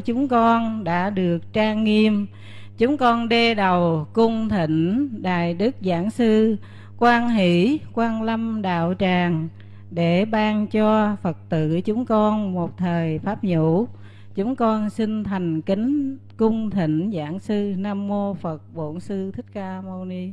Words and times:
của 0.00 0.04
chúng 0.04 0.28
con 0.28 0.84
đã 0.84 1.10
được 1.10 1.52
trang 1.52 1.84
nghiêm. 1.84 2.26
Chúng 2.78 2.96
con 2.96 3.28
đê 3.28 3.54
đầu 3.54 4.06
cung 4.12 4.48
thỉnh 4.48 5.08
đài 5.22 5.54
đức 5.54 5.76
giảng 5.80 6.10
sư 6.10 6.56
quan 6.98 7.28
hỷ 7.28 7.80
quan 7.92 8.22
lâm 8.22 8.62
đạo 8.62 8.94
tràng 8.98 9.48
để 9.90 10.24
ban 10.24 10.66
cho 10.66 11.16
phật 11.22 11.36
tử 11.48 11.80
chúng 11.80 12.04
con 12.04 12.54
một 12.54 12.78
thời 12.78 13.18
pháp 13.18 13.44
nhũ. 13.44 13.86
Chúng 14.34 14.56
con 14.56 14.90
xin 14.90 15.24
thành 15.24 15.62
kính 15.62 16.18
cung 16.36 16.70
thỉnh 16.70 17.10
giảng 17.14 17.38
sư 17.38 17.74
nam 17.78 18.08
mô 18.08 18.34
phật 18.34 18.62
bổn 18.74 19.00
sư 19.00 19.32
thích 19.32 19.46
ca 19.52 19.80
mâu 19.80 20.04
ni. 20.04 20.32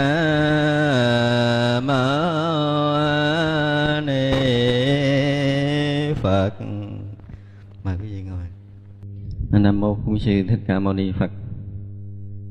Ca 0.00 1.80
Ni 4.06 4.32
Phật. 6.14 6.50
Mời 7.84 7.96
quý 8.02 8.08
vị 8.12 8.22
ngồi. 8.22 8.44
Nam 9.60 9.80
mô 9.80 9.94
Bổn 9.94 10.18
Sư 10.18 10.42
Thích 10.48 10.60
Ca 10.66 10.78
Mâu 10.78 10.92
Ni 10.92 11.12
Phật. 11.12 11.30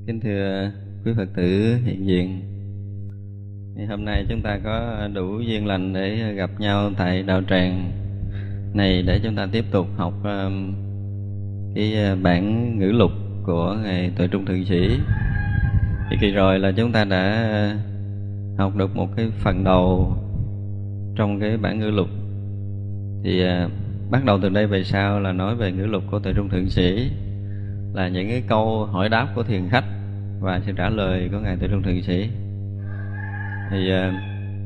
Kính 0.08 0.20
thưa 0.20 0.72
quý 1.06 1.12
Phật 1.18 1.30
tử 1.36 1.78
hiện 1.86 2.08
diện. 2.08 2.42
Thì 3.78 3.86
hôm 3.86 4.06
nay 4.06 4.26
chúng 4.30 4.42
ta 4.42 4.60
có 4.64 5.08
đủ 5.14 5.40
duyên 5.40 5.66
lành 5.66 5.94
để 5.94 6.34
gặp 6.34 6.50
nhau 6.60 6.92
tại 6.98 7.24
đạo 7.24 7.42
tràng 7.50 7.92
này 8.74 9.02
để 9.02 9.20
chúng 9.24 9.36
ta 9.36 9.48
tiếp 9.52 9.66
tục 9.72 9.88
học 9.98 10.14
um, 10.24 10.74
cái 11.76 12.14
uh, 12.14 12.24
bản 12.24 12.76
ngữ 12.80 12.92
lục 12.92 13.12
của 13.46 13.78
ngài 13.84 14.12
tuệ 14.18 14.28
trung 14.28 14.46
thượng 14.46 14.66
sĩ. 14.66 15.00
Thì 16.10 16.18
kỳ 16.22 16.32
rồi 16.32 16.60
là 16.60 16.72
chúng 16.72 16.92
ta 16.92 17.06
đã 17.06 17.76
học 18.58 18.76
được 18.76 18.96
một 18.96 19.10
cái 19.16 19.28
phần 19.38 19.64
đầu 19.64 20.16
trong 21.16 21.40
cái 21.40 21.58
bản 21.58 21.80
ngữ 21.80 21.90
lục. 21.90 22.08
Thì 23.24 23.44
à, 23.44 23.70
bắt 24.12 24.26
đầu 24.26 24.40
từ 24.42 24.50
đây 24.50 24.68
về 24.68 24.84
sau 24.84 25.20
là 25.20 25.32
nói 25.32 25.56
về 25.56 25.72
ngữ 25.72 25.86
lục 25.86 26.04
của 26.12 26.20
tuệ 26.20 26.34
trung 26.34 26.50
thượng 26.50 26.70
sĩ 26.70 27.12
là 27.94 28.08
những 28.08 28.30
cái 28.30 28.44
câu 28.48 28.86
hỏi 28.86 29.10
đáp 29.10 29.28
của 29.36 29.44
thiền 29.44 29.70
khách 29.70 29.86
và 30.40 30.62
sự 30.66 30.72
trả 30.78 30.90
lời 30.90 31.30
của 31.32 31.40
ngài 31.40 31.58
tuệ 31.58 31.68
trung 31.72 31.84
thượng 31.84 32.02
sĩ 32.02 32.30
thì 33.72 33.92
à, 33.92 34.22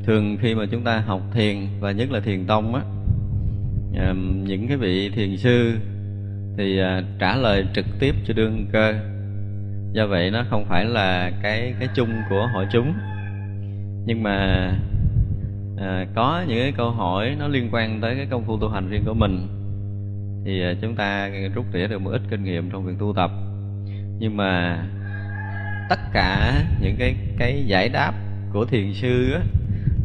thường 0.05 0.37
khi 0.41 0.55
mà 0.55 0.65
chúng 0.71 0.83
ta 0.83 0.99
học 0.99 1.21
thiền 1.33 1.57
và 1.79 1.91
nhất 1.91 2.11
là 2.11 2.19
thiền 2.19 2.45
tông 2.45 2.75
á 2.75 2.81
à, 3.97 4.13
những 4.43 4.67
cái 4.67 4.77
vị 4.77 5.09
thiền 5.09 5.37
sư 5.37 5.73
thì 6.57 6.79
à, 6.79 7.03
trả 7.19 7.35
lời 7.35 7.65
trực 7.75 7.85
tiếp 7.99 8.15
cho 8.25 8.33
đương 8.33 8.67
cơ 8.71 8.93
do 9.93 10.07
vậy 10.07 10.31
nó 10.31 10.43
không 10.49 10.65
phải 10.65 10.85
là 10.85 11.31
cái 11.43 11.73
cái 11.79 11.89
chung 11.95 12.09
của 12.29 12.47
hội 12.53 12.67
chúng. 12.71 12.93
Nhưng 14.05 14.23
mà 14.23 14.35
à, 15.77 16.05
có 16.15 16.43
những 16.47 16.59
cái 16.59 16.71
câu 16.77 16.91
hỏi 16.91 17.35
nó 17.39 17.47
liên 17.47 17.69
quan 17.71 18.01
tới 18.01 18.15
cái 18.15 18.25
công 18.25 18.43
phu 18.43 18.57
tu 18.57 18.69
hành 18.69 18.89
riêng 18.89 19.03
của 19.05 19.13
mình 19.13 19.47
thì 20.45 20.63
à, 20.63 20.73
chúng 20.81 20.95
ta 20.95 21.29
rút 21.55 21.65
tỉa 21.71 21.87
được 21.87 22.01
một 22.01 22.11
ít 22.11 22.21
kinh 22.29 22.43
nghiệm 22.43 22.69
trong 22.69 22.85
việc 22.85 22.93
tu 22.99 23.13
tập. 23.15 23.31
Nhưng 24.19 24.37
mà 24.37 24.83
tất 25.89 25.99
cả 26.13 26.63
những 26.81 26.95
cái 26.99 27.15
cái 27.37 27.63
giải 27.65 27.89
đáp 27.89 28.13
của 28.53 28.65
thiền 28.65 28.93
sư 28.93 29.31
á, 29.33 29.41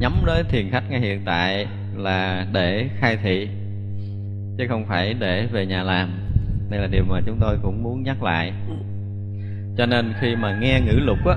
nhắm 0.00 0.12
tới 0.26 0.42
thiền 0.48 0.70
khách 0.70 0.90
ngay 0.90 1.00
hiện 1.00 1.22
tại 1.24 1.66
là 1.96 2.46
để 2.52 2.88
khai 2.98 3.16
thị 3.22 3.48
chứ 4.58 4.66
không 4.68 4.86
phải 4.86 5.14
để 5.14 5.46
về 5.52 5.66
nhà 5.66 5.82
làm. 5.82 6.10
Đây 6.70 6.80
là 6.80 6.86
điều 6.86 7.04
mà 7.04 7.20
chúng 7.26 7.38
tôi 7.40 7.58
cũng 7.62 7.82
muốn 7.82 8.02
nhắc 8.02 8.22
lại 8.22 8.52
cho 9.78 9.86
nên 9.86 10.12
khi 10.20 10.36
mà 10.36 10.58
nghe 10.60 10.80
ngữ 10.80 10.92
lục 10.92 11.18
á, 11.26 11.36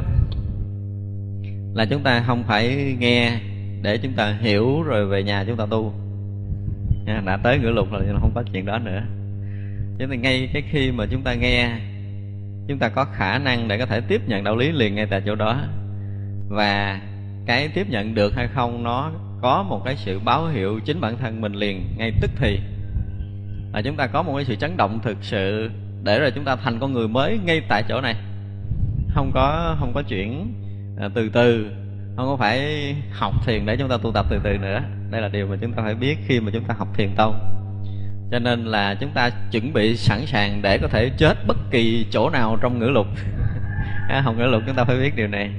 là 1.74 1.86
chúng 1.86 2.04
ta 2.04 2.24
không 2.28 2.44
phải 2.44 2.96
nghe 3.00 3.40
để 3.82 3.98
chúng 3.98 4.14
ta 4.14 4.38
hiểu 4.42 4.82
rồi 4.82 5.06
về 5.06 5.24
nhà 5.24 5.44
chúng 5.48 5.58
ta 5.58 5.66
tu. 5.70 5.94
Đã 7.26 7.38
tới 7.44 7.60
ngữ 7.60 7.70
lục 7.70 7.92
là 7.92 8.00
không 8.20 8.32
có 8.36 8.44
chuyện 8.54 8.66
đó 8.66 8.78
nữa. 8.78 9.02
Cho 10.00 10.06
nên 10.06 10.22
ngay 10.22 10.50
cái 10.54 10.64
khi 10.72 10.92
mà 10.92 11.06
chúng 11.12 11.22
ta 11.22 11.34
nghe, 11.34 11.70
chúng 12.68 12.80
ta 12.80 12.90
có 12.90 13.06
khả 13.06 13.38
năng 13.38 13.68
để 13.68 13.78
có 13.78 13.86
thể 13.86 14.02
tiếp 14.02 14.22
nhận 14.28 14.44
đạo 14.44 14.58
lý 14.58 14.72
liền 14.72 14.96
ngay 14.96 15.06
tại 15.06 15.22
chỗ 15.26 15.36
đó. 15.36 15.62
Và 16.50 17.02
cái 17.46 17.68
tiếp 17.68 17.90
nhận 17.90 18.16
được 18.16 18.36
hay 18.36 18.48
không, 18.48 18.84
nó 18.84 19.12
có 19.42 19.64
một 19.64 19.82
cái 19.86 19.96
sự 19.96 20.20
báo 20.20 20.48
hiệu 20.48 20.80
chính 20.86 21.02
bản 21.02 21.18
thân 21.18 21.42
mình 21.42 21.54
liền 21.54 21.84
ngay 21.98 22.14
tức 22.22 22.32
thì. 22.36 22.60
Là 23.74 23.82
chúng 23.82 23.96
ta 23.96 24.08
có 24.08 24.24
một 24.24 24.34
cái 24.36 24.46
sự 24.46 24.56
chấn 24.56 24.78
động 24.78 25.00
thực 25.04 25.18
sự 25.22 25.70
để 26.04 26.20
rồi 26.20 26.32
chúng 26.32 26.44
ta 26.44 26.56
thành 26.56 26.80
con 26.80 26.94
người 26.94 27.08
mới 27.08 27.40
ngay 27.46 27.62
tại 27.70 27.84
chỗ 27.90 28.02
này 28.02 28.16
không 29.14 29.32
có 29.34 29.76
không 29.80 29.94
có 29.94 30.02
chuyển 30.02 30.54
à, 31.00 31.10
từ 31.14 31.30
từ. 31.30 31.72
Không 32.16 32.26
có 32.26 32.38
phải 32.40 32.96
học 33.12 33.34
thiền 33.46 33.66
để 33.66 33.78
chúng 33.78 33.90
ta 33.90 33.98
tu 33.98 34.12
tập 34.12 34.26
từ 34.30 34.40
từ 34.44 34.58
nữa. 34.58 34.82
Đây 35.12 35.22
là 35.22 35.28
điều 35.28 35.48
mà 35.48 35.56
chúng 35.62 35.74
ta 35.74 35.84
phải 35.84 35.96
biết 35.96 36.18
khi 36.28 36.40
mà 36.40 36.52
chúng 36.54 36.64
ta 36.64 36.74
học 36.78 36.88
thiền 36.98 37.10
tông 37.16 37.52
cho 38.32 38.40
nên 38.40 38.66
là 38.66 38.96
chúng 38.96 39.10
ta 39.10 39.30
chuẩn 39.52 39.74
bị 39.74 39.98
sẵn 39.98 40.26
sàng 40.26 40.62
để 40.62 40.78
có 40.78 40.88
thể 40.88 41.10
chết 41.18 41.48
bất 41.48 41.58
kỳ 41.72 42.06
chỗ 42.12 42.30
nào 42.30 42.58
trong 42.62 42.80
ngữ 42.80 42.86
lục. 42.86 43.08
À, 44.10 44.22
học 44.22 44.36
ngữ 44.38 44.44
lục 44.44 44.64
chúng 44.66 44.76
ta 44.76 44.84
phải 44.84 44.98
biết 44.98 45.16
điều 45.16 45.28
này. 45.28 45.50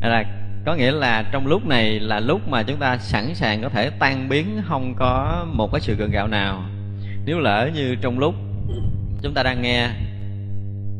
Là 0.00 0.24
có 0.66 0.74
nghĩa 0.74 0.92
là 0.92 1.24
trong 1.32 1.46
lúc 1.46 1.66
này 1.66 2.00
là 2.00 2.20
lúc 2.20 2.48
mà 2.48 2.62
chúng 2.62 2.76
ta 2.76 2.98
sẵn 2.98 3.34
sàng 3.34 3.62
có 3.62 3.68
thể 3.68 3.90
tan 3.90 4.28
biến 4.28 4.62
không 4.64 4.94
có 4.96 5.44
một 5.52 5.72
cái 5.72 5.80
sự 5.80 5.94
gần 5.94 6.10
gạo 6.10 6.28
nào. 6.28 6.62
Nếu 7.24 7.38
lỡ 7.38 7.70
như 7.74 7.96
trong 8.00 8.18
lúc 8.18 8.34
chúng 9.22 9.34
ta 9.34 9.42
đang 9.42 9.62
nghe 9.62 9.88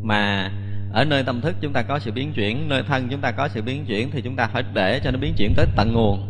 mà 0.03 0.51
ở 0.95 1.05
nơi 1.05 1.23
tâm 1.23 1.41
thức 1.41 1.57
chúng 1.61 1.73
ta 1.73 1.83
có 1.83 1.99
sự 1.99 2.13
biến 2.13 2.33
chuyển, 2.33 2.69
nơi 2.69 2.83
thân 2.89 3.09
chúng 3.11 3.21
ta 3.21 3.31
có 3.31 3.49
sự 3.49 3.63
biến 3.63 3.85
chuyển 3.85 4.11
thì 4.11 4.23
chúng 4.23 4.37
ta 4.37 4.47
phải 4.47 4.65
để 4.75 5.01
cho 5.05 5.11
nó 5.11 5.19
biến 5.19 5.35
chuyển 5.37 5.55
tới 5.57 5.67
tận 5.77 5.93
nguồn. 5.93 6.27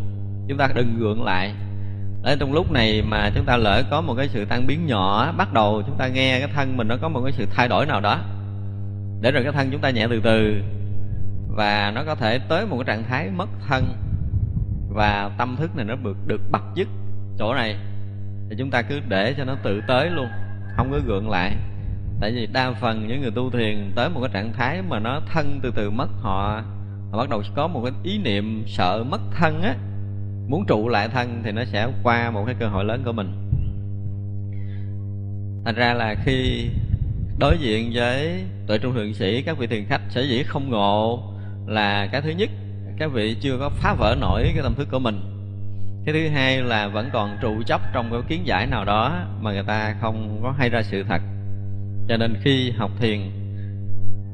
Chúng 0.48 0.58
ta 0.58 0.68
đừng 0.74 0.98
gượng 0.98 1.24
lại. 1.24 1.54
Ở 2.22 2.36
trong 2.40 2.52
lúc 2.52 2.72
này 2.72 3.02
mà 3.02 3.30
chúng 3.34 3.44
ta 3.44 3.56
lỡ 3.56 3.82
có 3.90 4.00
một 4.00 4.14
cái 4.14 4.28
sự 4.28 4.44
tan 4.44 4.66
biến 4.66 4.86
nhỏ, 4.86 5.32
bắt 5.32 5.52
đầu 5.52 5.82
chúng 5.86 5.96
ta 5.98 6.08
nghe 6.08 6.38
cái 6.38 6.48
thân 6.54 6.76
mình 6.76 6.88
nó 6.88 6.96
có 7.02 7.08
một 7.08 7.20
cái 7.24 7.32
sự 7.32 7.46
thay 7.54 7.68
đổi 7.68 7.86
nào 7.86 8.00
đó. 8.00 8.18
Để 9.20 9.30
rồi 9.30 9.42
cái 9.42 9.52
thân 9.52 9.68
chúng 9.70 9.80
ta 9.80 9.90
nhẹ 9.90 10.06
từ 10.10 10.20
từ 10.24 10.62
và 11.56 11.92
nó 11.94 12.04
có 12.06 12.14
thể 12.14 12.38
tới 12.38 12.66
một 12.66 12.76
cái 12.76 12.84
trạng 12.84 13.08
thái 13.08 13.30
mất 13.30 13.48
thân 13.68 13.84
và 14.90 15.30
tâm 15.38 15.56
thức 15.56 15.76
này 15.76 15.84
nó 15.84 15.94
được 15.94 16.16
được 16.26 16.40
bật 16.50 16.62
dứt 16.74 16.88
chỗ 17.38 17.54
này. 17.54 17.76
Thì 18.50 18.56
chúng 18.58 18.70
ta 18.70 18.82
cứ 18.82 19.00
để 19.08 19.34
cho 19.36 19.44
nó 19.44 19.54
tự 19.62 19.80
tới 19.88 20.10
luôn, 20.10 20.28
không 20.76 20.90
có 20.90 20.98
gượng 21.06 21.30
lại 21.30 21.56
tại 22.20 22.32
vì 22.32 22.46
đa 22.52 22.72
phần 22.72 23.08
những 23.08 23.20
người 23.20 23.30
tu 23.30 23.50
thiền 23.50 23.92
tới 23.94 24.08
một 24.10 24.20
cái 24.20 24.30
trạng 24.32 24.52
thái 24.52 24.82
mà 24.82 24.98
nó 24.98 25.20
thân 25.32 25.60
từ 25.62 25.72
từ 25.76 25.90
mất 25.90 26.08
họ 26.20 26.62
họ 27.14 27.18
bắt 27.18 27.28
đầu 27.30 27.42
có 27.54 27.66
một 27.66 27.80
cái 27.84 27.92
ý 28.02 28.18
niệm 28.18 28.64
sợ 28.66 29.04
mất 29.10 29.20
thân 29.34 29.62
á, 29.62 29.76
muốn 30.48 30.64
trụ 30.66 30.88
lại 30.88 31.08
thân 31.08 31.42
thì 31.44 31.52
nó 31.52 31.64
sẽ 31.64 31.88
qua 32.02 32.30
một 32.30 32.44
cái 32.46 32.54
cơ 32.58 32.68
hội 32.68 32.84
lớn 32.84 33.02
của 33.04 33.12
mình. 33.12 33.32
Thành 35.64 35.74
ra 35.74 35.94
là 35.94 36.14
khi 36.24 36.68
đối 37.38 37.58
diện 37.58 37.90
với 37.94 38.44
tuệ 38.66 38.78
trung 38.78 38.94
thượng 38.94 39.14
sĩ, 39.14 39.42
các 39.42 39.58
vị 39.58 39.66
thiền 39.66 39.84
khách 39.84 40.00
sẽ 40.08 40.22
dĩ 40.22 40.42
không 40.42 40.70
ngộ 40.70 41.22
là 41.66 42.06
cái 42.06 42.20
thứ 42.20 42.30
nhất, 42.30 42.50
các 42.98 43.12
vị 43.12 43.36
chưa 43.40 43.58
có 43.58 43.68
phá 43.68 43.94
vỡ 43.98 44.16
nổi 44.20 44.50
cái 44.54 44.62
tâm 44.62 44.74
thức 44.74 44.88
của 44.90 44.98
mình. 44.98 45.20
Cái 46.04 46.14
thứ 46.14 46.28
hai 46.28 46.62
là 46.62 46.88
vẫn 46.88 47.10
còn 47.12 47.36
trụ 47.40 47.62
chấp 47.66 47.80
trong 47.92 48.10
cái 48.10 48.20
kiến 48.28 48.46
giải 48.46 48.66
nào 48.66 48.84
đó 48.84 49.26
mà 49.40 49.52
người 49.52 49.64
ta 49.66 49.96
không 50.00 50.40
có 50.42 50.54
hay 50.58 50.68
ra 50.70 50.82
sự 50.82 51.02
thật 51.02 51.22
cho 52.08 52.16
nên 52.16 52.34
khi 52.42 52.70
học 52.70 52.90
thiền, 53.00 53.20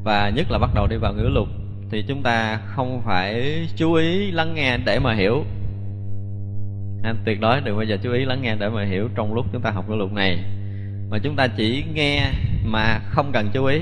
và 0.04 0.30
nhất 0.30 0.50
là 0.50 0.58
bắt 0.58 0.70
đầu 0.74 0.86
đi 0.86 0.96
vào 0.96 1.12
ngữ 1.12 1.28
lục, 1.28 1.48
thì 1.90 2.04
chúng 2.08 2.22
ta 2.22 2.60
không 2.66 3.02
phải 3.04 3.56
chú 3.76 3.94
ý 3.94 4.30
lắng 4.30 4.54
nghe 4.54 4.78
để 4.86 4.98
mà 4.98 5.14
hiểu. 5.14 5.44
Anh 7.02 7.16
tuyệt 7.24 7.40
đối 7.40 7.60
đừng 7.60 7.76
bao 7.76 7.84
giờ 7.84 7.96
chú 8.02 8.12
ý 8.12 8.24
lắng 8.24 8.42
nghe 8.42 8.56
để 8.60 8.68
mà 8.68 8.84
hiểu 8.84 9.08
trong 9.14 9.34
lúc 9.34 9.46
chúng 9.52 9.62
ta 9.62 9.70
học 9.70 9.88
ngữ 9.88 9.94
lục 9.94 10.12
này. 10.12 10.38
Mà 11.10 11.18
chúng 11.18 11.36
ta 11.36 11.46
chỉ 11.46 11.84
nghe 11.94 12.32
mà 12.64 12.98
không 12.98 13.30
cần 13.32 13.50
chú 13.52 13.64
ý. 13.64 13.78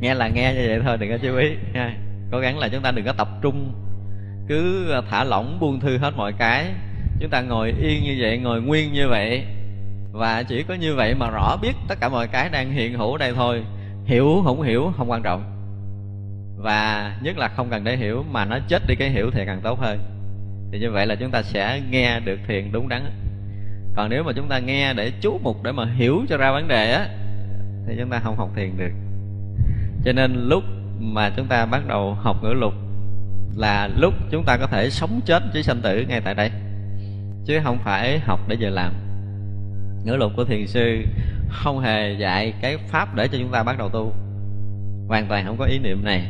Nghe 0.00 0.14
là 0.14 0.28
nghe 0.28 0.54
như 0.54 0.68
vậy 0.68 0.80
thôi, 0.84 0.96
đừng 1.00 1.10
có 1.10 1.18
chú 1.22 1.36
ý, 1.36 1.48
ha. 1.74 1.96
Cố 2.30 2.38
gắng 2.38 2.58
là 2.58 2.68
chúng 2.68 2.82
ta 2.82 2.90
đừng 2.90 3.04
có 3.04 3.12
tập 3.12 3.28
trung, 3.42 3.72
cứ 4.48 4.86
thả 5.10 5.24
lỏng, 5.24 5.58
buông 5.60 5.80
thư 5.80 5.98
hết 5.98 6.10
mọi 6.16 6.32
cái. 6.38 6.66
Chúng 7.20 7.30
ta 7.30 7.40
ngồi 7.40 7.74
yên 7.80 8.04
như 8.04 8.16
vậy, 8.20 8.38
ngồi 8.38 8.62
nguyên 8.62 8.92
như 8.92 9.08
vậy 9.08 9.44
và 10.12 10.42
chỉ 10.42 10.62
có 10.62 10.74
như 10.74 10.94
vậy 10.94 11.14
mà 11.14 11.30
rõ 11.30 11.56
biết 11.62 11.72
tất 11.88 11.94
cả 12.00 12.08
mọi 12.08 12.28
cái 12.28 12.48
đang 12.48 12.72
hiện 12.72 12.98
hữu 12.98 13.16
đây 13.16 13.32
thôi. 13.36 13.64
Hiểu 14.04 14.40
không 14.44 14.62
hiểu 14.62 14.92
không 14.96 15.10
quan 15.10 15.22
trọng. 15.22 15.42
Và 16.58 17.12
nhất 17.22 17.38
là 17.38 17.48
không 17.48 17.70
cần 17.70 17.84
để 17.84 17.96
hiểu 17.96 18.24
mà 18.30 18.44
nó 18.44 18.58
chết 18.68 18.82
đi 18.86 18.94
cái 18.94 19.10
hiểu 19.10 19.30
thì 19.30 19.42
càng 19.46 19.60
tốt 19.62 19.80
hơn. 19.80 19.98
Thì 20.72 20.78
như 20.78 20.90
vậy 20.90 21.06
là 21.06 21.14
chúng 21.14 21.30
ta 21.30 21.42
sẽ 21.42 21.80
nghe 21.90 22.20
được 22.20 22.38
thiền 22.48 22.72
đúng 22.72 22.88
đắn. 22.88 23.02
Còn 23.96 24.10
nếu 24.10 24.22
mà 24.22 24.32
chúng 24.36 24.48
ta 24.48 24.58
nghe 24.58 24.94
để 24.94 25.12
chú 25.20 25.40
mục 25.42 25.62
để 25.62 25.72
mà 25.72 25.84
hiểu 25.96 26.20
cho 26.28 26.36
ra 26.36 26.52
vấn 26.52 26.68
đề 26.68 26.92
á, 26.92 27.06
thì 27.86 27.94
chúng 27.98 28.10
ta 28.10 28.18
không 28.18 28.36
học 28.36 28.50
thiền 28.56 28.76
được. 28.76 28.92
Cho 30.04 30.12
nên 30.12 30.48
lúc 30.48 30.62
mà 30.98 31.30
chúng 31.36 31.46
ta 31.46 31.66
bắt 31.66 31.86
đầu 31.88 32.14
học 32.14 32.36
ngữ 32.42 32.52
lục 32.52 32.74
là 33.56 33.88
lúc 33.96 34.14
chúng 34.30 34.44
ta 34.44 34.56
có 34.56 34.66
thể 34.66 34.90
sống 34.90 35.20
chết 35.24 35.42
với 35.52 35.62
sanh 35.62 35.80
tử 35.82 36.04
ngay 36.08 36.20
tại 36.20 36.34
đây. 36.34 36.50
Chứ 37.44 37.60
không 37.64 37.78
phải 37.84 38.18
học 38.18 38.40
để 38.48 38.56
giờ 38.60 38.68
làm 38.70 38.92
ngữ 40.04 40.16
lục 40.16 40.32
của 40.36 40.44
thiền 40.44 40.66
sư 40.66 41.04
không 41.48 41.80
hề 41.80 42.12
dạy 42.12 42.54
cái 42.62 42.76
pháp 42.76 43.14
để 43.14 43.28
cho 43.28 43.38
chúng 43.38 43.52
ta 43.52 43.62
bắt 43.62 43.78
đầu 43.78 43.88
tu. 43.88 44.12
Hoàn 45.08 45.26
toàn 45.28 45.46
không 45.46 45.56
có 45.58 45.64
ý 45.64 45.78
niệm 45.78 46.04
này, 46.04 46.26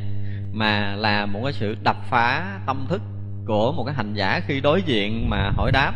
mà 0.52 0.96
là 0.96 1.26
một 1.26 1.40
cái 1.44 1.52
sự 1.52 1.76
đập 1.82 1.96
phá 2.10 2.58
tâm 2.66 2.86
thức 2.88 3.02
của 3.46 3.72
một 3.72 3.84
cái 3.84 3.94
hành 3.94 4.14
giả 4.14 4.40
khi 4.46 4.60
đối 4.60 4.82
diện 4.82 5.30
mà 5.30 5.50
hỏi 5.50 5.72
đáp, 5.72 5.92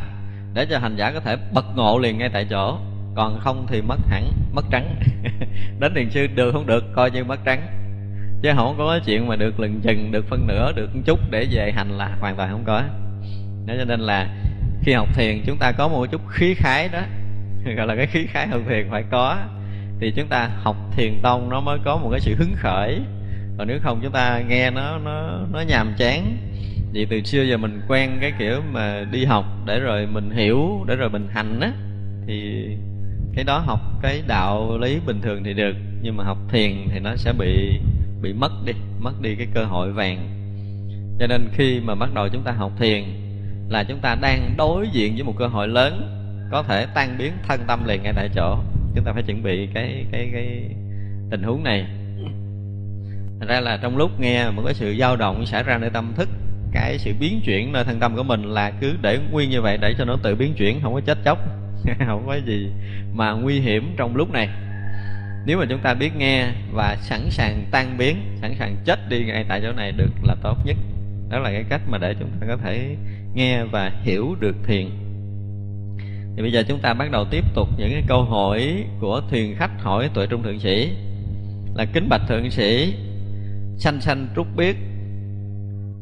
để 0.54 0.66
cho 0.70 0.78
hành 0.78 0.96
giả 0.96 1.10
có 1.10 1.20
thể 1.20 1.36
bật 1.54 1.64
ngộ 1.76 1.98
liền 1.98 2.18
ngay 2.18 2.28
tại 2.32 2.46
chỗ. 2.50 2.78
Còn 3.14 3.40
không 3.40 3.66
thì 3.68 3.82
mất 3.82 3.98
hẳn, 4.08 4.32
mất 4.52 4.64
trắng. 4.70 4.96
Đến 5.80 5.94
thiền 5.94 6.10
sư, 6.10 6.26
được 6.34 6.52
không 6.52 6.66
được, 6.66 6.84
coi 6.94 7.10
như 7.10 7.24
mất 7.24 7.40
trắng. 7.44 7.66
Chứ 8.42 8.50
không 8.56 8.74
có 8.78 8.98
chuyện 9.06 9.28
mà 9.28 9.36
được 9.36 9.60
lừng 9.60 9.80
chừng, 9.80 10.12
được 10.12 10.26
phân 10.28 10.46
nửa, 10.46 10.72
được 10.72 10.94
một 10.94 11.00
chút 11.04 11.18
để 11.30 11.46
về 11.50 11.72
hành 11.72 11.98
là 11.98 12.16
hoàn 12.20 12.36
toàn 12.36 12.50
không 12.50 12.64
có. 12.64 12.82
Đó 13.66 13.74
cho 13.78 13.84
nên 13.84 14.00
là 14.00 14.26
khi 14.82 14.92
học 14.92 15.08
thiền, 15.14 15.42
chúng 15.46 15.58
ta 15.58 15.72
có 15.72 15.88
một 15.88 16.06
chút 16.10 16.20
khí 16.28 16.54
khái 16.54 16.88
đó. 16.88 17.00
gọi 17.76 17.86
là 17.86 17.96
cái 17.96 18.06
khí 18.06 18.26
khái 18.26 18.46
hơn 18.46 18.64
thiền 18.68 18.86
phải 18.90 19.04
có. 19.10 19.38
Thì 20.00 20.12
chúng 20.16 20.28
ta 20.28 20.50
học 20.62 20.76
thiền 20.96 21.18
tông 21.22 21.48
nó 21.48 21.60
mới 21.60 21.78
có 21.84 21.96
một 21.96 22.08
cái 22.10 22.20
sự 22.20 22.34
hứng 22.38 22.54
khởi. 22.56 23.00
Còn 23.58 23.68
nếu 23.68 23.78
không 23.82 24.00
chúng 24.02 24.12
ta 24.12 24.42
nghe 24.48 24.70
nó 24.70 24.98
nó 24.98 25.38
nó 25.52 25.60
nhàm 25.60 25.94
chán. 25.98 26.36
Vì 26.92 27.04
từ 27.04 27.22
xưa 27.22 27.42
giờ 27.42 27.56
mình 27.56 27.80
quen 27.88 28.18
cái 28.20 28.32
kiểu 28.38 28.60
mà 28.72 29.04
đi 29.12 29.24
học 29.24 29.44
để 29.66 29.80
rồi 29.80 30.06
mình 30.06 30.30
hiểu, 30.30 30.84
để 30.88 30.96
rồi 30.96 31.10
mình 31.10 31.28
hành 31.30 31.60
á, 31.60 31.72
thì 32.26 32.66
cái 33.34 33.44
đó 33.44 33.58
học 33.58 33.80
cái 34.02 34.22
đạo 34.26 34.78
lý 34.78 34.98
bình 35.06 35.20
thường 35.20 35.44
thì 35.44 35.54
được, 35.54 35.76
nhưng 36.02 36.16
mà 36.16 36.24
học 36.24 36.38
thiền 36.48 36.72
thì 36.92 37.00
nó 37.00 37.16
sẽ 37.16 37.32
bị 37.32 37.80
bị 38.22 38.32
mất 38.32 38.52
đi 38.64 38.72
mất 39.00 39.20
đi 39.20 39.34
cái 39.34 39.46
cơ 39.54 39.64
hội 39.64 39.92
vàng. 39.92 40.28
Cho 41.20 41.26
nên 41.26 41.48
khi 41.52 41.80
mà 41.80 41.94
bắt 41.94 42.14
đầu 42.14 42.28
chúng 42.28 42.42
ta 42.42 42.52
học 42.52 42.72
thiền 42.78 43.04
là 43.68 43.84
chúng 43.84 43.98
ta 43.98 44.16
đang 44.20 44.54
đối 44.56 44.88
diện 44.92 45.14
với 45.14 45.24
một 45.24 45.34
cơ 45.38 45.46
hội 45.46 45.68
lớn 45.68 46.21
có 46.52 46.62
thể 46.62 46.86
tan 46.94 47.18
biến 47.18 47.32
thân 47.48 47.60
tâm 47.66 47.84
liền 47.84 48.02
ngay 48.02 48.12
tại 48.16 48.28
chỗ. 48.34 48.58
Chúng 48.94 49.04
ta 49.04 49.12
phải 49.12 49.22
chuẩn 49.22 49.42
bị 49.42 49.68
cái 49.74 50.06
cái 50.12 50.30
cái 50.32 50.68
tình 51.30 51.42
huống 51.42 51.64
này. 51.64 51.86
Thành 53.38 53.48
ra 53.48 53.60
là 53.60 53.78
trong 53.82 53.96
lúc 53.96 54.20
nghe 54.20 54.50
một 54.50 54.62
cái 54.64 54.74
sự 54.74 54.96
dao 54.98 55.16
động 55.16 55.46
xảy 55.46 55.62
ra 55.62 55.78
nơi 55.78 55.90
tâm 55.90 56.12
thức, 56.16 56.28
cái 56.72 56.98
sự 56.98 57.12
biến 57.20 57.40
chuyển 57.44 57.72
nơi 57.72 57.84
thân 57.84 58.00
tâm 58.00 58.16
của 58.16 58.22
mình 58.22 58.42
là 58.44 58.70
cứ 58.70 58.96
để 59.02 59.18
nguyên 59.30 59.50
như 59.50 59.62
vậy 59.62 59.78
để 59.80 59.94
cho 59.98 60.04
nó 60.04 60.16
tự 60.22 60.34
biến 60.34 60.54
chuyển, 60.54 60.80
không 60.82 60.94
có 60.94 61.00
chết 61.00 61.18
chóc, 61.24 61.38
không 62.06 62.26
có 62.26 62.34
gì 62.46 62.70
mà 63.14 63.32
nguy 63.32 63.60
hiểm 63.60 63.94
trong 63.96 64.16
lúc 64.16 64.30
này. 64.30 64.48
Nếu 65.46 65.58
mà 65.58 65.64
chúng 65.68 65.80
ta 65.80 65.94
biết 65.94 66.16
nghe 66.16 66.48
và 66.72 66.96
sẵn 67.00 67.30
sàng 67.30 67.64
tan 67.70 67.98
biến, 67.98 68.16
sẵn 68.40 68.54
sàng 68.58 68.76
chết 68.84 69.08
đi 69.08 69.24
ngay 69.24 69.44
tại 69.48 69.60
chỗ 69.62 69.72
này 69.72 69.92
được 69.92 70.10
là 70.22 70.36
tốt 70.42 70.58
nhất. 70.64 70.76
Đó 71.30 71.38
là 71.38 71.50
cái 71.50 71.64
cách 71.68 71.80
mà 71.88 71.98
để 71.98 72.14
chúng 72.20 72.30
ta 72.40 72.46
có 72.46 72.56
thể 72.56 72.96
nghe 73.34 73.64
và 73.64 73.92
hiểu 74.02 74.36
được 74.40 74.56
thiền 74.66 74.90
thì 76.36 76.42
bây 76.42 76.52
giờ 76.52 76.62
chúng 76.68 76.78
ta 76.78 76.94
bắt 76.94 77.10
đầu 77.10 77.24
tiếp 77.30 77.44
tục 77.54 77.68
những 77.78 77.90
cái 77.92 78.02
câu 78.06 78.24
hỏi 78.24 78.84
của 79.00 79.22
thuyền 79.30 79.56
khách 79.56 79.70
hỏi 79.82 80.10
tuệ 80.14 80.26
trung 80.26 80.42
thượng 80.42 80.60
sĩ. 80.60 80.92
Là 81.74 81.84
kính 81.92 82.08
bạch 82.08 82.20
thượng 82.28 82.50
sĩ, 82.50 82.94
sanh 83.78 84.00
sanh 84.00 84.28
trúc 84.36 84.46
biết, 84.56 84.76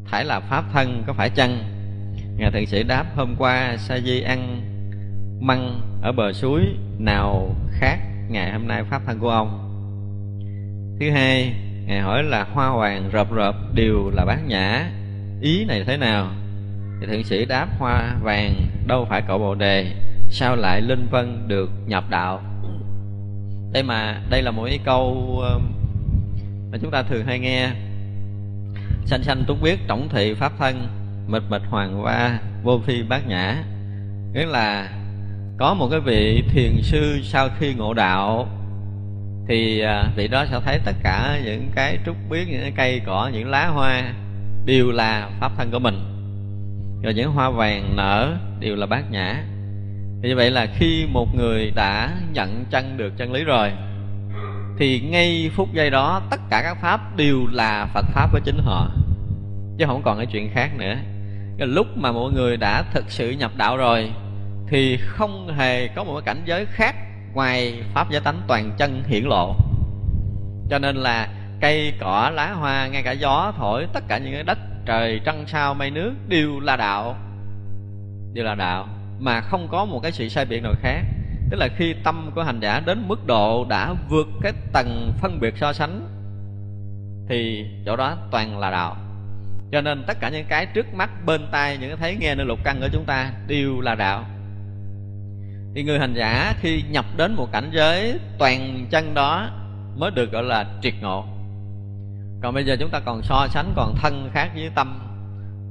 thải 0.05 0.25
là 0.25 0.39
pháp 0.39 0.63
thân 0.73 1.03
có 1.07 1.13
phải 1.13 1.29
chăng? 1.29 1.63
Ngài 2.37 2.51
thượng 2.51 2.65
sĩ 2.65 2.83
đáp, 2.83 3.05
hôm 3.15 3.35
qua 3.37 3.77
sa 3.77 3.99
di 3.99 4.21
ăn 4.21 4.61
măng 5.41 5.81
ở 6.01 6.11
bờ 6.11 6.33
suối, 6.33 6.61
nào 6.99 7.55
khác 7.71 7.97
ngày 8.29 8.51
hôm 8.51 8.67
nay 8.67 8.83
pháp 8.83 9.01
thân 9.05 9.19
của 9.19 9.29
ông? 9.29 9.67
Thứ 10.99 11.11
hai, 11.11 11.53
ngài 11.85 11.99
hỏi 11.99 12.23
là 12.23 12.43
hoa 12.43 12.67
hoàng 12.67 13.09
rợp 13.11 13.33
rợp 13.33 13.55
đều 13.73 14.11
là 14.13 14.25
bát 14.25 14.39
nhã, 14.47 14.91
ý 15.41 15.65
này 15.65 15.83
thế 15.87 15.97
nào? 15.97 16.31
Thì 17.01 17.07
thượng 17.07 17.23
sĩ 17.23 17.45
đáp, 17.45 17.67
hoa 17.79 18.15
vàng 18.21 18.53
đâu 18.87 19.05
phải 19.09 19.21
cậu 19.27 19.37
bồ 19.37 19.55
đề 19.55 19.91
sao 20.31 20.55
lại 20.55 20.81
linh 20.81 21.07
vân 21.11 21.47
được 21.47 21.69
nhập 21.87 22.03
đạo? 22.09 22.41
Đây 23.73 23.83
mà 23.83 24.21
đây 24.29 24.41
là 24.41 24.51
một 24.51 24.65
cái 24.65 24.79
câu 24.85 25.03
um, 25.53 25.61
mà 26.71 26.77
chúng 26.81 26.91
ta 26.91 27.03
thường 27.03 27.25
hay 27.25 27.39
nghe. 27.39 27.69
Sanh 29.05 29.23
sanh 29.23 29.43
túc 29.47 29.61
biết 29.61 29.79
tổng 29.87 30.09
thị 30.09 30.33
pháp 30.33 30.51
thân 30.57 30.87
mịch 31.27 31.43
mịch 31.49 31.61
hoàng 31.69 31.95
hoa, 31.95 32.39
vô 32.63 32.79
phi 32.85 33.03
bát 33.03 33.27
nhã. 33.27 33.63
Nghĩa 34.33 34.45
là 34.45 34.89
có 35.57 35.73
một 35.73 35.87
cái 35.91 35.99
vị 35.99 36.43
thiền 36.53 36.81
sư 36.81 37.19
sau 37.23 37.49
khi 37.59 37.73
ngộ 37.73 37.93
đạo, 37.93 38.47
thì 39.47 39.79
à, 39.79 40.11
vị 40.15 40.27
đó 40.27 40.45
sẽ 40.51 40.59
thấy 40.65 40.79
tất 40.85 40.95
cả 41.03 41.39
những 41.45 41.71
cái 41.75 41.97
trúc 42.05 42.15
biết, 42.29 42.45
những 42.47 42.61
cái 42.61 42.71
cây 42.71 43.01
cỏ, 43.05 43.29
những 43.33 43.49
lá 43.49 43.67
hoa 43.67 44.13
đều 44.65 44.91
là 44.91 45.29
pháp 45.39 45.51
thân 45.57 45.71
của 45.71 45.79
mình. 45.79 45.99
Rồi 47.03 47.13
những 47.13 47.31
hoa 47.31 47.49
vàng 47.49 47.95
nở 47.95 48.37
đều 48.59 48.75
là 48.75 48.85
bát 48.85 49.11
nhã 49.11 49.43
thì 50.23 50.29
như 50.29 50.35
vậy 50.35 50.51
là 50.51 50.67
khi 50.75 51.07
một 51.11 51.35
người 51.35 51.71
đã 51.75 52.17
nhận 52.33 52.65
chân 52.69 52.97
được 52.97 53.13
chân 53.17 53.31
lý 53.31 53.43
rồi, 53.43 53.71
thì 54.77 55.01
ngay 55.01 55.51
phút 55.55 55.73
giây 55.73 55.89
đó 55.89 56.21
tất 56.29 56.39
cả 56.49 56.61
các 56.63 56.77
pháp 56.81 57.15
đều 57.15 57.47
là 57.51 57.87
phật 57.93 58.05
pháp 58.13 58.31
với 58.31 58.41
chính 58.45 58.57
họ. 58.63 58.91
Chứ 59.77 59.85
không 59.85 60.01
còn 60.03 60.17
cái 60.17 60.25
chuyện 60.25 60.49
khác 60.53 60.71
nữa. 60.77 60.95
Cái 61.57 61.67
lúc 61.67 61.87
mà 61.95 62.11
mọi 62.11 62.31
người 62.31 62.57
đã 62.57 62.83
thực 62.93 63.11
sự 63.11 63.31
nhập 63.31 63.51
đạo 63.57 63.77
rồi, 63.77 64.11
thì 64.67 64.97
không 64.97 65.53
hề 65.57 65.87
có 65.87 66.03
một 66.03 66.21
cảnh 66.25 66.41
giới 66.45 66.65
khác 66.65 66.95
ngoài 67.33 67.83
pháp 67.93 68.11
giới 68.11 68.21
tánh 68.21 68.41
toàn 68.47 68.71
chân 68.77 69.03
hiển 69.07 69.23
lộ. 69.23 69.55
Cho 70.69 70.79
nên 70.79 70.95
là 70.95 71.27
cây, 71.61 71.93
cỏ, 71.99 72.31
lá, 72.33 72.51
hoa, 72.51 72.87
ngay 72.87 73.03
cả 73.03 73.11
gió, 73.11 73.53
thổi, 73.57 73.87
tất 73.93 74.03
cả 74.07 74.17
những 74.17 74.33
cái 74.33 74.43
đất, 74.43 74.57
trời, 74.85 75.21
trăng, 75.25 75.43
sao, 75.47 75.73
mây, 75.73 75.91
nước 75.91 76.13
đều 76.27 76.59
là 76.59 76.75
đạo. 76.75 77.15
Đều 78.33 78.45
là 78.45 78.55
đạo 78.55 78.87
mà 79.21 79.41
không 79.41 79.67
có 79.71 79.85
một 79.85 79.99
cái 80.03 80.11
sự 80.11 80.29
sai 80.29 80.45
biệt 80.45 80.63
nào 80.63 80.73
khác. 80.81 81.01
Tức 81.49 81.57
là 81.57 81.67
khi 81.77 81.95
tâm 82.03 82.31
của 82.35 82.43
hành 82.43 82.59
giả 82.59 82.79
đến 82.85 83.07
mức 83.07 83.27
độ 83.27 83.65
đã 83.69 83.93
vượt 84.09 84.27
cái 84.41 84.53
tầng 84.73 85.13
phân 85.21 85.39
biệt 85.39 85.57
so 85.57 85.73
sánh, 85.73 86.07
thì 87.29 87.65
chỗ 87.85 87.95
đó 87.95 88.17
toàn 88.31 88.59
là 88.59 88.71
đạo. 88.71 88.97
Cho 89.71 89.81
nên 89.81 90.03
tất 90.07 90.17
cả 90.19 90.29
những 90.29 90.45
cái 90.49 90.65
trước 90.65 90.93
mắt, 90.93 91.09
bên 91.25 91.41
tai, 91.51 91.77
những 91.77 91.89
cái 91.89 91.97
thấy 91.97 92.17
nghe 92.19 92.35
nơi 92.35 92.45
lục 92.45 92.59
căn 92.63 92.79
của 92.79 92.87
chúng 92.91 93.05
ta 93.05 93.31
đều 93.47 93.81
là 93.81 93.95
đạo. 93.95 94.25
Thì 95.75 95.83
người 95.83 95.99
hành 95.99 96.13
giả 96.13 96.53
khi 96.59 96.83
nhập 96.89 97.05
đến 97.17 97.33
một 97.33 97.47
cảnh 97.51 97.69
giới 97.73 98.19
toàn 98.39 98.85
chân 98.91 99.13
đó 99.13 99.49
mới 99.97 100.11
được 100.11 100.31
gọi 100.31 100.43
là 100.43 100.65
triệt 100.81 100.93
ngộ. 101.01 101.25
Còn 102.41 102.53
bây 102.53 102.65
giờ 102.65 102.75
chúng 102.79 102.89
ta 102.89 102.99
còn 102.99 103.21
so 103.23 103.47
sánh, 103.49 103.73
còn 103.75 103.95
thân 103.95 104.29
khác 104.33 104.49
với 104.55 104.69
tâm, 104.75 104.99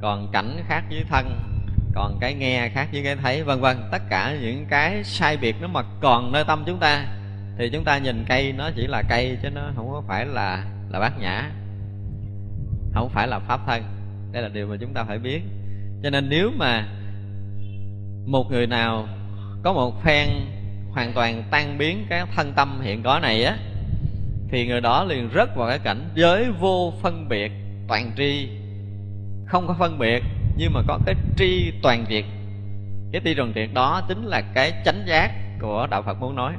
còn 0.03 0.31
cảnh 0.33 0.65
khác 0.69 0.85
với 0.91 1.05
thân 1.09 1.50
còn 1.95 2.19
cái 2.21 2.35
nghe 2.35 2.69
khác 2.69 2.89
với 2.93 3.05
cái 3.05 3.17
thấy, 3.17 3.43
vân 3.43 3.61
vân. 3.61 3.77
Tất 3.91 4.03
cả 4.11 4.37
những 4.43 4.67
cái 4.71 5.05
sai 5.05 5.37
biệt 5.37 5.57
nó 5.61 5.69
mà 5.69 5.83
còn 6.01 6.33
nơi 6.33 6.45
tâm 6.45 6.63
chúng 6.67 6.79
ta, 6.79 7.07
thì 7.59 7.71
chúng 7.73 7.85
ta 7.85 7.99
nhìn 7.99 8.25
cây 8.29 8.53
nó 8.53 8.71
chỉ 8.77 8.87
là 8.87 9.03
cây 9.09 9.39
chứ 9.43 9.51
nó 9.51 9.61
không 9.77 9.91
có 9.91 10.03
phải 10.09 10.27
là 10.27 10.65
là 10.91 11.01
bát 11.01 11.19
nhã, 11.19 11.51
không 12.95 13.11
phải 13.11 13.29
là 13.29 13.39
pháp 13.39 13.61
thân. 13.67 13.83
Đây 14.33 14.43
là 14.43 14.49
điều 14.49 14.67
mà 14.67 14.77
chúng 14.81 14.95
ta 14.95 15.05
phải 15.05 15.19
biết. 15.19 15.41
Cho 16.03 16.11
nên 16.11 16.29
nếu 16.29 16.51
mà 16.57 16.87
một 18.27 18.51
người 18.51 18.67
nào 18.67 19.09
có 19.63 19.73
một 19.73 20.03
phen 20.05 20.29
hoàn 20.91 21.13
toàn 21.13 21.45
tan 21.51 21.79
biến 21.79 22.07
cái 22.11 22.23
thân 22.37 22.53
tâm 22.57 22.81
hiện 22.83 23.03
có 23.03 23.19
này 23.23 23.45
á, 23.45 23.57
thì 24.51 24.67
người 24.67 24.81
đó 24.81 25.05
liền 25.05 25.31
rớt 25.35 25.57
vào 25.57 25.69
cái 25.69 25.79
cảnh 25.79 26.11
giới 26.15 26.51
vô 26.61 26.93
phân 27.03 27.29
biệt, 27.29 27.53
toàn 27.89 28.13
tri, 28.17 28.49
không 29.47 29.67
có 29.67 29.77
phân 29.79 29.99
biệt 29.99 30.23
nhưng 30.61 30.73
mà 30.73 30.83
có 30.89 30.99
cái 31.07 31.15
tri 31.37 31.73
toàn 31.83 32.05
việt, 32.09 32.25
cái 33.13 33.23
tri 33.25 33.35
toàn 33.35 33.53
việt 33.53 33.75
đó 33.75 34.03
chính 34.09 34.25
là 34.25 34.41
cái 34.55 34.73
chánh 34.85 35.03
giác 35.07 35.31
của 35.61 35.87
đạo 35.91 36.03
phật 36.03 36.21
muốn 36.21 36.35
nói. 36.35 36.53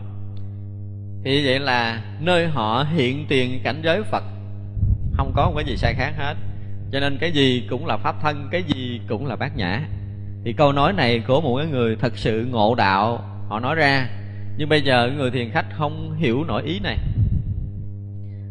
Thì 1.23 1.45
vậy 1.45 1.59
là 1.59 2.01
nơi 2.19 2.47
họ 2.47 2.85
hiện 2.93 3.25
tiền 3.29 3.61
cảnh 3.63 3.81
giới 3.83 4.03
phật 4.03 4.23
không 5.13 5.31
có 5.35 5.45
một 5.45 5.53
cái 5.55 5.65
gì 5.65 5.77
sai 5.77 5.93
khác 5.93 6.13
hết. 6.17 6.35
Cho 6.91 6.99
nên 6.99 7.17
cái 7.17 7.31
gì 7.31 7.63
cũng 7.69 7.85
là 7.85 7.97
pháp 7.97 8.15
thân 8.21 8.47
cái 8.51 8.63
gì 8.63 9.01
cũng 9.07 9.27
là 9.27 9.35
bát 9.35 9.55
nhã. 9.55 9.81
Thì 10.45 10.53
câu 10.53 10.71
nói 10.71 10.93
này 10.93 11.19
của 11.27 11.41
một 11.41 11.57
cái 11.57 11.67
người 11.67 11.95
thật 11.95 12.17
sự 12.17 12.47
ngộ 12.51 12.75
đạo 12.75 13.17
họ 13.49 13.59
nói 13.59 13.75
ra. 13.75 14.09
Nhưng 14.57 14.69
bây 14.69 14.81
giờ 14.81 15.11
người 15.17 15.31
thiền 15.31 15.49
khách 15.51 15.65
không 15.77 16.15
hiểu 16.17 16.43
nổi 16.43 16.63
ý 16.63 16.79
này. 16.79 16.97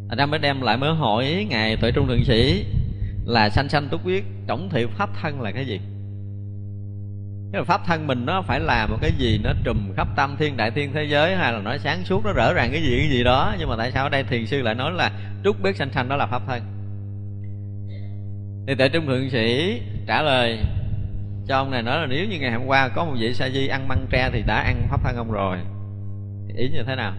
Thành 0.08 0.18
ra 0.18 0.26
mới 0.26 0.38
đem 0.38 0.60
lại 0.60 0.76
mới 0.76 0.94
hỏi 0.94 1.46
ngài 1.50 1.76
tuệ 1.76 1.90
trung 1.90 2.06
thượng 2.06 2.24
sĩ 2.24 2.64
là 3.26 3.48
sanh 3.48 3.68
sanh 3.68 3.88
túc 3.88 4.06
quyết 4.06 4.24
tổng 4.46 4.68
thị 4.72 4.86
pháp 4.98 5.10
thân 5.22 5.40
là 5.40 5.50
cái 5.50 5.66
gì? 5.66 5.80
Cái 7.52 7.64
pháp 7.64 7.80
thân 7.86 8.06
mình 8.06 8.26
nó 8.26 8.42
phải 8.42 8.60
là 8.60 8.86
một 8.86 8.96
cái 9.00 9.12
gì 9.18 9.40
nó 9.44 9.52
trùm 9.64 9.92
khắp 9.96 10.08
tam 10.16 10.36
thiên, 10.36 10.56
đại 10.56 10.70
thiên 10.70 10.92
thế 10.92 11.04
giới, 11.04 11.36
hay 11.36 11.52
là 11.52 11.58
nó 11.58 11.76
sáng 11.76 12.04
suốt, 12.04 12.24
nó 12.24 12.32
rõ 12.32 12.52
ràng 12.52 12.70
cái 12.72 12.82
gì 12.82 12.98
cái 12.98 13.08
gì 13.08 13.24
đó. 13.24 13.54
Nhưng 13.58 13.68
mà 13.68 13.76
tại 13.78 13.90
sao 13.92 14.04
ở 14.04 14.08
đây 14.08 14.24
thiền 14.24 14.46
sư 14.46 14.62
lại 14.62 14.74
nói 14.74 14.92
là 14.92 15.10
trúc 15.44 15.62
biết 15.62 15.76
sanh 15.76 15.92
sanh 15.92 16.08
đó 16.08 16.16
là 16.16 16.26
pháp 16.26 16.42
thân? 16.46 16.62
Thì 18.66 18.74
tại 18.78 18.88
trung 18.88 19.06
thượng 19.06 19.30
sĩ 19.30 19.80
trả 20.06 20.22
lời 20.22 20.58
cho 21.48 21.56
ông 21.56 21.70
này 21.70 21.82
nói 21.82 22.00
là 22.00 22.06
nếu 22.06 22.26
như 22.26 22.38
ngày 22.38 22.52
hôm 22.52 22.66
qua 22.66 22.88
có 22.88 23.04
một 23.04 23.14
vị 23.20 23.34
sa 23.34 23.48
di 23.48 23.66
ăn 23.66 23.88
măng 23.88 24.06
tre 24.10 24.30
thì 24.32 24.42
đã 24.46 24.56
ăn 24.56 24.86
pháp 24.90 25.00
thân 25.04 25.16
ông 25.16 25.30
rồi. 25.30 25.58
Ý 26.56 26.68
như 26.68 26.82
thế 26.86 26.94
nào? 26.96 27.12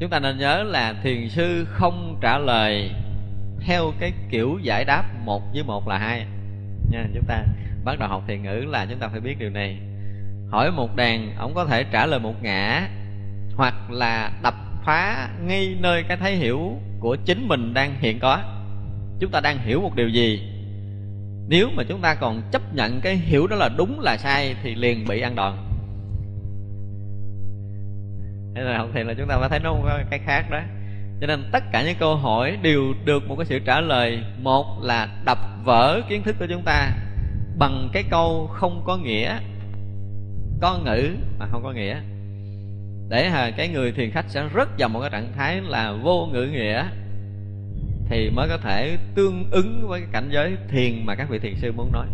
Chúng 0.00 0.10
ta 0.10 0.20
nên 0.20 0.38
nhớ 0.38 0.62
là 0.62 0.94
thiền 1.02 1.28
sư 1.28 1.66
không 1.68 2.18
trả 2.20 2.38
lời 2.38 2.90
theo 3.60 3.92
cái 4.00 4.12
kiểu 4.30 4.58
giải 4.62 4.84
đáp 4.84 5.04
một 5.24 5.42
với 5.54 5.62
một 5.62 5.88
là 5.88 5.98
hai. 5.98 6.26
Nha, 6.90 7.06
chúng 7.14 7.24
ta 7.28 7.44
bắt 7.84 7.98
đầu 7.98 8.08
học 8.08 8.24
thiền 8.28 8.42
ngữ 8.42 8.64
là 8.68 8.86
chúng 8.90 8.98
ta 8.98 9.08
phải 9.08 9.20
biết 9.20 9.38
điều 9.38 9.50
này. 9.50 9.78
Hỏi 10.50 10.70
một 10.70 10.96
đàn, 10.96 11.36
ông 11.36 11.54
có 11.54 11.64
thể 11.64 11.84
trả 11.84 12.06
lời 12.06 12.20
một 12.20 12.42
ngã 12.42 12.88
hoặc 13.56 13.90
là 13.90 14.32
đập 14.42 14.54
phá 14.84 15.28
ngay 15.42 15.76
nơi 15.80 16.02
cái 16.08 16.16
thấy 16.16 16.36
hiểu 16.36 16.72
của 17.00 17.16
chính 17.24 17.48
mình 17.48 17.74
đang 17.74 17.94
hiện 18.00 18.18
có. 18.18 18.42
Chúng 19.20 19.30
ta 19.30 19.40
đang 19.40 19.58
hiểu 19.58 19.80
một 19.80 19.96
điều 19.96 20.08
gì? 20.08 20.52
Nếu 21.48 21.68
mà 21.76 21.82
chúng 21.88 22.00
ta 22.00 22.14
còn 22.14 22.42
chấp 22.52 22.74
nhận 22.74 23.00
cái 23.00 23.16
hiểu 23.16 23.46
đó 23.46 23.56
là 23.56 23.68
đúng 23.76 24.00
là 24.00 24.16
sai 24.16 24.54
thì 24.62 24.74
liền 24.74 25.04
bị 25.08 25.20
ăn 25.20 25.34
đòn. 25.34 25.56
Thế 28.54 28.62
là 28.62 28.78
học 28.78 28.88
thiền 28.94 29.06
là 29.06 29.14
chúng 29.18 29.28
ta 29.28 29.38
phải 29.40 29.48
thấy 29.48 29.60
nó 29.60 29.72
có 29.72 29.98
cái 30.10 30.18
khác 30.18 30.50
đó 30.50 30.60
cho 31.20 31.26
nên 31.26 31.48
tất 31.52 31.64
cả 31.72 31.82
những 31.82 31.96
câu 31.98 32.16
hỏi 32.16 32.58
đều 32.62 32.94
được 33.04 33.28
một 33.28 33.36
cái 33.36 33.46
sự 33.46 33.58
trả 33.58 33.80
lời. 33.80 34.22
Một 34.42 34.66
là 34.82 35.08
đập 35.24 35.38
vỡ 35.64 36.00
kiến 36.08 36.22
thức 36.22 36.36
của 36.38 36.46
chúng 36.48 36.62
ta 36.62 36.90
bằng 37.58 37.88
cái 37.92 38.04
câu 38.10 38.50
không 38.52 38.82
có 38.86 38.96
nghĩa, 38.96 39.38
có 40.60 40.78
ngữ 40.84 41.10
mà 41.38 41.46
không 41.46 41.62
có 41.62 41.72
nghĩa. 41.72 41.96
Để 43.08 43.52
cái 43.56 43.68
người 43.68 43.92
thiền 43.92 44.10
khách 44.10 44.24
sẽ 44.28 44.48
rất 44.54 44.68
vào 44.78 44.88
một 44.88 45.00
cái 45.00 45.10
trạng 45.10 45.32
thái 45.36 45.60
là 45.60 45.92
vô 45.92 46.28
ngữ 46.32 46.48
nghĩa, 46.52 46.84
thì 48.08 48.30
mới 48.30 48.48
có 48.48 48.56
thể 48.56 48.96
tương 49.14 49.50
ứng 49.50 49.88
với 49.88 50.00
cái 50.00 50.08
cảnh 50.12 50.28
giới 50.32 50.56
thiền 50.70 51.06
mà 51.06 51.14
các 51.14 51.28
vị 51.30 51.38
thiền 51.38 51.54
sư 51.56 51.72
muốn 51.72 51.92
nói. 51.92 52.06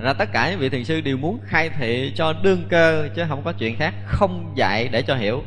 Ra 0.00 0.12
tất 0.12 0.28
cả 0.32 0.50
những 0.50 0.60
vị 0.60 0.68
thiền 0.68 0.84
sư 0.84 1.00
đều 1.00 1.16
muốn 1.16 1.38
khai 1.44 1.70
thị 1.78 2.12
cho 2.16 2.32
đương 2.42 2.62
cơ 2.68 3.08
chứ 3.14 3.22
không 3.28 3.42
có 3.44 3.52
chuyện 3.52 3.76
khác, 3.76 3.94
không 4.06 4.52
dạy 4.56 4.88
để 4.92 5.02
cho 5.02 5.14
hiểu 5.14 5.42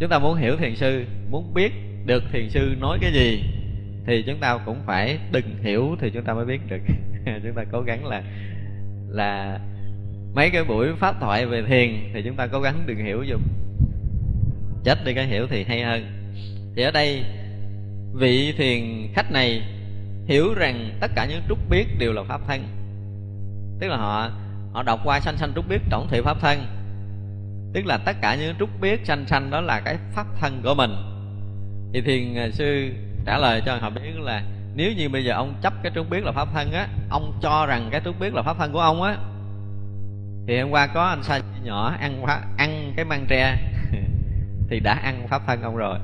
chúng 0.00 0.10
ta 0.10 0.18
muốn 0.18 0.36
hiểu 0.36 0.56
thiền 0.56 0.76
sư, 0.76 1.04
muốn 1.30 1.54
biết 1.54 1.72
được 2.06 2.22
thiền 2.32 2.50
sư 2.50 2.74
nói 2.80 2.98
cái 3.00 3.12
gì, 3.12 3.44
thì 4.06 4.22
chúng 4.26 4.38
ta 4.40 4.58
cũng 4.66 4.80
phải 4.86 5.18
đừng 5.32 5.62
hiểu 5.62 5.96
thì 6.00 6.10
chúng 6.10 6.24
ta 6.24 6.34
mới 6.34 6.44
biết 6.44 6.60
được. 6.68 6.80
Chúng 7.42 7.54
ta 7.54 7.64
cố 7.72 7.80
gắng 7.80 8.06
là 8.06 8.22
là 9.08 9.60
mấy 10.34 10.50
cái 10.50 10.64
buổi 10.64 10.88
pháp 10.98 11.20
thoại 11.20 11.46
về 11.46 11.62
thiền 11.62 12.10
thì 12.14 12.22
chúng 12.22 12.36
ta 12.36 12.46
cố 12.46 12.60
gắng 12.60 12.82
đừng 12.86 13.04
hiểu 13.04 13.24
dùm. 13.30 13.40
Chết 14.84 15.04
đi 15.04 15.14
cái 15.14 15.26
hiểu 15.26 15.46
thì 15.50 15.64
hay 15.64 15.82
hơn. 15.82 16.06
Thì 16.76 16.82
ở 16.82 16.90
đây, 16.90 17.24
vị 18.14 18.54
thiền 18.58 19.08
khách 19.14 19.32
này 19.32 19.62
hiểu 20.26 20.54
rằng 20.54 20.90
tất 21.00 21.10
cả 21.14 21.26
những 21.26 21.42
trúc 21.48 21.58
biết 21.70 21.86
đều 21.98 22.12
là 22.12 22.22
pháp 22.22 22.40
thân. 22.46 22.62
Tức 23.80 23.88
là 23.88 23.96
họ 23.96 24.30
họ 24.72 24.82
đọc 24.82 25.00
qua 25.04 25.20
sanh 25.20 25.36
sanh 25.36 25.52
trúc 25.54 25.68
biết 25.68 25.80
tổng 25.90 26.08
thể 26.10 26.22
pháp 26.22 26.36
thân 26.40 26.58
tức 27.72 27.86
là 27.86 27.98
tất 27.98 28.16
cả 28.22 28.34
những 28.34 28.54
trúc 28.58 28.80
biết 28.80 29.06
sanh 29.06 29.26
sanh 29.26 29.50
đó 29.50 29.60
là 29.60 29.80
cái 29.80 29.96
pháp 30.12 30.26
thân 30.40 30.60
của 30.64 30.74
mình. 30.74 30.90
Thì 31.92 32.00
thiền 32.00 32.34
à, 32.34 32.48
sư 32.52 32.90
trả 33.26 33.38
lời 33.38 33.62
cho 33.66 33.76
họ 33.76 33.90
biết 33.90 34.20
là, 34.20 34.42
nếu 34.74 34.92
như 34.92 35.08
bây 35.08 35.24
giờ 35.24 35.34
ông 35.34 35.54
chấp 35.62 35.72
cái 35.82 35.92
trúc 35.94 36.10
biết 36.10 36.24
là 36.24 36.32
pháp 36.32 36.48
thân 36.54 36.72
á, 36.72 36.88
ông 37.10 37.38
cho 37.42 37.66
rằng 37.66 37.88
cái 37.90 38.00
trúc 38.04 38.20
biết 38.20 38.34
là 38.34 38.42
pháp 38.42 38.56
thân 38.58 38.72
của 38.72 38.80
ông 38.80 39.02
á, 39.02 39.16
thì 40.46 40.60
hôm 40.60 40.70
qua 40.70 40.86
có 40.86 41.04
anh 41.04 41.22
sai 41.22 41.40
nhỏ 41.64 41.94
ăn 42.00 42.24
ăn 42.58 42.92
cái 42.96 43.04
măng 43.04 43.26
tre, 43.28 43.56
thì 44.68 44.80
đã 44.80 44.92
ăn 44.92 45.26
pháp 45.28 45.42
thân 45.46 45.62
ông 45.62 45.76
rồi. 45.76 45.98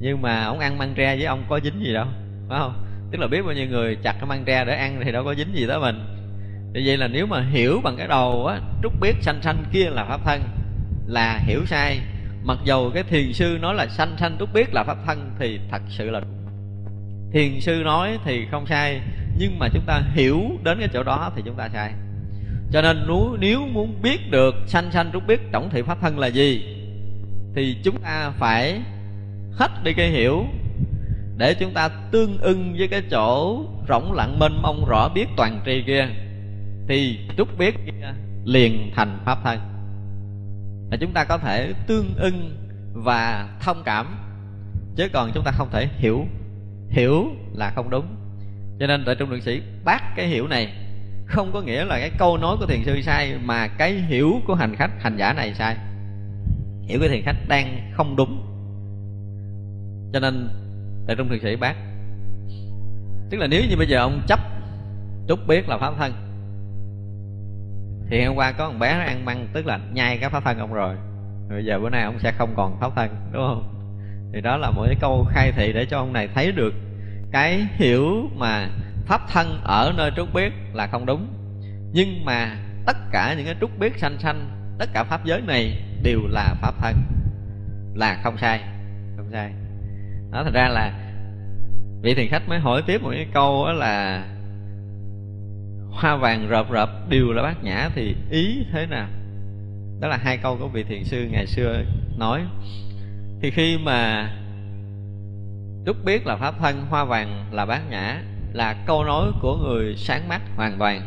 Nhưng 0.00 0.22
mà 0.22 0.44
ông 0.44 0.58
ăn 0.58 0.78
măng 0.78 0.94
tre 0.94 1.16
với 1.16 1.24
ông 1.24 1.44
có 1.48 1.60
dính 1.64 1.84
gì 1.84 1.92
đâu, 1.92 2.06
phải 2.48 2.58
không? 2.58 2.84
Tức 3.10 3.18
là 3.18 3.26
biết 3.26 3.42
bao 3.42 3.54
nhiêu 3.54 3.66
người 3.66 3.96
chặt 4.02 4.12
cái 4.12 4.26
măng 4.26 4.44
tre 4.44 4.64
để 4.64 4.74
ăn 4.76 5.00
thì 5.04 5.12
đâu 5.12 5.24
có 5.24 5.34
dính 5.34 5.54
gì 5.54 5.66
tới 5.66 5.80
mình. 5.80 6.04
Vì 6.72 6.82
vậy 6.86 6.96
là 6.96 7.08
nếu 7.08 7.26
mà 7.26 7.40
hiểu 7.50 7.80
bằng 7.84 7.96
cái 7.96 8.08
đầu 8.08 8.46
á, 8.46 8.60
trúc 8.82 9.00
biết 9.00 9.14
xanh 9.20 9.42
xanh 9.42 9.64
kia 9.72 9.90
là 9.90 10.04
pháp 10.04 10.20
thân 10.24 10.42
là 11.06 11.40
hiểu 11.46 11.66
sai. 11.66 12.00
Mặc 12.44 12.58
dầu 12.64 12.90
cái 12.94 13.02
thiền 13.02 13.32
sư 13.32 13.58
nói 13.60 13.74
là 13.74 13.86
sanh 13.86 14.16
sanh 14.18 14.36
trúc 14.38 14.52
biết 14.52 14.74
là 14.74 14.84
pháp 14.84 14.96
thân 15.06 15.30
thì 15.38 15.60
thật 15.70 15.82
sự 15.88 16.10
là 16.10 16.20
đúng. 16.20 16.46
Thiền 17.32 17.60
sư 17.60 17.82
nói 17.84 18.18
thì 18.24 18.46
không 18.50 18.66
sai, 18.66 19.00
nhưng 19.38 19.58
mà 19.58 19.68
chúng 19.72 19.84
ta 19.86 20.02
hiểu 20.14 20.40
đến 20.64 20.78
cái 20.78 20.88
chỗ 20.92 21.02
đó 21.02 21.32
thì 21.36 21.42
chúng 21.44 21.56
ta 21.56 21.68
sai. 21.72 21.92
Cho 22.72 22.82
nên 22.82 23.06
nếu 23.38 23.66
muốn 23.72 24.02
biết 24.02 24.30
được 24.30 24.54
sanh 24.66 24.92
sanh 24.92 25.10
trúc 25.12 25.26
biết 25.26 25.40
tổng 25.52 25.70
thị 25.70 25.82
pháp 25.82 25.98
thân 26.00 26.18
là 26.18 26.26
gì, 26.26 26.76
thì 27.54 27.76
chúng 27.84 28.00
ta 28.00 28.30
phải 28.38 28.80
hết 29.52 29.70
đi 29.84 29.92
cái 29.92 30.10
hiểu 30.10 30.44
để 31.36 31.54
chúng 31.54 31.72
ta 31.72 31.88
tương 31.88 32.38
ưng 32.38 32.74
với 32.78 32.88
cái 32.88 33.02
chỗ 33.10 33.64
rỗng 33.88 34.12
lặng 34.12 34.38
mênh 34.38 34.62
mông, 34.62 34.84
rõ 34.88 35.08
biết 35.08 35.26
toàn 35.36 35.62
tri 35.66 35.82
kia, 35.86 36.08
thì 36.88 37.18
trúc 37.36 37.58
biết 37.58 37.74
kia 37.86 38.12
liền 38.44 38.92
thành 38.96 39.18
pháp 39.24 39.38
thân 39.44 39.58
là 40.92 40.98
chúng 41.00 41.12
ta 41.12 41.24
có 41.24 41.38
thể 41.38 41.72
tương 41.86 42.14
ưng 42.16 42.56
và 42.92 43.48
thông 43.60 43.82
cảm. 43.84 44.16
Chứ 44.96 45.08
còn 45.12 45.30
chúng 45.34 45.44
ta 45.44 45.50
không 45.50 45.68
thể 45.70 45.88
hiểu. 45.96 46.26
Hiểu 46.90 47.24
là 47.54 47.72
không 47.74 47.90
đúng. 47.90 48.06
Cho 48.80 48.86
nên 48.86 49.02
tại 49.06 49.14
trung 49.14 49.30
đường 49.30 49.40
sĩ, 49.40 49.62
bác 49.84 50.00
cái 50.16 50.26
hiểu 50.26 50.48
này 50.48 50.72
không 51.26 51.50
có 51.52 51.60
nghĩa 51.60 51.84
là 51.84 51.98
cái 51.98 52.10
câu 52.18 52.38
nói 52.38 52.56
của 52.60 52.66
thiền 52.66 52.84
sư 52.84 53.00
sai, 53.02 53.34
mà 53.44 53.66
cái 53.68 53.92
hiểu 53.92 54.40
của 54.46 54.54
hành 54.54 54.76
khách, 54.76 54.90
hành 55.00 55.16
giả 55.16 55.32
này 55.32 55.54
sai. 55.54 55.76
Hiểu 56.82 57.00
của 57.00 57.08
thiền 57.08 57.22
khách 57.24 57.48
đang 57.48 57.92
không 57.94 58.16
đúng. 58.16 58.42
Cho 60.12 60.20
nên 60.20 60.48
tại 61.06 61.16
trung 61.16 61.28
thượng 61.28 61.40
sĩ, 61.42 61.56
bác, 61.56 61.74
tức 63.30 63.38
là 63.38 63.46
nếu 63.46 63.62
như 63.70 63.76
bây 63.76 63.86
giờ 63.86 63.98
ông 63.98 64.22
chấp, 64.28 64.40
trúc 65.28 65.38
biết 65.46 65.68
là 65.68 65.78
pháp 65.78 65.94
thân 65.98 66.12
thì 68.12 68.24
hôm 68.24 68.36
qua 68.36 68.52
có 68.52 68.70
một 68.70 68.78
bé 68.78 68.94
nó 68.94 69.04
ăn 69.04 69.24
măng, 69.24 69.46
tức 69.52 69.66
là 69.66 69.78
nhai 69.92 70.18
cái 70.18 70.30
pháp 70.30 70.44
thân 70.44 70.58
ông 70.58 70.72
rồi. 70.72 70.96
Bây 71.50 71.64
giờ 71.64 71.78
bữa 71.78 71.90
nay 71.90 72.02
ông 72.02 72.18
sẽ 72.18 72.32
không 72.32 72.54
còn 72.56 72.80
pháp 72.80 72.92
thân, 72.96 73.16
đúng 73.32 73.42
không? 73.42 73.74
Thì 74.32 74.40
đó 74.40 74.56
là 74.56 74.70
một 74.70 74.82
cái 74.86 74.96
câu 75.00 75.26
khai 75.30 75.52
thị 75.52 75.72
để 75.72 75.86
cho 75.90 75.98
ông 75.98 76.12
này 76.12 76.28
thấy 76.34 76.52
được 76.52 76.74
cái 77.32 77.66
hiểu 77.74 78.30
mà 78.36 78.68
pháp 79.06 79.20
thân 79.28 79.60
ở 79.64 79.92
nơi 79.96 80.10
trúc 80.16 80.34
biết 80.34 80.52
là 80.72 80.86
không 80.86 81.06
đúng. 81.06 81.26
Nhưng 81.92 82.24
mà 82.24 82.56
tất 82.86 82.96
cả 83.12 83.34
những 83.36 83.46
cái 83.46 83.56
trúc 83.60 83.78
biết 83.78 83.98
sanh 83.98 84.18
sanh, 84.18 84.50
tất 84.78 84.88
cả 84.92 85.04
pháp 85.04 85.24
giới 85.24 85.40
này 85.40 85.82
đều 86.02 86.20
là 86.28 86.54
pháp 86.62 86.74
thân. 86.80 86.94
Là 87.94 88.20
không 88.22 88.38
sai 88.38 88.60
không 89.16 89.28
sai. 89.32 89.52
Đó 90.32 90.44
thật 90.44 90.54
ra 90.54 90.68
là 90.68 90.92
vị 92.02 92.14
thiền 92.14 92.28
khách 92.28 92.48
mới 92.48 92.58
hỏi 92.58 92.82
tiếp 92.86 93.02
một 93.02 93.10
cái 93.12 93.26
câu 93.34 93.66
đó 93.66 93.72
là 93.72 94.24
hoa 95.92 96.16
vàng 96.16 96.48
rợp 96.48 96.70
rợp, 96.70 96.90
đều 97.08 97.32
là 97.32 97.42
bát 97.42 97.64
nhã 97.64 97.90
thì 97.94 98.16
ý 98.30 98.66
thế 98.72 98.86
nào? 98.86 99.08
Đó 100.00 100.08
là 100.08 100.16
hai 100.16 100.36
câu 100.36 100.56
của 100.60 100.68
vị 100.68 100.82
thiền 100.82 101.04
sư 101.04 101.28
ngày 101.30 101.46
xưa 101.46 101.82
nói. 102.18 102.42
Thì 103.42 103.50
khi 103.50 103.78
mà 103.78 104.28
trúc 105.86 105.96
biết 106.04 106.26
là 106.26 106.36
pháp 106.36 106.54
thân 106.58 106.86
hoa 106.90 107.04
vàng 107.04 107.46
là 107.52 107.66
bát 107.66 107.90
nhã, 107.90 108.22
là 108.52 108.74
câu 108.86 109.04
nói 109.04 109.30
của 109.40 109.56
người 109.56 109.94
sáng 109.96 110.28
mắt 110.28 110.40
hoàn 110.56 110.78
toàn. 110.78 111.00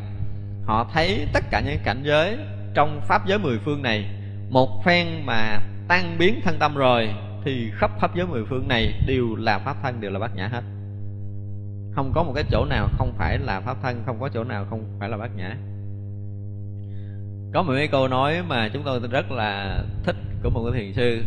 Họ 0.65 0.89
thấy 0.93 1.27
tất 1.33 1.43
cả 1.51 1.61
những 1.65 1.77
cảnh 1.83 2.01
giới 2.03 2.37
trong 2.73 3.01
pháp 3.07 3.27
giới 3.27 3.39
mười 3.39 3.57
phương 3.57 3.81
này, 3.81 4.05
một 4.49 4.83
phen 4.85 5.07
mà 5.25 5.59
tan 5.87 6.15
biến 6.19 6.41
thân 6.43 6.59
tâm 6.59 6.75
rồi, 6.75 7.09
thì 7.45 7.71
khắp 7.73 7.91
pháp 8.01 8.15
giới 8.15 8.27
mười 8.27 8.45
phương 8.49 8.67
này 8.67 8.93
đều 9.07 9.35
là 9.35 9.59
pháp 9.59 9.75
thân, 9.83 10.01
đều 10.01 10.11
là 10.11 10.19
bát 10.19 10.35
nhã 10.35 10.47
hết 10.47 10.63
không 11.95 12.11
có 12.13 12.23
một 12.23 12.31
cái 12.35 12.43
chỗ 12.51 12.65
nào 12.65 12.89
không 12.97 13.13
phải 13.17 13.39
là 13.39 13.59
pháp 13.59 13.77
thân 13.83 14.03
không 14.05 14.19
có 14.19 14.29
chỗ 14.29 14.43
nào 14.43 14.65
không 14.69 14.83
phải 14.99 15.09
là 15.09 15.17
bát 15.17 15.31
nhã. 15.35 15.57
Có 17.53 17.63
một 17.63 17.73
cái 17.75 17.87
câu 17.87 18.07
nói 18.07 18.43
mà 18.47 18.69
chúng 18.73 18.83
tôi 18.83 18.99
rất 19.11 19.31
là 19.31 19.79
thích 20.03 20.15
của 20.43 20.49
một 20.49 20.69
cái 20.71 20.81
thiền 20.81 20.93
sư. 20.93 21.23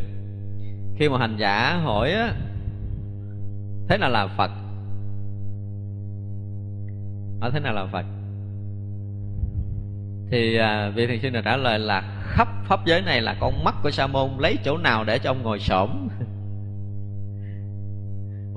Khi 0.99 1.09
mà 1.09 1.19
hành 1.19 1.37
giả 1.37 1.81
hỏi 1.85 2.13
á 2.13 2.35
thế 3.89 3.99
nào 3.99 4.11
là 4.11 4.27
phật? 4.27 4.51
Ở 7.41 7.51
thế 7.51 7.61
nào 7.61 7.75
là 7.75 7.87
phật? 7.87 8.05
Thì 10.31 10.57
à, 10.57 10.91
vị 10.95 11.07
thiền 11.07 11.21
sư 11.21 11.31
này 11.31 11.43
trả 11.45 11.57
lời 11.57 11.79
là 11.79 12.23
khắp 12.23 12.49
pháp 12.65 12.87
giới 12.87 13.03
này 13.03 13.21
là 13.21 13.37
con 13.41 13.65
mắt 13.65 13.75
của 13.83 13.91
sa 13.91 14.07
môn 14.07 14.31
lấy 14.39 14.57
chỗ 14.65 14.79
nào 14.79 15.05
để 15.05 15.19
cho 15.19 15.31
ông 15.31 15.43
ngồi 15.43 15.59
xổm? 15.59 16.09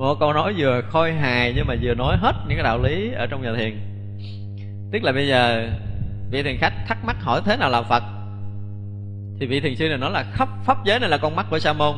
Một 0.02 0.20
câu 0.20 0.34
nói 0.34 0.54
vừa 0.58 0.82
khôi 0.90 1.14
hài 1.14 1.54
nhưng 1.56 1.68
mà 1.68 1.76
vừa 1.82 1.94
nói 1.94 2.18
hết 2.18 2.36
những 2.48 2.58
cái 2.58 2.64
đạo 2.64 2.80
lý 2.84 3.12
ở 3.12 3.28
trong 3.28 3.42
nhà 3.42 3.54
thiền. 3.58 3.80
Tức 4.92 5.04
là 5.04 5.12
bây 5.12 5.28
giờ 5.28 5.70
vị 6.32 6.44
thiền 6.44 6.58
khách 6.58 6.74
thắc 6.88 7.06
mắc 7.06 7.16
hỏi 7.22 7.42
thế 7.46 7.58
nào 7.58 7.70
là 7.70 7.82
phật? 7.82 8.04
Thì 9.40 9.46
vị 9.46 9.60
thiền 9.60 9.76
sư 9.76 9.90
này 9.90 9.98
nói 9.98 10.12
là 10.12 10.24
khắp 10.34 10.50
pháp 10.66 10.78
giới 10.86 11.00
này 11.00 11.10
là 11.10 11.18
con 11.18 11.36
mắt 11.36 11.46
của 11.50 11.60
sa 11.60 11.74
môn. 11.74 11.96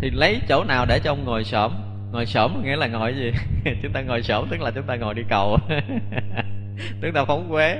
Thì 0.00 0.10
lấy 0.10 0.40
chỗ 0.48 0.64
nào 0.64 0.86
để 0.86 0.98
cho 0.98 1.12
ông 1.12 1.24
ngồi 1.24 1.44
xổm? 1.44 1.72
Ngồi 2.12 2.26
xổm 2.26 2.62
nghĩa 2.64 2.76
là 2.76 2.86
ngồi 2.86 3.14
gì? 3.14 3.32
Chúng 3.82 3.92
ta 3.92 4.00
ngồi 4.00 4.22
xổm 4.22 4.48
tức 4.50 4.60
là 4.60 4.70
chúng 4.70 4.86
ta 4.86 4.96
ngồi 4.96 5.14
đi 5.14 5.22
cầu. 5.28 5.58
Chúng 7.02 7.12
ta 7.12 7.24
phóng 7.24 7.48
quế 7.50 7.76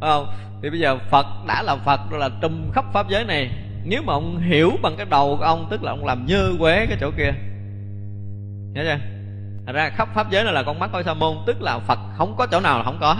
phải 0.00 0.10
không? 0.10 0.26
Thì 0.62 0.70
bây 0.70 0.78
giờ 0.78 0.98
phật 1.10 1.26
đã 1.46 1.62
là 1.62 1.76
phật 1.76 2.12
là 2.12 2.28
trùm 2.42 2.70
khắp 2.72 2.84
pháp 2.92 3.08
giới 3.08 3.24
này. 3.24 3.50
Nếu 3.84 4.02
mà 4.02 4.12
ông 4.12 4.38
hiểu 4.38 4.72
bằng 4.82 4.96
cái 4.96 5.06
đầu 5.10 5.36
của 5.36 5.44
ông, 5.44 5.66
tức 5.70 5.82
là 5.82 5.92
ông 5.92 6.04
làm 6.04 6.26
như 6.26 6.56
quế 6.58 6.86
cái 6.86 6.96
chỗ 7.00 7.10
kia 7.16 7.32
nhớ 8.74 8.82
chưa? 8.84 8.98
Thật 9.66 9.72
ra 9.72 9.90
khắp 9.90 10.08
pháp 10.14 10.30
giới 10.30 10.44
này 10.44 10.52
là 10.52 10.62
con 10.62 10.78
mắt 10.78 10.90
coi 10.92 11.04
sa 11.04 11.14
môn, 11.14 11.36
tức 11.46 11.62
là 11.62 11.78
phật 11.78 11.98
không 12.16 12.34
có 12.38 12.46
chỗ 12.46 12.60
nào 12.60 12.78
là 12.78 12.84
không 12.84 12.98
có. 13.00 13.16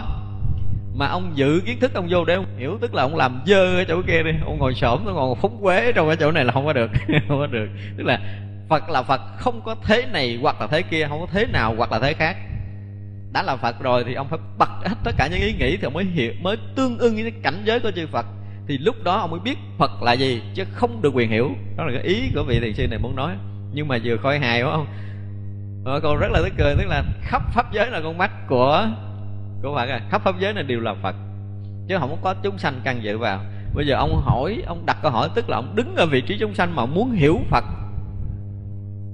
Mà 0.95 1.07
ông 1.07 1.31
giữ 1.35 1.61
kiến 1.65 1.79
thức 1.79 1.93
ông 1.93 2.07
vô 2.09 2.25
để 2.25 2.33
ông 2.33 2.45
hiểu, 2.57 2.77
tức 2.81 2.93
là 2.93 3.03
ông 3.03 3.15
làm 3.15 3.41
dơ 3.45 3.75
cái 3.75 3.85
chỗ 3.87 4.01
kia 4.07 4.23
đi. 4.23 4.31
Ông 4.45 4.59
ngồi 4.59 4.73
xổm, 4.73 5.05
ông 5.05 5.15
ngồi 5.15 5.35
phúng 5.41 5.61
quế 5.61 5.91
trong 5.95 6.07
cái 6.07 6.15
chỗ 6.15 6.31
này 6.31 6.45
là 6.45 6.53
không 6.53 6.65
có 6.65 6.73
được, 6.73 6.91
không 7.27 7.39
có 7.39 7.47
được. 7.47 7.67
Tức 7.97 8.03
là 8.03 8.19
phật 8.69 8.89
là 8.89 9.03
phật, 9.03 9.21
không 9.37 9.61
có 9.61 9.75
thế 9.83 10.05
này 10.11 10.39
hoặc 10.41 10.61
là 10.61 10.67
thế 10.67 10.81
kia, 10.81 11.07
không 11.09 11.19
có 11.19 11.27
thế 11.31 11.45
nào 11.45 11.75
hoặc 11.77 11.91
là 11.91 11.99
thế 11.99 12.13
khác. 12.13 12.37
Đã 13.33 13.43
là 13.43 13.55
phật 13.55 13.75
rồi 13.79 14.03
thì 14.07 14.13
ông 14.13 14.27
phải 14.29 14.39
bật 14.57 14.69
hết 14.85 14.95
tất 15.03 15.11
cả 15.17 15.27
những 15.27 15.41
ý 15.41 15.53
nghĩ 15.53 15.77
thì 15.77 15.83
ông 15.83 15.93
mới 15.93 16.05
hiểu, 16.05 16.33
mới 16.41 16.57
tương 16.75 16.97
ưng 16.97 17.13
với 17.13 17.31
cái 17.31 17.41
cảnh 17.43 17.61
giới 17.65 17.79
của 17.79 17.91
chư 17.91 18.07
phật. 18.07 18.25
Thì 18.67 18.77
lúc 18.77 18.95
đó 19.03 19.17
ông 19.17 19.31
mới 19.31 19.39
biết 19.39 19.57
phật 19.77 20.03
là 20.03 20.13
gì, 20.13 20.41
chứ 20.55 20.63
không 20.73 21.01
được 21.01 21.13
quyền 21.13 21.29
hiểu. 21.29 21.51
Đó 21.77 21.85
là 21.85 21.91
cái 21.93 22.03
ý 22.03 22.31
của 22.35 22.43
vị 22.43 22.59
thiền 22.59 22.73
sư 22.73 22.87
này 22.87 22.99
muốn 22.99 23.15
nói. 23.15 23.35
Nhưng 23.73 23.87
mà 23.87 23.97
vừa 24.03 24.17
khôi 24.17 24.39
hài 24.39 24.61
đúng 24.61 24.71
không 24.71 24.87
rồi 25.85 26.01
còn 26.01 26.17
rất 26.17 26.31
là 26.31 26.39
tức 26.43 26.53
cười, 26.57 26.75
tức 26.75 26.87
là 26.87 27.03
khắp 27.21 27.41
pháp 27.53 27.73
giới 27.73 27.89
là 27.89 28.01
con 28.03 28.17
mắt 28.17 28.31
của 28.47 28.87
của 29.61 29.75
phật 29.75 29.89
à. 29.89 30.01
Khắp 30.09 30.21
pháp 30.23 30.39
giới 30.39 30.53
này 30.53 30.63
đều 30.63 30.79
là 30.79 30.93
phật, 30.93 31.15
chứ 31.87 31.97
không 31.99 32.17
có 32.21 32.33
chúng 32.43 32.57
sanh 32.57 32.81
căn 32.83 33.03
dự 33.03 33.17
vào. 33.17 33.39
Bây 33.73 33.87
giờ 33.87 33.95
ông 33.95 34.21
hỏi, 34.23 34.63
ông 34.65 34.85
đặt 34.85 34.97
câu 35.01 35.11
hỏi, 35.11 35.29
tức 35.35 35.49
là 35.49 35.57
ông 35.57 35.75
đứng 35.75 35.95
ở 35.95 36.05
vị 36.05 36.21
trí 36.21 36.37
chúng 36.39 36.53
sanh 36.53 36.75
mà 36.75 36.85
muốn 36.85 37.11
hiểu 37.11 37.39
phật, 37.49 37.63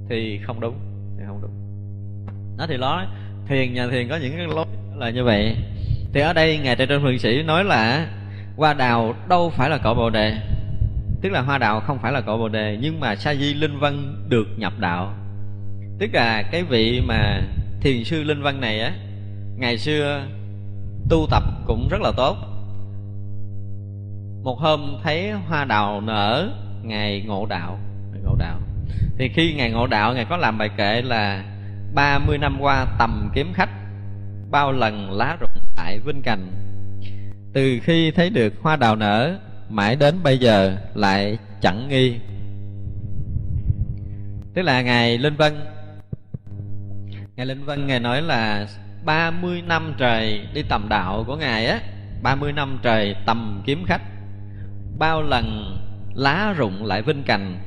thì 0.10 0.40
không 0.44 0.60
đúng, 0.60 0.76
thì 1.18 1.24
không 1.28 1.42
đúng. 1.42 1.52
Nó 2.58 2.66
thì 2.68 2.78
nói 2.78 3.06
thiền 3.48 3.74
nhà 3.74 3.88
thiền 3.92 4.10
có 4.10 4.16
những 4.16 4.34
cái 4.38 4.48
lối 4.48 4.66
là 4.96 5.10
như 5.10 5.24
vậy. 5.24 5.56
Thì 6.14 6.22
ở 6.22 6.34
đây 6.34 6.58
ngài 6.58 6.76
trên 6.76 7.02
phương 7.04 7.20
sĩ 7.20 7.44
nói 7.44 7.64
là 7.64 8.08
hoa 8.58 8.74
đào 8.74 9.16
đâu 9.30 9.50
phải 9.50 9.70
là 9.70 9.78
cội 9.78 9.96
bồ 9.96 10.10
đề, 10.10 10.38
tức 11.22 11.30
là 11.30 11.42
hoa 11.42 11.58
đào 11.58 11.80
không 11.80 12.00
phải 12.00 12.12
là 12.12 12.22
cội 12.22 12.38
bồ 12.38 12.50
đề, 12.50 12.78
nhưng 12.82 13.00
mà 13.00 13.16
sa 13.16 13.36
di 13.36 13.54
linh 13.54 13.80
văn 13.80 14.16
được 14.30 14.48
nhập 14.58 14.74
đạo 14.80 15.14
tức 16.00 16.10
là 16.14 16.44
cái 16.52 16.64
vị 16.64 17.02
mà 17.06 17.42
thiền 17.82 18.04
sư 18.04 18.24
linh 18.24 18.42
văn 18.42 18.62
này 18.62 18.80
á, 18.80 18.94
ngày 19.58 19.78
xưa 19.78 20.26
tu 21.10 21.28
tập 21.32 21.44
cũng 21.66 21.88
rất 21.90 22.02
là 22.02 22.12
tốt. 22.18 22.38
Một 24.44 24.60
hôm 24.60 24.98
thấy 25.04 25.32
hoa 25.32 25.66
đào 25.66 26.02
nở, 26.02 26.52
ngày 26.84 27.24
ngộ 27.28 27.46
đạo, 27.46 27.80
ngày 28.12 28.22
ngộ 28.24 28.36
đạo. 28.36 28.60
Thì 29.18 29.30
khi 29.34 29.54
ngày 29.54 29.72
ngộ 29.72 29.88
đạo 29.88 30.14
ngài 30.14 30.26
có 30.26 30.38
làm 30.38 30.58
bài 30.58 30.70
kệ 30.78 31.02
là 31.02 31.44
30 31.94 32.38
năm 32.38 32.58
qua 32.62 32.86
tầm 33.00 33.32
kiếm 33.36 33.54
khách, 33.54 33.70
bao 34.52 34.72
lần 34.72 35.12
lá 35.12 35.38
rụng 35.40 35.64
tại 35.76 36.00
vinh 36.06 36.22
cành. 36.22 36.52
Từ 37.54 37.80
khi 37.84 38.12
thấy 38.12 38.30
được 38.30 38.54
hoa 38.62 38.76
đào 38.76 38.96
nở, 38.96 39.40
mãi 39.70 39.96
đến 39.96 40.16
bây 40.24 40.38
giờ 40.38 40.78
lại 40.94 41.38
chẳng 41.62 41.88
nghi. 41.90 42.16
Tức 44.54 44.62
là 44.62 44.82
ngài 44.82 45.18
linh 45.18 45.36
vân 45.36 45.54
ngài 47.40 47.46
linh 47.46 47.66
vân, 47.66 47.88
ngài 47.88 48.00
nói 48.00 48.22
là 48.22 48.68
30 49.06 49.62
năm 49.62 49.94
trời 49.98 50.48
đi 50.54 50.64
tầm 50.70 50.90
đạo 50.90 51.24
của 51.28 51.36
ngài 51.36 51.66
á 51.66 51.80
30 52.24 52.52
năm 52.52 52.80
trời 52.82 53.16
tầm 53.26 53.62
kiếm 53.66 53.86
khách. 53.88 54.02
Bao 54.98 55.22
lần 55.22 55.78
lá 56.16 56.54
rụng 56.58 56.86
lại 56.86 57.02
vinh 57.02 57.24
cành, 57.24 57.58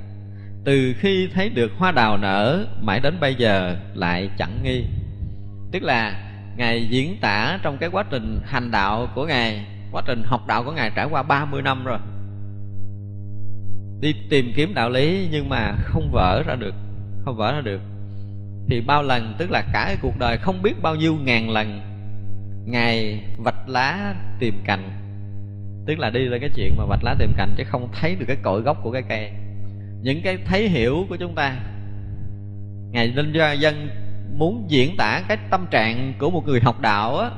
từ 0.65 0.95
khi 0.99 1.29
thấy 1.35 1.49
được 1.49 1.73
hoa 1.79 1.93
đào 1.93 2.17
nở, 2.17 2.67
mãi 2.81 3.01
đến 3.01 3.21
bây 3.21 3.35
giờ 3.35 3.77
lại 3.95 4.31
chẳng 4.39 4.63
nghi. 4.63 4.85
Tức 5.73 5.83
là 5.83 6.15
ngài 6.57 6.89
diễn 6.89 7.17
tả 7.21 7.59
trong 7.63 7.79
cái 7.79 7.89
quá 7.93 8.05
trình 8.11 8.41
hành 8.45 8.71
đạo 8.71 9.09
của 9.15 9.27
ngài, 9.27 9.67
quá 9.93 10.03
trình 10.07 10.23
học 10.27 10.47
đạo 10.47 10.65
của 10.65 10.73
ngài 10.73 10.91
trải 10.95 11.07
qua 11.11 11.23
30 11.23 11.63
năm 11.63 11.85
rồi. 11.85 11.99
Đi 14.01 14.15
tìm 14.31 14.53
kiếm 14.57 14.75
đạo 14.75 14.91
lý 14.91 15.29
nhưng 15.31 15.49
mà 15.49 15.75
không 15.83 16.11
vỡ 16.13 16.43
ra 16.47 16.55
được, 16.55 16.75
không 17.25 17.37
vỡ 17.37 17.53
ra 17.53 17.61
được 17.61 17.81
thì 18.69 18.81
bao 18.81 19.03
lần, 19.03 19.35
tức 19.39 19.51
là 19.51 19.63
cả 19.73 19.85
cái 19.87 19.97
cuộc 20.03 20.19
đời 20.19 20.37
không 20.37 20.63
biết 20.63 20.83
bao 20.83 20.95
nhiêu 20.95 21.15
ngàn 21.15 21.51
lần, 21.51 21.81
ngài 22.67 23.21
vạch 23.39 23.69
lá 23.69 24.15
tìm 24.39 24.55
cành. 24.65 24.91
Tức 25.87 25.99
là 25.99 26.11
đi 26.11 26.21
lên 26.21 26.41
cái 26.41 26.51
chuyện 26.57 26.77
mà 26.77 26.85
vạch 26.85 27.05
lá 27.05 27.15
tìm 27.19 27.33
cành 27.37 27.55
chứ 27.57 27.65
không 27.65 27.89
thấy 28.01 28.15
được 28.15 28.25
cái 28.29 28.37
cội 28.43 28.61
gốc 28.61 28.79
của 28.83 28.93
cái 28.93 29.03
cây. 29.09 29.31
Những 30.03 30.23
cái 30.23 30.39
thấy 30.45 30.69
hiểu 30.69 31.07
của 31.09 31.17
chúng 31.17 31.35
ta, 31.35 31.57
ngài 32.91 33.09
linh 33.09 33.33
gia 33.33 33.53
dân 33.53 33.89
muốn 34.37 34.67
diễn 34.69 34.97
tả 34.97 35.23
cái 35.29 35.39
tâm 35.51 35.67
trạng 35.71 36.13
của 36.19 36.31
một 36.31 36.47
người 36.47 36.61
học 36.61 36.81
đạo 36.81 37.19
á. 37.19 37.31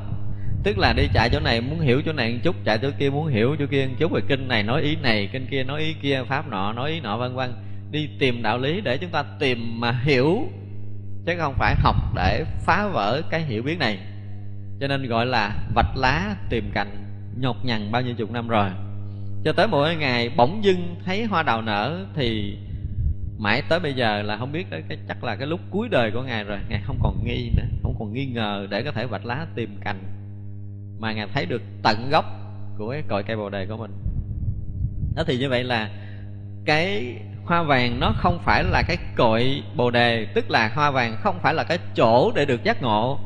Tức 0.62 0.78
là 0.78 0.92
đi 0.92 1.08
chạy 1.14 1.30
chỗ 1.32 1.40
này 1.40 1.60
muốn 1.60 1.80
hiểu 1.80 2.02
chỗ 2.06 2.12
này 2.12 2.32
một 2.32 2.38
chút, 2.42 2.56
chạy 2.64 2.78
chỗ 2.78 2.90
kia 2.98 3.10
muốn 3.10 3.26
hiểu 3.26 3.56
chỗ 3.58 3.66
kia 3.70 3.86
một 3.86 3.94
chút, 3.98 4.12
rồi 4.12 4.22
kinh 4.28 4.48
này 4.48 4.62
nói 4.62 4.82
ý 4.82 4.96
này, 4.96 5.28
kinh 5.32 5.46
kia 5.50 5.64
nói 5.64 5.80
ý 5.80 5.94
kia, 6.02 6.22
pháp 6.28 6.48
nọ 6.48 6.72
nói 6.72 6.90
ý 6.90 7.00
nọ, 7.00 7.16
vân 7.16 7.34
vân. 7.34 7.52
Đi 7.90 8.08
tìm 8.18 8.42
đạo 8.42 8.58
lý 8.58 8.80
để 8.80 8.96
chúng 8.96 9.10
ta 9.10 9.24
tìm 9.38 9.80
mà 9.80 10.00
hiểu 10.04 10.48
chứ 11.26 11.32
không 11.38 11.54
phải 11.58 11.74
học 11.74 11.96
để 12.14 12.44
phá 12.60 12.88
vỡ 12.88 13.22
cái 13.30 13.42
hiểu 13.42 13.62
biết 13.62 13.78
này. 13.78 13.98
Cho 14.80 14.86
nên 14.86 15.08
gọi 15.08 15.26
là 15.26 15.56
vạch 15.74 15.96
lá 15.96 16.36
tìm 16.50 16.70
cành, 16.74 17.04
nhột 17.40 17.56
nhằn 17.64 17.92
bao 17.92 18.02
nhiêu 18.02 18.14
chục 18.14 18.30
năm 18.30 18.48
rồi. 18.48 18.70
Cho 19.44 19.52
tới 19.52 19.66
mỗi 19.66 19.96
ngày 19.96 20.30
bỗng 20.36 20.64
dưng 20.64 20.96
thấy 21.04 21.24
hoa 21.24 21.42
đào 21.42 21.62
nở 21.62 22.06
thì 22.14 22.58
mãi 23.38 23.62
tới 23.68 23.80
bây 23.80 23.94
giờ 23.94 24.22
là 24.22 24.36
không 24.36 24.52
biết 24.52 24.66
cái, 24.70 24.82
chắc 25.08 25.24
là 25.24 25.36
cái 25.36 25.46
lúc 25.46 25.60
cuối 25.70 25.88
đời 25.90 26.10
của 26.10 26.22
ngài 26.22 26.44
rồi. 26.44 26.58
Ngài 26.68 26.80
không 26.84 26.98
còn 27.02 27.24
nghi 27.24 27.50
nữa, 27.56 27.64
không 27.82 27.96
còn 27.98 28.12
nghi 28.12 28.26
ngờ 28.26 28.66
để 28.70 28.82
có 28.82 28.92
thể 28.92 29.06
vạch 29.06 29.24
lá 29.24 29.46
tìm 29.54 29.78
cành. 29.84 30.00
Mà 30.98 31.12
ngài 31.12 31.26
thấy 31.34 31.46
được 31.46 31.62
tận 31.82 32.10
gốc 32.10 32.24
của 32.78 32.90
cái 32.90 33.02
cội 33.08 33.22
cây 33.22 33.36
bồ 33.36 33.50
đề 33.50 33.66
của 33.66 33.76
mình. 33.76 33.90
Đó 35.16 35.22
thì 35.26 35.38
như 35.38 35.48
vậy 35.48 35.64
là 35.64 35.90
cái 36.64 37.16
hoa 37.44 37.62
vàng 37.62 38.00
nó 38.00 38.14
không 38.16 38.38
phải 38.44 38.64
là 38.64 38.82
cái 38.82 38.96
cội 39.16 39.62
bồ 39.76 39.90
đề, 39.90 40.26
tức 40.34 40.50
là 40.50 40.68
hoa 40.74 40.90
vàng 40.90 41.16
không 41.20 41.38
phải 41.42 41.54
là 41.54 41.64
cái 41.64 41.78
chỗ 41.96 42.32
để 42.34 42.44
được 42.44 42.64
giác 42.64 42.82
ngộ. 42.82 43.18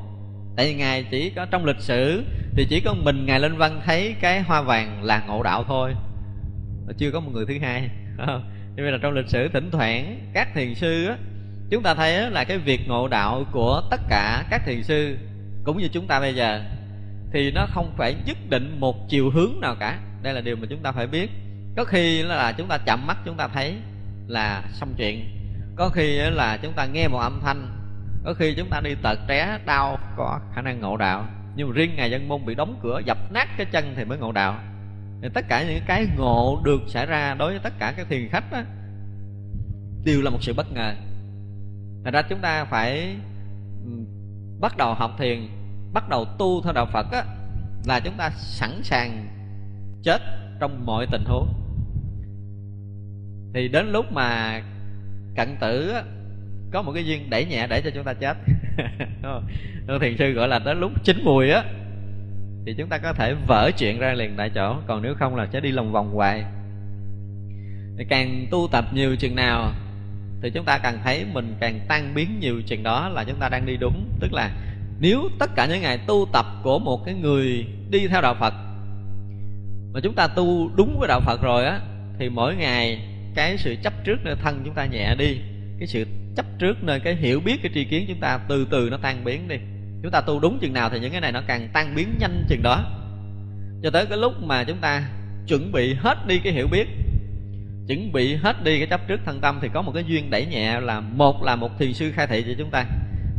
Tại 0.57 0.67
vì 0.67 0.75
ngài 0.75 1.05
chỉ 1.11 1.31
có, 1.31 1.47
trong 1.51 1.65
lịch 1.65 1.81
sử 1.81 2.25
thì 2.57 2.67
chỉ 2.71 2.81
có 2.81 2.95
mình 2.95 3.27
ngài 3.27 3.41
linh 3.41 3.57
văn 3.57 3.81
thấy 3.85 4.15
cái 4.21 4.43
hoa 4.43 4.63
vàng 4.63 5.03
là 5.03 5.23
ngộ 5.27 5.43
đạo 5.43 5.65
thôi. 5.69 5.95
Chưa 6.99 7.11
có 7.11 7.21
một 7.21 7.31
người 7.35 7.47
thứ 7.49 7.55
hai 7.63 7.91
như 8.77 8.83
vậy 8.83 8.93
là 8.93 8.99
trong 9.03 9.13
lịch 9.13 9.29
sử 9.29 9.49
thỉnh 9.49 9.71
thoảng, 9.71 10.31
các 10.35 10.49
thiền 10.55 10.75
sư 10.75 11.07
á, 11.07 11.17
chúng 11.71 11.83
ta 11.83 11.95
thấy 11.95 12.31
là 12.31 12.45
cái 12.45 12.59
việc 12.59 12.89
ngộ 12.89 13.09
đạo 13.09 13.45
của 13.53 13.83
tất 13.91 14.01
cả 14.09 14.45
các 14.51 14.63
thiền 14.67 14.83
sư, 14.83 15.17
cũng 15.65 15.79
như 15.79 15.89
chúng 15.93 16.07
ta 16.07 16.21
bây 16.21 16.35
giờ, 16.35 16.61
thì 17.33 17.51
nó 17.51 17.67
không 17.71 17.93
phải 17.97 18.15
nhất 18.27 18.37
định 18.51 18.81
một 18.81 19.09
chiều 19.09 19.31
hướng 19.31 19.61
nào 19.61 19.77
cả. 19.81 19.99
Đây 20.23 20.35
là 20.35 20.41
điều 20.41 20.57
mà 20.57 20.67
chúng 20.71 20.83
ta 20.83 20.93
phải 20.93 21.07
biết. 21.07 21.31
Có 21.77 21.85
khi 21.85 22.23
là 22.23 22.53
chúng 22.53 22.69
ta 22.69 22.79
chậm 22.79 23.07
mắt, 23.07 23.17
chúng 23.25 23.37
ta 23.37 23.49
thấy 23.49 23.75
là 24.29 24.63
xong 24.73 24.95
chuyện. 24.97 25.25
Có 25.77 25.89
khi 25.89 26.17
là 26.17 26.59
chúng 26.63 26.73
ta 26.73 26.87
nghe 26.87 27.09
một 27.09 27.19
âm 27.19 27.41
thanh 27.43 27.79
có 28.25 28.35
khi 28.35 28.55
chúng 28.55 28.71
ta 28.71 28.81
đi 28.81 28.95
tật 29.03 29.19
té 29.29 29.59
đau 29.67 29.99
có 30.17 30.41
khả 30.55 30.63
năng 30.63 30.81
ngộ 30.81 30.97
đạo. 30.97 31.27
Nhưng 31.57 31.69
mà 31.69 31.75
riêng 31.75 31.97
ngày 31.97 32.11
dân 32.11 32.29
môn 32.29 32.47
bị 32.47 32.55
đóng 32.55 32.79
cửa 32.83 33.01
dập 33.07 33.19
nát 33.33 33.49
cái 33.57 33.67
chân 33.73 33.93
thì 33.97 34.05
mới 34.05 34.19
ngộ 34.19 34.33
đạo. 34.33 34.61
Thì 35.23 35.29
tất 35.35 35.45
cả 35.49 35.65
những 35.69 35.83
cái 35.87 36.07
ngộ 36.17 36.61
được 36.65 36.81
xảy 36.87 37.07
ra 37.07 37.35
đối 37.39 37.51
với 37.51 37.61
tất 37.63 37.73
cả 37.79 37.95
các 37.97 38.07
thiền 38.09 38.29
khách 38.29 38.53
đó, 38.53 38.63
đều 40.05 40.23
là 40.23 40.31
một 40.31 40.39
sự 40.43 40.55
bất 40.57 40.73
ngờ. 40.73 40.95
Thành 42.05 42.15
ra 42.15 42.23
chúng 42.23 42.39
ta 42.41 42.65
phải 42.65 43.17
ừ, 43.85 43.91
bắt 44.61 44.77
đầu 44.77 44.95
học 44.95 45.11
thiền 45.19 45.49
bắt 45.93 46.09
đầu 46.09 46.25
tu 46.39 46.63
theo 46.63 46.73
đạo 46.73 46.87
phật 46.93 47.07
á, 47.13 47.25
là 47.87 48.01
chúng 48.01 48.15
ta 48.17 48.31
sẵn 48.31 48.81
sàng 48.83 49.29
chết 50.03 50.23
trong 50.61 50.87
mọi 50.87 51.07
tình 51.11 51.25
huống 51.25 51.68
thì 53.55 53.69
đến 53.69 53.93
lúc 53.93 54.13
mà 54.13 54.61
cận 55.37 55.57
tử 55.61 55.91
á, 55.91 56.03
có 56.73 56.83
một 56.83 56.93
cái 56.93 57.07
duyên 57.07 57.31
đẩy 57.31 57.45
nhẹ 57.45 57.67
để 57.71 57.81
cho 57.85 57.91
chúng 57.95 58.05
ta 58.05 58.13
chết. 58.13 58.37
Thiền 60.01 60.17
sư 60.17 60.33
gọi 60.33 60.49
là 60.49 60.59
đến 60.59 60.81
lúc 60.81 60.93
chín 61.05 61.21
mùi 61.25 61.51
á 61.51 61.65
thì 62.67 62.75
chúng 62.79 62.89
ta 62.89 62.99
có 62.99 63.13
thể 63.13 63.35
vỡ 63.47 63.71
chuyện 63.79 63.99
ra 63.99 64.13
liền 64.13 64.35
tại 64.37 64.51
chỗ. 64.55 64.77
Còn 64.87 65.03
nếu 65.03 65.15
không 65.15 65.37
là 65.37 65.47
sẽ 65.53 65.61
đi 65.61 65.73
lòng 65.73 65.93
vòng 65.93 66.15
hoài. 66.15 66.45
Thì 67.99 68.05
càng 68.09 68.47
tu 68.51 68.69
tập 68.73 68.85
nhiều 68.93 69.17
chừng 69.17 69.35
nào 69.35 69.73
thì 70.43 70.51
chúng 70.51 70.65
ta 70.65 70.79
càng 70.79 70.99
thấy 71.05 71.25
mình 71.33 71.57
càng 71.61 71.81
tan 71.89 72.15
biến 72.15 72.41
nhiều 72.41 72.63
chừng 72.67 72.83
đó 72.83 73.09
là 73.09 73.25
chúng 73.25 73.39
ta 73.39 73.49
đang 73.49 73.67
đi 73.67 73.77
đúng. 73.77 74.09
Tức 74.21 74.33
là 74.33 74.51
nếu 75.01 75.29
tất 75.39 75.51
cả 75.57 75.67
những 75.67 75.81
ngày 75.81 75.99
tu 76.07 76.27
tập 76.33 76.47
của 76.63 76.79
một 76.79 77.05
cái 77.05 77.15
người 77.15 77.67
đi 77.91 78.09
theo 78.09 78.23
đạo 78.23 78.35
phật 78.41 78.55
mà 79.93 80.01
chúng 80.03 80.15
ta 80.15 80.27
tu 80.27 80.71
đúng 80.77 80.99
với 80.99 81.09
đạo 81.09 81.21
phật 81.21 81.43
rồi 81.43 81.65
á 81.65 81.81
thì 82.19 82.29
mỗi 82.29 82.57
ngày 82.57 83.01
cái 83.39 83.59
sự 83.59 83.77
chấp 83.83 83.93
trước 84.05 84.25
nơi 84.25 84.37
thân 84.43 84.63
chúng 84.65 84.75
ta 84.75 84.87
nhẹ 84.87 85.15
đi, 85.15 85.39
cái 85.79 85.87
sự 85.87 86.07
chấp 86.37 86.47
trước 86.59 86.85
nơi 86.85 87.01
cái 87.01 87.17
hiểu 87.17 87.41
biết, 87.41 87.63
cái 87.63 87.73
tri 87.75 87.85
kiến 87.85 88.05
chúng 88.09 88.21
ta 88.21 88.41
từ 88.49 88.67
từ 88.71 88.89
nó 88.91 88.97
tan 89.03 89.25
biến 89.25 89.49
đi. 89.49 89.57
Chúng 90.03 90.13
ta 90.13 90.21
tu 90.21 90.41
đúng 90.41 90.59
chừng 90.61 90.73
nào 90.73 90.91
thì 90.91 91.01
những 91.01 91.13
cái 91.13 91.21
này 91.21 91.33
nó 91.33 91.43
càng 91.47 91.69
tan 91.73 91.95
biến 91.95 92.15
nhanh 92.21 92.45
chừng 92.49 92.63
đó. 92.63 92.85
Cho 93.83 93.91
tới 93.91 94.07
cái 94.07 94.19
lúc 94.19 94.33
mà 94.43 94.65
chúng 94.65 94.77
ta 94.77 95.09
chuẩn 95.49 95.73
bị 95.73 95.95
hết 95.95 96.27
đi 96.27 96.39
cái 96.39 96.53
hiểu 96.53 96.67
biết, 96.67 96.89
chuẩn 97.89 98.13
bị 98.13 98.35
hết 98.35 98.65
đi 98.65 98.79
cái 98.79 98.87
chấp 98.87 99.09
trước 99.09 99.21
thân 99.25 99.41
tâm 99.41 99.59
thì 99.63 99.69
có 99.75 99.83
một 99.83 99.93
cái 99.95 100.05
duyên 100.07 100.31
đẩy 100.31 100.47
nhẹ 100.47 100.81
là 100.81 101.01
một 101.01 101.43
là 101.45 101.57
một 101.57 101.79
thiền 101.79 101.93
sư 101.93 102.13
khai 102.15 102.27
thị 102.27 102.45
cho 102.47 102.55
chúng 102.59 102.71
ta, 102.71 102.85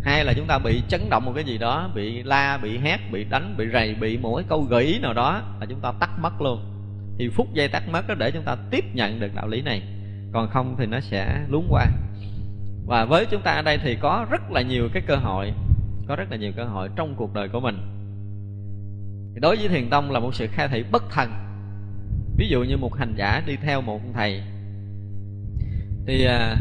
hai 0.03 0.25
là 0.25 0.33
chúng 0.33 0.47
ta 0.47 0.59
bị 0.59 0.81
chấn 0.89 1.09
động 1.09 1.25
một 1.25 1.31
cái 1.35 1.43
gì 1.43 1.57
đó, 1.57 1.91
bị 1.95 2.23
la, 2.23 2.57
bị 2.57 2.77
hét, 2.77 2.97
bị 3.11 3.23
đánh, 3.23 3.55
bị 3.57 3.65
rầy, 3.73 3.95
bị 3.95 4.17
một 4.17 4.35
cái 4.35 4.45
câu 4.49 4.61
gợi 4.61 4.83
ý 4.83 4.99
nào 4.99 5.13
đó 5.13 5.41
là 5.59 5.65
chúng 5.69 5.79
ta 5.81 5.91
tắt 5.99 6.09
mất 6.21 6.41
luôn 6.41 6.78
thì 7.19 7.29
phút 7.29 7.53
giây 7.53 7.67
tắt 7.67 7.83
mất 7.91 8.07
đó 8.07 8.15
để 8.15 8.31
chúng 8.31 8.43
ta 8.43 8.55
tiếp 8.71 8.85
nhận 8.93 9.19
được 9.19 9.35
đạo 9.35 9.47
lý 9.47 9.61
này. 9.61 9.81
Còn 10.33 10.49
không 10.49 10.75
thì 10.79 10.85
nó 10.85 10.99
sẽ 10.99 11.45
luống 11.49 11.67
qua. 11.69 11.85
Và 12.87 13.05
với 13.05 13.25
chúng 13.31 13.41
ta 13.41 13.51
ở 13.51 13.61
đây 13.61 13.77
thì 13.83 13.95
có 13.95 14.25
rất 14.29 14.51
là 14.51 14.61
nhiều 14.61 14.89
cái 14.93 15.03
cơ 15.07 15.15
hội 15.15 15.53
có 16.09 16.15
rất 16.15 16.31
là 16.31 16.37
nhiều 16.37 16.51
cơ 16.55 16.63
hội 16.63 16.89
trong 16.95 17.15
cuộc 17.15 17.33
đời 17.33 17.49
của 17.49 17.59
mình. 17.59 17.77
Thì 19.33 19.39
đối 19.41 19.55
với 19.55 19.67
thiền 19.67 19.89
tông 19.89 20.11
là 20.11 20.19
một 20.19 20.35
sự 20.35 20.47
khai 20.51 20.67
thị 20.67 20.83
bất 20.91 21.03
thần. 21.11 21.31
Ví 22.37 22.47
dụ 22.49 22.63
như 22.63 22.77
một 22.77 22.95
hành 22.95 23.13
giả 23.17 23.43
đi 23.47 23.55
theo 23.55 23.81
một 23.81 24.01
thầy. 24.13 24.41
Thì 26.07 26.25
à, 26.25 26.55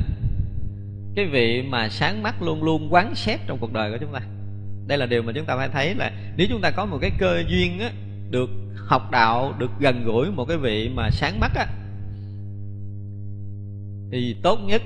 cái 1.17 1.27
vị 1.27 1.63
mà 1.63 1.89
sáng 1.89 2.23
mắt 2.23 2.43
luôn 2.43 2.63
luôn 2.63 2.89
quán 2.91 3.15
xét 3.15 3.41
trong 3.47 3.59
cuộc 3.61 3.73
đời 3.73 3.91
của 3.91 3.99
chúng 4.01 4.13
ta. 4.13 4.21
Đây 4.87 4.99
là 4.99 5.07
điều 5.07 5.23
mà 5.23 5.33
chúng 5.35 5.45
ta 5.45 5.57
phải 5.57 5.69
thấy 5.69 5.95
là 5.95 6.13
nếu 6.37 6.47
chúng 6.51 6.61
ta 6.61 6.71
có 6.71 6.87
một 6.87 6.99
cái 7.01 7.11
cơ 7.19 7.43
duyên 7.49 7.79
á, 7.79 7.91
được 8.31 8.51
học 8.87 9.11
đạo 9.11 9.55
được 9.59 9.71
gần 9.81 10.05
gũi 10.05 10.31
một 10.31 10.45
cái 10.45 10.57
vị 10.57 10.91
mà 10.95 11.11
sáng 11.11 11.41
mắt 11.41 11.53
á, 11.55 11.67
thì 14.13 14.37
tốt 14.43 14.59
nhất 14.65 14.83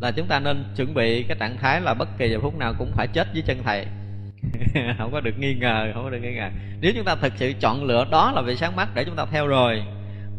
là 0.00 0.10
chúng 0.10 0.26
ta 0.26 0.40
nên 0.40 0.64
chuẩn 0.76 0.94
bị 0.94 1.22
cái 1.22 1.36
trạng 1.40 1.56
thái 1.58 1.80
là 1.80 1.94
bất 1.94 2.08
kỳ 2.18 2.30
giờ 2.30 2.38
phút 2.42 2.58
nào 2.58 2.74
cũng 2.78 2.92
phải 2.94 3.06
chết 3.06 3.28
với 3.32 3.42
chân 3.42 3.62
thầy. 3.64 3.86
Không 4.98 5.12
có 5.12 5.20
được 5.20 5.38
nghi 5.38 5.54
ngờ, 5.54 5.90
không 5.94 6.04
có 6.04 6.10
được 6.10 6.18
nghi 6.22 6.34
ngờ. 6.34 6.48
Nếu 6.80 6.92
chúng 6.96 7.04
ta 7.04 7.16
thực 7.16 7.32
sự 7.36 7.52
chọn 7.60 7.84
lựa 7.84 8.06
đó 8.10 8.32
là 8.34 8.42
vị 8.42 8.56
sáng 8.56 8.76
mắt 8.76 8.88
để 8.94 9.04
chúng 9.04 9.16
ta 9.16 9.26
theo 9.30 9.46
rồi 9.46 9.82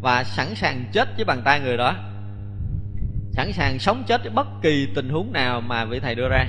và 0.02 0.24
sẵn 0.24 0.56
sàng 0.56 0.86
chết 0.92 1.08
với 1.16 1.26
bàn 1.26 1.42
tay 1.46 1.60
người 1.60 1.78
đó, 1.78 1.96
sẵn 3.32 3.52
sàng 3.52 3.80
sống 3.80 4.04
chết 4.08 4.22
với 4.24 4.32
bất 4.32 4.48
kỳ 4.62 4.88
tình 4.96 5.10
huống 5.10 5.34
nào 5.34 5.62
mà 5.62 5.86
vị 5.86 6.00
thầy 6.00 6.16
đưa 6.16 6.30
ra, 6.30 6.46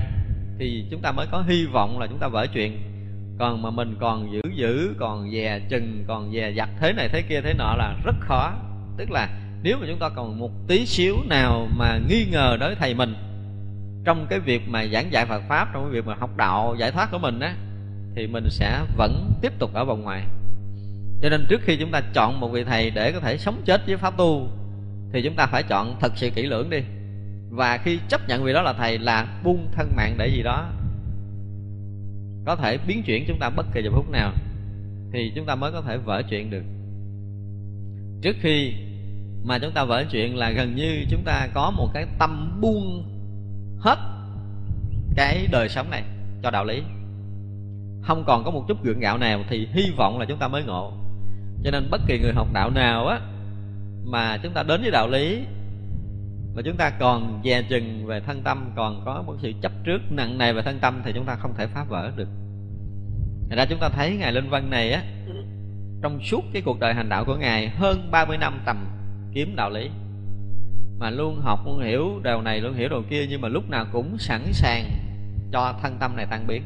thì 0.59 0.87
chúng 0.91 1.01
ta 1.03 1.13
mới 1.13 1.27
có 1.31 1.45
hy 1.49 1.67
vọng 1.67 1.99
là 1.99 2.07
chúng 2.07 2.19
ta 2.19 2.29
vỡ 2.29 2.47
chuyện 2.55 2.83
còn 3.39 3.63
mà 3.63 3.71
mình 3.71 3.97
còn 4.01 4.33
giữ 4.33 4.41
giữ, 4.55 4.95
còn 4.99 5.31
dè 5.31 5.61
chừng, 5.69 6.05
còn 6.09 6.33
dè 6.33 6.51
dặt 6.51 6.69
thế 6.81 6.93
này 6.93 7.09
thế 7.09 7.23
kia 7.23 7.41
thế 7.41 7.55
nọ 7.55 7.75
là 7.79 7.95
rất 8.05 8.15
khó. 8.21 8.53
Tức 8.97 9.11
là 9.11 9.29
nếu 9.63 9.79
mà 9.81 9.87
chúng 9.89 9.99
ta 9.99 10.09
còn 10.09 10.39
một 10.39 10.51
tí 10.69 10.87
xíu 10.87 11.17
nào 11.29 11.69
mà 11.77 11.99
nghi 12.09 12.27
ngờ 12.33 12.57
đối 12.61 12.75
thầy 12.75 12.95
mình, 12.95 13.15
trong 14.05 14.27
cái 14.31 14.41
việc 14.41 14.63
mà 14.69 14.87
giảng 14.87 15.13
dạy 15.13 15.27
Phật 15.27 15.43
pháp, 15.49 15.69
trong 15.73 15.83
cái 15.83 15.93
việc 15.93 16.07
mà 16.07 16.15
học 16.15 16.37
đạo, 16.37 16.77
giải 16.79 16.91
thoát 16.91 17.11
của 17.11 17.19
mình 17.19 17.41
á, 17.41 17.55
thì 18.15 18.27
mình 18.27 18.45
sẽ 18.51 18.81
vẫn 18.97 19.33
tiếp 19.43 19.53
tục 19.59 19.75
ở 19.75 19.85
vòng 19.85 20.03
ngoài. 20.03 20.23
Cho 21.23 21.29
nên 21.29 21.47
trước 21.49 21.61
khi 21.65 21.77
chúng 21.77 21.91
ta 21.91 22.01
chọn 22.15 22.41
một 22.41 22.49
vị 22.49 22.65
thầy 22.65 22.91
để 22.91 23.13
có 23.13 23.21
thể 23.21 23.39
sống 23.39 23.63
chết 23.65 23.87
với 23.87 23.97
pháp 23.97 24.17
tu, 24.17 24.49
thì 25.13 25.23
chúng 25.23 25.35
ta 25.35 25.47
phải 25.47 25.63
chọn 25.63 25.97
thật 26.01 26.13
sự 26.17 26.31
kỹ 26.31 26.43
lưỡng 26.43 26.71
đi. 26.71 26.79
Và 27.51 27.79
khi 27.79 27.99
chấp 28.09 28.29
nhận 28.29 28.45
vị 28.45 28.53
đó 28.53 28.63
là 28.63 28.73
thầy 28.73 28.99
là 28.99 29.27
buông 29.45 29.69
thân 29.77 29.93
mạng 29.97 30.15
để 30.19 30.29
gì 30.29 30.43
đó 30.43 30.67
có 32.47 32.57
thể 32.57 32.79
biến 32.87 33.03
chuyển 33.03 33.25
chúng 33.29 33.39
ta 33.39 33.51
bất 33.51 33.67
kỳ 33.75 33.83
giờ 33.83 33.91
phút 33.95 34.11
nào 34.11 34.33
thì 35.13 35.33
chúng 35.35 35.47
ta 35.47 35.55
mới 35.55 35.73
có 35.73 35.81
thể 35.81 35.97
vỡ 35.97 36.23
chuyện 36.31 36.51
được. 36.51 36.63
Trước 38.23 38.37
khi 38.41 38.73
mà 39.45 39.59
chúng 39.59 39.73
ta 39.73 39.85
vỡ 39.85 40.05
chuyện 40.11 40.37
là 40.37 40.51
gần 40.51 40.75
như 40.75 41.05
chúng 41.11 41.23
ta 41.25 41.49
có 41.55 41.71
một 41.71 41.89
cái 41.95 42.07
tâm 42.19 42.61
buông 42.61 43.05
hết 43.79 43.99
cái 45.17 45.47
đời 45.51 45.69
sống 45.69 45.91
này 45.91 46.03
cho 46.43 46.51
đạo 46.51 46.65
lý. 46.65 46.83
Không 48.03 48.25
còn 48.27 48.45
có 48.45 48.51
một 48.51 48.65
chút 48.69 48.85
gượng 48.85 49.01
gạo 49.01 49.19
nào 49.19 49.45
thì 49.49 49.69
hy 49.73 49.91
vọng 49.97 50.19
là 50.19 50.25
chúng 50.29 50.39
ta 50.39 50.49
mới 50.49 50.63
ngộ. 50.63 50.93
Cho 51.65 51.71
nên 51.71 51.89
bất 51.91 52.01
kỳ 52.07 52.19
người 52.19 52.33
học 52.33 52.49
đạo 52.53 52.71
nào 52.71 53.07
á 53.07 53.21
mà 54.05 54.39
chúng 54.43 54.53
ta 54.53 54.63
đến 54.63 54.81
với 54.81 54.91
đạo 54.91 55.09
lý 55.09 55.41
mà 56.57 56.63
chúng 56.63 56.77
ta 56.77 56.91
còn 56.91 57.41
dè 57.45 57.63
chừng 57.63 58.07
về 58.07 58.21
thân 58.21 58.43
tâm 58.43 58.73
còn 58.77 59.03
có 59.05 59.23
một 59.27 59.35
sự 59.43 59.53
chấp 59.63 59.73
trước 59.85 59.99
nặng 60.11 60.39
nề 60.39 60.53
về 60.53 60.63
thân 60.63 60.79
tâm 60.81 61.01
thì 61.05 61.13
chúng 61.15 61.25
ta 61.25 61.35
không 61.35 61.55
thể 61.55 61.67
phá 61.67 61.85
vỡ 61.85 62.11
được. 62.17 62.29
Thành 63.49 63.59
ra 63.59 63.67
chúng 63.67 63.79
ta 63.79 63.89
thấy 63.89 64.17
ngài 64.17 64.33
linh 64.33 64.51
văn 64.51 64.71
này 64.71 64.93
á 64.93 65.03
trong 66.03 66.21
suốt 66.23 66.45
cái 66.53 66.63
cuộc 66.63 66.81
đời 66.81 66.95
hành 66.95 67.09
đạo 67.09 67.25
của 67.25 67.37
ngài 67.37 67.69
hơn 67.69 68.11
30 68.11 68.39
năm 68.39 68.61
tầm 68.67 68.87
kiếm 69.35 69.57
đạo 69.57 69.71
lý. 69.71 69.91
Mà 70.99 71.11
luôn 71.11 71.41
học 71.41 71.61
luôn 71.67 71.79
hiểu 71.79 72.21
điều 72.25 72.43
này 72.43 72.61
luôn 72.61 72.75
hiểu 72.75 72.89
điều 72.89 73.03
kia 73.11 73.27
nhưng 73.29 73.41
mà 73.41 73.49
lúc 73.49 73.71
nào 73.71 73.87
cũng 73.93 74.19
sẵn 74.19 74.53
sàng 74.53 74.85
cho 75.53 75.75
thân 75.83 75.97
tâm 76.01 76.17
này 76.17 76.27
tan 76.31 76.47
biến. 76.47 76.63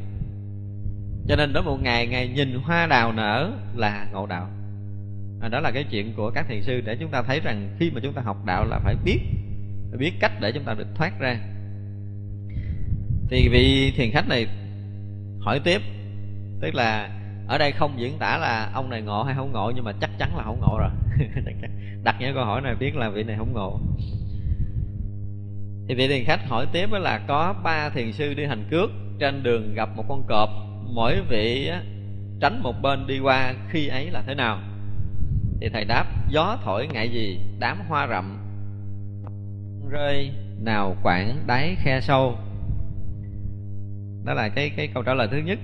Cho 1.28 1.36
nên 1.36 1.52
đó 1.52 1.62
một 1.62 1.78
ngày 1.82 2.06
ngài 2.06 2.28
nhìn 2.28 2.54
hoa 2.54 2.86
đào 2.86 3.12
nở 3.12 3.52
là 3.76 4.06
ngộ 4.12 4.26
đạo. 4.26 4.48
À, 5.40 5.48
đó 5.48 5.60
là 5.60 5.70
cái 5.70 5.84
chuyện 5.90 6.12
của 6.16 6.30
các 6.30 6.46
thiền 6.48 6.62
sư 6.62 6.80
để 6.80 6.96
chúng 7.00 7.10
ta 7.10 7.22
thấy 7.22 7.40
rằng 7.40 7.76
khi 7.78 7.90
mà 7.90 8.00
chúng 8.02 8.12
ta 8.12 8.22
học 8.22 8.36
đạo 8.46 8.64
là 8.64 8.78
phải 8.78 8.94
biết 9.04 9.20
biết 9.98 10.12
cách 10.20 10.32
để 10.40 10.52
chúng 10.52 10.64
ta 10.64 10.74
được 10.74 10.86
thoát 10.94 11.20
ra. 11.20 11.38
Thì 13.28 13.48
vị 13.48 13.92
thiền 13.96 14.10
khách 14.10 14.28
này 14.28 14.46
hỏi 15.40 15.60
tiếp, 15.64 15.82
tức 16.60 16.74
là 16.74 17.10
ở 17.48 17.58
đây 17.58 17.72
không 17.72 18.00
diễn 18.00 18.18
tả 18.18 18.38
là 18.38 18.70
ông 18.74 18.90
này 18.90 19.02
ngộ 19.02 19.22
hay 19.22 19.34
không 19.34 19.52
ngộ, 19.52 19.72
nhưng 19.74 19.84
mà 19.84 19.92
chắc 20.00 20.10
chắn 20.18 20.36
là 20.36 20.42
không 20.42 20.60
ngộ 20.60 20.78
rồi. 20.78 20.90
Đặt 22.04 22.16
những 22.20 22.34
câu 22.34 22.44
hỏi 22.44 22.60
này 22.60 22.74
biết 22.74 22.96
là 22.96 23.08
vị 23.08 23.22
này 23.22 23.36
không 23.36 23.52
ngộ. 23.52 23.80
Thì 25.88 25.94
vị 25.94 26.08
thiền 26.08 26.24
khách 26.24 26.48
hỏi 26.48 26.66
tiếp 26.72 26.88
là 26.92 27.20
có 27.28 27.54
ba 27.64 27.88
thiền 27.88 28.12
sư 28.12 28.34
đi 28.34 28.44
hành 28.44 28.68
cước 28.70 28.90
trên 29.18 29.42
đường 29.42 29.74
gặp 29.74 29.88
một 29.96 30.04
con 30.08 30.24
cọp, 30.28 30.48
mỗi 30.94 31.20
vị 31.28 31.70
tránh 32.40 32.62
một 32.62 32.82
bên 32.82 33.06
đi 33.06 33.18
qua 33.18 33.54
khi 33.68 33.86
ấy 33.86 34.10
là 34.10 34.22
thế 34.26 34.34
nào? 34.34 34.60
Thì 35.60 35.68
thầy 35.72 35.84
đáp, 35.84 36.04
gió 36.28 36.58
thổi 36.64 36.88
ngại 36.92 37.08
gì, 37.08 37.40
đám 37.58 37.78
hoa 37.88 38.08
rậm 38.08 38.39
rơi 39.90 40.30
nào 40.60 40.96
quảng 41.02 41.44
đáy 41.46 41.76
khe 41.82 42.00
sâu. 42.00 42.38
Đó 44.24 44.34
là 44.34 44.48
cái 44.48 44.70
cái 44.70 44.88
câu 44.94 45.02
trả 45.02 45.14
lời 45.14 45.28
thứ 45.30 45.36
nhất. 45.38 45.58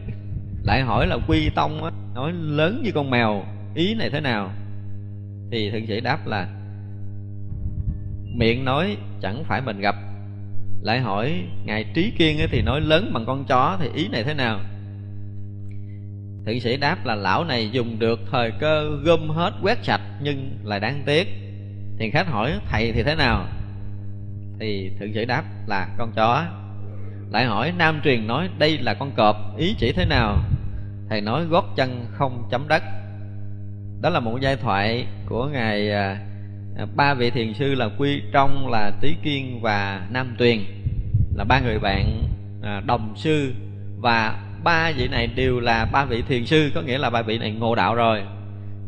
Lại 0.63 0.83
hỏi 0.83 1.07
là 1.07 1.19
quy 1.29 1.51
tông 1.51 1.85
á, 1.85 1.91
nói 2.15 2.33
lớn 2.33 2.81
như 2.85 2.91
con 2.95 3.11
mèo 3.11 3.45
ý 3.75 3.95
này 3.95 4.11
thế 4.11 4.21
nào? 4.21 4.53
Thì 5.51 5.71
thượng 5.71 5.87
sĩ 5.87 6.01
đáp 6.01 6.27
là 6.27 6.49
miệng 8.37 8.65
nói 8.65 8.97
chẳng 9.23 9.45
phải 9.45 9.61
mình 9.61 9.81
gặp. 9.81 9.95
Lại 10.83 11.01
hỏi 11.01 11.43
ngài 11.65 11.85
trí 11.95 12.13
kiên 12.19 12.39
thì 12.51 12.63
nói 12.63 12.81
lớn 12.81 13.11
bằng 13.15 13.25
con 13.27 13.45
chó 13.45 13.77
thì 13.81 13.89
ý 13.95 14.09
này 14.09 14.25
thế 14.25 14.35
nào? 14.35 14.61
Thượng 16.47 16.61
sĩ 16.61 16.77
đáp 16.77 17.07
là 17.07 17.15
lão 17.15 17.45
này 17.45 17.71
dùng 17.71 17.99
được 17.99 18.21
thời 18.31 18.51
cơ 18.51 18.91
gom 19.05 19.29
hết 19.29 19.53
quét 19.63 19.79
sạch 19.83 20.03
nhưng 20.23 20.51
là 20.65 20.79
đáng 20.79 21.03
tiếc. 21.07 21.29
Thì 21.99 22.11
khách 22.11 22.27
hỏi 22.29 22.53
thầy 22.71 22.93
thì 22.93 23.03
thế 23.03 23.15
nào? 23.15 23.47
Thì 24.61 24.91
thượng 24.99 25.15
sĩ 25.15 25.25
đáp 25.25 25.45
là 25.67 25.89
con 25.99 26.13
chó. 26.17 26.45
Lại 27.31 27.45
hỏi 27.45 27.73
nam 27.79 28.01
truyền 28.05 28.27
nói 28.27 28.49
đây 28.59 28.79
là 28.79 28.95
con 28.95 29.11
cọp 29.17 29.37
ý 29.59 29.75
chỉ 29.79 29.93
thế 29.93 30.05
nào? 30.05 30.39
Thầy 31.09 31.21
nói 31.21 31.45
gót 31.45 31.65
chân 31.77 32.07
không 32.13 32.49
chấm 32.51 32.69
đất. 32.69 32.83
Đó 34.03 34.11
là 34.11 34.21
một 34.21 34.39
giai 34.41 34.57
thoại 34.57 35.07
của 35.27 35.47
ngài 35.47 35.91
à, 35.93 36.19
à, 36.79 36.87
ba 36.97 37.15
vị 37.15 37.31
thiền 37.31 37.55
sư 37.55 37.75
là 37.75 37.89
quy 37.99 38.23
trong 38.33 38.69
là 38.71 38.93
Tý 39.01 39.15
kiên 39.23 39.61
và 39.61 40.07
nam 40.11 40.35
tuyền. 40.39 40.65
Là 41.35 41.45
ba 41.45 41.61
người 41.61 41.79
bạn 41.79 42.23
à, 42.63 42.83
đồng 42.87 43.13
sư 43.17 43.53
và 43.99 44.43
ba 44.65 44.93
vị 44.97 45.09
này 45.09 45.27
đều 45.27 45.61
là 45.61 45.85
ba 45.93 46.05
vị 46.05 46.23
thiền 46.29 46.47
sư 46.47 46.71
có 46.75 46.83
nghĩa 46.83 46.99
là 46.99 47.11
ba 47.11 47.23
vị 47.23 47.39
này 47.39 47.51
ngộ 47.51 47.75
đạo 47.75 47.95
rồi. 47.95 48.23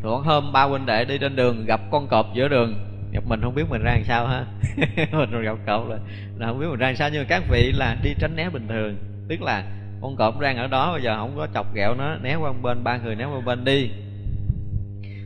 Rồi 0.02 0.22
hôm 0.24 0.52
ba 0.52 0.62
huynh 0.62 0.86
đệ 0.86 1.04
đi 1.04 1.18
trên 1.18 1.36
đường 1.36 1.64
gặp 1.66 1.80
con 1.90 2.06
cọp 2.06 2.34
giữa 2.34 2.48
đường 2.48 2.87
gặp 3.12 3.24
mình 3.26 3.40
không 3.42 3.54
biết 3.54 3.64
mình 3.68 3.82
ra 3.82 3.92
làm 3.92 4.04
sao 4.04 4.26
ha 4.26 4.44
mình 5.12 5.30
rồi 5.30 5.44
gặp 5.44 5.58
cọp 5.66 5.88
là, 5.88 5.96
là 6.38 6.46
không 6.46 6.60
biết 6.60 6.66
mình 6.70 6.78
ra 6.78 6.86
làm 6.86 6.96
sao 6.96 7.10
nhưng 7.12 7.22
mà 7.22 7.26
các 7.28 7.42
vị 7.50 7.72
là 7.72 7.96
đi 8.02 8.14
tránh 8.18 8.36
né 8.36 8.50
bình 8.50 8.68
thường. 8.68 8.96
Tức 9.28 9.42
là 9.42 9.64
con 10.02 10.16
cọp 10.16 10.40
đang 10.40 10.56
ở 10.56 10.66
đó 10.66 10.92
bây 10.92 11.02
giờ 11.02 11.16
không 11.16 11.36
có 11.36 11.48
chọc 11.54 11.74
ghẹo 11.74 11.94
nó 11.94 12.16
né 12.16 12.34
qua 12.34 12.52
bên 12.62 12.84
ba 12.84 12.96
người 12.96 13.14
né 13.14 13.24
qua 13.24 13.40
bên 13.40 13.64
đi. 13.64 13.90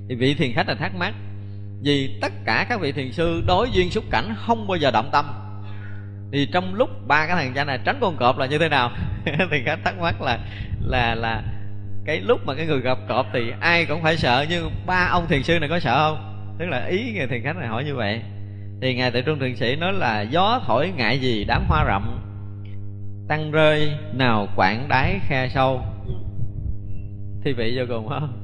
Thì 0.09 0.15
vị 0.15 0.35
thiền 0.35 0.53
khách 0.55 0.69
là 0.69 0.75
thắc 0.75 0.95
mắc 0.95 1.15
vì 1.83 2.19
tất 2.21 2.33
cả 2.45 2.67
các 2.69 2.81
vị 2.81 2.93
thiền 2.93 3.13
sư 3.13 3.43
đối 3.47 3.71
duyên 3.71 3.91
xúc 3.91 4.05
cảnh 4.11 4.35
không 4.37 4.69
bao 4.69 4.77
giờ 4.77 4.91
động 4.91 5.09
tâm. 5.13 5.25
Thì 6.33 6.49
trong 6.53 6.75
lúc 6.75 6.91
ba 7.07 7.27
cái 7.27 7.37
thằng 7.37 7.53
cha 7.55 7.65
này 7.65 7.79
tránh 7.85 7.99
con 8.01 8.17
cọp 8.17 8.39
là 8.39 8.47
như 8.47 8.59
thế 8.59 8.69
nào? 8.69 8.91
Thì 9.51 9.63
khách 9.65 9.79
thắc 9.85 9.99
mắc 9.99 10.23
là 10.23 10.39
là 10.81 11.15
là 11.15 11.43
cái 12.05 12.21
lúc 12.21 12.47
mà 12.47 12.55
cái 12.55 12.67
người 12.67 12.81
gặp 12.81 12.99
cọp 13.09 13.27
thì 13.33 13.53
ai 13.61 13.87
cũng 13.87 14.03
phải 14.03 14.17
sợ 14.17 14.47
nhưng 14.49 14.71
ba 14.87 15.09
ông 15.11 15.27
thiền 15.29 15.43
sư 15.43 15.59
này 15.59 15.69
có 15.69 15.81
sợ 15.81 16.09
không? 16.09 16.32
Tức 16.59 16.67
là 16.67 16.87
ý 16.87 17.13
người 17.13 17.27
thiền 17.27 17.43
khách 17.43 17.57
này 17.57 17.69
hỏi 17.69 17.85
như 17.85 17.95
vậy. 17.95 18.21
Thì 18.83 18.95
ngài 18.95 19.11
tự 19.11 19.23
trung 19.23 19.39
thượng 19.39 19.57
sĩ 19.57 19.77
nói 19.77 19.93
là, 19.93 20.21
gió 20.21 20.61
thổi 20.67 20.93
ngại 20.97 21.19
gì 21.19 21.45
đám 21.45 21.65
hoa 21.69 21.85
rậm? 21.87 22.21
Tăng 23.29 23.51
rơi, 23.51 23.93
nào 24.13 24.49
quảng 24.57 24.89
đáy 24.89 25.21
khe 25.29 25.49
sâu? 25.49 25.83
Thì 27.45 27.53
vị 27.53 27.75
vô 27.79 27.85
cùng 27.89 28.09
không? 28.09 28.43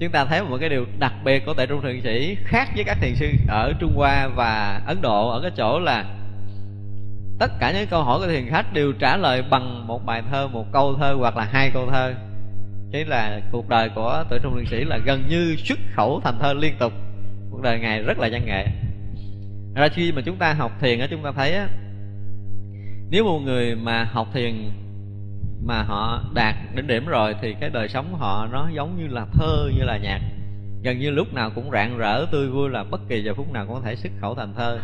Chúng 0.00 0.10
ta 0.10 0.24
thấy 0.24 0.42
một 0.42 0.56
cái 0.60 0.68
điều 0.68 0.86
đặc 0.98 1.12
biệt 1.24 1.46
của 1.46 1.54
tại 1.54 1.66
trung 1.66 1.82
thượng 1.82 2.02
sĩ 2.02 2.36
khác 2.44 2.68
với 2.74 2.84
các 2.84 2.98
thiền 3.00 3.14
sư 3.14 3.26
ở 3.48 3.72
trung 3.80 3.92
hoa 3.96 4.28
và 4.28 4.82
ấn 4.86 5.02
độ 5.02 5.28
ở 5.28 5.40
cái 5.42 5.50
chỗ 5.56 5.78
là 5.78 6.04
tất 7.38 7.50
cả 7.60 7.72
những 7.72 7.86
câu 7.86 8.02
hỏi 8.02 8.18
của 8.20 8.26
thiền 8.26 8.48
khách 8.50 8.72
đều 8.72 8.92
trả 8.92 9.16
lời 9.16 9.42
bằng 9.50 9.86
một 9.86 10.06
bài 10.06 10.22
thơ, 10.30 10.48
một 10.48 10.72
câu 10.72 10.94
thơ 10.94 11.16
hoặc 11.18 11.36
là 11.36 11.44
hai 11.44 11.70
câu 11.70 11.86
thơ 11.90 12.14
thế 12.94 13.04
là 13.04 13.40
cuộc 13.52 13.68
đời 13.68 13.90
của 13.94 14.24
tuổi 14.30 14.38
trung 14.42 14.54
thượng 14.54 14.66
sĩ 14.66 14.84
là 14.84 14.98
gần 14.98 15.28
như 15.28 15.56
xuất 15.56 15.78
khẩu 15.94 16.20
thành 16.24 16.38
thơ 16.40 16.52
liên 16.52 16.74
tục. 16.78 16.92
Cuộc 17.50 17.62
đời 17.62 17.78
ngài 17.80 18.02
rất 18.02 18.18
là 18.18 18.28
văn 18.32 18.46
nghệ. 18.46 18.66
Ra 19.74 19.88
khi 19.88 20.12
mà 20.12 20.22
chúng 20.24 20.36
ta 20.36 20.52
học 20.52 20.72
thiền 20.80 20.98
á, 20.98 21.06
chúng 21.10 21.22
ta 21.22 21.32
thấy 21.32 21.54
á, 21.54 21.68
nếu 23.10 23.24
một 23.24 23.38
người 23.38 23.74
mà 23.74 24.04
học 24.04 24.28
thiền 24.34 24.70
mà 25.66 25.82
họ 25.82 26.24
đạt 26.34 26.54
đến 26.74 26.86
điểm 26.86 27.06
rồi 27.06 27.34
thì 27.42 27.54
cái 27.60 27.70
đời 27.70 27.88
sống 27.88 28.14
họ 28.14 28.48
nó 28.52 28.68
giống 28.74 28.96
như 28.98 29.06
là 29.06 29.26
thơ, 29.32 29.70
như 29.78 29.84
là 29.84 29.96
nhạc. 29.96 30.20
Gần 30.82 30.98
như 30.98 31.10
lúc 31.10 31.34
nào 31.34 31.50
cũng 31.54 31.70
rạng 31.70 31.98
rỡ, 31.98 32.26
tươi 32.32 32.48
vui 32.48 32.70
là 32.70 32.84
bất 32.84 33.00
kỳ 33.08 33.22
giờ 33.22 33.34
phút 33.34 33.52
nào 33.52 33.66
cũng 33.66 33.74
có 33.74 33.80
thể 33.84 33.96
xuất 33.96 34.12
khẩu 34.20 34.34
thành 34.34 34.54
thơ 34.54 34.78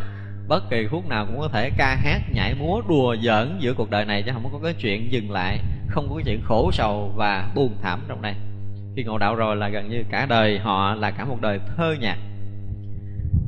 bất 0.51 0.69
kỳ 0.69 0.87
thuốc 0.87 1.07
nào 1.07 1.25
cũng 1.25 1.39
có 1.39 1.47
thể 1.47 1.69
ca 1.77 1.95
hát, 1.95 2.21
nhảy 2.33 2.55
múa, 2.55 2.81
đùa 2.89 3.15
giỡn 3.23 3.57
giữa 3.59 3.73
cuộc 3.73 3.89
đời 3.89 4.05
này 4.05 4.23
chứ 4.23 4.31
không 4.33 4.49
có 4.51 4.59
cái 4.63 4.73
chuyện 4.73 5.11
dừng 5.11 5.31
lại, 5.31 5.59
không 5.87 6.09
có 6.09 6.15
cái 6.15 6.23
chuyện 6.25 6.41
khổ 6.43 6.71
sầu 6.73 7.13
và 7.15 7.51
buồn 7.55 7.75
thảm 7.81 7.99
trong 8.07 8.21
này 8.21 8.35
khi 8.95 9.03
ngộ 9.03 9.17
đạo 9.17 9.35
rồi 9.35 9.55
là 9.55 9.69
gần 9.69 9.89
như 9.89 10.03
cả 10.09 10.25
đời 10.29 10.59
họ 10.59 10.95
là 10.95 11.11
cả 11.11 11.25
một 11.25 11.41
đời 11.41 11.59
thơ 11.77 11.95
nhạc. 11.99 12.17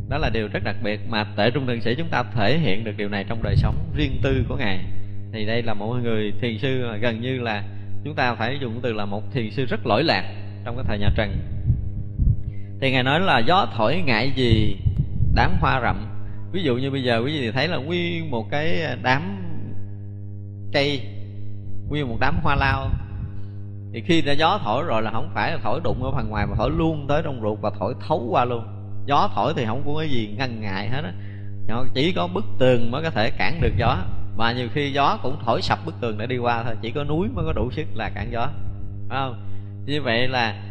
Đó 0.10 0.18
là 0.18 0.30
điều 0.30 0.48
rất 0.48 0.64
đặc 0.64 0.76
biệt 0.84 1.00
mà 1.10 1.24
tệ 1.24 1.52
trung 1.52 1.68
thượng 1.68 1.82
sĩ 1.82 1.96
chúng 1.96 2.08
ta 2.08 2.24
thể 2.24 2.60
hiện 2.60 2.84
được 2.84 2.98
điều 2.98 3.10
này 3.10 3.26
trong 3.30 3.44
đời 3.44 3.56
sống 3.56 3.76
riêng 3.96 4.20
tư 4.24 4.46
của 4.50 4.56
ngài. 4.56 4.80
Thì 5.34 5.46
đây 5.46 5.62
là 5.62 5.74
một 5.74 5.96
người 6.04 6.34
thiền 6.42 6.58
sư 6.58 6.88
gần 7.02 7.22
như 7.22 7.40
là 7.40 7.64
chúng 8.04 8.16
ta 8.16 8.36
phải 8.36 8.58
dùng 8.62 8.80
từ 8.84 8.94
là 8.94 9.06
một 9.06 9.34
thiền 9.34 9.52
sư 9.52 9.66
rất 9.66 9.86
lỗi 9.86 10.04
lạc 10.04 10.24
trong 10.66 10.76
cái 10.76 10.86
thời 10.88 11.00
nhà 11.00 11.10
trần. 11.16 11.38
Thì 12.82 12.92
ngài 12.92 13.04
nói 13.04 13.20
là 13.20 13.40
gió 13.40 13.68
thổi 13.78 14.02
ngại 14.06 14.32
gì, 14.36 14.78
đám 15.36 15.52
hoa 15.60 15.82
rậm 15.82 16.13
ví 16.54 16.64
dụ 16.64 16.76
như 16.76 16.92
bây 16.92 17.04
giờ 17.04 17.22
quý 17.26 17.42
vị 17.42 17.52
thấy 17.52 17.68
là 17.68 17.78
nguyên 17.78 18.32
một 18.32 18.50
cái 18.52 18.82
à, 18.82 18.98
đám 19.04 19.22
cây, 20.74 21.02
nguyên 21.90 22.10
một 22.10 22.18
đám 22.20 22.40
hoa 22.44 22.56
lao. 22.56 22.90
Thì 23.94 24.02
khi 24.02 24.22
đã 24.22 24.34
gió 24.34 24.60
thổi 24.64 24.84
rồi 24.84 25.02
là 25.02 25.12
không 25.12 25.30
phải 25.34 25.52
là 25.52 25.58
thổi 25.64 25.80
đụng 25.84 26.04
ở 26.04 26.12
phần 26.12 26.30
ngoài 26.30 26.48
mà 26.48 26.56
thổi 26.58 26.70
luôn 26.70 27.08
tới 27.08 27.22
trong 27.24 27.42
ruột 27.42 27.60
và 27.62 27.72
thổi 27.80 27.94
thấu 28.08 28.28
qua 28.30 28.46
luôn. 28.46 28.64
Gió 29.06 29.30
thổi 29.36 29.54
thì 29.56 29.66
không 29.66 29.84
có 29.86 30.00
cái 30.00 30.10
gì 30.10 30.36
ngăn 30.38 30.62
ngại 30.62 30.90
hết 30.90 31.02
á. 31.04 31.14
Chỉ 31.94 32.14
có 32.16 32.28
bức 32.28 32.46
tường 32.60 32.92
mới 32.92 33.04
có 33.04 33.10
thể 33.10 33.30
cản 33.30 33.62
được 33.62 33.74
gió. 33.78 33.98
Mà 34.38 34.52
nhiều 34.52 34.68
khi 34.74 34.92
gió 34.92 35.20
cũng 35.24 35.38
thổi 35.46 35.62
sập 35.62 35.86
bức 35.86 35.96
tường 36.02 36.18
để 36.18 36.28
đi 36.28 36.38
qua 36.38 36.64
thôi, 36.64 36.76
chỉ 36.82 36.92
có 36.92 37.04
núi 37.04 37.28
mới 37.34 37.46
có 37.46 37.54
đủ 37.54 37.72
sức 37.72 37.86
là 37.94 38.10
cản 38.10 38.32
gió. 38.32 38.50
Phải 39.10 39.18
không? 39.20 39.46
Như 39.86 40.02
vậy 40.02 40.28
là 40.28 40.64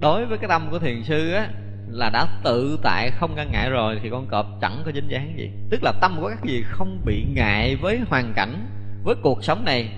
đối 0.00 0.26
với 0.26 0.38
cái 0.38 0.48
tâm 0.48 0.68
của 0.70 0.78
thiền 0.78 1.02
sư 1.04 1.32
á 1.32 1.48
là 1.88 2.10
đã 2.10 2.26
tự 2.44 2.78
tại 2.82 3.10
không 3.10 3.34
ngăn 3.34 3.52
ngại 3.52 3.70
rồi 3.70 3.98
thì 4.02 4.10
con 4.10 4.26
cọp 4.26 4.46
chẳng 4.60 4.82
có 4.84 4.92
dính 4.94 5.10
dáng 5.10 5.34
gì. 5.38 5.50
Tức 5.70 5.82
là 5.82 5.92
tâm 6.00 6.16
của 6.20 6.28
các 6.28 6.44
gì 6.44 6.62
không 6.66 7.00
bị 7.04 7.24
ngại 7.34 7.76
với 7.76 8.00
hoàn 8.08 8.32
cảnh, 8.36 8.66
với 9.04 9.14
cuộc 9.22 9.44
sống 9.44 9.64
này. 9.64 9.88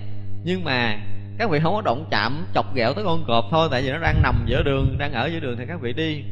Nhưng 0.43 0.63
mà 0.63 0.97
các 1.37 1.49
vị 1.49 1.59
không 1.59 1.73
có 1.73 1.81
động 1.81 2.07
chạm, 2.11 2.45
chọc 2.53 2.75
ghẹo 2.75 2.93
tới 2.93 3.03
con 3.03 3.23
cọp 3.27 3.45
thôi, 3.51 3.67
tại 3.71 3.81
vì 3.81 3.91
nó 3.91 3.99
đang 3.99 4.21
nằm 4.23 4.45
giữa 4.47 4.63
đường, 4.63 4.97
đang 4.97 5.13
ở 5.13 5.29
giữa 5.33 5.39
đường 5.39 5.55
thì 5.57 5.65
các 5.67 5.81
vị 5.81 5.93
đi. 5.93 6.23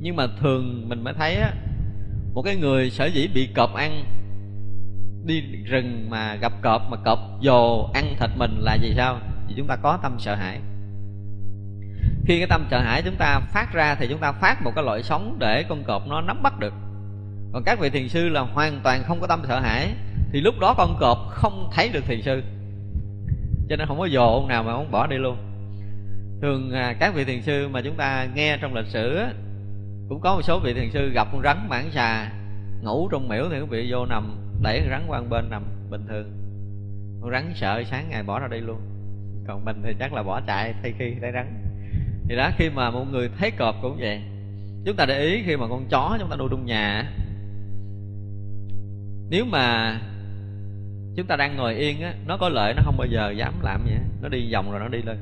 Nhưng 0.00 0.16
mà 0.16 0.26
thường 0.40 0.88
mình 0.88 1.04
mới 1.04 1.14
thấy 1.14 1.34
á, 1.34 1.52
một 2.34 2.42
cái 2.42 2.56
người 2.56 2.90
sở 2.90 3.06
dĩ 3.06 3.28
bị 3.34 3.48
cọp 3.54 3.74
ăn, 3.74 4.04
đi 5.26 5.40
rừng 5.64 6.10
mà 6.10 6.34
gặp 6.34 6.52
cọp 6.62 6.82
mà 6.90 6.96
cọp 7.04 7.18
dồ 7.42 7.90
ăn 7.94 8.16
thịt 8.20 8.30
mình 8.36 8.58
là 8.58 8.74
gì 8.74 8.94
sao? 8.96 9.18
Vì 9.48 9.54
chúng 9.56 9.66
ta 9.66 9.76
có 9.76 9.98
tâm 10.02 10.16
sợ 10.18 10.34
hãi 10.34 10.58
khi 12.26 12.38
cái 12.38 12.46
tâm 12.46 12.66
sợ 12.70 12.80
hãi 12.80 13.02
chúng 13.04 13.16
ta 13.16 13.40
phát 13.40 13.72
ra 13.72 13.94
thì 13.94 14.06
chúng 14.08 14.18
ta 14.18 14.32
phát 14.32 14.62
một 14.62 14.72
cái 14.74 14.84
loại 14.84 15.02
sóng 15.02 15.36
để 15.38 15.64
con 15.68 15.84
cọp 15.84 16.06
nó 16.06 16.20
nắm 16.20 16.42
bắt 16.42 16.58
được. 16.58 16.74
Còn 17.52 17.62
các 17.66 17.78
vị 17.78 17.90
thiền 17.90 18.08
sư 18.08 18.28
là 18.28 18.40
hoàn 18.40 18.80
toàn 18.84 19.02
không 19.02 19.20
có 19.20 19.26
tâm 19.26 19.42
sợ 19.48 19.60
hãi, 19.60 19.88
thì 20.32 20.40
lúc 20.40 20.54
đó 20.60 20.74
con 20.76 20.96
cọp 21.00 21.18
không 21.30 21.70
thấy 21.72 21.88
được 21.88 22.04
thiền 22.06 22.22
sư. 22.22 22.42
Cho 23.68 23.76
nên 23.76 23.86
không 23.88 23.98
có 23.98 24.08
dồ 24.08 24.32
ông 24.32 24.48
nào 24.48 24.62
mà 24.62 24.72
ông 24.72 24.90
bỏ 24.90 25.06
đi 25.06 25.16
luôn. 25.16 25.36
Thường 26.42 26.72
à, 26.72 26.94
các 27.00 27.14
vị 27.14 27.24
thiền 27.24 27.42
sư 27.42 27.68
mà 27.68 27.80
chúng 27.80 27.96
ta 27.96 28.26
nghe 28.34 28.58
trong 28.60 28.74
lịch 28.74 28.86
sử 28.86 29.20
cũng 30.08 30.20
có 30.20 30.34
một 30.34 30.42
số 30.42 30.58
vị 30.58 30.74
thiền 30.74 30.90
sư 30.90 31.10
gặp 31.14 31.28
con 31.32 31.42
rắn 31.42 31.68
mãn 31.68 31.90
xà, 31.90 32.32
ngủ 32.82 33.08
trong 33.08 33.28
miễu 33.28 33.44
thì 33.50 33.60
quý 33.60 33.66
vị 33.70 33.88
vô 33.90 34.06
nằm, 34.06 34.36
đẩy 34.62 34.80
con 34.80 34.90
rắn 34.90 35.02
qua 35.08 35.20
một 35.20 35.26
bên 35.30 35.50
nằm 35.50 35.62
bình 35.90 36.06
thường. 36.08 36.32
Con 37.22 37.30
rắn 37.30 37.52
sợ 37.54 37.82
sáng 37.90 38.06
ngày 38.10 38.22
bỏ 38.22 38.38
ra 38.38 38.48
đi 38.48 38.60
luôn. 38.60 38.80
Còn 39.46 39.64
mình 39.64 39.82
thì 39.84 39.94
chắc 39.98 40.12
là 40.12 40.22
bỏ 40.22 40.40
chạy, 40.46 40.74
thay 40.82 40.92
khi 40.98 41.14
thấy 41.20 41.32
rắn 41.34 41.61
thì 42.32 42.36
đó 42.36 42.50
khi 42.56 42.70
mà 42.70 42.90
một 42.90 43.04
người 43.12 43.30
thấy 43.38 43.50
cọp 43.50 43.76
cũng 43.82 43.96
vậy. 44.00 44.20
Chúng 44.84 44.96
ta 44.96 45.06
để 45.06 45.24
ý 45.24 45.42
khi 45.46 45.56
mà 45.56 45.66
con 45.68 45.86
chó 45.90 46.16
chúng 46.20 46.30
ta 46.30 46.36
nuôi 46.36 46.48
trong 46.50 46.66
nhà. 46.66 47.12
Nếu 49.30 49.44
mà 49.44 49.96
chúng 51.16 51.26
ta 51.26 51.36
đang 51.36 51.56
ngồi 51.56 51.74
yên 51.74 52.00
á 52.00 52.14
nó 52.26 52.36
có 52.36 52.48
lợi 52.48 52.74
nó 52.74 52.82
không 52.84 52.96
bao 52.96 53.06
giờ 53.06 53.30
dám 53.30 53.54
làm 53.62 53.84
vậy 53.84 53.98
nó 54.22 54.28
đi 54.28 54.52
vòng 54.52 54.70
rồi 54.70 54.80
nó 54.80 54.88
đi 54.88 54.98
lên. 55.02 55.18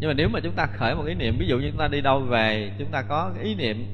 Nhưng 0.00 0.08
mà 0.08 0.14
nếu 0.14 0.28
mà 0.28 0.40
chúng 0.40 0.52
ta 0.52 0.66
khởi 0.66 0.94
một 0.94 1.04
ý 1.06 1.14
niệm 1.14 1.36
ví 1.38 1.46
dụ 1.46 1.58
như 1.58 1.70
chúng 1.70 1.80
ta 1.80 1.88
đi 1.88 2.00
đâu 2.00 2.20
về 2.20 2.72
chúng 2.78 2.88
ta 2.90 3.02
có 3.02 3.32
cái 3.36 3.44
ý 3.44 3.54
niệm 3.54 3.86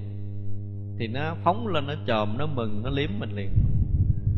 thì 0.99 1.07
nó 1.07 1.35
phóng 1.45 1.67
lên 1.67 1.87
nó 1.87 1.95
chồm 2.07 2.39
nó 2.39 2.47
mừng 2.47 2.83
nó 2.85 2.91
liếm 2.91 3.11
mình 3.19 3.31
liền. 3.37 3.51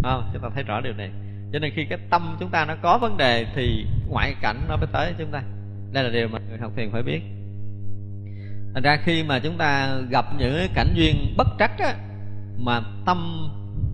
À, 0.05 0.17
chúng 0.33 0.43
ta 0.43 0.49
thấy 0.55 0.63
rõ 0.63 0.81
điều 0.81 0.93
này. 0.93 1.11
Cho 1.53 1.59
nên 1.59 1.73
khi 1.75 1.85
cái 1.85 1.99
tâm 2.11 2.37
chúng 2.41 2.51
ta 2.51 2.65
nó 2.65 2.75
có 2.83 2.99
vấn 2.99 3.17
đề 3.17 3.47
thì 3.55 3.87
ngoại 4.09 4.35
cảnh 4.41 4.61
nó 4.69 4.77
mới 4.77 4.87
tới 4.93 5.15
chúng 5.19 5.31
ta 5.31 5.43
đây 5.93 6.05
là 6.05 6.11
điều 6.11 6.29
mà 6.29 6.39
người 6.49 6.59
học 6.59 6.73
thiền 6.77 6.91
phải 6.93 7.03
biết. 7.03 7.21
Thành 8.75 8.83
ra 8.83 8.97
khi 9.05 9.23
mà 9.23 9.39
chúng 9.39 9.59
ta 9.59 9.99
gặp 10.11 10.25
những 10.39 10.55
cái 10.57 10.69
cảnh 10.75 10.93
duyên 10.95 11.35
bất 11.37 11.47
trắc 11.59 11.79
á, 11.79 11.95
mà 12.59 12.81
tâm 13.07 13.49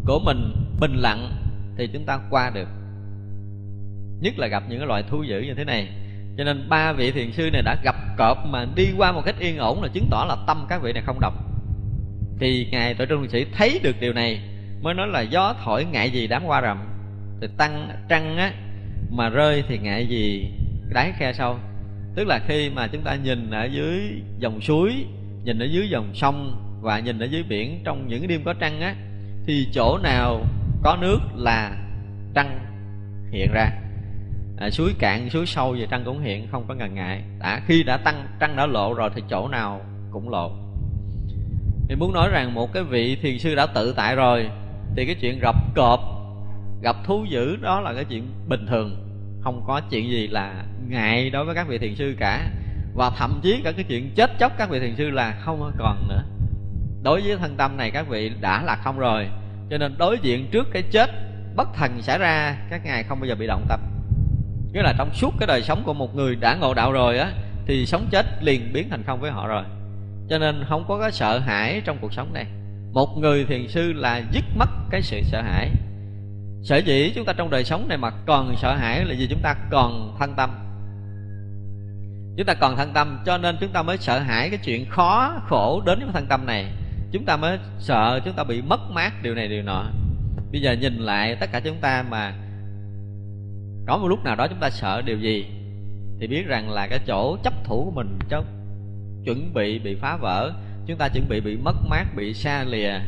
của 0.07 0.19
mình 0.25 0.53
bình 0.81 0.95
lặng 0.95 1.33
thì 1.79 1.89
chúng 1.93 2.05
ta 2.05 2.21
qua 2.31 2.51
được. 2.51 2.69
Nhất 4.21 4.39
là 4.39 4.47
gặp 4.47 4.63
những 4.69 4.79
cái 4.79 4.89
loại 4.89 5.03
thú 5.11 5.23
dữ 5.23 5.41
như 5.41 5.55
thế 5.55 5.65
này. 5.65 5.89
Cho 6.39 6.45
nên 6.45 6.69
ba 6.69 6.93
vị 6.93 7.11
thiền 7.11 7.33
sư 7.33 7.51
này 7.53 7.63
đã 7.63 7.77
gặp 7.85 7.97
cọp 8.19 8.47
mà 8.47 8.67
đi 8.75 8.89
qua 8.97 9.13
một 9.13 9.23
cách 9.25 9.39
yên 9.39 9.59
ổn 9.59 9.83
là 9.83 9.89
chứng 9.89 10.09
tỏ 10.11 10.25
là 10.29 10.37
tâm 10.47 10.67
các 10.69 10.83
vị 10.83 10.93
này 10.93 11.03
không 11.07 11.21
độc 11.21 11.35
thì 12.39 12.69
ngài 12.73 12.95
tổ 12.95 13.05
trung 13.07 13.29
sĩ 13.29 13.47
thấy 13.53 13.81
được 13.83 13.97
điều 14.01 14.13
này, 14.13 14.41
mới 14.83 14.95
nói 14.95 15.07
là 15.09 15.21
gió 15.21 15.55
thổi 15.65 15.85
ngại 15.85 16.11
gì 16.11 16.27
đám 16.27 16.45
qua 16.47 16.63
rầm 16.63 16.79
thì 17.41 17.49
tăng 17.57 17.91
trăng 18.09 18.37
á, 18.37 18.53
mà 19.11 19.29
rơi 19.29 19.65
thì 19.69 19.79
ngại 19.79 20.07
gì 20.07 20.51
đáy 20.93 21.13
khe 21.19 21.33
sâu 21.33 21.59
tức 22.17 22.27
là 22.27 22.41
khi 22.49 22.71
mà 22.71 22.87
chúng 22.87 23.03
ta 23.03 23.15
nhìn 23.15 23.51
ở 23.51 23.65
dưới 23.65 24.01
dòng 24.39 24.61
suối 24.61 25.07
nhìn 25.45 25.59
ở 25.59 25.65
dưới 25.65 25.89
dòng 25.89 26.11
sông 26.15 26.63
và 26.81 26.99
nhìn 26.99 27.19
ở 27.19 27.25
dưới 27.25 27.43
biển 27.43 27.81
trong 27.85 28.09
những 28.09 28.29
đêm 28.29 28.43
có 28.45 28.53
trăng 28.53 28.81
á 28.81 28.95
thì 29.47 29.69
chỗ 29.73 29.99
nào 30.03 30.45
có 30.83 30.97
nước 31.01 31.19
là 31.35 31.77
trăng 32.35 32.59
hiện 33.31 33.53
ra. 33.53 33.71
À, 34.59 34.71
suối 34.71 34.95
cạn 34.99 35.31
suối 35.31 35.47
sâu 35.47 35.73
về 35.73 35.87
trăng 35.91 36.03
cũng 36.05 36.21
hiện 36.21 36.49
không 36.51 36.65
có 36.69 36.75
ngần 36.75 36.95
ngại. 36.95 37.23
Đã 37.39 37.61
khi 37.67 37.83
đã 37.83 37.97
tăng 37.97 38.27
trăng 38.41 38.57
đã 38.57 38.67
lộ 38.67 38.95
rồi 38.95 39.11
thì 39.15 39.23
chỗ 39.31 39.49
nào 39.49 39.81
cũng 40.11 40.29
lộ. 40.29 40.53
Thì 41.89 41.97
muốn 41.97 42.13
nói 42.13 42.29
rằng 42.33 42.55
một 42.55 42.73
cái 42.73 42.83
vị 42.83 43.17
thiền 43.17 43.39
sư 43.39 43.55
đã 43.55 43.67
tự 43.67 43.95
tại 43.97 44.17
rồi 44.17 44.51
thì 44.97 45.07
cái 45.07 45.15
chuyện 45.15 45.39
gặp 45.39 45.57
cọp 45.75 46.01
gặp 46.83 46.97
thú 47.05 47.25
dữ 47.31 47.57
đó 47.57 47.81
là 47.81 47.95
cái 47.95 48.05
chuyện 48.05 48.29
bình 48.49 48.67
thường 48.67 49.06
không 49.47 49.63
có 49.67 49.81
chuyện 49.91 50.11
gì 50.11 50.27
là 50.27 50.65
ngại 50.89 51.31
đối 51.31 51.45
với 51.45 51.55
các 51.55 51.69
vị 51.69 51.79
thiền 51.79 51.95
sư 51.95 52.17
cả. 52.19 52.51
Và 52.95 53.11
thậm 53.11 53.41
chí 53.43 53.61
cả 53.65 53.73
cái 53.73 53.85
chuyện 53.85 54.11
chết 54.15 54.31
chóc 54.39 54.53
các 54.59 54.71
vị 54.71 54.81
thiền 54.81 54.97
sư 54.97 55.11
là 55.11 55.39
không 55.41 55.73
còn 55.79 56.09
nữa. 56.09 56.23
Đối 57.03 57.21
với 57.21 57.37
thân 57.37 57.57
tâm 57.57 57.77
này 57.77 57.91
các 57.91 58.09
vị 58.09 58.33
đã 58.41 58.63
là 58.63 58.77
không 58.77 58.99
rồi. 58.99 59.27
Cho 59.71 59.79
nên 59.79 59.95
đối 59.99 60.19
diện 60.19 60.49
trước 60.51 60.67
cái 60.73 60.83
chết 60.83 61.11
bất 61.57 61.69
thần 61.75 62.03
xảy 62.03 62.19
ra, 62.19 62.57
các 62.71 62.85
ngài 62.85 63.03
không 63.03 63.21
bao 63.21 63.29
giờ 63.29 63.35
bị 63.35 63.47
động 63.47 63.67
tâm. 63.69 63.81
Nghĩa 64.73 64.83
là 64.83 64.95
trong 64.99 65.15
suốt 65.15 65.35
cái 65.39 65.47
đời 65.47 65.63
sống 65.63 65.83
của 65.85 65.95
một 65.95 66.17
người 66.17 66.37
đã 66.37 66.55
ngộ 66.55 66.75
đạo 66.75 66.93
rồi 66.93 67.19
á, 67.19 67.33
thì 67.67 67.87
sống 67.87 68.07
chết 68.11 68.27
liền 68.41 68.73
biến 68.73 68.89
thành 68.91 69.03
không 69.07 69.21
với 69.21 69.31
họ 69.31 69.49
rồi. 69.49 69.65
Cho 70.31 70.39
nên 70.39 70.65
không 70.69 70.85
có 70.89 70.99
cái 71.01 71.13
sợ 71.13 71.39
hãi 71.39 71.83
trong 71.85 71.99
cuộc 72.01 72.13
sống 72.13 72.33
này. 72.33 72.47
Một 72.93 73.19
người 73.19 73.45
thiền 73.45 73.69
sư 73.69 73.93
là 73.93 74.23
dứt 74.31 74.45
mất 74.57 74.69
cái 74.91 75.03
sự 75.03 75.21
sợ 75.23 75.43
hãi 75.43 75.71
sở 76.67 76.77
dĩ 76.77 77.13
chúng 77.15 77.25
ta 77.25 77.33
trong 77.33 77.51
đời 77.51 77.65
sống 77.65 77.89
này 77.89 77.99
mà 77.99 78.11
còn 78.27 78.57
sợ 78.57 78.75
hãi 78.75 79.05
là 79.05 79.15
vì 79.19 79.27
chúng 79.31 79.41
ta 79.43 79.55
còn 79.71 80.17
thân 80.19 80.35
tâm. 80.37 80.51
Chúng 82.37 82.47
ta 82.47 82.55
còn 82.55 82.77
thân 82.77 82.93
tâm, 82.93 83.19
cho 83.27 83.39
nên 83.39 83.57
chúng 83.61 83.73
ta 83.73 83.83
mới 83.83 83.99
sợ 83.99 84.19
hãi 84.19 84.51
cái 84.51 84.59
chuyện 84.65 84.91
khó, 84.91 85.41
khổ 85.47 85.83
đến 85.87 85.99
với 85.99 86.09
thân 86.13 86.27
tâm 86.27 86.47
này. 86.47 86.73
Chúng 87.13 87.25
ta 87.25 87.37
mới 87.37 87.59
sợ 87.79 88.21
chúng 88.25 88.35
ta 88.35 88.45
bị 88.45 88.63
mất 88.63 88.81
mát 88.91 89.23
điều 89.23 89.35
này, 89.35 89.49
điều 89.49 89.63
nọ. 89.63 89.85
Bây 90.53 90.61
giờ 90.61 90.73
nhìn 90.73 90.97
lại 90.97 91.37
tất 91.41 91.53
cả 91.53 91.61
chúng 91.61 91.77
ta 91.81 92.05
mà 92.11 92.33
có 93.87 93.99
một 93.99 94.09
lúc 94.09 94.25
nào 94.25 94.37
đó 94.37 94.47
chúng 94.49 94.61
ta 94.61 94.71
sợ 94.71 95.03
điều 95.03 95.19
gì, 95.19 95.47
thì 96.21 96.27
biết 96.27 96.47
rằng 96.47 96.71
là 96.71 96.87
cái 96.87 96.99
chỗ 97.07 97.37
chấp 97.43 97.53
thủ 97.65 97.85
của 97.85 97.91
mình 97.91 98.19
cho 98.29 98.43
chuẩn 99.25 99.55
bị 99.55 99.79
bị 99.79 99.95
phá 99.95 100.17
vỡ. 100.17 100.53
Chúng 100.87 100.99
ta 100.99 101.09
chuẩn 101.09 101.29
bị 101.29 101.41
bị 101.41 101.57
mất 101.57 101.77
mát, 101.89 102.05
bị 102.17 102.35
xa 102.35 102.65
lìa, 102.65 103.01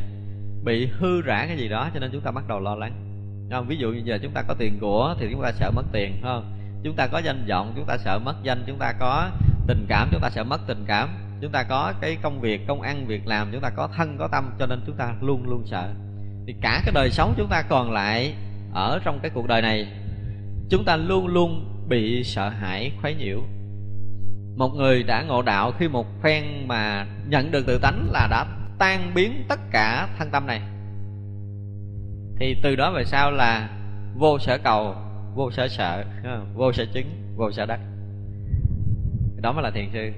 bị 0.64 0.86
hư 0.86 1.22
rã 1.22 1.46
cái 1.46 1.56
gì 1.56 1.68
đó, 1.68 1.90
cho 1.94 2.00
nên 2.00 2.10
chúng 2.12 2.20
ta 2.20 2.30
bắt 2.30 2.48
đầu 2.48 2.60
lo 2.60 2.74
lắng 2.74 3.07
không? 3.50 3.66
ví 3.66 3.76
dụ 3.76 3.92
như 3.92 4.02
giờ 4.04 4.18
chúng 4.22 4.32
ta 4.32 4.42
có 4.42 4.54
tiền 4.58 4.78
của 4.80 5.14
thì 5.20 5.28
chúng 5.30 5.42
ta 5.42 5.52
sợ 5.52 5.70
mất 5.70 5.84
tiền 5.92 6.20
không? 6.22 6.54
Chúng 6.84 6.96
ta 6.96 7.06
có 7.06 7.18
danh 7.18 7.46
vọng, 7.48 7.72
chúng 7.76 7.86
ta 7.86 7.96
sợ 7.96 8.18
mất 8.18 8.34
danh, 8.42 8.64
chúng 8.66 8.78
ta 8.78 8.92
có 9.00 9.30
tình 9.66 9.86
cảm, 9.88 10.08
chúng 10.12 10.20
ta 10.20 10.30
sợ 10.30 10.44
mất 10.44 10.60
tình 10.66 10.84
cảm. 10.86 11.08
Chúng 11.40 11.52
ta 11.52 11.62
có 11.62 11.92
cái 12.00 12.16
công 12.22 12.40
việc, 12.40 12.66
công 12.66 12.82
ăn, 12.82 13.06
việc 13.06 13.26
làm, 13.26 13.48
chúng 13.52 13.60
ta 13.60 13.70
có 13.70 13.88
thân, 13.96 14.16
có 14.18 14.28
tâm, 14.32 14.50
cho 14.58 14.66
nên 14.66 14.82
chúng 14.86 14.96
ta 14.96 15.14
luôn 15.20 15.48
luôn 15.48 15.62
sợ. 15.66 15.88
Thì 16.46 16.54
cả 16.60 16.80
cái 16.84 16.92
đời 16.94 17.10
sống 17.10 17.34
chúng 17.36 17.48
ta 17.48 17.62
còn 17.62 17.92
lại 17.92 18.34
ở 18.74 19.00
trong 19.04 19.18
cái 19.22 19.30
cuộc 19.34 19.46
đời 19.46 19.62
này, 19.62 19.86
chúng 20.70 20.84
ta 20.84 20.96
luôn 20.96 21.26
luôn 21.26 21.64
bị 21.88 22.24
sợ 22.24 22.48
hãi, 22.48 22.92
khuấy 23.00 23.14
nhiễu. 23.14 23.40
Một 24.56 24.68
người 24.68 25.02
đã 25.02 25.22
ngộ 25.22 25.42
đạo 25.42 25.72
khi 25.78 25.88
một 25.88 26.06
phen 26.22 26.44
mà 26.66 27.06
nhận 27.28 27.50
được 27.50 27.66
tự 27.66 27.78
tánh 27.78 28.08
là 28.10 28.28
đã 28.30 28.46
tan 28.78 29.14
biến 29.14 29.44
tất 29.48 29.60
cả 29.70 30.08
thân 30.18 30.30
tâm 30.30 30.46
này 30.46 30.60
thì 32.38 32.56
từ 32.62 32.76
đó 32.76 32.90
về 32.90 33.04
sau 33.04 33.30
là 33.30 33.68
vô 34.14 34.38
sở 34.38 34.58
cầu, 34.58 34.94
vô 35.34 35.50
sở 35.50 35.68
sợ, 35.68 36.04
vô 36.54 36.72
sở 36.72 36.84
chứng, 36.92 37.06
vô 37.36 37.52
sở 37.52 37.66
đắc. 37.66 37.80
Đó 39.42 39.52
mới 39.52 39.62
là 39.62 39.70
thiền 39.70 39.90
sư. 39.92 40.10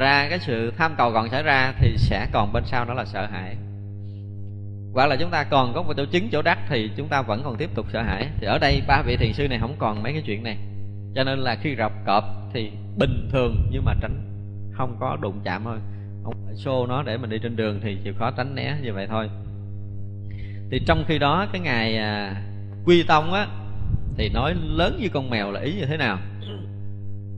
Ra 0.00 0.26
cái 0.30 0.38
sự 0.38 0.72
tham 0.76 0.94
cầu 0.98 1.12
còn 1.12 1.30
xảy 1.30 1.42
ra 1.42 1.74
thì 1.78 1.96
sẽ 1.96 2.26
còn 2.32 2.52
bên 2.52 2.62
sau 2.66 2.84
đó 2.84 2.94
là 2.94 3.04
sợ 3.04 3.26
hãi. 3.26 3.56
Hoặc 4.94 5.06
là 5.06 5.16
chúng 5.16 5.30
ta 5.30 5.44
còn 5.44 5.72
có 5.74 5.82
một 5.82 5.92
chỗ 5.96 6.04
chứng, 6.04 6.28
chỗ 6.32 6.42
đắc 6.42 6.58
thì 6.68 6.90
chúng 6.96 7.08
ta 7.08 7.22
vẫn 7.22 7.42
còn 7.44 7.56
tiếp 7.56 7.70
tục 7.74 7.86
sợ 7.92 8.02
hãi. 8.02 8.28
Thì 8.40 8.46
ở 8.46 8.58
đây 8.58 8.82
ba 8.86 9.02
vị 9.02 9.16
thiền 9.16 9.32
sư 9.32 9.48
này 9.48 9.58
không 9.58 9.76
còn 9.78 10.02
mấy 10.02 10.12
cái 10.12 10.22
chuyện 10.26 10.42
này. 10.42 10.56
Cho 11.14 11.24
nên 11.24 11.38
là 11.38 11.56
khi 11.62 11.74
gặp 11.74 11.92
cọp 12.06 12.24
thì 12.54 12.70
bình 12.98 13.28
thường 13.32 13.68
nhưng 13.70 13.84
mà 13.84 13.94
tránh, 14.00 14.20
không 14.72 14.96
có 15.00 15.16
đụng 15.20 15.40
chạm 15.44 15.64
thôi. 15.64 15.78
Không 16.24 16.34
phải 16.46 16.54
xô 16.54 16.86
nó 16.86 17.02
để 17.02 17.16
mình 17.16 17.30
đi 17.30 17.38
trên 17.42 17.56
đường 17.56 17.80
thì 17.82 17.96
chịu 18.04 18.14
khó 18.18 18.30
tránh 18.30 18.54
né 18.54 18.76
như 18.82 18.92
vậy 18.92 19.06
thôi 19.06 19.28
thì 20.70 20.78
trong 20.86 21.04
khi 21.08 21.18
đó 21.18 21.46
cái 21.52 21.60
ngày 21.60 21.96
à, 21.96 22.42
quy 22.84 23.02
tông 23.02 23.32
á 23.32 23.46
thì 24.16 24.28
nói 24.28 24.54
lớn 24.64 24.98
như 25.00 25.08
con 25.08 25.30
mèo 25.30 25.52
là 25.52 25.60
ý 25.60 25.74
như 25.74 25.86
thế 25.86 25.96
nào? 25.96 26.18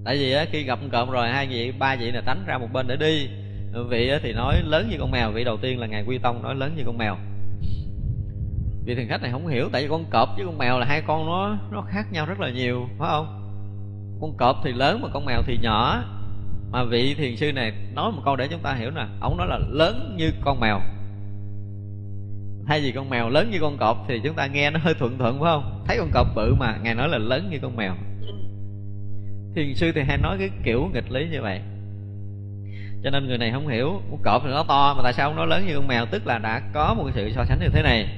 Tại 0.05 0.17
vì 0.17 0.33
á, 0.33 0.45
khi 0.51 0.63
gặp 0.63 0.79
cộm 0.93 1.11
rồi 1.11 1.29
hai 1.29 1.47
vị 1.47 1.73
ba 1.79 1.97
vị 1.97 2.11
là 2.11 2.23
tránh 2.27 2.45
ra 2.47 2.59
một 2.59 2.69
bên 2.73 2.87
để 2.89 2.97
đi. 2.97 3.29
Vị 3.91 4.09
á, 4.09 4.19
thì 4.23 4.33
nói 4.33 4.63
lớn 4.65 4.89
như 4.91 4.97
con 5.01 5.11
mèo 5.11 5.31
vị 5.33 5.45
đầu 5.45 5.57
tiên 5.57 5.79
là 5.79 5.87
ngài 5.87 6.05
quy 6.07 6.19
tông 6.19 6.43
nói 6.43 6.55
lớn 6.55 6.75
như 6.77 6.83
con 6.87 6.99
mèo. 6.99 7.17
Vị 8.85 8.95
thiền 8.95 9.09
khách 9.09 9.23
này 9.23 9.31
không 9.31 9.47
hiểu 9.47 9.69
tại 9.73 9.83
vì 9.83 9.89
con 9.89 10.05
cọp 10.11 10.29
với 10.37 10.47
con 10.47 10.59
mèo 10.59 10.79
là 10.79 10.87
hai 10.87 11.03
con 11.07 11.27
nó 11.27 11.59
nó 11.71 11.83
khác 11.83 12.13
nhau 12.13 12.27
rất 12.27 12.41
là 12.41 12.51
nhiều 12.51 12.89
phải 12.99 13.09
không? 13.11 13.39
Con 14.21 14.37
cọp 14.37 14.57
thì 14.65 14.73
lớn 14.73 15.01
mà 15.03 15.09
con 15.13 15.25
mèo 15.25 15.43
thì 15.43 15.59
nhỏ. 15.63 16.05
Mà 16.71 16.85
vị 16.85 17.15
thiền 17.15 17.37
sư 17.37 17.53
này 17.53 17.73
nói 17.95 18.13
một 18.13 18.23
câu 18.25 18.37
để 18.37 18.49
chúng 18.49 18.61
ta 18.61 18.75
hiểu 18.75 18.91
nè 18.91 19.07
ông 19.21 19.37
nói 19.37 19.47
là 19.47 19.59
lớn 19.71 20.15
như 20.19 20.31
con 20.45 20.61
mèo 20.61 20.81
thay 22.67 22.81
vì 22.81 22.93
con 22.93 23.11
mèo 23.11 23.29
lớn 23.29 23.51
như 23.51 23.59
con 23.61 23.77
cọp 23.79 24.05
thì 24.09 24.21
chúng 24.25 24.35
ta 24.35 24.47
nghe 24.47 24.71
nó 24.71 24.81
hơi 24.83 24.95
thuận 24.95 25.19
thuận 25.19 25.41
phải 25.41 25.53
không? 25.53 25.85
Thấy 25.87 25.97
con 25.99 26.11
cọp 26.13 26.27
bự 26.35 26.55
mà, 26.55 26.77
ngài 26.83 26.95
nói 26.95 27.09
là 27.09 27.19
lớn 27.19 27.49
như 27.51 27.59
con 27.63 27.77
mèo. 27.77 27.95
Thiền 29.55 29.75
sư 29.75 29.93
thì 29.95 30.03
hay 30.03 30.19
nói 30.19 30.37
cái 30.39 30.51
kiểu 30.65 30.91
nghịch 30.95 31.11
lý 31.11 31.29
như 31.29 31.43
vậy. 31.43 31.61
Cho 33.05 33.11
nên 33.11 33.27
người 33.27 33.39
này 33.39 33.53
không 33.53 33.69
hiểu, 33.69 34.03
con 34.11 34.23
cọp 34.23 34.43
thì 34.45 34.51
nó 34.51 34.65
to 34.69 34.95
mà 34.97 35.03
tại 35.03 35.13
sao 35.13 35.35
nó 35.35 35.45
lớn 35.45 35.67
như 35.67 35.77
con 35.77 35.89
mèo? 35.89 36.07
Tức 36.07 36.27
là 36.27 36.39
đã 36.39 36.63
có 36.73 36.95
một 36.95 37.11
sự 37.15 37.33
so 37.35 37.45
sánh 37.45 37.61
như 37.61 37.69
thế 37.73 37.83
này. 37.83 38.09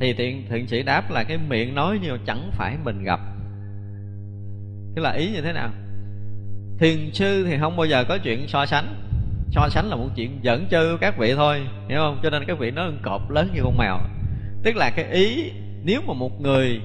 Thì 0.00 0.12
thiện 0.12 0.46
thiện 0.50 0.66
sĩ 0.66 0.82
đáp 0.82 1.10
là 1.10 1.24
cái 1.24 1.38
miệng 1.48 1.74
nói 1.74 1.98
nhiều 2.02 2.16
chẳng 2.26 2.50
phải 2.52 2.76
mình 2.84 3.04
gặp. 3.04 3.20
Cái 4.94 5.02
là 5.02 5.12
ý 5.12 5.30
như 5.32 5.40
thế 5.40 5.52
nào? 5.52 5.70
Thiền 6.78 7.12
sư 7.12 7.44
thì 7.48 7.56
không 7.60 7.76
bao 7.76 7.86
giờ 7.86 8.04
có 8.04 8.18
chuyện 8.18 8.48
so 8.48 8.66
sánh 8.66 9.07
so 9.50 9.68
sánh 9.68 9.88
là 9.88 9.96
một 9.96 10.08
chuyện 10.16 10.38
dẫn 10.42 10.66
chơi 10.70 10.98
các 11.00 11.18
vị 11.18 11.34
thôi, 11.34 11.66
hiểu 11.88 11.98
không? 11.98 12.20
Cho 12.22 12.30
nên 12.30 12.44
các 12.44 12.58
vị 12.58 12.70
nó 12.70 12.90
cọp 13.02 13.30
lớn 13.30 13.50
như 13.54 13.60
con 13.64 13.76
mèo. 13.78 13.98
Tức 14.62 14.76
là 14.76 14.90
cái 14.90 15.04
ý, 15.04 15.50
nếu 15.84 16.00
mà 16.06 16.14
một 16.14 16.40
người 16.40 16.80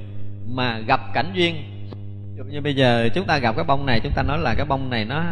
mà 0.48 0.80
gặp 0.80 1.00
cảnh 1.14 1.32
duyên 1.34 1.56
như 2.50 2.62
bây 2.62 2.76
giờ 2.76 3.10
chúng 3.16 3.26
ta 3.26 3.38
gặp 3.38 3.56
cái 3.56 3.66
bông 3.66 3.86
này, 3.86 4.00
chúng 4.00 4.12
ta 4.16 4.24
nói 4.24 4.38
là 4.38 4.54
cái 4.58 4.66
bông 4.66 4.90
này 4.90 5.06
nó 5.06 5.24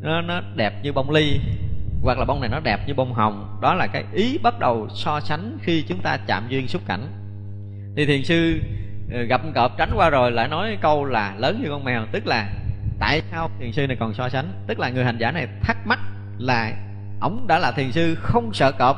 nó 0.00 0.22
nó 0.22 0.40
đẹp 0.54 0.72
như 0.82 0.92
bông 0.92 1.10
ly, 1.10 1.40
hoặc 2.02 2.18
là 2.18 2.24
bông 2.24 2.40
này 2.40 2.50
nó 2.50 2.60
đẹp 2.60 2.80
như 2.86 2.94
bông 2.94 3.12
hồng. 3.12 3.58
Đó 3.62 3.74
là 3.74 3.86
cái 3.86 4.04
ý 4.12 4.38
bắt 4.42 4.58
đầu 4.58 4.88
so 4.94 5.20
sánh 5.20 5.58
khi 5.62 5.84
chúng 5.88 6.00
ta 6.02 6.16
chạm 6.26 6.48
duyên 6.48 6.68
xúc 6.68 6.82
cảnh. 6.86 7.06
Thì 7.96 8.06
thiền 8.06 8.24
sư 8.24 8.60
ờ, 9.12 9.22
gặp 9.22 9.40
cọp 9.54 9.78
tránh 9.78 9.90
qua 9.94 10.10
rồi 10.10 10.30
lại 10.30 10.48
nói 10.48 10.78
câu 10.80 11.04
là 11.04 11.34
lớn 11.38 11.60
như 11.62 11.68
con 11.70 11.84
mèo. 11.84 12.06
Tức 12.12 12.26
là 12.26 12.52
tại 12.98 13.22
sao 13.30 13.50
thiền 13.60 13.72
sư 13.72 13.86
này 13.86 13.96
còn 14.00 14.14
so 14.14 14.28
sánh? 14.28 14.52
Tức 14.66 14.78
là 14.78 14.90
người 14.90 15.04
hành 15.04 15.18
giả 15.18 15.30
này 15.30 15.46
thắc 15.62 15.76
mắc 15.86 15.98
là 16.38 16.72
ổng 17.20 17.46
đã 17.46 17.58
là 17.58 17.72
thiền 17.72 17.92
sư 17.92 18.14
không 18.14 18.54
sợ 18.54 18.72
cọp. 18.72 18.96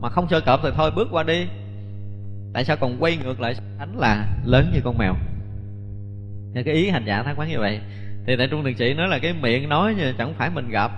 Mà 0.00 0.08
không 0.08 0.28
sợ 0.30 0.40
cọp 0.40 0.60
thì 0.62 0.68
thôi, 0.76 0.90
bước 0.96 1.08
qua 1.10 1.22
đi. 1.22 1.46
Tại 2.52 2.64
sao 2.64 2.76
còn 2.76 2.96
quay 3.00 3.16
ngược 3.16 3.40
lại? 3.40 3.54
Ánh 3.78 3.98
là 3.98 4.26
lớn 4.44 4.70
như 4.74 4.80
con 4.84 4.98
mèo. 4.98 5.14
Thì 6.54 6.62
cái 6.62 6.74
ý 6.74 6.88
hành 6.88 7.04
giả 7.06 7.22
thắc 7.22 7.38
mắc 7.38 7.48
như 7.48 7.58
vậy, 7.58 7.80
thì 8.26 8.36
tại 8.38 8.48
trung 8.50 8.64
thiền 8.64 8.76
sĩ 8.76 8.94
nói 8.94 9.08
là 9.08 9.18
cái 9.18 9.32
miệng 9.32 9.68
nói 9.68 9.94
như 9.94 10.12
chẳng 10.18 10.34
phải 10.38 10.50
mình 10.50 10.68
gặp. 10.70 10.90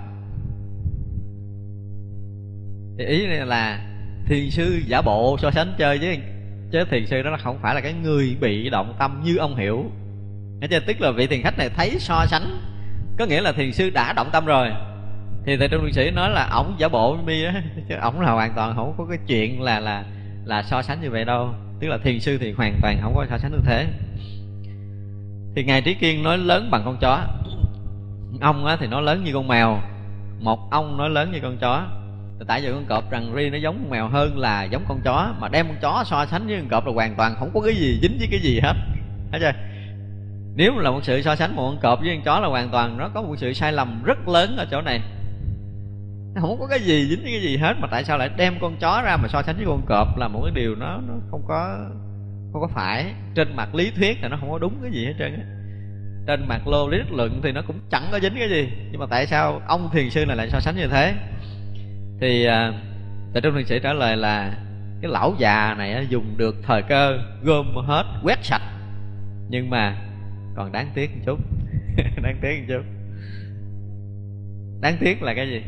Thì 2.97 3.05
ý 3.05 3.27
này 3.27 3.45
là 3.45 3.85
thiền 4.27 4.49
sư 4.49 4.81
giả 4.87 5.01
bộ 5.01 5.37
so 5.39 5.51
sánh 5.51 5.73
chơi 5.77 5.97
với 5.97 6.19
chứ 6.71 6.83
thiền 6.91 7.05
sư 7.05 7.21
đó 7.21 7.29
là 7.29 7.37
không 7.37 7.59
phải 7.61 7.75
là 7.75 7.81
cái 7.81 7.93
người 7.93 8.37
bị 8.41 8.69
động 8.69 8.95
tâm 8.99 9.21
như 9.23 9.37
ông 9.37 9.55
hiểu. 9.55 9.85
Nghe 10.59 10.67
chưa? 10.67 10.79
Tức 10.79 11.01
là 11.01 11.11
vị 11.11 11.27
thiền 11.27 11.41
khách 11.41 11.57
này 11.57 11.69
thấy 11.69 11.95
so 11.99 12.25
sánh, 12.25 12.59
có 13.17 13.25
nghĩa 13.25 13.41
là 13.41 13.51
thiền 13.51 13.73
sư 13.73 13.89
đã 13.89 14.13
động 14.13 14.29
tâm 14.33 14.45
rồi 14.45 14.69
thì 15.45 15.57
thầy 15.57 15.67
trung 15.67 15.81
thiền 15.83 15.93
sĩ 15.93 16.11
nói 16.11 16.29
là 16.29 16.49
ổng 16.51 16.75
giả 16.77 16.87
bộ 16.87 17.15
với 17.15 17.25
mi 17.25 17.43
á, 17.43 17.63
chứ 17.89 17.95
ổng 17.95 18.21
là 18.21 18.31
hoàn 18.31 18.53
toàn 18.55 18.75
không 18.75 18.93
có 18.97 19.05
cái 19.09 19.17
chuyện 19.27 19.61
là 19.61 19.79
là 19.79 20.03
là 20.45 20.63
so 20.63 20.81
sánh 20.81 21.01
như 21.01 21.09
vậy 21.09 21.25
đâu. 21.25 21.53
Tức 21.79 21.87
là 21.87 21.97
thiền 21.97 22.19
sư 22.19 22.37
thì 22.37 22.51
hoàn 22.51 22.79
toàn 22.81 22.97
không 23.01 23.13
có 23.15 23.25
so 23.29 23.37
sánh 23.37 23.51
như 23.51 23.61
thế. 23.65 23.87
Thì 25.55 25.63
ngài 25.63 25.81
trí 25.81 25.93
kiên 25.93 26.23
nói 26.23 26.37
lớn 26.37 26.71
bằng 26.71 26.81
con 26.85 26.97
chó. 27.01 27.21
Ông 28.41 28.65
á 28.65 28.77
thì 28.79 28.87
nó 28.87 29.01
lớn 29.01 29.23
như 29.23 29.33
con 29.33 29.47
mèo. 29.47 29.79
Một 30.39 30.71
ông 30.71 30.97
nói 30.97 31.09
lớn 31.09 31.31
như 31.31 31.39
con 31.41 31.57
chó. 31.57 31.87
Tại 32.47 32.61
vì 32.61 32.71
con 32.71 32.85
cọp 32.85 33.11
rằng 33.11 33.33
ri 33.35 33.49
nó 33.49 33.57
giống 33.57 33.79
con 33.81 33.89
mèo 33.89 34.07
hơn 34.07 34.37
là 34.37 34.63
giống 34.63 34.85
con 34.87 35.01
chó, 35.03 35.33
mà 35.39 35.47
đem 35.47 35.67
con 35.67 35.77
chó 35.81 36.03
so 36.05 36.25
sánh 36.25 36.47
với 36.47 36.57
con 36.59 36.69
cọp 36.69 36.85
là 36.85 36.93
hoàn 36.93 37.15
toàn 37.15 37.35
không 37.39 37.51
có 37.53 37.61
cái 37.61 37.75
gì 37.75 37.99
dính 38.01 38.17
với 38.19 38.27
cái 38.31 38.39
gì 38.39 38.59
hết. 38.63 38.73
Thấy 39.31 39.39
chưa? 39.39 39.51
Nếu 40.55 40.79
là 40.79 40.91
một 40.91 40.99
sự 41.03 41.21
so 41.21 41.35
sánh 41.35 41.55
một 41.55 41.69
con 41.69 41.79
cọp 41.81 41.99
với 41.99 42.15
con 42.15 42.23
chó 42.23 42.39
là 42.39 42.47
hoàn 42.47 42.69
toàn 42.69 42.97
nó 42.97 43.09
có 43.13 43.21
một 43.21 43.35
sự 43.37 43.53
sai 43.53 43.71
lầm 43.71 44.03
rất 44.03 44.27
lớn 44.27 44.57
ở 44.57 44.65
chỗ 44.71 44.81
này 44.81 45.01
không 46.41 46.59
có 46.59 46.67
cái 46.67 46.79
gì 46.79 47.07
dính 47.09 47.21
cái 47.23 47.41
gì 47.41 47.57
hết. 47.57 47.73
Mà 47.79 47.87
tại 47.91 48.03
sao 48.03 48.17
lại 48.17 48.29
đem 48.37 48.53
con 48.61 48.77
chó 48.79 49.01
ra 49.05 49.17
mà 49.17 49.27
so 49.27 49.41
sánh 49.41 49.55
với 49.55 49.65
con 49.65 49.81
cọp 49.85 50.17
là 50.17 50.27
một 50.27 50.41
cái 50.43 50.53
điều 50.55 50.75
nó 50.75 51.01
nó 51.07 51.13
không 51.31 51.43
có 51.47 51.89
không 52.53 52.61
có 52.61 52.67
phải. 52.67 53.13
Trên 53.35 53.55
mặt 53.55 53.75
lý 53.75 53.91
thuyết 53.91 54.17
là 54.21 54.27
nó 54.29 54.37
không 54.39 54.51
có 54.51 54.57
đúng 54.59 54.79
cái 54.81 54.91
gì 54.91 55.05
hết 55.05 55.13
trơn 55.19 55.33
á. 55.33 55.43
Trên 56.27 56.47
mặt 56.47 56.67
lô 56.67 56.89
lý 56.89 56.97
luận 57.11 57.39
thì 57.43 57.51
nó 57.51 57.61
cũng 57.67 57.79
chẳng 57.91 58.07
có 58.11 58.19
dính 58.19 58.35
cái 58.39 58.49
gì. 58.49 58.69
Nhưng 58.91 58.99
mà 58.99 59.05
tại 59.09 59.27
sao 59.27 59.61
ông 59.67 59.89
thiền 59.93 60.09
sư 60.09 60.25
này 60.25 60.37
lại 60.37 60.49
so 60.49 60.59
sánh 60.59 60.75
như 60.75 60.87
thế? 60.87 61.13
Thì 62.21 62.45
à, 62.45 62.73
tại 63.33 63.41
trung 63.41 63.53
thiền 63.55 63.65
sĩ 63.65 63.79
trả 63.83 63.93
lời 63.93 64.17
là 64.17 64.53
cái 65.01 65.11
lão 65.11 65.35
già 65.39 65.75
này 65.77 66.07
dùng 66.09 66.35
được 66.37 66.55
thời 66.63 66.81
cơ 66.81 67.17
gom 67.43 67.75
hết 67.75 68.03
quét 68.23 68.39
sạch. 68.41 68.61
Nhưng 69.49 69.69
mà 69.69 69.95
còn 70.55 70.71
đáng 70.71 70.91
tiếc 70.93 71.11
một 71.15 71.21
chút. 71.25 71.39
Đáng 72.23 72.37
tiếc 72.41 72.59
một 72.59 72.65
chút. 72.67 72.83
Đáng 74.81 74.97
tiếc 74.99 75.23
là 75.23 75.33
cái 75.33 75.49
gì? 75.49 75.63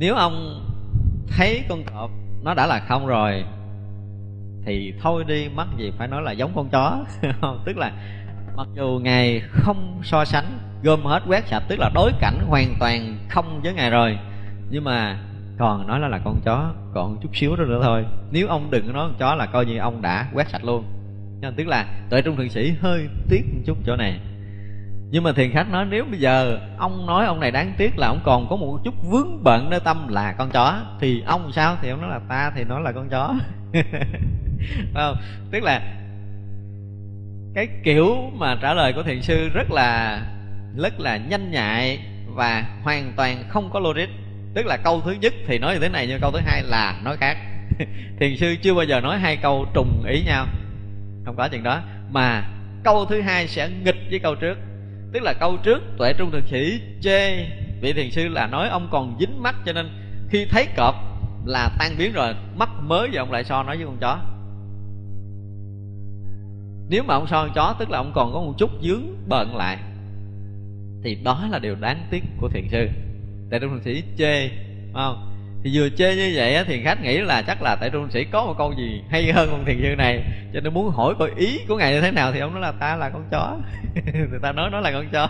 Nếu 0.00 0.14
ông 0.14 0.66
thấy 1.28 1.64
con 1.68 1.84
cọp 1.84 2.10
nó 2.42 2.54
đã 2.54 2.66
là 2.66 2.80
không 2.88 3.06
rồi, 3.06 3.44
thì 4.64 4.94
thôi 5.02 5.24
đi, 5.28 5.48
mắc 5.54 5.68
gì 5.78 5.92
phải 5.98 6.08
nói 6.08 6.22
là 6.22 6.32
giống 6.32 6.52
con 6.54 6.68
chó. 6.68 7.04
Tức 7.64 7.76
là 7.76 7.92
mặc 8.56 8.68
dù 8.74 9.00
ngài 9.02 9.40
không 9.50 10.00
so 10.02 10.24
sánh 10.24 10.58
gom 10.82 11.02
hết 11.02 11.22
quét 11.26 11.46
sạch, 11.46 11.62
tức 11.68 11.78
là 11.78 11.90
đối 11.94 12.12
cảnh 12.20 12.38
hoàn 12.46 12.74
toàn 12.80 13.18
không 13.28 13.60
với 13.62 13.72
ngài 13.72 13.90
rồi, 13.90 14.18
nhưng 14.70 14.84
mà 14.84 15.18
còn 15.58 15.86
nói 15.86 16.00
là 16.00 16.08
là 16.08 16.18
con 16.24 16.40
chó, 16.44 16.72
còn 16.94 17.18
chút 17.22 17.36
xíu 17.36 17.56
đó 17.56 17.64
nữa 17.64 17.80
thôi. 17.82 18.04
Nếu 18.30 18.48
ông 18.48 18.70
đừng 18.70 18.92
nói 18.92 19.08
con 19.08 19.18
chó 19.18 19.34
là 19.34 19.46
coi 19.46 19.66
như 19.66 19.78
ông 19.78 20.02
đã 20.02 20.30
quét 20.34 20.48
sạch 20.48 20.64
luôn. 20.64 20.84
Nên 21.40 21.54
tức 21.54 21.66
là 21.66 21.86
tuệ 22.10 22.22
trung 22.22 22.36
thượng 22.36 22.48
sĩ 22.48 22.72
hơi 22.80 23.08
tiếc 23.28 23.42
một 23.54 23.60
chút 23.66 23.78
chỗ 23.86 23.96
này 23.96 24.20
nhưng 25.10 25.24
mà 25.24 25.32
thiền 25.32 25.52
khách 25.52 25.70
nói, 25.70 25.86
nếu 25.90 26.04
bây 26.04 26.20
giờ 26.20 26.58
ông 26.78 27.06
nói 27.06 27.26
ông 27.26 27.40
này 27.40 27.50
đáng 27.50 27.72
tiếc 27.76 27.98
là 27.98 28.06
ông 28.06 28.20
còn 28.24 28.46
có 28.50 28.56
một 28.56 28.80
chút 28.84 28.94
vướng 29.10 29.44
bận 29.44 29.70
nơi 29.70 29.80
tâm 29.80 30.08
là 30.08 30.32
con 30.32 30.50
chó, 30.50 30.80
thì 31.00 31.22
ông 31.26 31.52
sao? 31.52 31.76
Thì 31.82 31.90
ông 31.90 32.00
nói 32.00 32.10
là, 32.10 32.20
ta 32.28 32.52
thì 32.54 32.64
nói 32.64 32.82
là 32.82 32.92
con 32.92 33.08
chó. 33.08 33.34
Không? 34.94 35.16
Tức 35.50 35.62
là 35.62 35.82
cái 37.54 37.68
kiểu 37.84 38.16
mà 38.34 38.56
trả 38.62 38.74
lời 38.74 38.92
của 38.92 39.02
thiền 39.02 39.22
sư 39.22 39.48
rất 39.54 39.70
là 39.70 40.20
rất 40.76 41.00
là 41.00 41.16
nhanh 41.16 41.50
nhạy 41.50 41.98
và 42.26 42.64
hoàn 42.82 43.12
toàn 43.16 43.44
không 43.48 43.70
có 43.70 43.80
logic. 43.80 44.08
Tức 44.54 44.66
là 44.66 44.76
câu 44.76 45.00
thứ 45.00 45.12
nhất 45.12 45.34
thì 45.46 45.58
nói 45.58 45.74
như 45.74 45.80
thế 45.80 45.88
này, 45.88 46.06
nhưng 46.06 46.20
câu 46.20 46.30
thứ 46.30 46.38
hai 46.44 46.62
là 46.62 47.00
nói 47.04 47.16
khác. 47.16 47.36
Thiền 48.20 48.36
sư 48.36 48.56
chưa 48.62 48.74
bao 48.74 48.84
giờ 48.84 49.00
nói 49.00 49.18
hai 49.18 49.36
câu 49.36 49.66
trùng 49.74 50.04
ý 50.08 50.22
nhau. 50.26 50.46
Không 51.24 51.36
có 51.36 51.48
chuyện 51.48 51.62
đó. 51.62 51.80
Mà 52.10 52.44
câu 52.84 53.06
thứ 53.06 53.20
hai 53.20 53.48
sẽ 53.48 53.70
nghịch 53.84 53.96
với 54.10 54.18
câu 54.18 54.34
trước 54.34 54.58
tức 55.12 55.22
là 55.22 55.32
câu 55.32 55.56
trước, 55.56 55.82
tuệ 55.98 56.12
trung 56.12 56.30
thực 56.30 56.48
sĩ 56.48 56.80
chê. 57.00 57.46
Vị 57.80 57.92
thiền 57.92 58.10
sư 58.10 58.28
là 58.28 58.46
nói 58.46 58.68
ông 58.68 58.88
còn 58.90 59.16
dính 59.20 59.42
mắt 59.42 59.54
cho 59.66 59.72
nên 59.72 59.88
khi 60.30 60.46
thấy 60.50 60.66
cọp 60.76 60.94
là 61.46 61.76
tan 61.78 61.94
biến 61.98 62.12
rồi, 62.12 62.34
mắt 62.56 62.68
mới 62.82 63.08
và 63.12 63.22
ông 63.22 63.32
lại 63.32 63.44
so 63.44 63.62
nói 63.62 63.76
với 63.76 63.86
con 63.86 63.96
chó. 64.00 64.18
Nếu 66.88 67.02
mà 67.02 67.14
ông 67.14 67.26
so 67.26 67.42
con 67.42 67.54
chó, 67.54 67.76
tức 67.78 67.90
là 67.90 67.98
ông 67.98 68.12
còn 68.14 68.32
có 68.32 68.40
một 68.40 68.54
chút 68.58 68.70
dướng 68.82 69.02
bận 69.28 69.56
lại, 69.56 69.78
thì 71.02 71.14
đó 71.24 71.48
là 71.50 71.58
điều 71.58 71.74
đáng 71.74 72.06
tiếc 72.10 72.22
của 72.40 72.48
thiền 72.48 72.68
sư. 72.68 72.88
Tại 73.50 73.60
trung 73.60 73.80
sĩ 73.84 74.02
chê 74.18 74.48
không? 74.94 75.29
Thì 75.64 75.70
vừa 75.74 75.88
chê 75.88 76.16
như 76.16 76.32
vậy 76.34 76.54
á 76.54 76.64
thiền 76.64 76.84
khách 76.84 77.02
nghĩ 77.02 77.18
là 77.18 77.42
chắc 77.42 77.62
là 77.62 77.76
tại 77.80 77.90
trung 77.90 78.10
sĩ 78.10 78.24
có 78.24 78.44
một 78.44 78.54
câu 78.58 78.72
gì 78.78 79.02
hay 79.10 79.32
hơn 79.32 79.48
con 79.50 79.64
thiền 79.64 79.78
sư 79.82 79.94
này, 79.98 80.22
cho 80.54 80.60
nên 80.60 80.74
muốn 80.74 80.90
hỏi 80.90 81.14
coi 81.18 81.30
ý 81.36 81.60
của 81.68 81.76
ngài 81.76 81.92
như 81.92 82.00
thế 82.00 82.10
nào 82.10 82.32
thì 82.32 82.40
ông 82.40 82.52
nói 82.52 82.60
là 82.60 82.72
ta 82.72 82.96
là 82.96 83.08
con 83.08 83.28
chó. 83.30 83.56
Người 84.14 84.38
ta 84.42 84.52
nói 84.52 84.70
nó 84.70 84.80
là 84.80 84.92
con 84.92 85.08
chó. 85.12 85.28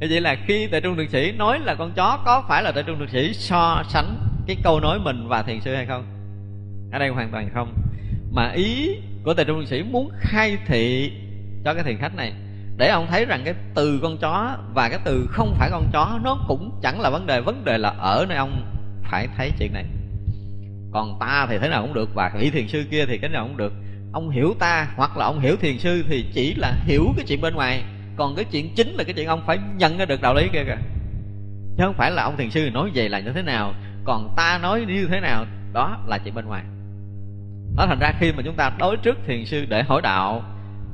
Như 0.00 0.06
vậy 0.10 0.20
là 0.20 0.36
khi 0.46 0.66
tại 0.66 0.80
trung 0.80 0.96
thượng 0.96 1.08
sĩ 1.08 1.32
nói 1.32 1.58
là 1.60 1.74
con 1.74 1.92
chó 1.96 2.22
có 2.24 2.44
phải 2.48 2.62
là 2.62 2.72
tại 2.72 2.82
trung 2.86 2.98
thượng 2.98 3.08
sĩ 3.08 3.32
so 3.34 3.82
sánh 3.88 4.16
cái 4.46 4.56
câu 4.64 4.80
nói 4.80 4.98
mình 4.98 5.28
và 5.28 5.42
thiền 5.42 5.60
sư 5.60 5.74
hay 5.74 5.86
không? 5.86 6.04
Ở 6.92 6.98
đây 6.98 7.08
hoàn 7.08 7.30
toàn 7.30 7.50
không. 7.54 7.74
Mà 8.30 8.52
ý 8.52 8.96
của 9.24 9.34
tại 9.34 9.44
trung 9.44 9.56
thượng 9.58 9.66
sĩ 9.66 9.82
muốn 9.82 10.10
khai 10.18 10.56
thị 10.66 11.12
cho 11.64 11.74
cái 11.74 11.84
thiền 11.84 11.98
khách 11.98 12.14
này 12.14 12.32
để 12.82 12.88
ông 12.88 13.06
thấy 13.10 13.24
rằng 13.24 13.40
cái 13.44 13.54
từ 13.74 13.98
con 14.02 14.18
chó 14.18 14.56
và 14.74 14.88
cái 14.88 14.98
từ 15.04 15.28
không 15.30 15.54
phải 15.58 15.70
con 15.70 15.90
chó, 15.92 16.18
nó 16.22 16.38
cũng 16.48 16.78
chẳng 16.82 17.00
là 17.00 17.10
vấn 17.10 17.26
đề. 17.26 17.40
Vấn 17.40 17.64
đề 17.64 17.78
là 17.78 17.88
ở 17.88 18.26
nơi 18.28 18.38
ông 18.38 18.62
phải 19.10 19.28
thấy 19.36 19.52
chuyện 19.58 19.72
này. 19.72 19.84
Còn 20.92 21.18
ta 21.20 21.46
thì 21.50 21.58
thế 21.58 21.68
nào 21.68 21.82
cũng 21.82 21.94
được, 21.94 22.14
và 22.14 22.32
vị 22.38 22.50
thiền 22.50 22.68
sư 22.68 22.84
kia 22.90 23.06
thì 23.06 23.18
cái 23.18 23.30
nào 23.30 23.46
cũng 23.46 23.56
được. 23.56 23.72
Ông 24.12 24.30
hiểu 24.30 24.54
ta 24.58 24.88
hoặc 24.96 25.16
là 25.16 25.24
ông 25.24 25.40
hiểu 25.40 25.56
thiền 25.56 25.78
sư 25.78 26.04
thì 26.08 26.26
chỉ 26.34 26.54
là 26.54 26.72
hiểu 26.84 27.04
cái 27.16 27.24
chuyện 27.28 27.40
bên 27.40 27.54
ngoài. 27.54 27.82
Còn 28.16 28.34
cái 28.36 28.44
chuyện 28.44 28.74
chính 28.74 28.88
là 28.88 29.04
cái 29.04 29.14
chuyện 29.14 29.26
ông 29.26 29.42
phải 29.46 29.58
nhận 29.76 29.98
ra 29.98 30.04
được 30.04 30.22
đạo 30.22 30.34
lý 30.34 30.48
kia 30.52 30.64
kìa. 30.64 30.78
Chứ 31.76 31.84
không 31.84 31.94
phải 31.94 32.10
là 32.10 32.22
ông 32.22 32.36
thiền 32.36 32.50
sư 32.50 32.70
nói 32.72 32.90
về 32.94 33.08
là 33.08 33.20
như 33.20 33.32
thế 33.34 33.42
nào, 33.42 33.74
còn 34.04 34.34
ta 34.36 34.58
nói 34.62 34.84
như 34.88 35.06
thế 35.10 35.20
nào, 35.20 35.44
đó 35.72 35.98
là 36.06 36.18
chuyện 36.18 36.34
bên 36.34 36.46
ngoài. 36.46 36.64
Đó, 37.76 37.86
thành 37.86 37.98
ra 37.98 38.12
khi 38.20 38.32
mà 38.32 38.42
chúng 38.44 38.56
ta 38.56 38.72
đối 38.78 38.96
trước 38.96 39.18
thiền 39.26 39.46
sư 39.46 39.66
để 39.68 39.82
hỏi 39.82 40.02
đạo, 40.02 40.42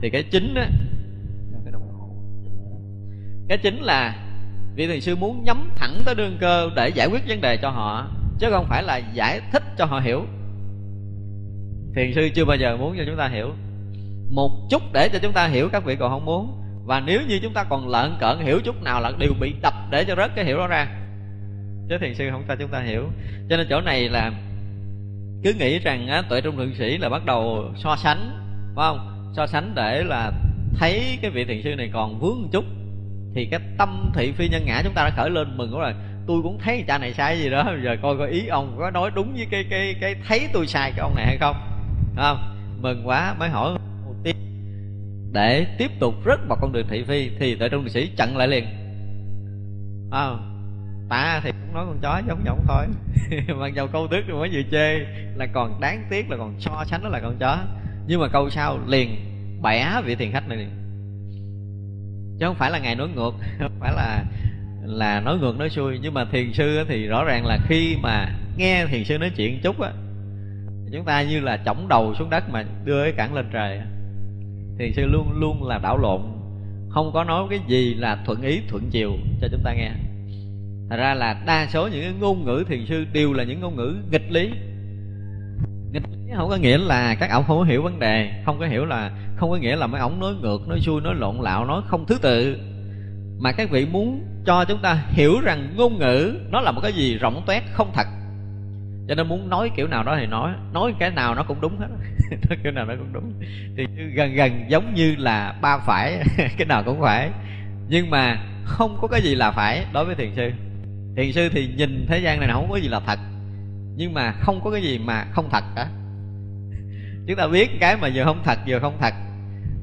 thì 0.03 0.11
cái 0.11 0.22
chính 0.22 0.55
á 0.55 0.68
cái 3.49 3.59
chính 3.59 3.83
là 3.83 4.15
vị 4.75 4.87
thiền 4.87 5.01
sư 5.01 5.17
muốn 5.17 5.45
nhắm 5.45 5.71
thẳng 5.77 6.01
tới 6.05 6.15
đương 6.15 6.37
cơ 6.41 6.71
để 6.77 6.89
giải 6.89 7.09
quyết 7.13 7.23
vấn 7.29 7.41
đề 7.41 7.57
cho 7.57 7.71
họ 7.71 8.09
chứ 8.39 8.47
không 8.51 8.67
phải 8.69 8.83
là 8.83 9.01
giải 9.13 9.41
thích 9.53 9.63
cho 9.79 9.85
họ 9.85 10.01
hiểu. 10.01 10.25
Thiền 11.97 12.15
sư 12.15 12.29
chưa 12.35 12.45
bao 12.45 12.57
giờ 12.57 12.77
muốn 12.77 12.97
cho 12.99 13.05
chúng 13.07 13.17
ta 13.17 13.29
hiểu. 13.29 13.51
Một 14.31 14.51
chút 14.71 14.83
để 14.93 15.09
cho 15.09 15.19
chúng 15.19 15.33
ta 15.33 15.47
hiểu 15.47 15.69
các 15.73 15.85
vị 15.85 15.97
còn 15.97 16.11
không 16.11 16.25
muốn 16.25 16.65
và 16.85 17.01
nếu 17.01 17.21
như 17.29 17.39
chúng 17.43 17.53
ta 17.53 17.65
còn 17.65 17.89
lợn 17.89 18.17
cợn 18.21 18.39
hiểu 18.41 18.61
chút 18.65 18.83
nào 18.83 19.01
là 19.01 19.13
đều 19.19 19.33
bị 19.41 19.55
đập 19.63 19.75
để 19.91 20.05
cho 20.05 20.17
rớt 20.17 20.31
cái 20.37 20.45
hiểu 20.45 20.57
đó 20.57 20.67
ra. 20.67 20.89
Chứ 21.89 21.99
thiền 22.01 22.15
sư 22.15 22.29
không 22.31 22.45
cho 22.49 22.57
chúng 22.57 22.71
ta 22.71 22.81
hiểu. 22.81 23.05
Cho 23.51 23.57
nên 23.57 23.67
chỗ 23.71 23.81
này 23.81 24.09
là 24.09 24.33
cứ 25.45 25.53
nghĩ 25.59 25.79
rằng 25.79 26.09
á, 26.09 26.23
tuệ 26.29 26.41
trung 26.41 26.57
thượng 26.57 26.75
sĩ 26.75 26.99
là 26.99 27.09
bắt 27.09 27.25
đầu 27.25 27.73
so 27.77 27.97
sánh 27.97 28.31
phải 28.77 28.85
không? 28.89 29.33
So 29.37 29.47
sánh 29.47 29.73
để 29.75 30.05
là 30.05 30.33
thấy 30.75 31.19
cái 31.23 31.31
vị 31.31 31.45
thiền 31.45 31.63
sư 31.63 31.75
này 31.77 31.91
còn 31.93 32.19
vướng 32.21 32.43
một 32.43 32.49
chút 32.53 32.65
thì 33.35 33.47
cái 33.51 33.61
tâm 33.79 34.12
thị 34.14 34.33
phi 34.33 34.49
nhân 34.49 34.62
ngã 34.66 34.83
chúng 34.85 34.95
ta 34.95 35.05
đã 35.05 35.11
khởi 35.16 35.31
lên 35.31 35.57
mừng 35.57 35.74
quá 35.74 35.81
rồi. 35.81 35.95
Tôi 36.26 36.43
cũng 36.43 36.59
thấy 36.59 36.85
cha 36.87 36.99
này 36.99 37.14
sai 37.14 37.39
gì 37.39 37.51
đó 37.51 37.72
giờ 37.85 37.97
coi 38.03 38.18
coi 38.18 38.31
ý 38.31 38.47
ông 38.47 38.76
có 38.79 38.91
nói 38.91 39.11
đúng 39.14 39.35
với 39.35 39.47
cái 39.51 39.64
cái 39.70 39.95
cái 40.01 40.14
thấy 40.29 40.49
tôi 40.53 40.66
sai 40.66 40.91
cái 40.91 41.01
ông 41.01 41.14
này 41.14 41.26
hay 41.26 41.37
không. 41.37 41.57
Không? 42.16 42.55
Mừng 42.81 43.09
quá 43.09 43.35
mới 43.39 43.49
hỏi 43.49 43.79
một 44.05 44.14
tiếp 44.24 44.37
để 45.33 45.66
tiếp 45.79 45.91
tục 46.01 46.14
rất 46.24 46.41
vào 46.49 46.59
con 46.61 46.72
đường 46.72 46.87
thị 46.91 47.05
phi 47.09 47.31
thì 47.39 47.57
tại 47.61 47.68
trung 47.68 47.89
sĩ 47.89 48.11
chặn 48.16 48.37
lại 48.37 48.49
liền. 48.49 48.64
À, 50.11 50.31
ta 51.09 51.41
thì 51.45 51.51
cũng 51.51 51.74
nói 51.74 51.87
con 51.87 51.99
chó 52.03 52.20
giống 52.29 52.45
giống 52.45 52.64
thôi. 52.68 52.87
Mặc 53.59 53.74
dầu 53.74 53.87
câu 53.87 54.07
trước 54.11 54.22
mới 54.29 54.51
vừa 54.53 54.62
chê 54.70 54.99
là 55.37 55.47
còn 55.53 55.81
đáng 55.81 56.07
tiếc 56.11 56.31
là 56.31 56.37
còn 56.37 56.61
so 56.61 56.85
sánh 56.87 57.03
nó 57.03 57.09
là 57.09 57.20
con 57.20 57.37
chó. 57.39 57.59
Nhưng 58.07 58.20
mà 58.20 58.29
câu 58.29 58.51
sau 58.51 58.79
liền 58.87 59.16
bẻ 59.62 59.93
vị 60.05 60.14
thiền 60.14 60.33
khách 60.33 60.49
này 60.49 60.59
liền 60.59 60.78
chứ 62.39 62.47
không 62.47 62.55
phải 62.55 62.70
là 62.70 62.78
ngài 62.78 62.95
nói 62.95 63.09
ngược, 63.09 63.34
không 63.59 63.72
phải 63.80 63.93
là 63.93 64.24
là 64.82 65.20
nói 65.20 65.39
ngược 65.39 65.59
nói 65.59 65.70
xuôi. 65.70 65.99
Nhưng 66.03 66.14
mà 66.14 66.24
thiền 66.24 66.53
sư 66.53 66.84
thì 66.89 67.07
rõ 67.07 67.24
ràng 67.24 67.47
là 67.47 67.59
khi 67.68 67.97
mà 68.03 68.28
nghe 68.57 68.86
thiền 68.86 69.05
sư 69.05 69.18
nói 69.18 69.30
chuyện 69.36 69.61
chút 69.62 69.80
á, 69.80 69.93
chúng 70.93 71.05
ta 71.05 71.22
như 71.22 71.41
là 71.41 71.59
chổng 71.66 71.89
đầu 71.89 72.14
xuống 72.18 72.30
đất 72.30 72.51
mà 72.51 72.64
đưa 72.84 73.03
cái 73.03 73.12
cẳng 73.12 73.34
lên 73.34 73.47
trời 73.53 73.80
thiền 74.78 74.93
sư 74.93 75.07
luôn 75.07 75.32
luôn 75.41 75.68
là 75.68 75.78
đảo 75.78 75.99
lộn, 75.99 76.20
không 76.89 77.11
có 77.14 77.24
nói 77.24 77.47
cái 77.51 77.61
gì 77.68 77.95
là 77.95 78.22
thuận 78.26 78.43
ý, 78.43 78.61
thuận 78.68 78.91
chiều 78.91 79.12
cho 79.41 79.49
chúng 79.51 79.62
ta 79.64 79.74
nghe. 79.74 79.91
Thật 80.91 80.97
ra 80.97 81.14
là 81.14 81.43
đa 81.47 81.66
số 81.66 81.89
những 81.89 82.03
cái 82.03 82.12
ngôn 82.20 82.45
ngữ 82.45 82.64
thiền 82.68 82.86
sư 82.86 83.05
đều 83.12 83.32
là 83.32 83.45
những 83.45 83.61
ngôn 83.61 83.76
ngữ 83.76 83.97
nghịch 84.11 84.30
lý 84.32 84.51
nghịch 85.93 86.03
lý 86.11 86.32
không 86.36 86.49
có 86.49 86.57
nghĩa 86.57 86.78
là 86.78 87.14
các 87.14 87.30
ông 87.30 87.45
không 87.47 87.59
có 87.59 87.64
hiểu 87.64 87.82
vấn 87.82 87.99
đề, 87.99 88.43
không 88.45 88.59
có 88.59 88.66
hiểu 88.66 88.84
là, 88.84 89.11
không 89.36 89.51
có 89.51 89.57
nghĩa 89.57 89.76
là 89.76 89.86
mấy 89.86 90.01
ông 90.01 90.20
nói 90.20 90.34
ngược, 90.41 90.68
nói 90.68 90.80
xuôi, 90.80 91.01
nói 91.01 91.14
lộn 91.14 91.36
lạo, 91.41 91.64
nói 91.64 91.82
không 91.86 92.07
thứ 92.07 92.18
tự. 92.22 92.59
Mà 93.39 93.53
các 93.53 93.70
vị 93.70 93.86
muốn 93.86 94.24
cho 94.47 94.64
chúng 94.64 94.82
ta 94.82 95.05
hiểu 95.09 95.41
rằng 95.41 95.74
ngôn 95.76 95.99
ngữ 95.99 96.34
nó 96.51 96.61
là 96.61 96.72
một 96.72 96.80
cái 96.80 96.93
gì 96.93 97.18
rộng 97.18 97.43
toét 97.47 97.62
không 97.72 97.91
thật. 97.95 98.07
Cho 99.09 99.14
nên 99.14 99.28
muốn 99.28 99.51
nói 99.51 99.70
kiểu 99.76 99.86
nào 99.86 100.05
đó 100.05 100.16
thì 100.20 100.26
nói 100.26 100.53
nói 100.72 100.95
cái 100.99 101.11
nào 101.11 101.34
nó 101.34 101.43
cũng 101.43 101.61
đúng 101.61 101.78
hết. 101.78 101.86
Nói 102.49 102.59
kiểu 102.62 102.72
nào 102.72 102.84
nó 102.84 102.95
cũng 102.99 103.12
đúng. 103.12 103.32
Thì 103.76 103.86
gần 104.14 104.34
gần 104.34 104.64
giống 104.68 104.95
như 104.95 105.14
là 105.18 105.55
ba 105.62 105.78
phải, 105.78 106.22
cái 106.59 106.66
nào 106.66 106.82
cũng 106.82 107.01
phải. 107.01 107.30
Nhưng 107.89 108.11
mà 108.11 108.36
không 108.64 108.99
có 109.01 109.09
cái 109.09 109.20
gì 109.22 109.34
là 109.34 109.51
phải 109.51 109.84
đối 109.93 110.05
với 110.05 110.14
thiền 110.14 110.34
sư. 110.36 110.51
Thiền 111.16 111.32
sư 111.32 111.49
thì 111.53 111.68
nhìn 111.76 112.07
thế 112.09 112.18
gian 112.18 112.41
này 112.41 112.49
không 112.53 112.70
có 112.70 112.76
gì 112.76 112.89
là 112.89 113.01
thật 113.01 113.18
nhưng 113.99 114.15
mà 114.15 114.33
không 114.33 114.61
có 114.65 114.71
cái 114.71 114.83
gì 114.83 114.99
mà 114.99 115.25
không 115.33 115.49
thật 115.51 115.65
cả. 115.77 115.89
Chúng 117.27 117.37
ta 117.37 117.49
biết 117.49 117.71
cái 117.81 117.97
mà 117.97 118.09
vừa 118.15 118.25
không 118.25 118.43
thật, 118.45 118.59
vừa 118.67 118.79
không 118.79 118.97
thật. 119.01 119.15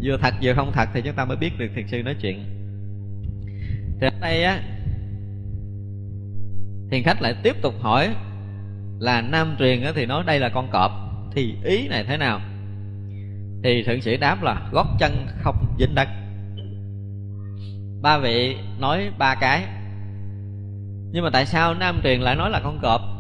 Vừa 0.03 0.18
thật, 0.22 0.34
vừa 0.41 0.53
không 0.53 0.72
thật 0.74 0.89
thì 0.93 1.01
chúng 1.01 1.16
ta 1.16 1.26
mới 1.26 1.38
biết 1.38 1.57
được 1.57 1.68
thiền 1.76 1.88
sư 1.88 2.03
nói 2.03 2.16
chuyện. 2.22 2.45
Thì 4.01 4.07
ở 4.07 4.09
đây 4.22 4.43
á, 4.43 4.59
thiền 6.91 7.03
khách 7.03 7.22
lại 7.22 7.36
tiếp 7.43 7.55
tục 7.61 7.74
hỏi 7.82 8.16
là 8.99 9.22
nam 9.22 9.55
truyền 9.59 9.82
á 9.82 9.91
thì 9.95 10.05
nói 10.05 10.24
đây 10.28 10.39
là 10.39 10.49
con 10.49 10.70
cọp, 10.72 10.91
thì 11.32 11.55
ý 11.63 11.88
này 11.88 12.05
thế 12.07 12.18
nào? 12.18 12.41
Thì 13.63 13.84
thượng 13.84 14.01
sĩ 14.01 14.18
đáp 14.18 14.43
là 14.43 14.70
gót 14.72 14.88
chân 14.99 15.28
không 15.43 15.76
dính 15.80 15.95
đất. 15.95 16.07
Ba 18.01 18.18
vị 18.18 18.57
nói 18.80 19.11
ba 19.18 19.36
cái. 19.36 19.63
Nhưng 21.11 21.24
mà 21.24 21.30
tại 21.34 21.45
sao 21.45 21.74
nam 21.74 21.99
truyền 22.03 22.22
lại 22.22 22.36
nói 22.36 22.49
là 22.49 22.61
con 22.63 22.80
cọp? 22.82 23.14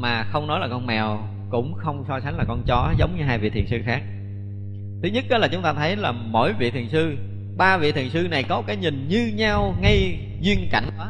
Mà 0.00 0.24
không 0.24 0.46
nói 0.46 0.60
là 0.60 0.68
con 0.68 0.86
mèo, 0.86 1.28
cũng 1.50 1.74
không 1.74 2.04
so 2.08 2.20
sánh 2.20 2.38
là 2.38 2.44
con 2.48 2.62
chó, 2.66 2.94
giống 2.98 3.16
như 3.16 3.24
hai 3.24 3.38
vị 3.38 3.50
thiền 3.50 3.66
sư 3.66 3.78
khác. 3.86 4.02
Thứ 5.02 5.08
nhất 5.08 5.24
là 5.28 5.48
chúng 5.48 5.62
ta 5.62 5.72
thấy 5.72 5.96
là 5.96 6.12
mỗi 6.12 6.52
vị 6.52 6.70
thiền 6.70 6.88
sư, 6.88 7.16
ba 7.56 7.76
vị 7.76 7.92
thiền 7.92 8.08
sư 8.08 8.28
này 8.30 8.42
có 8.42 8.62
cái 8.66 8.76
nhìn 8.76 9.08
như 9.08 9.32
nhau, 9.36 9.74
ngay 9.80 10.18
duyên 10.40 10.68
cảnh 10.70 10.90
đó 10.98 11.08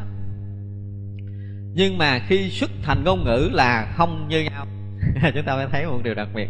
nhưng 1.73 1.97
mà 1.97 2.19
khi 2.27 2.49
xuất 2.49 2.71
thành 2.83 3.03
ngôn 3.03 3.23
ngữ 3.23 3.49
là 3.53 3.93
không 3.97 4.27
như 4.27 4.41
nhau. 4.41 4.67
Chúng 5.35 5.43
ta 5.45 5.55
mới 5.55 5.67
thấy 5.71 5.85
một 5.85 5.99
điều 6.03 6.13
đặc 6.13 6.27
biệt. 6.35 6.47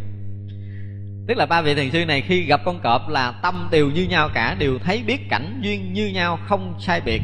Tức 1.28 1.38
là 1.38 1.46
ba 1.46 1.62
vị 1.62 1.76
thiền 1.76 1.92
sư 1.92 2.06
này 2.06 2.22
khi 2.22 2.44
gặp 2.44 2.62
con 2.66 2.80
cọp 2.80 3.10
là 3.10 3.32
tâm 3.32 3.68
đều 3.72 3.90
như 3.90 4.04
nhau 4.04 4.30
cả, 4.34 4.56
đều 4.60 4.80
thấy 4.80 5.04
biết 5.08 5.30
cảnh 5.30 5.60
duyên 5.62 5.94
như 5.94 6.08
nhau, 6.08 6.40
không 6.46 6.76
sai 6.80 7.02
biệt, 7.06 7.22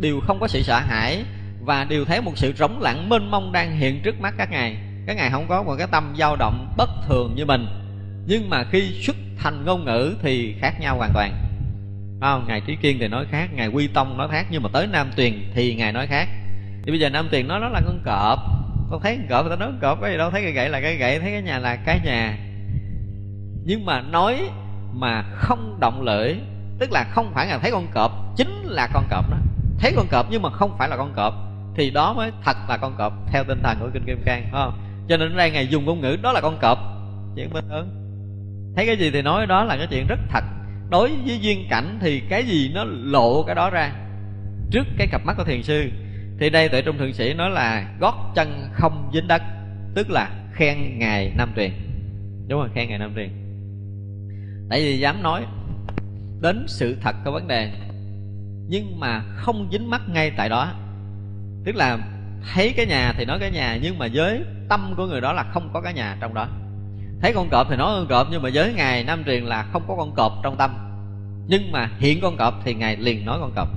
đều 0.00 0.20
không 0.20 0.40
có 0.40 0.48
sự 0.48 0.62
sợ 0.62 0.78
hãi 0.78 1.24
và 1.64 1.84
đều 1.84 2.04
thấy 2.04 2.20
một 2.20 2.32
sự 2.38 2.52
rỗng 2.52 2.80
lặng 2.80 3.08
mênh 3.08 3.30
mông 3.30 3.52
đang 3.52 3.76
hiện 3.76 4.02
trước 4.02 4.20
mắt 4.20 4.34
các 4.38 4.50
ngài. 4.50 4.76
Các 5.06 5.16
ngài 5.16 5.30
không 5.30 5.46
có 5.48 5.62
một 5.62 5.74
cái 5.78 5.86
tâm 5.90 6.14
dao 6.18 6.36
động 6.36 6.74
bất 6.76 6.90
thường 7.08 7.34
như 7.36 7.44
mình. 7.46 7.66
Nhưng 8.26 8.50
mà 8.50 8.64
khi 8.64 9.02
xuất 9.02 9.16
thành 9.38 9.64
ngôn 9.64 9.84
ngữ 9.84 10.14
thì 10.22 10.54
khác 10.60 10.80
nhau 10.80 10.96
hoàn 10.96 11.10
toàn. 11.14 11.32
Không? 12.20 12.44
Ngài 12.48 12.60
trí 12.60 12.76
kiên 12.76 12.98
thì 12.98 13.08
nói 13.08 13.26
khác, 13.30 13.50
ngài 13.54 13.68
quy 13.68 13.86
tông 13.86 14.18
nói 14.18 14.28
khác, 14.30 14.46
nhưng 14.50 14.62
mà 14.62 14.68
tới 14.72 14.86
nam 14.86 15.10
tuyền 15.16 15.50
thì 15.54 15.74
ngài 15.74 15.92
nói 15.92 16.06
khác. 16.06 16.28
Thì 16.84 16.90
bây 16.90 17.00
giờ 17.00 17.08
nam 17.08 17.28
tuyền 17.30 17.48
nói 17.48 17.60
nó 17.60 17.68
là 17.68 17.80
con 17.86 18.02
cọp. 18.04 18.38
Con 18.90 19.00
thấy 19.02 19.16
con 19.16 19.28
cọp 19.28 19.46
người 19.46 19.56
ta 19.56 19.60
nói 19.60 19.68
con 19.72 19.80
cọp 19.80 20.00
cái 20.02 20.10
gì 20.10 20.18
đâu, 20.18 20.30
thấy 20.30 20.42
cái 20.42 20.52
gậy 20.52 20.68
là 20.68 20.80
cái 20.80 20.96
gậy, 20.96 21.18
thấy 21.18 21.30
cái 21.30 21.42
nhà 21.42 21.58
là 21.58 21.76
cái 21.76 22.00
nhà. 22.04 22.38
Nhưng 23.64 23.84
mà 23.84 24.00
nói 24.00 24.40
mà 24.92 25.22
không 25.22 25.76
động 25.80 26.02
lưỡi, 26.02 26.34
tức 26.78 26.92
là 26.92 27.04
không 27.10 27.32
phải 27.34 27.46
là 27.46 27.58
thấy 27.58 27.70
con 27.70 27.86
cọp, 27.94 28.12
chính 28.36 28.62
là 28.64 28.88
con 28.94 29.04
cọp 29.10 29.30
đó. 29.30 29.36
Thấy 29.78 29.92
con 29.96 30.06
cọp 30.10 30.26
nhưng 30.30 30.42
mà 30.42 30.50
không 30.50 30.76
phải 30.78 30.88
là 30.88 30.96
con 30.96 31.12
cọp 31.16 31.34
thì 31.76 31.90
đó 31.90 32.12
mới 32.12 32.30
thật 32.44 32.56
là 32.68 32.76
con 32.76 32.94
cọp, 32.98 33.12
theo 33.32 33.44
tinh 33.44 33.62
thần 33.62 33.78
của 33.80 33.90
kinh 33.94 34.04
kim 34.06 34.22
cang, 34.24 34.42
phải 34.42 34.62
không? 34.64 34.78
Cho 35.08 35.16
nên 35.16 35.32
ở 35.32 35.36
đây 35.36 35.50
ngày 35.50 35.66
dùng 35.66 35.84
ngôn 35.84 36.00
ngữ 36.00 36.16
đó 36.22 36.32
là 36.32 36.40
con 36.40 36.58
cọp. 36.60 36.78
Chuyện 37.36 37.50
bình 37.52 37.64
thường 37.68 37.88
thấy 38.76 38.86
cái 38.86 38.96
gì 38.96 39.10
thì 39.10 39.22
nói 39.22 39.46
đó 39.46 39.64
là 39.64 39.76
cái 39.76 39.86
chuyện 39.90 40.06
rất 40.06 40.18
thật. 40.28 40.44
Đối 40.90 41.10
với 41.26 41.38
duyên 41.40 41.66
cảnh 41.70 41.98
thì 42.00 42.20
cái 42.20 42.44
gì 42.44 42.70
nó 42.74 42.84
lộ 42.84 43.42
cái 43.42 43.54
đó 43.54 43.70
ra. 43.70 43.92
Trước 44.70 44.86
cái 44.98 45.06
cặp 45.06 45.20
mắt 45.24 45.34
của 45.36 45.44
thiền 45.44 45.62
sư, 45.62 45.90
thì 46.40 46.50
đây 46.50 46.68
tuệ 46.68 46.82
trung 46.82 46.98
thượng 46.98 47.12
sĩ 47.12 47.34
nói 47.34 47.50
là 47.50 47.94
gót 48.00 48.32
chân 48.34 48.68
không 48.72 49.10
dính 49.14 49.28
đất, 49.28 49.42
tức 49.94 50.10
là 50.10 50.30
khen 50.52 50.98
ngài 50.98 51.32
nam 51.36 51.52
truyền. 51.56 51.70
Đúng 52.48 52.60
rồi, 52.60 52.68
khen 52.74 52.88
ngài 52.88 52.98
nam 52.98 53.12
truyền. 53.16 53.28
Tại 54.70 54.80
vì 54.80 54.98
dám 54.98 55.22
nói 55.22 55.44
đến 56.40 56.64
sự 56.68 56.96
thật 57.02 57.16
của 57.24 57.30
vấn 57.30 57.48
đề, 57.48 57.72
nhưng 58.68 59.00
mà 59.00 59.22
không 59.36 59.68
dính 59.72 59.90
mắt 59.90 60.02
ngay 60.08 60.30
tại 60.36 60.48
đó 60.48 60.72
tức 61.64 61.76
là 61.76 61.98
thấy 62.54 62.72
cái 62.76 62.86
nhà 62.86 63.14
thì 63.16 63.24
nói 63.24 63.38
cái 63.38 63.50
nhà, 63.50 63.78
nhưng 63.82 63.98
mà 63.98 64.08
với 64.14 64.44
tâm 64.68 64.94
của 64.96 65.06
người 65.06 65.20
đó 65.20 65.32
là 65.32 65.42
không 65.42 65.70
có 65.72 65.80
cái 65.80 65.94
nhà 65.94 66.16
trong 66.20 66.34
đó. 66.34 66.48
Thấy 67.20 67.32
con 67.32 67.48
cọp 67.48 67.66
thì 67.70 67.76
nói 67.76 67.94
con 67.98 68.06
cọp, 68.08 68.26
nhưng 68.30 68.42
mà 68.42 68.48
với 68.54 68.72
ngài 68.74 69.04
nam 69.04 69.24
truyền 69.26 69.44
là 69.44 69.62
không 69.62 69.82
có 69.88 69.94
con 69.96 70.14
cọp 70.14 70.32
trong 70.42 70.56
tâm. 70.56 70.70
Nhưng 71.46 71.72
mà 71.72 71.90
hiện 71.98 72.20
con 72.22 72.36
cọp 72.36 72.54
thì 72.64 72.74
ngài 72.74 72.96
liền 72.96 73.26
nói 73.26 73.38
con 73.40 73.52
cọp. 73.56 73.68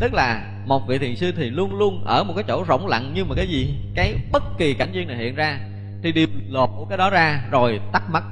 Tức 0.00 0.14
là 0.14 0.54
một 0.66 0.82
vị 0.88 0.98
thiền 0.98 1.16
sư 1.16 1.32
thì 1.36 1.50
luôn 1.50 1.78
luôn 1.78 2.04
ở 2.04 2.24
một 2.24 2.32
cái 2.36 2.44
chỗ 2.48 2.64
rỗng 2.68 2.86
lặng 2.86 3.12
nhưng 3.14 3.28
mà 3.28 3.34
cái 3.34 3.46
gì? 3.46 3.74
Cái 3.94 4.14
bất 4.32 4.42
kỳ 4.58 4.74
cảnh 4.74 4.88
duyên 4.92 5.08
này 5.08 5.16
hiện 5.16 5.34
ra, 5.34 5.58
thì 6.02 6.12
đều 6.12 6.26
lột 6.48 6.70
cái 6.88 6.98
đó 6.98 7.10
ra 7.10 7.44
rồi 7.50 7.80
tắt 7.92 8.02
mất 8.12 8.22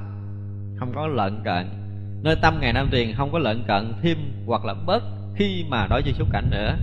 không 0.76 0.92
có 0.94 1.06
lợn 1.06 1.42
cận 1.44 1.82
nơi 2.22 2.36
tâm 2.36 2.58
ngài 2.60 2.72
nam 2.72 2.88
truyền 2.92 3.14
không 3.14 3.32
có 3.32 3.38
lợn 3.38 3.64
cận 3.68 3.92
thêm 4.02 4.16
hoặc 4.46 4.64
là 4.64 4.74
bớt 4.86 5.02
khi 5.36 5.64
mà 5.68 5.86
đối 5.90 6.02
với 6.02 6.12
xúc 6.12 6.28
cảnh 6.32 6.50
nữa. 6.50 6.76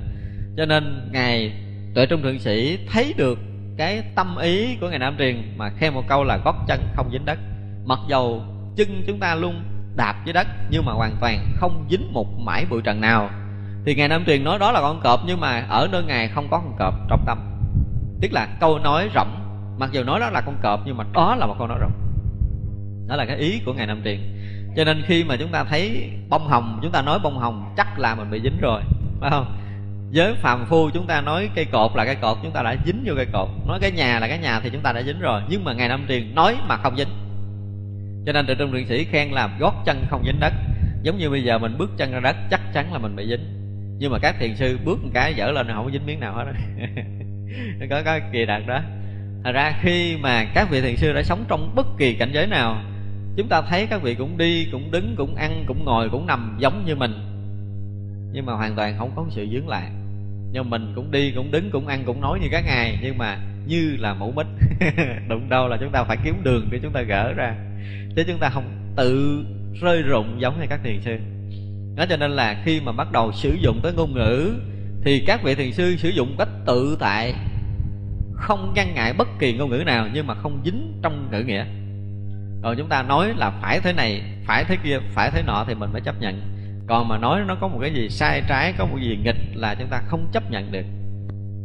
Cho 0.58 0.66
nên 0.66 1.10
ngài 1.12 1.54
tuệ 2.00 2.06
trung 2.06 2.22
thượng 2.22 2.39
sĩ 2.39 2.80
thấy 2.91 3.14
được 3.18 3.39
cái 3.78 4.04
tâm 4.16 4.38
ý 4.38 4.76
của 4.82 4.89
ngài 4.89 5.00
nam 5.00 5.16
truyền 5.18 5.54
mà 5.58 5.70
khen 5.70 5.93
một 5.93 6.04
câu 6.08 6.24
là 6.24 6.38
gót 6.38 6.56
chân 6.68 6.80
không 6.95 7.10
dính 7.12 7.26
đất. 7.26 7.39
Mặc 7.86 8.00
dầu 8.10 8.43
chân 8.76 9.04
chúng 9.08 9.20
ta 9.20 9.36
luôn 9.36 9.64
đạp 9.95 10.16
dưới 10.26 10.34
đất 10.34 10.47
nhưng 10.70 10.86
mà 10.86 10.91
hoàn 10.91 11.16
toàn 11.22 11.45
không 11.56 11.86
dính 11.89 12.14
một 12.14 12.28
mãi 12.39 12.66
bụi 12.70 12.82
trần 12.82 13.02
nào. 13.02 13.30
Thì 13.86 13.95
ngài 13.95 14.08
nam 14.08 14.26
truyền 14.26 14.43
nói 14.43 14.60
đó 14.60 14.72
là 14.72 14.82
con 14.82 15.00
cọp 15.04 15.20
nhưng 15.28 15.39
mà 15.39 15.66
ở 15.70 15.88
nơi 15.91 16.04
ngài 16.04 16.28
không 16.28 16.47
có 16.52 16.58
con 16.58 16.76
cọp 16.80 16.93
trong 17.10 17.24
tâm. 17.26 17.39
Tức 18.22 18.34
là 18.34 18.47
câu 18.60 18.80
nói 18.80 19.10
rộng, 19.14 19.39
mặc 19.80 19.89
dù 19.93 20.04
nói 20.04 20.20
đó 20.20 20.30
là 20.30 20.41
con 20.41 20.56
cọp 20.62 20.80
nhưng 20.86 20.97
mà 20.97 21.04
đó 21.14 21.36
là 21.36 21.45
một 21.45 21.56
câu 21.58 21.68
nói 21.68 21.78
rộng. 21.82 21.93
Đó 23.08 23.16
là 23.16 23.26
cái 23.26 23.38
ý 23.38 23.62
của 23.66 23.74
ngài 23.74 23.88
nam 23.88 24.02
truyền 24.04 24.20
cho 24.76 24.84
nên 24.84 25.02
khi 25.06 25.24
mà 25.24 25.36
chúng 25.39 25.52
ta 25.52 25.64
thấy 25.64 26.12
bông 26.30 26.47
hồng, 26.47 26.80
chúng 26.82 26.91
ta 26.91 27.02
nói 27.02 27.20
bông 27.24 27.38
hồng 27.38 27.74
chắc 27.78 28.00
là 28.00 28.16
mình 28.16 28.32
bị 28.32 28.41
dính 28.43 28.58
rồi, 28.62 28.82
phải 29.20 29.30
không? 29.30 29.58
Với 30.14 30.34
phàm 30.34 30.66
phu 30.66 30.89
chúng 30.89 31.07
ta 31.07 31.22
nói 31.22 31.49
cây 31.55 31.66
cột 31.66 31.91
là 31.95 32.05
cây 32.05 32.16
cột, 32.16 32.38
chúng 32.43 32.51
ta 32.51 32.64
đã 32.64 32.76
dính 32.86 33.03
vô 33.05 33.14
cây 33.16 33.26
cột. 33.34 33.47
Nói 33.68 33.80
cái 33.82 33.91
nhà 33.91 34.20
là 34.20 34.28
cái 34.28 34.38
nhà 34.38 34.60
thì 34.60 34.70
chúng 34.70 34.82
ta 34.82 34.93
đã 34.93 35.03
dính 35.03 35.20
rồi, 35.20 35.41
nhưng 35.49 35.64
mà 35.64 35.74
ngày 35.74 35.88
năm 35.88 36.05
truyền 36.07 36.36
nói 36.36 36.55
mà 36.68 36.78
không 36.78 36.97
dính. 36.97 37.07
Cho 38.26 38.32
nên 38.32 38.45
từ 38.47 38.55
trung 38.55 38.72
thượng 38.72 38.86
sĩ 38.86 39.03
khen 39.03 39.32
là 39.32 39.49
gót 39.60 39.74
chân 39.86 40.05
không 40.10 40.24
dính 40.26 40.39
đất. 40.39 40.53
Giống 41.03 41.18
như 41.18 41.30
bây 41.30 41.43
giờ 41.43 41.57
mình 41.57 41.78
bước 41.78 41.91
chân 41.97 42.12
ra 42.12 42.20
đất, 42.20 42.36
chắc 42.51 42.62
chắn 42.74 42.93
là 42.93 42.99
mình 42.99 43.16
bị 43.16 43.28
dính. 43.30 43.60
Nhưng 43.99 44.12
mà 44.12 44.20
các 44.20 44.36
thiền 44.39 44.55
sư 44.55 44.80
bước 44.86 45.03
một 45.03 45.10
cái 45.14 45.34
dở 45.34 45.51
lên 45.51 45.68
không 45.68 45.86
có 45.86 45.91
dính 45.91 46.05
miếng 46.05 46.20
nào 46.20 46.34
hết 46.34 46.45
có 47.89 48.01
có 48.05 48.20
kỳ 48.32 48.45
đặc 48.45 48.64
đó. 48.68 48.82
Thật 49.43 49.51
ra 49.51 49.80
khi 49.82 50.18
mà 50.18 50.45
các 50.55 50.68
vị 50.72 50.82
thiền 50.82 50.95
sư 50.95 51.14
đã 51.14 51.24
sống 51.24 51.45
trong 51.47 51.76
bất 51.76 51.88
kỳ 51.97 52.14
cảnh 52.14 52.30
giới 52.34 52.47
nào, 52.47 52.82
chúng 53.38 53.47
ta 53.47 53.62
thấy 53.62 53.88
các 53.89 54.01
vị 54.01 54.16
cũng 54.16 54.38
đi, 54.38 54.68
cũng 54.72 54.91
đứng, 54.91 55.16
cũng 55.18 55.36
ăn, 55.36 55.64
cũng 55.68 55.86
ngồi, 55.86 56.10
cũng 56.10 56.28
nằm 56.28 56.57
giống 56.60 56.86
như 56.86 56.95
mình. 56.95 57.14
Nhưng 58.34 58.45
mà 58.45 58.53
hoàn 58.53 58.76
toàn 58.76 58.97
không 58.97 59.12
có 59.16 59.26
sự 59.30 59.47
dướng 59.51 59.68
lại 59.68 59.91
nhưng 60.52 60.70
mình 60.70 60.91
cũng 60.95 61.12
đi, 61.12 61.32
cũng 61.32 61.52
đứng, 61.52 61.72
cũng 61.72 61.88
ăn, 61.88 62.04
cũng 62.06 62.22
nói 62.22 62.39
như 62.39 62.47
các 62.52 62.66
ngài, 62.66 63.00
nhưng 63.02 63.18
mà 63.18 63.39
như 63.68 63.95
là 64.00 64.14
mẫu 64.14 64.32
mít. 64.32 64.45
Đụng 65.28 65.50
đâu 65.50 65.68
là 65.68 65.78
chúng 65.80 65.91
ta 65.91 66.04
phải 66.04 66.18
kiếm 66.24 66.36
đường 66.43 66.68
để 66.72 66.80
chúng 66.84 66.93
ta 66.93 67.02
gỡ 67.02 67.34
ra. 67.34 67.56
Chứ 68.16 68.24
chúng 68.28 68.39
ta 68.39 68.50
không 68.50 68.93
tự 68.95 69.43
rơi 69.82 70.02
rụng 70.02 70.41
giống 70.41 70.60
như 70.60 70.66
các 70.70 70.80
thiền 70.84 71.02
sư. 71.02 71.18
Đó 71.95 72.06
cho 72.10 72.18
nên 72.18 72.32
là 72.32 72.62
khi 72.66 72.82
mà 72.82 72.91
bắt 72.91 73.12
đầu 73.12 73.32
sử 73.32 73.58
dụng 73.62 73.80
tới 73.84 73.93
ngôn 73.93 74.14
ngữ, 74.14 74.54
thì 75.04 75.24
các 75.28 75.43
vị 75.43 75.56
thiền 75.56 75.72
sư 75.72 75.95
sử 75.97 76.10
dụng 76.10 76.36
cách 76.38 76.50
tự 76.66 76.97
tại. 77.00 77.34
Không 78.34 78.74
ngăn 78.76 78.93
ngại 78.95 79.14
bất 79.18 79.28
kỳ 79.39 79.54
ngôn 79.54 79.70
ngữ 79.70 79.84
nào, 79.86 80.08
nhưng 80.14 80.28
mà 80.28 80.34
không 80.34 80.62
dính 80.66 81.00
trong 81.04 81.32
ngữ 81.32 81.43
nghĩa. 81.43 81.66
Còn 82.62 82.76
chúng 82.78 82.89
ta 82.89 83.04
nói 83.04 83.34
là 83.38 83.52
phải 83.62 83.80
thế 83.80 83.93
này, 83.93 84.22
phải 84.45 84.64
thế 84.64 84.78
kia, 84.84 85.00
phải 85.14 85.32
thế 85.32 85.43
nọ 85.47 85.66
thì 85.68 85.76
mình 85.76 85.91
mới 85.91 86.02
chấp 86.02 86.22
nhận 86.22 86.59
còn 86.90 87.08
mà 87.08 87.18
nói 87.18 87.42
nó 87.48 87.56
có 87.56 87.68
một 87.68 87.80
cái 87.82 87.94
gì 87.94 88.10
sai 88.10 88.44
trái, 88.48 88.74
có 88.78 88.86
một 88.86 88.98
gì 89.02 89.20
nghịch 89.24 89.36
là 89.54 89.76
chúng 89.76 89.88
ta 89.88 90.02
không 90.06 90.30
chấp 90.32 90.52
nhận 90.52 90.72
được. 90.72 90.86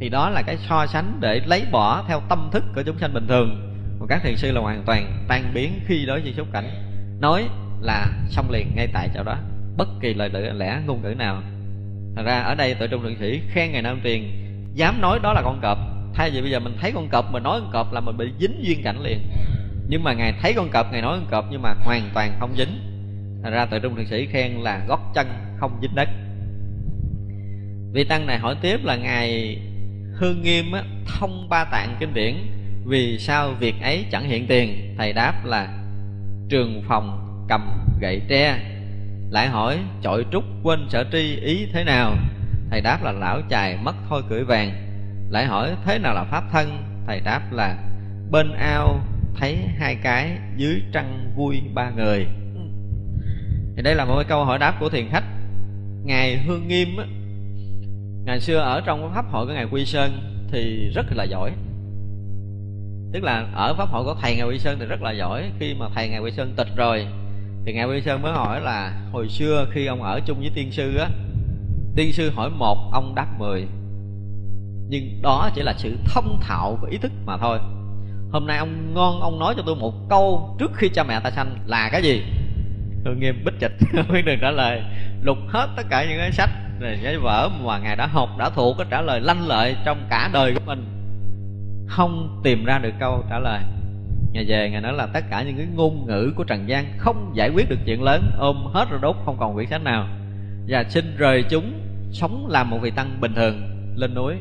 Thì 0.00 0.08
đó 0.08 0.30
là 0.30 0.42
cái 0.42 0.56
so 0.56 0.86
sánh 0.86 1.18
để 1.20 1.40
lấy 1.46 1.64
bỏ 1.72 2.04
theo 2.08 2.20
tâm 2.28 2.48
thức 2.52 2.64
của 2.74 2.82
chúng 2.82 2.98
sanh 2.98 3.14
bình 3.14 3.26
thường. 3.28 3.72
Còn 3.98 4.08
các 4.08 4.22
thiền 4.22 4.36
sư 4.36 4.52
là 4.52 4.60
hoàn 4.60 4.82
toàn 4.86 5.24
tan 5.28 5.50
biến 5.54 5.80
khi 5.86 6.06
đối 6.06 6.20
với 6.20 6.32
xúc 6.32 6.48
cảnh. 6.52 6.70
Nói 7.20 7.48
là 7.80 8.06
xong 8.28 8.50
liền 8.50 8.76
ngay 8.76 8.88
tại 8.92 9.08
chỗ 9.14 9.22
đó. 9.22 9.36
Bất 9.76 9.88
kỳ 10.00 10.14
lời 10.14 10.30
lẽ 10.54 10.80
ngôn 10.86 11.02
ngữ 11.02 11.14
nào. 11.14 11.42
Thật 12.16 12.22
ra 12.26 12.40
ở 12.40 12.54
đây 12.54 12.74
tội 12.74 12.88
trung 12.88 13.02
thượng 13.02 13.16
sĩ 13.20 13.40
khen 13.48 13.72
ngài 13.72 13.82
nam 13.82 14.00
truyền 14.04 14.22
dám 14.74 15.00
nói 15.00 15.18
đó 15.22 15.32
là 15.32 15.42
con 15.42 15.60
cọp. 15.62 15.78
Thay 16.14 16.30
vì 16.30 16.40
bây 16.40 16.50
giờ 16.50 16.60
mình 16.60 16.76
thấy 16.80 16.92
con 16.92 17.08
cọp 17.08 17.32
mà 17.32 17.40
nói 17.40 17.60
con 17.60 17.70
cọp 17.72 17.92
là 17.92 18.00
mình 18.00 18.16
bị 18.16 18.32
dính 18.40 18.64
duyên 18.64 18.82
cảnh 18.82 19.02
liền. 19.02 19.18
Nhưng 19.88 20.04
mà 20.04 20.12
ngài 20.12 20.32
thấy 20.42 20.52
con 20.56 20.68
cọp, 20.68 20.92
ngài 20.92 21.02
nói 21.02 21.18
con 21.18 21.30
cọp 21.30 21.44
nhưng 21.50 21.62
mà 21.62 21.74
hoàn 21.84 22.10
toàn 22.14 22.36
không 22.40 22.54
dính. 22.56 22.93
Thành 23.44 23.52
ra 23.52 23.66
tự 23.66 23.78
trung 23.78 23.96
thượng 23.96 24.06
sĩ 24.06 24.26
khen 24.26 24.52
là 24.52 24.84
gót 24.88 25.00
chân 25.14 25.26
không 25.56 25.78
dính 25.82 25.94
đất. 25.94 26.08
Vị 27.92 28.04
Tăng 28.04 28.26
này 28.26 28.38
hỏi 28.38 28.56
tiếp 28.62 28.80
là 28.84 28.96
Ngài 28.96 29.58
Hương 30.14 30.42
Nghiêm 30.42 30.72
á, 30.72 30.82
thông 31.06 31.48
ba 31.48 31.64
tạng 31.64 31.96
kinh 32.00 32.14
điển 32.14 32.34
vì 32.84 33.18
sao 33.18 33.52
việc 33.60 33.74
ấy 33.82 34.04
chẳng 34.10 34.24
hiện 34.24 34.46
tiền? 34.46 34.94
Thầy 34.98 35.12
đáp 35.12 35.44
là 35.44 35.84
trường 36.48 36.82
phòng 36.88 37.36
cầm 37.48 37.84
gậy 38.00 38.20
tre. 38.28 38.58
Lại 39.30 39.48
hỏi 39.48 39.78
chọi 40.02 40.24
trúc 40.32 40.44
quên 40.62 40.86
sở 40.88 41.04
tri 41.12 41.36
ý 41.36 41.66
thế 41.72 41.84
nào? 41.84 42.16
Thầy 42.70 42.80
đáp 42.80 42.98
là 43.02 43.12
lão 43.12 43.40
chài 43.50 43.76
mất 43.76 43.94
thôi 44.08 44.22
cưỡi 44.28 44.44
vàng. 44.44 44.72
Lại 45.30 45.46
hỏi 45.46 45.70
thế 45.84 45.98
nào 45.98 46.14
là 46.14 46.24
pháp 46.24 46.44
thân? 46.52 46.82
Thầy 47.06 47.20
đáp 47.20 47.52
là 47.52 47.76
bên 48.30 48.52
ao 48.52 49.00
thấy 49.36 49.58
hai 49.78 49.96
cái 50.02 50.30
dưới 50.56 50.82
trăng 50.92 51.32
vui 51.36 51.62
ba 51.74 51.90
người 51.90 52.26
thì 53.76 53.82
đây 53.82 53.94
là 53.94 54.04
một 54.04 54.14
cái 54.16 54.24
câu 54.24 54.44
hỏi 54.44 54.58
đáp 54.58 54.76
của 54.80 54.88
thiền 54.88 55.08
khách. 55.10 55.24
Ngài 56.04 56.38
hương 56.38 56.68
nghiêm 56.68 56.96
á, 56.96 57.04
ngày 58.24 58.40
xưa 58.40 58.58
ở 58.58 58.80
trong 58.80 59.00
cái 59.00 59.10
pháp 59.14 59.30
hội 59.30 59.46
của 59.46 59.52
ngài 59.52 59.66
quy 59.70 59.84
sơn 59.84 60.12
thì 60.52 60.90
rất 60.94 61.06
là 61.14 61.24
giỏi. 61.24 61.52
Tức 63.12 63.22
là 63.22 63.46
ở 63.54 63.74
pháp 63.74 63.88
hội 63.88 64.04
của 64.04 64.14
thầy 64.22 64.36
ngài 64.36 64.48
quy 64.48 64.58
sơn 64.58 64.76
thì 64.80 64.86
rất 64.86 65.02
là 65.02 65.12
giỏi. 65.12 65.50
Khi 65.58 65.74
mà 65.74 65.86
thầy 65.94 66.08
ngài 66.08 66.20
quy 66.20 66.30
sơn 66.30 66.54
tịch 66.56 66.68
rồi, 66.76 67.06
thì 67.66 67.72
ngài 67.72 67.86
quy 67.86 68.00
sơn 68.00 68.22
mới 68.22 68.32
hỏi 68.32 68.60
là, 68.60 69.02
hồi 69.12 69.28
xưa 69.28 69.66
khi 69.70 69.86
ông 69.86 70.02
ở 70.02 70.20
chung 70.26 70.40
với 70.40 70.50
tiên 70.54 70.72
sư 70.72 70.96
á, 70.96 71.08
tiên 71.96 72.12
sư 72.12 72.30
hỏi 72.30 72.50
một, 72.50 72.90
ông 72.92 73.14
đáp 73.14 73.26
mười. 73.38 73.66
Nhưng 74.88 75.22
đó 75.22 75.50
chỉ 75.54 75.62
là 75.62 75.74
sự 75.78 75.96
thông 76.04 76.40
thạo 76.40 76.78
của 76.80 76.86
ý 76.90 76.98
thức 76.98 77.12
mà 77.26 77.36
thôi. 77.36 77.58
Hôm 78.32 78.46
nay 78.46 78.58
ông 78.58 78.94
ngon, 78.94 79.20
ông 79.20 79.38
nói 79.38 79.54
cho 79.56 79.62
tôi 79.66 79.76
một 79.76 79.94
câu 80.10 80.56
trước 80.58 80.70
khi 80.74 80.88
cha 80.88 81.02
mẹ 81.02 81.20
ta 81.20 81.30
sanh 81.30 81.56
là 81.66 81.88
cái 81.92 82.02
gì? 82.02 82.22
Tôi 83.04 83.16
nghiêm 83.16 83.44
bích 83.44 83.54
trịch 83.60 83.72
không 83.92 84.12
biết 84.12 84.22
đừng 84.24 84.38
trả 84.40 84.50
lời. 84.50 84.82
Lục 85.22 85.38
hết 85.48 85.68
tất 85.76 85.82
cả 85.90 86.04
những 86.08 86.18
cái 86.18 86.32
sách, 86.32 86.50
rồi 86.80 86.98
giấy 87.02 87.18
vở 87.18 87.48
mà 87.64 87.78
ngài 87.78 87.96
đã 87.96 88.06
học, 88.06 88.28
đã 88.38 88.50
thuộc 88.50 88.76
cái 88.78 88.86
trả 88.90 89.00
lời 89.00 89.20
lanh 89.20 89.48
lợi 89.48 89.76
trong 89.84 90.06
cả 90.10 90.30
đời 90.32 90.54
của 90.54 90.60
mình. 90.66 90.84
Không 91.88 92.40
tìm 92.44 92.64
ra 92.64 92.78
được 92.78 92.92
câu 93.00 93.24
trả 93.30 93.38
lời. 93.38 93.60
Ngày 94.32 94.44
về, 94.48 94.70
ngài 94.70 94.80
nói 94.80 94.92
là 94.92 95.06
tất 95.06 95.24
cả 95.30 95.42
những 95.42 95.56
cái 95.56 95.66
ngôn 95.74 96.06
ngữ 96.06 96.32
của 96.36 96.44
trần 96.44 96.68
gian 96.68 96.84
không 96.98 97.32
giải 97.34 97.50
quyết 97.54 97.68
được 97.68 97.78
chuyện 97.86 98.02
lớn, 98.02 98.30
ôm 98.38 98.56
hết 98.72 98.90
rồi 98.90 99.00
đốt, 99.02 99.16
không 99.24 99.36
còn 99.38 99.54
quyển 99.54 99.66
sách 99.66 99.82
nào. 99.82 100.08
Và 100.68 100.84
xin 100.88 101.16
rời 101.16 101.44
chúng, 101.50 101.80
sống 102.12 102.46
làm 102.50 102.70
một 102.70 102.78
vị 102.82 102.90
tăng 102.90 103.20
bình 103.20 103.34
thường. 103.34 103.62
Lên 103.96 104.14
núi. 104.14 104.34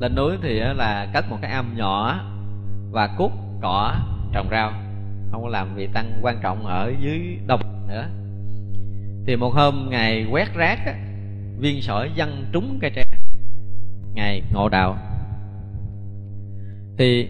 Lên 0.00 0.14
núi 0.14 0.36
thì 0.42 0.60
là 0.60 1.08
cất 1.14 1.30
một 1.30 1.38
cái 1.42 1.50
am 1.50 1.76
nhỏ 1.76 2.20
và 2.90 3.06
cút 3.18 3.30
cỏ 3.62 3.94
trồng 4.32 4.48
rau. 4.50 4.72
Không 5.30 5.42
có 5.42 5.48
làm 5.48 5.74
vị 5.74 5.88
tăng 5.94 6.18
quan 6.22 6.38
trọng 6.42 6.66
ở 6.66 6.92
dưới 7.00 7.38
đồng 7.46 7.77
nữa. 7.88 8.08
Thì 9.26 9.36
một 9.36 9.50
hôm 9.54 9.88
ngày 9.90 10.26
quét 10.30 10.54
rác 10.54 10.86
á, 10.86 10.94
viên 11.58 11.82
sỏi 11.82 12.10
văng 12.16 12.44
trúng 12.52 12.78
cây 12.80 12.90
tre. 12.94 13.04
Ngày 14.14 14.42
ngộ 14.52 14.68
đạo. 14.68 14.98
Thì 16.98 17.28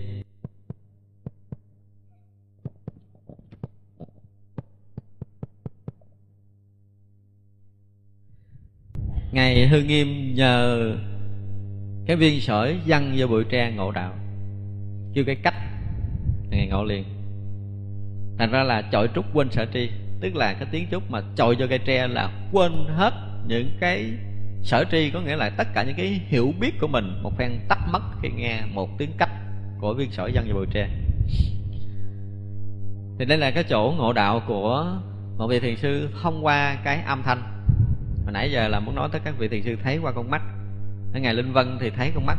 ngày 9.33 9.69
hư 9.69 9.83
nghiêm 9.83 10.35
nhờ 10.35 10.93
cái 12.07 12.17
viên 12.17 12.41
sỏi 12.41 12.81
văng 12.87 13.15
vô 13.17 13.27
bụi 13.27 13.45
tre 13.45 13.73
ngộ 13.73 13.91
đạo. 13.91 14.15
Kêu 15.15 15.25
cái 15.25 15.37
cách. 15.43 15.55
Ngày 16.51 16.67
ngộ 16.67 16.85
liền. 16.85 17.05
Thành 18.39 18.51
ra 18.51 18.63
là 18.63 18.83
chọi 18.83 19.09
trúc 19.15 19.25
quên 19.35 19.51
sở 19.51 19.67
tri 19.73 19.91
tức 20.21 20.37
là 20.37 20.53
cái 20.53 20.69
tiếng 20.71 20.87
trúc 20.91 21.11
mà 21.11 21.21
chồi 21.37 21.57
cho 21.59 21.67
cây 21.67 21.79
tre 21.79 22.07
là 22.07 22.31
quên 22.53 22.73
hết 22.97 23.13
những 23.47 23.71
cái 23.81 24.13
sở 24.63 24.85
tri, 24.91 25.11
có 25.11 25.21
nghĩa 25.21 25.37
là 25.37 25.51
tất 25.51 25.67
cả 25.75 25.83
những 25.83 25.97
cái 25.97 26.21
hiểu 26.27 26.53
biết 26.61 26.81
của 26.81 26.87
mình, 26.87 27.23
một 27.23 27.33
phen 27.39 27.51
tắt 27.69 27.79
mất 27.93 28.03
khi 28.23 28.29
nghe 28.37 28.61
một 28.75 28.89
tiếng 28.99 29.11
cách 29.19 29.31
của 29.81 29.95
viên 29.95 30.11
sỏi 30.11 30.33
dân 30.33 30.45
vào 30.47 30.55
bụi 30.55 30.67
tre. 30.73 30.89
Thì 33.19 33.25
đây 33.25 33.39
là 33.39 33.51
cái 33.51 33.65
chỗ 33.65 33.95
ngộ 33.99 34.13
đạo 34.13 34.43
của 34.47 34.87
một 35.39 35.47
vị 35.47 35.61
thiền 35.61 35.77
sư 35.77 36.09
thông 36.23 36.47
qua 36.47 36.77
cái 36.85 37.03
âm 37.07 37.23
thanh. 37.23 37.43
Hồi 38.25 38.33
nãy 38.33 38.51
giờ 38.53 38.69
là 38.69 38.81
muốn 38.81 38.95
nói 38.95 39.09
tới 39.13 39.21
các 39.25 39.35
vị 39.39 39.49
thiền 39.49 39.63
sư 39.63 39.77
thấy 39.83 39.99
qua 39.99 40.13
con 40.13 40.31
mắt. 40.31 40.43
Ở 41.15 41.21
ngày 41.21 41.35
linh 41.35 41.53
vân 41.53 41.79
thì 41.81 41.91
thấy 41.91 42.13
con 42.15 42.27
mắt 42.27 42.39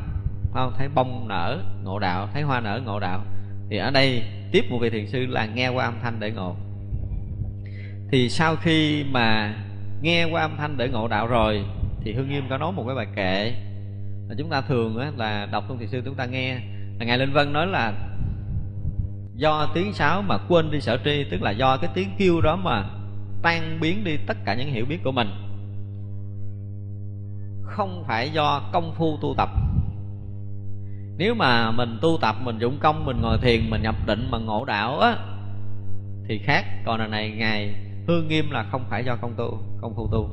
không? 0.53 0.73
Thấy 0.77 0.87
bông 0.95 1.27
nở, 1.27 1.59
ngộ 1.83 1.99
đạo, 1.99 2.29
thấy 2.33 2.41
hoa 2.41 2.59
nở, 2.59 2.81
ngộ 2.85 2.99
đạo. 2.99 3.25
Thì 3.69 3.77
ở 3.77 3.91
đây 3.91 4.23
tiếp 4.51 4.65
một 4.69 4.77
vị 4.81 4.89
thiền 4.89 5.07
sư 5.07 5.25
là 5.25 5.45
nghe 5.45 5.69
qua 5.69 5.85
âm 5.85 5.99
thanh 6.03 6.19
để 6.19 6.31
ngộ 6.31 6.55
thì 8.11 8.29
sau 8.29 8.55
khi 8.55 9.03
mà 9.03 9.55
nghe 10.01 10.25
qua 10.25 10.41
âm 10.41 10.57
thanh 10.57 10.77
để 10.77 10.89
ngộ 10.89 11.07
đạo 11.07 11.27
rồi 11.27 11.65
thì 12.01 12.13
hương 12.13 12.29
nghiêm 12.29 12.43
có 12.49 12.57
nói 12.57 12.71
một 12.71 12.83
cái 12.87 12.95
bài 12.95 13.07
kệ 13.15 13.53
là 14.29 14.35
chúng 14.37 14.49
ta 14.49 14.61
thường 14.61 14.97
á, 14.97 15.11
là 15.17 15.45
đọc 15.45 15.63
tôn 15.67 15.77
thị 15.77 15.87
sư 15.87 16.01
chúng 16.05 16.15
ta 16.15 16.25
nghe. 16.25 16.55
Là 16.99 17.05
ngài 17.05 17.17
linh 17.17 17.33
vân 17.33 17.53
nói 17.53 17.67
là 17.67 17.93
do 19.35 19.71
tiếng 19.73 19.93
sáo 19.93 20.21
mà 20.21 20.37
quên 20.49 20.71
đi 20.71 20.81
sở 20.81 20.97
tri 21.05 21.23
tức 21.31 21.41
là 21.41 21.51
do 21.51 21.77
cái 21.77 21.89
tiếng 21.93 22.09
kêu 22.17 22.41
đó 22.41 22.55
mà 22.55 22.83
tan 23.41 23.79
biến 23.81 24.03
đi 24.03 24.17
tất 24.27 24.37
cả 24.45 24.55
những 24.55 24.71
hiểu 24.71 24.85
biết 24.85 25.03
của 25.03 25.11
mình. 25.11 25.27
Không 27.63 28.03
phải 28.07 28.29
do 28.29 28.69
công 28.73 28.93
phu 28.95 29.17
tu 29.21 29.33
tập. 29.37 29.49
Nếu 31.17 31.35
mà 31.35 31.71
mình 31.71 31.97
tu 32.01 32.17
tập 32.21 32.35
mình 32.43 32.59
dụng 32.59 32.77
công 32.81 33.05
mình 33.05 33.21
ngồi 33.21 33.37
thiền 33.41 33.69
mình 33.69 33.81
nhập 33.81 33.95
định 34.05 34.27
mà 34.31 34.37
ngộ 34.37 34.65
đạo 34.65 34.99
á 34.99 35.15
thì 36.27 36.37
khác. 36.37 36.65
Còn 36.85 36.99
là 36.99 37.07
này 37.07 37.31
ngài 37.31 37.75
hương 38.09 38.27
nghiêm 38.27 38.51
là 38.51 38.63
không 38.63 38.85
phải 38.89 39.05
do 39.05 39.15
công 39.15 39.33
tu 39.37 39.63
công 39.81 39.95
phu 39.95 40.07
tu. 40.11 40.29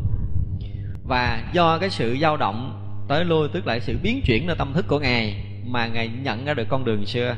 Và 1.05 1.43
do 1.53 1.79
cái 1.79 1.91
sự 1.91 2.17
dao 2.21 2.37
động 2.37 2.83
tới 3.09 3.25
lui 3.25 3.49
tức 3.53 3.67
là 3.67 3.79
sự 3.79 3.99
biến 4.03 4.21
chuyển 4.25 4.47
nơi 4.47 4.57
tâm 4.57 4.73
thức 4.73 4.85
của 4.89 4.99
ngài 4.99 5.45
mà 5.67 5.87
ngài 5.87 6.09
nhận 6.09 6.45
ra 6.45 6.55
được 6.55 6.67
con 6.69 6.85
đường 6.85 7.07
xưa. 7.07 7.37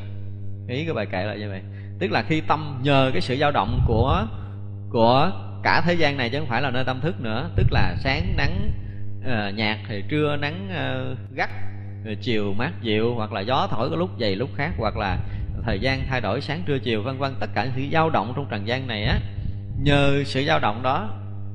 Ý 0.69 0.85
cái 0.85 0.95
bài 0.95 1.07
kệ 1.07 1.25
là 1.25 1.35
như 1.35 1.49
vậy. 1.49 1.63
Tức 1.99 2.11
là 2.11 2.23
khi 2.23 2.41
tâm 2.41 2.81
nhờ 2.83 3.11
cái 3.13 3.21
sự 3.21 3.37
dao 3.37 3.51
động 3.51 3.81
của 3.87 4.27
của 4.91 5.33
cả 5.63 5.83
thế 5.87 5.95
gian 5.95 6.17
này 6.17 6.31
chứ 6.31 6.39
không 6.39 6.49
phải 6.49 6.63
là 6.63 6.71
nơi 6.71 6.85
tâm 6.85 7.01
thức 7.01 7.21
nữa. 7.21 7.51
Tức 7.57 7.67
là 7.71 7.97
sáng 8.01 8.37
nắng 8.37 8.73
ờ, 9.25 9.49
uh, 9.49 9.55
nhạt 9.55 9.79
thì 9.89 10.03
trưa 10.09 10.37
nắng 10.37 10.69
uh, 10.71 11.37
gắt 11.37 11.51
rồi 12.05 12.17
chiều 12.21 12.55
mát 12.59 12.73
dịu 12.83 13.15
hoặc 13.15 13.33
là 13.33 13.41
gió 13.41 13.69
thổi 13.71 13.91
có 13.91 13.97
lúc 13.97 14.11
dày 14.21 14.37
lúc 14.37 14.51
khác 14.57 14.71
hoặc 14.79 14.97
là 14.97 15.19
thời 15.65 15.81
gian 15.81 16.01
thay 16.09 16.21
đổi 16.21 16.41
sáng 16.41 16.63
trưa 16.67 16.79
chiều 16.79 17.03
vân 17.03 17.19
vân. 17.19 17.35
Tất 17.41 17.51
cả 17.55 17.65
những 17.65 17.73
sự 17.77 17.83
dao 17.93 18.11
động 18.11 18.33
trong 18.37 18.47
trần 18.51 18.67
gian 18.67 18.87
này 18.87 19.05
á 19.05 19.19
nhờ 19.83 20.23
sự 20.25 20.45
dao 20.47 20.61
động 20.61 20.83
đó, 20.83 21.11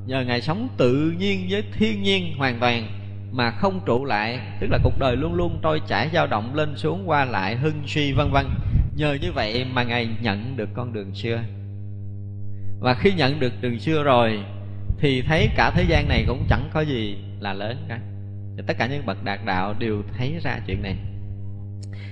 nhờ 0.06 0.22
ngài 0.22 0.42
sống 0.42 0.70
tự 0.78 1.14
nhiên 1.18 1.48
với 1.50 1.64
thiên 1.74 2.04
nhiên 2.04 2.38
hoàn 2.38 2.60
toàn 2.60 2.88
mà 3.32 3.52
không 3.52 3.80
trụ 3.86 4.06
lại, 4.06 4.40
tức 4.60 4.68
là 4.72 4.80
cuộc 4.84 5.00
đời 5.00 5.16
luôn 5.16 5.34
luôn 5.34 5.60
trôi 5.62 5.82
chảy, 5.88 6.10
dao 6.14 6.28
động 6.28 6.56
lên 6.56 6.78
xuống 6.78 7.10
qua 7.10 7.26
lại, 7.26 7.56
hưng 7.56 7.84
suy 7.88 8.14
vân 8.14 8.32
vân. 8.32 8.46
Nhờ 8.96 9.18
như 9.22 9.32
vậy 9.32 9.66
mà 9.74 9.84
ngài 9.84 10.10
nhận 10.22 10.58
được 10.58 10.70
con 10.74 10.94
đường 10.94 11.16
xưa. 11.16 11.40
Và 12.80 12.94
khi 12.94 13.14
nhận 13.14 13.40
được 13.40 13.54
đường 13.62 13.80
xưa 13.80 14.04
rồi, 14.04 14.40
thì 15.00 15.22
thấy 15.22 15.50
cả 15.56 15.72
thế 15.76 15.84
gian 15.84 16.08
này 16.08 16.24
cũng 16.28 16.46
chẳng 16.50 16.70
có 16.74 16.82
gì 16.82 17.18
là 17.40 17.54
lớn 17.54 17.86
cả. 17.90 18.00
Thì 18.58 18.64
tất 18.68 18.78
cả 18.78 18.88
những 18.88 19.06
bậc 19.06 19.24
đạt 19.24 19.40
đạo 19.46 19.74
đều 19.80 20.04
thấy 20.18 20.40
ra 20.44 20.60
chuyện 20.68 20.82
này. 20.82 20.96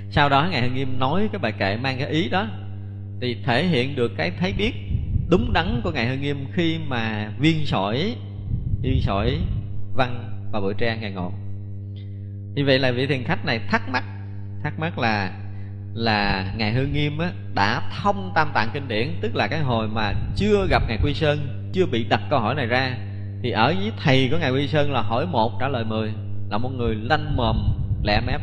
Sau 0.09 0.29
đó 0.29 0.47
ngài 0.51 0.61
hưng 0.61 0.75
nghiêm 0.75 0.99
nói 0.99 1.29
cái 1.31 1.39
bài 1.39 1.51
kệ 1.51 1.77
mang 1.77 1.97
cái 1.99 2.09
ý 2.09 2.29
đó, 2.29 2.47
thì 3.21 3.37
thể 3.45 3.65
hiện 3.65 3.95
được 3.95 4.11
cái 4.17 4.31
thấy 4.39 4.53
biết 4.53 4.73
đúng 5.31 5.53
đắn 5.53 5.81
của 5.83 5.91
ngài 5.91 6.07
hưng 6.07 6.21
nghiêm 6.21 6.45
khi 6.53 6.79
mà 6.87 7.31
viên 7.39 7.65
sỏi 7.65 8.15
viên 8.81 9.01
sỏi 9.01 9.37
văn 9.93 10.29
và 10.51 10.59
bụi 10.59 10.73
tre 10.77 10.97
ngài 11.01 11.11
ngộ. 11.11 11.31
Như 12.55 12.65
vậy 12.65 12.79
là 12.79 12.91
vị 12.91 13.07
thiền 13.07 13.23
khách 13.23 13.45
này 13.45 13.59
thắc 13.69 13.89
mắc 13.89 14.03
thắc 14.63 14.79
mắc 14.79 14.99
là 14.99 15.31
là 15.93 16.53
ngài 16.57 16.73
hương 16.73 16.93
nghiêm 16.93 17.17
á, 17.17 17.31
đã 17.55 17.89
thông 18.01 18.31
tam 18.35 18.51
tạng 18.53 18.69
kinh 18.73 18.87
điển 18.87 19.07
tức 19.21 19.35
là 19.35 19.47
cái 19.47 19.59
hồi 19.59 19.87
mà 19.87 20.13
chưa 20.35 20.67
gặp 20.69 20.83
ngài 20.87 20.99
quy 21.03 21.13
sơn 21.13 21.69
chưa 21.73 21.85
bị 21.85 22.05
đặt 22.09 22.21
câu 22.29 22.39
hỏi 22.39 22.55
này 22.55 22.65
ra 22.65 22.97
thì 23.43 23.51
ở 23.51 23.73
với 23.79 23.91
thầy 24.03 24.29
của 24.31 24.37
ngài 24.37 24.51
quy 24.51 24.67
sơn 24.67 24.91
là 24.91 25.01
hỏi 25.01 25.27
một 25.27 25.51
trả 25.59 25.67
lời 25.67 25.83
mười 25.83 26.13
là 26.49 26.57
một 26.57 26.69
người 26.69 26.95
lanh 26.95 27.35
mồm 27.35 27.57
lẹ 28.03 28.21
mép. 28.27 28.41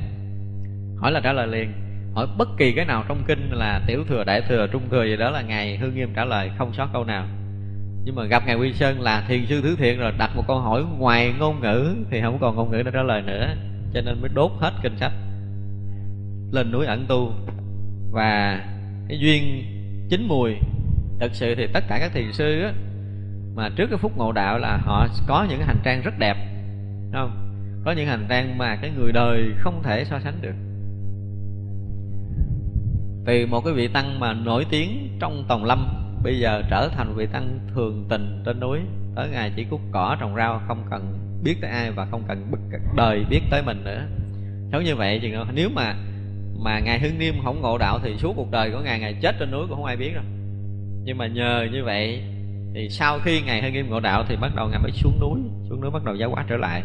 Hỏi 0.97 1.13
là 1.13 1.21
trả 1.21 1.33
lời 1.33 1.47
liền 1.47 1.73
hỏi 2.19 2.27
bất 2.39 2.49
kỳ 2.57 2.73
cái 2.73 2.85
nào 2.85 3.05
trong 3.09 3.23
kinh 3.27 3.51
là 3.51 3.81
tiểu 3.87 4.05
thừa 4.09 4.25
đại 4.25 4.43
thừa 4.49 4.67
trung 4.67 4.83
thừa 4.91 5.05
gì 5.05 5.17
đó 5.17 5.31
là 5.31 5.43
ngài 5.43 5.77
hương 5.77 5.95
nghiêm 5.95 6.13
trả 6.15 6.25
lời 6.25 6.51
không 6.59 6.73
sót 6.73 6.89
câu 6.93 7.05
nào. 7.05 7.27
Nhưng 8.05 8.15
mà 8.15 8.25
gặp 8.25 8.43
ngài 8.47 8.57
quy 8.57 8.73
sơn 8.73 9.01
là 9.01 9.25
thiền 9.29 9.47
sư 9.47 9.61
thứ 9.63 9.77
thiện 9.77 9.99
rồi 9.99 10.13
đặt 10.19 10.31
một 10.37 10.45
câu 10.49 10.59
hỏi 10.59 10.85
ngoài 10.99 11.35
ngôn 11.39 11.61
ngữ 11.61 11.95
thì 12.11 12.21
không 12.21 12.39
còn 12.41 12.57
ngôn 12.57 12.71
ngữ 12.71 12.83
để 12.83 12.91
trả 12.95 13.03
lời 13.03 13.23
nữa 13.23 13.55
cho 13.95 14.01
nên 14.01 14.21
mới 14.21 14.31
đốt 14.35 14.51
hết 14.61 14.73
kinh 14.83 14.97
sách. 14.97 15.13
Lên 16.53 16.73
núi 16.73 16.87
ẩn 16.87 17.07
tu. 17.09 17.33
Và 18.11 18.61
cái 19.09 19.19
duyên 19.19 19.65
chín 20.11 20.27
mùi 20.29 20.55
thực 21.21 21.35
sự 21.35 21.55
thì 21.55 21.67
tất 21.67 21.85
cả 21.89 21.99
các 22.01 22.13
thiền 22.15 22.33
sư 22.33 22.63
á, 22.63 22.73
mà 23.55 23.69
trước 23.77 23.87
cái 23.91 23.99
phút 23.99 24.17
ngộ 24.17 24.33
đạo 24.33 24.59
là 24.59 24.77
họ 24.77 25.07
có 25.27 25.47
những 25.49 25.61
hành 25.61 25.79
trang 25.85 26.03
rất 26.03 26.19
đẹp 26.19 26.37
đúng 27.03 27.13
không? 27.13 27.31
Có 27.85 27.93
những 27.93 28.07
hành 28.07 28.27
trang 28.29 28.59
mà 28.59 28.77
cái 28.77 28.91
người 28.91 29.13
đời 29.13 29.53
không 29.59 29.83
thể 29.83 30.05
so 30.05 30.21
sánh 30.21 30.35
được 30.41 30.55
từ 33.29 33.47
một 33.47 33.65
cái 33.65 33.75
vị 33.75 33.89
tăng 33.89 34.21
mà 34.21 34.33
nổi 34.33 34.67
tiếng 34.71 35.17
trong 35.21 35.45
tòng 35.49 35.65
lâm, 35.65 35.89
bây 36.23 36.39
giờ 36.39 36.63
trở 36.71 36.89
thành 36.89 37.15
vị 37.17 37.27
tăng 37.33 37.59
thường 37.75 38.07
tình 38.09 38.43
trên 38.47 38.61
núi. 38.61 38.79
Tới 39.17 39.29
ngày 39.29 39.53
chỉ 39.57 39.65
cút 39.65 39.81
cỏ 39.93 40.17
trồng 40.21 40.37
rau, 40.37 40.61
không 40.69 40.85
cần 40.91 41.19
biết 41.45 41.57
tới 41.61 41.71
ai 41.71 41.91
và 41.91 42.07
không 42.11 42.23
cần 42.29 42.51
bất 42.51 42.59
đời 42.97 43.25
biết 43.31 43.41
tới 43.51 43.63
mình 43.63 43.85
nữa. 43.85 44.03
Giống 44.73 44.85
như 44.85 44.97
vậy 44.97 45.19
thì 45.23 45.33
nếu 45.55 45.71
mà 45.75 45.95
mà 46.59 46.81
ngài 46.81 47.01
hưng 47.01 47.19
niêm 47.19 47.35
không 47.45 47.61
ngộ 47.61 47.79
đạo 47.79 47.99
thì 48.03 48.17
suốt 48.17 48.33
cuộc 48.37 48.51
đời 48.51 48.71
của 48.71 48.81
ngài 48.81 49.01
ngài 49.01 49.15
chết 49.23 49.35
trên 49.39 49.51
núi 49.51 49.67
cũng 49.69 49.77
không 49.77 49.85
ai 49.85 49.97
biết 49.97 50.11
đâu. 50.15 50.25
Nhưng 51.05 51.19
mà 51.19 51.27
nhờ 51.27 51.67
như 51.73 51.85
vậy 51.85 52.23
thì 52.75 52.89
sau 52.91 53.19
khi 53.25 53.41
ngài 53.41 53.63
hưng 53.63 53.73
niêm 53.73 53.89
ngộ 53.89 54.01
đạo 54.01 54.25
thì 54.29 54.37
bắt 54.37 54.53
đầu 54.57 54.69
ngài 54.69 54.79
mới 54.83 54.93
xuống 54.93 55.19
núi 55.21 55.41
xuống 55.69 55.81
núi 55.81 55.91
bắt 55.91 56.05
đầu 56.05 56.15
giáo 56.15 56.31
hóa 56.31 56.45
trở 56.49 56.57
lại. 56.57 56.83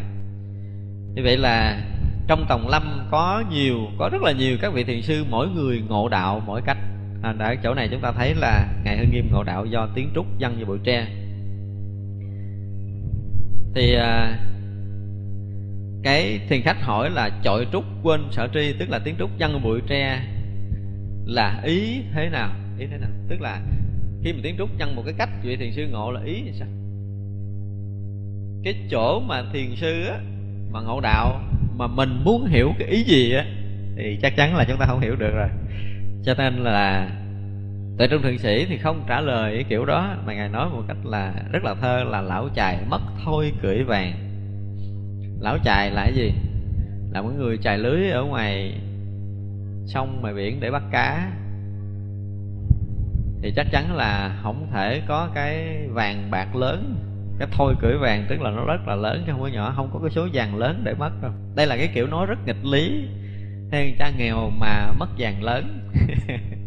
Như 1.14 1.22
vậy 1.24 1.36
là 1.36 1.80
trong 2.26 2.46
tòng 2.48 2.68
lâm 2.68 3.08
có 3.10 3.44
nhiều 3.50 3.78
có 3.98 4.08
rất 4.12 4.22
là 4.22 4.32
nhiều 4.32 4.56
các 4.60 4.72
vị 4.72 4.84
thiền 4.84 5.02
sư 5.02 5.24
mỗi 5.30 5.48
người 5.48 5.82
ngộ 5.88 6.08
đạo 6.08 6.42
mỗi 6.46 6.62
cách. 6.62 6.78
À, 7.22 7.34
ở 7.38 7.56
chỗ 7.62 7.74
này 7.74 7.88
chúng 7.90 8.00
ta 8.00 8.12
thấy 8.12 8.34
là 8.34 8.68
ngài 8.84 8.98
hưng 8.98 9.10
nghiêm 9.10 9.28
ngộ 9.32 9.42
đạo 9.42 9.66
do 9.66 9.88
tiếng 9.94 10.10
trúc 10.14 10.38
dân 10.38 10.58
như 10.58 10.64
bụi 10.64 10.78
tre. 10.84 11.06
Thì 13.74 13.94
à, 13.94 14.38
cái 16.02 16.40
thiền 16.48 16.62
khách 16.62 16.82
hỏi 16.82 17.10
là 17.10 17.30
chọi 17.42 17.66
trúc 17.72 17.84
quên 18.02 18.20
sở 18.30 18.48
tri 18.54 18.72
tức 18.78 18.90
là 18.90 18.98
tiếng 18.98 19.14
trúc 19.18 19.38
dân 19.38 19.62
bụi 19.62 19.80
tre 19.86 20.20
là 21.26 21.60
ý 21.64 22.02
thế 22.14 22.28
nào? 22.28 22.50
Ý 22.78 22.86
thế 22.86 22.98
nào? 22.98 23.10
Tức 23.28 23.40
là 23.40 23.60
khi 24.22 24.32
mà 24.32 24.38
tiếng 24.42 24.56
trúc 24.58 24.78
nhân 24.78 24.96
một 24.96 25.02
cái 25.04 25.14
cách 25.18 25.28
vị 25.42 25.56
thiền 25.56 25.72
sư 25.72 25.88
ngộ 25.92 26.10
là 26.10 26.20
ý 26.24 26.42
thì 26.44 26.52
sao? 26.52 26.68
Cái 28.64 28.74
chỗ 28.90 29.20
mà 29.20 29.42
thiền 29.52 29.76
sư 29.76 30.04
á 30.04 30.18
mà 30.72 30.80
ngộ 30.80 31.00
đạo 31.00 31.40
mà 31.76 31.86
mình 31.86 32.20
muốn 32.24 32.46
hiểu 32.46 32.72
cái 32.78 32.88
ý 32.88 33.02
gì 33.02 33.32
á, 33.32 33.44
thì 33.96 34.18
chắc 34.22 34.36
chắn 34.36 34.56
là 34.56 34.64
chúng 34.68 34.78
ta 34.78 34.86
không 34.86 35.00
hiểu 35.00 35.16
được 35.16 35.34
rồi. 35.34 35.48
Cho 36.24 36.34
nên 36.38 36.54
là 36.54 37.10
tại 37.98 38.08
trong 38.10 38.22
thượng 38.22 38.38
sĩ 38.38 38.66
thì 38.68 38.78
không 38.78 39.04
trả 39.08 39.20
lời 39.20 39.54
cái 39.54 39.64
kiểu 39.64 39.84
đó, 39.84 40.16
mà 40.26 40.34
ngài 40.34 40.48
nói 40.48 40.68
một 40.70 40.82
cách 40.88 40.96
là 41.04 41.34
rất 41.52 41.64
là 41.64 41.74
thơ 41.74 42.04
là 42.04 42.20
lão 42.20 42.48
chài 42.54 42.78
mất 42.88 43.00
thôi 43.24 43.52
cưỡi 43.62 43.82
vàng. 43.82 44.12
Lão 45.40 45.58
chài 45.64 45.90
là 45.90 46.02
cái 46.04 46.14
gì? 46.14 46.32
Là 47.12 47.22
một 47.22 47.30
người 47.38 47.58
chài 47.58 47.78
lưới 47.78 48.10
ở 48.10 48.24
ngoài 48.24 48.74
sông, 49.86 50.18
ngoài 50.20 50.34
biển 50.34 50.60
để 50.60 50.70
bắt 50.70 50.82
cá. 50.92 51.32
Thì 53.42 53.52
chắc 53.56 53.66
chắn 53.72 53.96
là 53.96 54.38
không 54.42 54.68
thể 54.72 55.02
có 55.08 55.28
cái 55.34 55.86
vàng 55.88 56.30
bạc 56.30 56.56
lớn 56.56 56.96
cái 57.38 57.48
thôi 57.52 57.74
cưỡi 57.80 57.96
vàng 57.96 58.26
tức 58.28 58.40
là 58.40 58.50
nó 58.50 58.64
rất 58.64 58.88
là 58.88 58.94
lớn, 58.94 59.22
chứ 59.26 59.32
không 59.32 59.40
có 59.40 59.46
nhỏ, 59.46 59.72
không 59.76 59.90
có 59.92 59.98
cái 59.98 60.10
số 60.10 60.28
vàng 60.32 60.56
lớn 60.56 60.82
để 60.84 60.94
mất 60.94 61.10
đâu. 61.22 61.32
Đây 61.54 61.66
là 61.66 61.76
cái 61.76 61.90
kiểu 61.94 62.06
nói 62.06 62.26
rất 62.26 62.38
nghịch 62.46 62.64
lý. 62.64 63.08
Hay 63.72 63.94
cha 63.98 64.12
nghèo 64.18 64.50
mà 64.50 64.92
mất 64.98 65.08
vàng 65.18 65.42
lớn. 65.42 65.90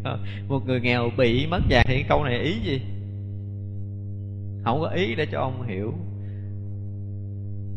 Một 0.48 0.66
người 0.66 0.82
nghèo 0.82 1.10
bị 1.18 1.48
mất 1.48 1.60
vàng 1.70 1.86
thì 1.88 1.94
cái 1.94 2.06
câu 2.10 2.24
này 2.24 2.40
ý 2.40 2.60
gì? 2.64 2.82
Không 4.64 4.82
có 4.82 4.88
ý 4.88 5.16
để 5.16 5.26
cho 5.32 5.40
ông 5.40 5.68
hiểu. 5.68 5.94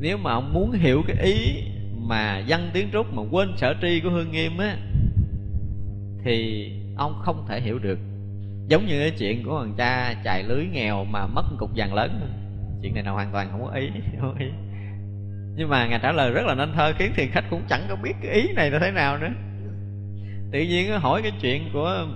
Nếu 0.01 0.19
mà 0.19 0.33
ông 0.33 0.53
muốn 0.53 0.73
hiểu 0.73 1.03
cái 1.07 1.17
ý 1.23 1.63
mà 1.97 2.43
văn 2.49 2.71
tiếng 2.73 2.89
trúc 2.93 3.15
mà 3.15 3.23
quên 3.31 3.57
sở 3.57 3.75
tri 3.83 4.01
của 4.01 4.11
hương 4.11 4.31
nghiêm 4.31 4.59
á, 4.59 4.77
thì 6.25 6.67
ông 6.97 7.21
không 7.23 7.45
thể 7.49 7.61
hiểu 7.61 7.79
được. 7.79 7.99
Giống 8.69 8.87
như 8.87 9.01
cái 9.01 9.11
chuyện 9.11 9.45
của 9.45 9.61
thằng 9.61 9.75
cha 9.77 10.15
chài 10.25 10.43
lưới 10.43 10.65
nghèo 10.73 11.05
mà 11.05 11.27
mất 11.27 11.45
cục 11.59 11.71
vàng 11.77 11.95
lớn 11.95 12.40
chuyện 12.83 12.95
này 12.95 13.03
nào 13.03 13.15
hoàn 13.15 13.33
toàn 13.33 13.49
không 13.51 13.65
có 13.65 13.71
ý 13.71 13.91
không 14.21 14.35
có 14.35 14.41
ý. 14.41 14.51
Nhưng 15.57 15.69
mà 15.69 15.87
ngài 15.87 15.99
trả 16.03 16.13
lời 16.13 16.33
rất 16.33 16.47
là 16.47 16.55
nên 16.55 16.73
thơ 16.73 16.93
khiến 16.99 17.13
thiền 17.17 17.31
khách 17.31 17.45
cũng 17.51 17.63
chẳng 17.69 17.87
có 17.89 17.97
biết 17.97 18.13
cái 18.23 18.33
ý 18.33 18.53
này 18.53 18.71
là 18.71 18.79
thế 18.79 18.91
nào 18.91 19.19
nữa. 19.19 19.31
Tự 20.53 20.61
nhiên 20.61 21.01
hỏi 21.01 21.23
cái 21.23 21.33
chuyện 21.41 21.71
của 21.73 22.07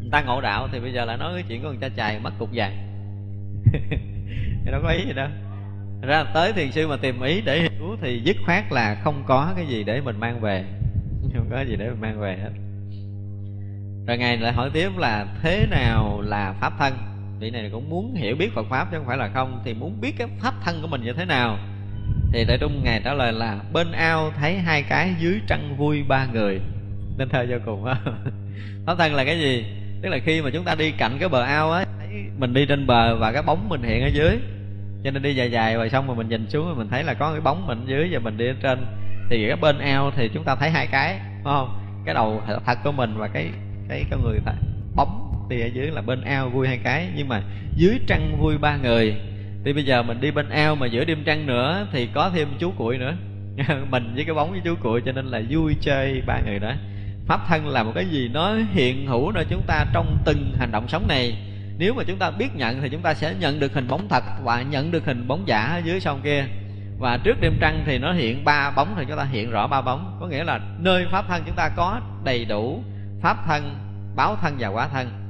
người 0.00 0.10
ta 0.10 0.22
ngộ 0.22 0.40
đạo 0.40 0.68
thì 0.72 0.80
bây 0.80 0.92
giờ 0.92 1.04
lại 1.04 1.16
nói 1.16 1.32
cái 1.34 1.44
chuyện 1.48 1.62
của 1.62 1.68
thằng 1.68 1.80
cha 1.80 1.88
chài 1.96 2.18
mất 2.18 2.32
cục 2.38 2.48
vàng. 2.52 2.76
Thì 4.64 4.72
đâu 4.72 4.80
có 4.82 4.88
ý 4.88 5.04
gì 5.06 5.12
đâu. 5.12 5.28
Ra 6.02 6.24
tới 6.34 6.52
thiền 6.52 6.72
sư 6.72 6.88
mà 6.88 6.96
tìm 6.96 7.22
ý 7.22 7.40
để 7.40 7.60
hiểu 7.60 7.96
thì 8.02 8.20
dứt 8.24 8.36
khoát 8.46 8.72
là 8.72 9.00
không 9.04 9.22
có 9.26 9.52
cái 9.56 9.66
gì 9.66 9.84
để 9.84 10.00
mình 10.00 10.20
mang 10.20 10.40
về. 10.40 10.64
Không 11.34 11.50
có 11.50 11.60
gì 11.60 11.76
để 11.76 11.90
mình 11.90 12.00
mang 12.00 12.20
về 12.20 12.36
hết. 12.36 12.50
Rồi 14.06 14.18
ngài 14.18 14.36
lại 14.36 14.52
hỏi 14.52 14.70
tiếp 14.72 14.90
là 14.96 15.26
thế 15.42 15.66
nào 15.70 16.20
là 16.20 16.54
pháp 16.60 16.72
thân 16.78 16.92
vị 17.40 17.50
này 17.50 17.70
cũng 17.72 17.90
muốn 17.90 18.14
hiểu 18.14 18.36
biết 18.36 18.54
phật 18.54 18.66
pháp 18.70 18.88
chứ 18.90 18.96
không 18.96 19.06
phải 19.06 19.16
là 19.16 19.28
không. 19.34 19.62
Thì 19.64 19.74
muốn 19.74 20.00
biết 20.00 20.14
cái 20.18 20.28
pháp 20.40 20.54
thân 20.64 20.78
của 20.82 20.88
mình 20.88 21.02
như 21.04 21.12
thế 21.12 21.24
nào. 21.24 21.58
Thì 22.32 22.44
tại 22.48 22.58
trung 22.60 22.80
ngài 22.84 23.00
trả 23.04 23.14
lời 23.14 23.32
là 23.32 23.58
bên 23.72 23.92
ao 23.92 24.32
thấy 24.40 24.58
hai 24.58 24.82
cái, 24.82 25.14
dưới 25.18 25.40
trăng 25.46 25.76
vui 25.76 26.02
ba 26.08 26.26
người. 26.32 26.60
Nên 27.18 27.28
thơ 27.28 27.46
vô 27.48 27.56
cùng 27.66 27.84
á. 27.84 27.96
Pháp 28.86 28.94
thân 28.98 29.14
là 29.14 29.24
cái 29.24 29.40
gì? 29.40 29.64
Tức 30.02 30.08
là 30.08 30.18
khi 30.18 30.42
mà 30.42 30.50
chúng 30.50 30.64
ta 30.64 30.74
đi 30.74 30.90
cạnh 30.90 31.16
cái 31.20 31.28
bờ 31.28 31.42
ao 31.42 31.72
á 31.72 31.84
mình 32.38 32.54
đi 32.54 32.66
trên 32.66 32.86
bờ 32.86 33.16
và 33.16 33.32
cái 33.32 33.42
bóng 33.42 33.68
mình 33.68 33.82
hiện 33.82 34.02
ở 34.02 34.08
dưới. 34.08 34.38
Cho 35.04 35.10
nên 35.10 35.22
đi 35.22 35.34
dài 35.34 35.50
dài 35.50 35.74
rồi 35.74 35.90
xong 35.90 36.06
rồi 36.06 36.16
mình 36.16 36.28
nhìn 36.28 36.50
xuống 36.50 36.66
rồi 36.66 36.74
mình 36.74 36.88
thấy 36.88 37.04
là 37.04 37.14
có 37.14 37.32
cái 37.32 37.40
bóng 37.40 37.66
mình 37.66 37.78
ở 37.78 37.90
dưới 37.90 38.08
và 38.12 38.18
mình 38.18 38.36
đi 38.36 38.46
ở 38.46 38.54
trên. 38.62 38.86
Thì 39.30 39.46
cái 39.48 39.56
bên 39.56 39.78
ao 39.78 40.10
thì 40.16 40.30
chúng 40.34 40.44
ta 40.44 40.54
thấy 40.54 40.70
hai 40.70 40.86
cái, 40.86 41.18
phải 41.18 41.42
không? 41.44 41.78
Cái 42.04 42.14
đầu 42.14 42.42
thật 42.66 42.78
của 42.84 42.92
mình 42.92 43.14
và 43.16 43.28
cái 43.28 43.50
cái 43.88 44.04
con 44.10 44.24
người 44.24 44.38
phải 44.44 44.54
bóng 44.96 45.27
đi 45.48 45.60
ở 45.60 45.66
dưới 45.66 45.90
là 45.90 46.02
bên 46.02 46.20
ao 46.20 46.50
vui 46.50 46.68
hai 46.68 46.78
cái. 46.84 47.08
Nhưng 47.16 47.28
mà 47.28 47.42
dưới 47.76 48.00
trăng 48.06 48.36
vui 48.40 48.58
ba 48.58 48.76
người. 48.76 49.14
Thì 49.64 49.72
bây 49.72 49.84
giờ 49.84 50.02
mình 50.02 50.20
đi 50.20 50.30
bên 50.30 50.48
ao 50.48 50.76
mà 50.76 50.86
giữa 50.86 51.04
đêm 51.04 51.24
trăng 51.24 51.46
nữa 51.46 51.86
thì 51.92 52.08
có 52.14 52.30
thêm 52.34 52.48
chú 52.58 52.72
cuội 52.76 52.98
nữa. 52.98 53.14
Mình 53.90 54.12
với 54.14 54.24
cái 54.24 54.34
bóng 54.34 54.50
với 54.50 54.60
chú 54.64 54.74
cuội 54.82 55.02
cho 55.06 55.12
nên 55.12 55.26
là 55.26 55.42
vui 55.50 55.76
chơi 55.80 56.22
ba 56.26 56.40
người 56.46 56.58
đó. 56.58 56.72
Pháp 57.26 57.40
thân 57.48 57.68
là 57.68 57.82
một 57.82 57.92
cái 57.94 58.06
gì 58.06 58.28
nó 58.28 58.54
hiện 58.72 59.06
hữu 59.06 59.32
nơi 59.32 59.44
chúng 59.50 59.62
ta 59.66 59.86
trong 59.92 60.18
từng 60.24 60.54
hành 60.58 60.72
động 60.72 60.88
sống 60.88 61.08
này. 61.08 61.38
Nếu 61.78 61.94
mà 61.94 62.02
chúng 62.06 62.18
ta 62.18 62.30
biết 62.30 62.56
nhận 62.56 62.82
thì 62.82 62.88
chúng 62.88 63.02
ta 63.02 63.14
sẽ 63.14 63.34
nhận 63.40 63.60
được 63.60 63.74
hình 63.74 63.88
bóng 63.88 64.08
thật 64.08 64.24
và 64.42 64.62
nhận 64.62 64.90
được 64.90 65.04
hình 65.04 65.28
bóng 65.28 65.48
giả 65.48 65.60
ở 65.60 65.80
dưới 65.84 66.00
sông 66.00 66.20
kia. 66.24 66.44
Và 66.98 67.18
trước 67.24 67.40
đêm 67.40 67.56
trăng 67.60 67.82
thì 67.86 67.98
nó 67.98 68.12
hiện 68.12 68.44
ba 68.44 68.70
bóng 68.70 68.94
thì 68.98 69.04
chúng 69.08 69.16
ta 69.16 69.24
hiện 69.24 69.50
rõ 69.50 69.66
ba 69.66 69.80
bóng. 69.80 70.16
Có 70.20 70.26
nghĩa 70.26 70.44
là 70.44 70.60
nơi 70.78 71.06
pháp 71.10 71.24
thân 71.28 71.42
chúng 71.46 71.56
ta 71.56 71.68
có 71.76 72.00
đầy 72.24 72.44
đủ 72.44 72.82
pháp 73.22 73.36
thân, 73.46 73.78
báo 74.16 74.36
thân 74.42 74.56
và 74.58 74.68
quả 74.68 74.88
thân 74.88 75.27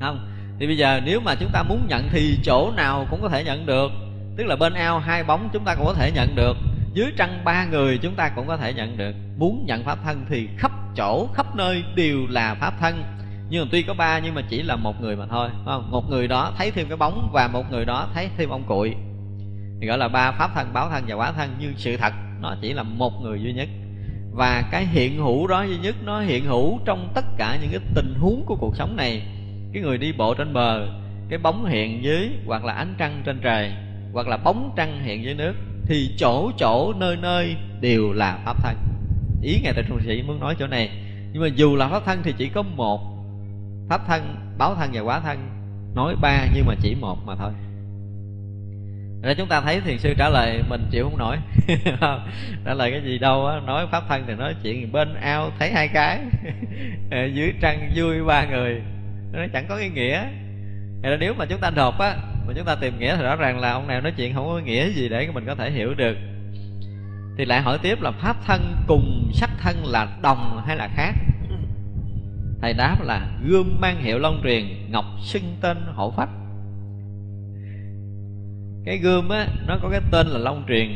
không? 0.00 0.28
Thì 0.58 0.66
bây 0.66 0.76
giờ 0.76 1.00
nếu 1.04 1.20
mà 1.20 1.34
chúng 1.34 1.50
ta 1.52 1.62
muốn 1.62 1.86
nhận 1.88 2.08
thì 2.12 2.38
chỗ 2.42 2.72
nào 2.76 3.06
cũng 3.10 3.22
có 3.22 3.28
thể 3.28 3.44
nhận 3.44 3.66
được. 3.66 3.90
Tức 4.36 4.46
là 4.46 4.56
bên 4.56 4.74
ao 4.74 4.98
hai 4.98 5.24
bóng 5.24 5.48
chúng 5.52 5.64
ta 5.64 5.74
cũng 5.74 5.86
có 5.86 5.94
thể 5.94 6.12
nhận 6.14 6.34
được. 6.34 6.56
Dưới 6.94 7.12
trăng 7.16 7.40
ba 7.44 7.64
người 7.64 7.98
chúng 7.98 8.14
ta 8.14 8.28
cũng 8.28 8.46
có 8.46 8.56
thể 8.56 8.74
nhận 8.74 8.96
được. 8.96 9.14
Muốn 9.38 9.64
nhận 9.66 9.84
pháp 9.84 9.98
thân 10.04 10.26
thì 10.28 10.48
khắp 10.56 10.72
chỗ, 10.96 11.28
khắp 11.34 11.56
nơi 11.56 11.84
đều 11.94 12.26
là 12.28 12.54
pháp 12.54 12.74
thân. 12.80 13.02
Nhưng 13.50 13.64
mà 13.64 13.68
tuy 13.72 13.82
có 13.82 13.94
ba 13.94 14.18
nhưng 14.18 14.34
mà 14.34 14.42
chỉ 14.48 14.62
là 14.62 14.76
một 14.76 15.00
người 15.00 15.16
mà 15.16 15.26
thôi 15.30 15.48
không? 15.64 15.90
Một 15.90 16.10
người 16.10 16.28
đó 16.28 16.52
thấy 16.58 16.70
thêm 16.70 16.88
cái 16.88 16.96
bóng 16.96 17.30
và 17.32 17.48
một 17.48 17.70
người 17.70 17.84
đó 17.84 18.08
thấy 18.14 18.28
thêm 18.36 18.48
ông 18.48 18.64
cụi. 18.68 18.94
Thì 19.80 19.86
gọi 19.86 19.98
là 19.98 20.08
ba 20.08 20.32
pháp 20.32 20.50
thân, 20.54 20.72
báo 20.72 20.90
thân 20.90 21.04
và 21.06 21.14
quả 21.14 21.32
thân. 21.32 21.50
Như 21.60 21.72
sự 21.76 21.96
thật, 21.96 22.12
nó 22.40 22.56
chỉ 22.62 22.72
là 22.72 22.82
một 22.82 23.12
người 23.22 23.42
duy 23.42 23.52
nhất. 23.52 23.68
Và 24.32 24.62
cái 24.70 24.86
hiện 24.86 25.16
hữu 25.16 25.46
đó 25.46 25.62
duy 25.62 25.78
nhất, 25.78 25.94
nó 26.04 26.20
hiện 26.20 26.44
hữu 26.44 26.78
trong 26.84 27.12
tất 27.14 27.24
cả 27.38 27.58
những 27.60 27.70
cái 27.70 27.80
tình 27.94 28.14
huống 28.20 28.42
của 28.46 28.56
cuộc 28.56 28.76
sống 28.76 28.96
này 28.96 29.22
cái 29.78 29.84
người 29.84 29.98
đi 29.98 30.12
bộ 30.12 30.34
trên 30.34 30.52
bờ, 30.52 30.88
cái 31.28 31.38
bóng 31.38 31.64
hiện 31.64 32.04
dưới 32.04 32.30
hoặc 32.46 32.64
là 32.64 32.72
ánh 32.72 32.94
trăng 32.98 33.22
trên 33.24 33.40
trời, 33.42 33.72
hoặc 34.12 34.28
là 34.28 34.36
bóng 34.36 34.72
trăng 34.76 35.02
hiện 35.04 35.24
dưới 35.24 35.34
nước, 35.34 35.54
thì 35.86 36.14
chỗ 36.18 36.50
chỗ 36.58 36.92
nơi 36.96 37.16
nơi 37.16 37.56
đều 37.80 38.12
là 38.12 38.38
pháp 38.44 38.56
thân. 38.62 38.76
Ý 39.42 39.60
ngài 39.62 39.72
tịnh 39.72 39.84
trung 39.88 40.00
sĩ 40.06 40.22
muốn 40.22 40.40
nói 40.40 40.56
chỗ 40.58 40.66
này. 40.66 40.90
Nhưng 41.32 41.42
mà 41.42 41.48
dù 41.48 41.76
là 41.76 41.88
pháp 41.88 42.02
thân 42.06 42.20
thì 42.24 42.34
chỉ 42.38 42.48
có 42.48 42.62
một 42.62 43.00
pháp 43.88 44.06
thân, 44.06 44.34
báo 44.58 44.74
thân 44.74 44.90
và 44.92 45.00
quả 45.00 45.20
thân, 45.20 45.38
nói 45.94 46.16
ba 46.20 46.46
nhưng 46.54 46.66
mà 46.66 46.74
chỉ 46.82 46.94
một 47.00 47.18
mà 47.26 47.34
thôi. 47.36 47.52
Rồi 49.22 49.34
chúng 49.34 49.48
ta 49.48 49.60
thấy 49.60 49.80
thiền 49.80 49.98
sư 49.98 50.14
trả 50.18 50.28
lời 50.28 50.62
mình 50.68 50.86
chịu 50.90 51.04
không 51.04 51.18
nổi. 51.18 51.36
Trả 52.64 52.74
lời 52.74 52.90
cái 52.90 53.02
gì 53.04 53.18
đâu 53.18 53.46
á, 53.46 53.60
nói 53.66 53.86
pháp 53.90 54.04
thân 54.08 54.24
thì 54.26 54.34
nói 54.34 54.54
chuyện 54.62 54.92
bên 54.92 55.14
ao, 55.14 55.50
thấy 55.58 55.72
hai 55.72 55.88
cái. 55.88 56.20
Dưới 57.34 57.52
trăng 57.60 57.90
vui 57.96 58.24
ba 58.24 58.44
người 58.44 58.82
nó 59.32 59.46
chẳng 59.52 59.66
có 59.68 59.76
ý 59.76 59.88
nghĩa. 59.88 60.20
Là 61.02 61.16
nếu 61.20 61.34
mà 61.34 61.46
chúng 61.46 61.60
ta 61.60 61.70
nộp 61.70 61.98
á, 61.98 62.16
mà 62.46 62.52
chúng 62.56 62.64
ta 62.64 62.74
tìm 62.74 62.98
nghĩa 62.98 63.16
thì 63.16 63.22
rõ 63.22 63.36
ràng 63.36 63.60
là 63.60 63.72
ông 63.72 63.86
nào 63.86 64.00
nói 64.00 64.12
chuyện 64.16 64.34
không 64.34 64.46
có 64.46 64.58
nghĩa 64.58 64.88
gì 64.88 65.08
để 65.08 65.28
mình 65.34 65.44
có 65.46 65.54
thể 65.54 65.70
hiểu 65.70 65.94
được. 65.94 66.16
Thì 67.38 67.44
lại 67.44 67.60
hỏi 67.60 67.78
tiếp 67.82 68.00
là 68.00 68.10
pháp 68.10 68.36
thân 68.46 68.76
cùng 68.86 69.30
sắc 69.32 69.50
thân 69.58 69.76
là 69.86 70.18
đồng 70.22 70.62
hay 70.66 70.76
là 70.76 70.88
khác? 70.96 71.14
Thầy 72.60 72.72
đáp 72.72 72.96
là 73.02 73.38
gươm 73.44 73.76
mang 73.80 74.02
hiệu 74.02 74.18
long 74.18 74.40
truyền, 74.44 74.90
ngọc 74.90 75.04
xưng 75.22 75.56
tên 75.60 75.76
hộ 75.94 76.12
phách 76.16 76.28
cái 78.88 78.98
gươm 78.98 79.28
á, 79.28 79.48
nó 79.66 79.78
có 79.82 79.88
cái 79.90 80.00
tên 80.10 80.26
là 80.26 80.38
long 80.38 80.64
truyền. 80.68 80.88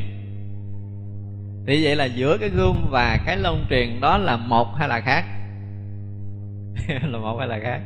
Thì 1.66 1.85
vậy 1.85 1.97
là 1.97 2.05
giữa 2.05 2.39
cái 2.39 2.49
gươm 2.49 2.87
và 2.91 3.18
cái 3.26 3.37
long 3.37 3.66
truyền 3.70 4.01
đó 4.01 4.18
là 4.18 4.37
một 4.37 4.68
hay 4.76 4.89
là 4.89 5.01
khác? 5.01 5.24
Là 7.03 7.18
một 7.18 7.37
hay 7.39 7.49
là 7.49 7.59
khác? 7.62 7.80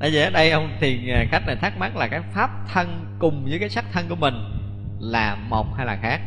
Tại 0.00 0.10
vì 0.10 0.20
ở 0.20 0.30
đây 0.30 0.50
ông 0.50 0.70
thiền 0.80 1.08
à, 1.08 1.24
khách 1.30 1.46
này 1.46 1.56
thắc 1.56 1.78
mắc 1.78 1.96
là 1.96 2.08
cái 2.08 2.20
pháp 2.34 2.50
thân 2.72 3.16
cùng 3.18 3.44
với 3.48 3.58
cái 3.58 3.68
sắc 3.68 3.84
thân 3.92 4.06
của 4.08 4.16
mình 4.16 4.34
là 5.00 5.36
một 5.48 5.66
hay 5.76 5.86
là 5.86 5.98
khác? 6.02 6.20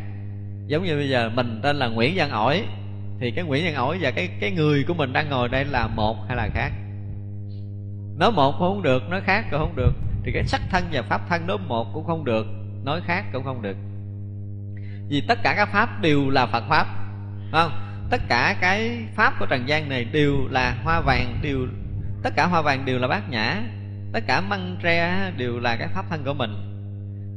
Giống 0.68 0.84
như 0.84 0.96
bây 0.96 1.10
giờ 1.10 1.30
mình 1.34 1.60
tên 1.64 1.76
là 1.76 1.88
nguyễn 1.88 2.14
văn 2.16 2.32
ổi, 2.32 2.64
thì 3.20 3.32
cái 3.32 3.46
nguyễn 3.46 3.66
văn 3.66 3.76
ổi 3.76 3.98
và 4.02 4.12
cái 4.12 4.30
cái 4.40 4.52
người 4.52 4.84
của 4.88 4.94
mình 4.94 5.14
đang 5.14 5.30
ngồi 5.30 5.50
đây 5.50 5.66
là 5.66 5.88
một 5.88 6.18
hay 6.28 6.38
là 6.38 6.50
khác? 6.54 6.72
Nói 8.18 8.32
một 8.32 8.52
cũng 8.52 8.68
không 8.68 8.84
được, 8.84 9.10
nói 9.10 9.22
khác 9.26 9.46
cũng 9.52 9.60
không 9.60 9.76
được. 9.76 9.94
Thì 10.24 10.32
cái 10.32 10.44
sắc 10.44 10.62
thân 10.72 10.84
và 10.92 11.02
pháp 11.02 11.22
thân 11.30 11.48
nói 11.48 11.58
một 11.58 11.88
cũng 11.94 12.06
không 12.06 12.26
được, 12.26 12.46
nói 12.84 13.02
khác 13.08 13.26
cũng 13.34 13.44
không 13.44 13.62
được. 13.62 13.78
Vì 15.10 15.22
tất 15.28 15.40
cả 15.44 15.54
các 15.58 15.70
pháp 15.72 16.02
đều 16.02 16.30
là 16.30 16.46
phật 16.46 16.64
pháp 16.70 16.88
không? 17.52 17.72
Tất 18.10 18.22
cả 18.30 18.56
cái 18.62 19.06
pháp 19.16 19.34
của 19.40 19.46
trần 19.46 19.68
gian 19.68 19.90
này 19.90 20.04
đều 20.04 20.34
là 20.50 20.78
hoa 20.84 21.02
vàng, 21.02 21.40
đều 21.42 21.68
tất 22.28 22.34
cả 22.36 22.46
hoa 22.46 22.62
vàng 22.62 22.86
đều 22.86 23.00
là 23.00 23.08
bát 23.08 23.30
nhã, 23.30 23.62
tất 24.14 24.24
cả 24.28 24.42
măng 24.42 24.78
tre 24.84 25.32
đều 25.38 25.60
là 25.60 25.76
cái 25.76 25.88
pháp 25.88 26.06
thân 26.10 26.24
của 26.26 26.34
mình. 26.34 26.52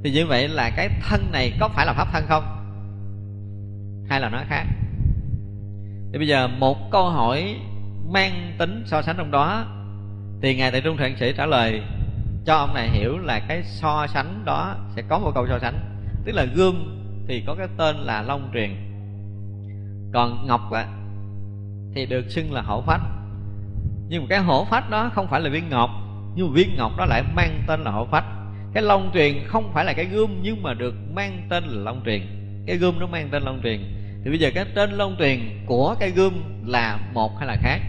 Thì 0.05 0.11
như 0.11 0.27
vậy 0.27 0.49
là 0.49 0.71
cái 0.77 0.89
thân 1.03 1.33
này 1.33 1.53
có 1.61 1.69
phải 1.69 1.87
là 1.87 1.93
pháp 1.93 2.09
thân 2.13 2.25
không? 2.29 2.45
Hay 4.09 4.21
là 4.21 4.29
nó 4.29 4.43
khác? 4.49 4.65
Thì 6.13 6.19
bây 6.19 6.29
giờ 6.29 6.49
một 6.49 6.91
câu 6.91 7.11
hỏi 7.11 7.57
mang 8.09 8.55
tính 8.59 8.83
so 8.87 9.03
sánh 9.03 9.17
trong 9.19 9.31
đó, 9.31 9.65
thì 10.43 10.55
ngài 10.57 10.71
tại 10.71 10.81
trung 10.81 10.97
thượng 10.97 11.17
sĩ 11.17 11.33
trả 11.37 11.47
lời 11.47 11.83
cho 12.47 12.55
ông 12.55 12.75
này 12.75 12.89
hiểu 12.89 13.19
là 13.19 13.41
cái 13.49 13.63
so 13.63 14.07
sánh 14.07 14.43
đó 14.45 14.75
sẽ 14.97 15.03
có 15.09 15.19
một 15.19 15.33
câu 15.35 15.47
so 15.49 15.59
sánh. 15.59 15.81
Tức 16.25 16.33
là 16.33 16.47
gươm 16.55 16.75
thì 17.29 17.45
có 17.47 17.55
cái 17.55 17.69
tên 17.77 17.97
là 17.97 18.23
long 18.23 18.51
truyền, 18.55 18.71
còn 20.13 20.47
ngọc 20.47 20.73
á, 20.73 20.87
thì 21.95 22.07
được 22.07 22.31
xưng 22.31 22.53
là 22.53 22.63
hổ 22.63 22.83
phách 22.87 23.03
nhưng 24.11 24.23
mà 24.23 24.27
cái 24.31 24.39
hổ 24.39 24.65
phách 24.65 24.91
đó 24.91 25.11
không 25.15 25.29
phải 25.31 25.41
là 25.41 25.51
viên 25.51 25.69
ngọc, 25.69 25.91
nhưng 26.35 26.47
mà 26.47 26.53
viên 26.55 26.77
ngọc 26.77 26.93
đó 26.97 27.05
lại 27.05 27.23
mang 27.35 27.63
tên 27.67 27.81
là 27.81 27.91
hổ 27.91 28.07
phách. 28.11 28.25
Cái 28.75 28.83
long 28.83 29.11
truyền 29.15 29.35
không 29.47 29.71
phải 29.75 29.85
là 29.85 29.93
cái 29.93 30.05
gươm, 30.05 30.39
nhưng 30.43 30.63
mà 30.63 30.75
được 30.75 30.95
mang 31.15 31.47
tên 31.51 31.65
là 31.65 31.83
long 31.83 32.03
truyền. 32.05 32.21
Cái 32.67 32.77
gươm 32.77 32.99
nó 32.99 33.07
mang 33.07 33.29
tên 33.31 33.43
long 33.43 33.61
truyền. 33.63 33.81
Thì 34.25 34.31
bây 34.31 34.39
giờ 34.39 34.51
cái 34.55 34.65
tên 34.75 34.91
long 34.91 35.17
truyền 35.19 35.41
của 35.67 35.97
cây 36.01 36.11
gươm 36.11 36.43
là 36.67 36.99
một 37.15 37.39
hay 37.39 37.47
là 37.47 37.57
khác? 37.63 37.81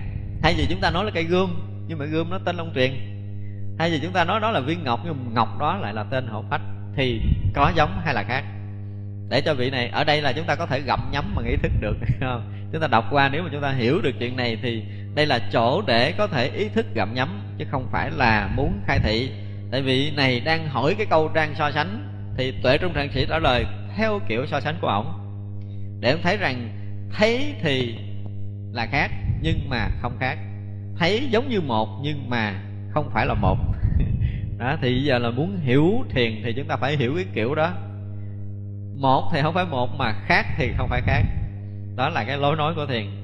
Thay 0.41 0.53
vì 0.57 0.65
chúng 0.69 0.80
ta 0.80 0.91
nói 0.91 1.05
là 1.05 1.11
cây 1.11 1.24
gươm, 1.24 1.49
nhưng 1.88 1.99
mà 1.99 2.05
gươm 2.05 2.30
nó 2.30 2.39
tên 2.45 2.55
long 2.55 2.72
truyền. 2.76 2.91
Thay 3.78 3.91
vì 3.91 3.99
chúng 4.03 4.11
ta 4.11 4.24
nói 4.24 4.39
đó 4.39 4.51
là 4.51 4.59
viên 4.59 4.84
ngọc, 4.84 4.99
nhưng 5.05 5.26
mà 5.26 5.32
ngọc 5.34 5.59
đó 5.59 5.78
lại 5.78 5.93
là 5.93 6.03
tên 6.03 6.28
hổ 6.28 6.43
phách, 6.49 6.61
thì 6.95 7.22
có 7.53 7.72
giống 7.76 8.01
hay 8.05 8.13
là 8.13 8.24
khác? 8.24 8.43
Để 9.30 9.41
cho 9.41 9.53
vị 9.53 9.69
này, 9.69 9.88
ở 9.88 10.03
đây 10.03 10.22
là 10.22 10.34
chúng 10.34 10.45
ta 10.45 10.55
có 10.55 10.65
thể 10.65 10.82
gặm 10.82 10.99
nhấm 11.11 11.36
mà 11.36 11.41
nghĩ 11.41 11.55
thức 11.55 11.72
được 11.82 11.97
không? 12.19 12.53
Chúng 12.72 12.82
ta 12.82 12.88
đọc 12.88 13.05
qua, 13.11 13.30
nếu 13.30 13.43
mà 13.43 13.49
chúng 13.51 13.61
ta 13.61 13.72
hiểu 13.72 14.01
được 14.01 14.11
chuyện 14.19 14.36
này 14.36 14.57
thì 14.61 14.84
đây 15.16 15.26
là 15.26 15.39
chỗ 15.51 15.82
để 15.88 16.12
có 16.12 16.28
thể 16.28 16.47
ý 16.47 16.70
thức 16.70 16.86
gặm 16.93 17.14
nhấm, 17.14 17.41
chứ 17.57 17.66
không 17.72 17.88
phải 17.91 18.12
là 18.12 18.49
muốn 18.55 18.82
khai 18.88 18.99
thị. 18.99 19.32
Tại 19.72 19.82
vì 19.82 20.12
này 20.12 20.39
đang 20.39 20.68
hỏi 20.68 20.95
cái 20.97 21.05
câu 21.05 21.30
đang 21.34 21.55
so 21.55 21.72
sánh, 21.72 22.07
thì 22.38 22.53
tuệ 22.64 22.78
trung 22.78 22.93
trạng 22.93 23.12
sĩ 23.14 23.26
trả 23.30 23.39
lời 23.39 23.66
theo 23.95 24.20
kiểu 24.28 24.45
so 24.45 24.59
sánh 24.59 24.76
của 24.82 24.88
ổng. 24.88 25.14
Để 25.99 26.12
ông 26.12 26.22
thấy 26.24 26.38
rằng 26.38 26.70
thấy 27.14 27.53
thì 27.62 27.95
là 28.72 28.86
khác, 28.86 29.12
nhưng 29.41 29.70
mà 29.70 29.89
không 30.01 30.18
khác. 30.20 30.38
Thấy 30.99 31.28
giống 31.32 31.49
như 31.49 31.62
một, 31.62 31.89
nhưng 32.01 32.30
mà 32.30 32.62
không 32.93 33.09
phải 33.14 33.26
là 33.26 33.34
một. 33.34 33.57
Đó, 34.57 34.78
thì 34.82 35.03
giờ 35.03 35.18
là 35.18 35.30
muốn 35.30 35.57
hiểu 35.62 35.91
thiền 36.09 36.41
thì 36.43 36.53
chúng 36.53 36.68
ta 36.68 36.78
phải 36.78 36.97
hiểu 36.97 37.14
cái 37.16 37.26
kiểu 37.34 37.55
đó. 37.55 37.74
Một 38.95 39.30
thì 39.34 39.41
không 39.41 39.53
phải 39.53 39.66
một, 39.66 39.89
mà 39.97 40.14
khác 40.26 40.45
thì 40.57 40.72
không 40.78 40.89
phải 40.89 41.01
khác. 41.01 41.24
Đó 41.95 42.09
là 42.09 42.24
cái 42.24 42.38
lối 42.38 42.55
nói 42.55 42.74
của 42.76 42.86
thiền 42.86 43.20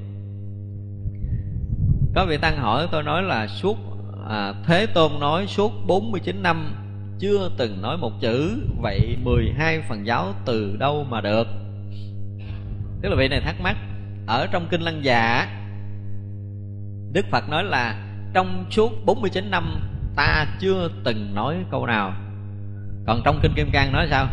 có 2.16 2.26
vị 2.26 2.38
tăng 2.38 2.58
hỏi 2.58 2.88
tôi 2.92 3.04
nói 3.04 3.24
là 3.24 3.48
suốt 3.48 3.78
à, 4.30 4.54
thế 4.66 4.86
tôn 4.86 5.12
nói 5.20 5.48
suốt 5.48 5.74
49 5.88 6.44
năm 6.44 6.76
chưa 7.20 7.52
từng 7.58 7.82
nói 7.82 7.98
một 7.98 8.12
chữ 8.22 8.62
vậy 8.82 9.18
12 9.24 9.82
phần 9.90 10.06
giáo 10.06 10.34
từ 10.46 10.76
đâu 10.80 11.06
mà 11.10 11.22
được? 11.22 11.48
Tức 13.02 13.10
là 13.10 13.16
vị 13.16 13.28
này 13.28 13.42
thắc 13.42 13.62
mắc 13.62 13.78
ở 14.28 14.48
trong 14.52 14.68
kinh 14.70 14.82
lăng 14.82 15.04
già 15.04 15.48
đức 17.14 17.26
phật 17.32 17.50
nói 17.50 17.64
là 17.64 18.04
trong 18.34 18.66
suốt 18.72 18.92
49 19.06 19.52
năm 19.52 19.82
ta 20.16 20.46
chưa 20.60 20.90
từng 21.04 21.36
nói 21.36 21.56
câu 21.72 21.86
nào. 21.86 22.14
Còn 23.08 23.22
trong 23.26 23.40
kinh 23.42 23.54
kim 23.56 23.70
cang 23.72 23.92
nói 23.92 24.08
sao? 24.10 24.28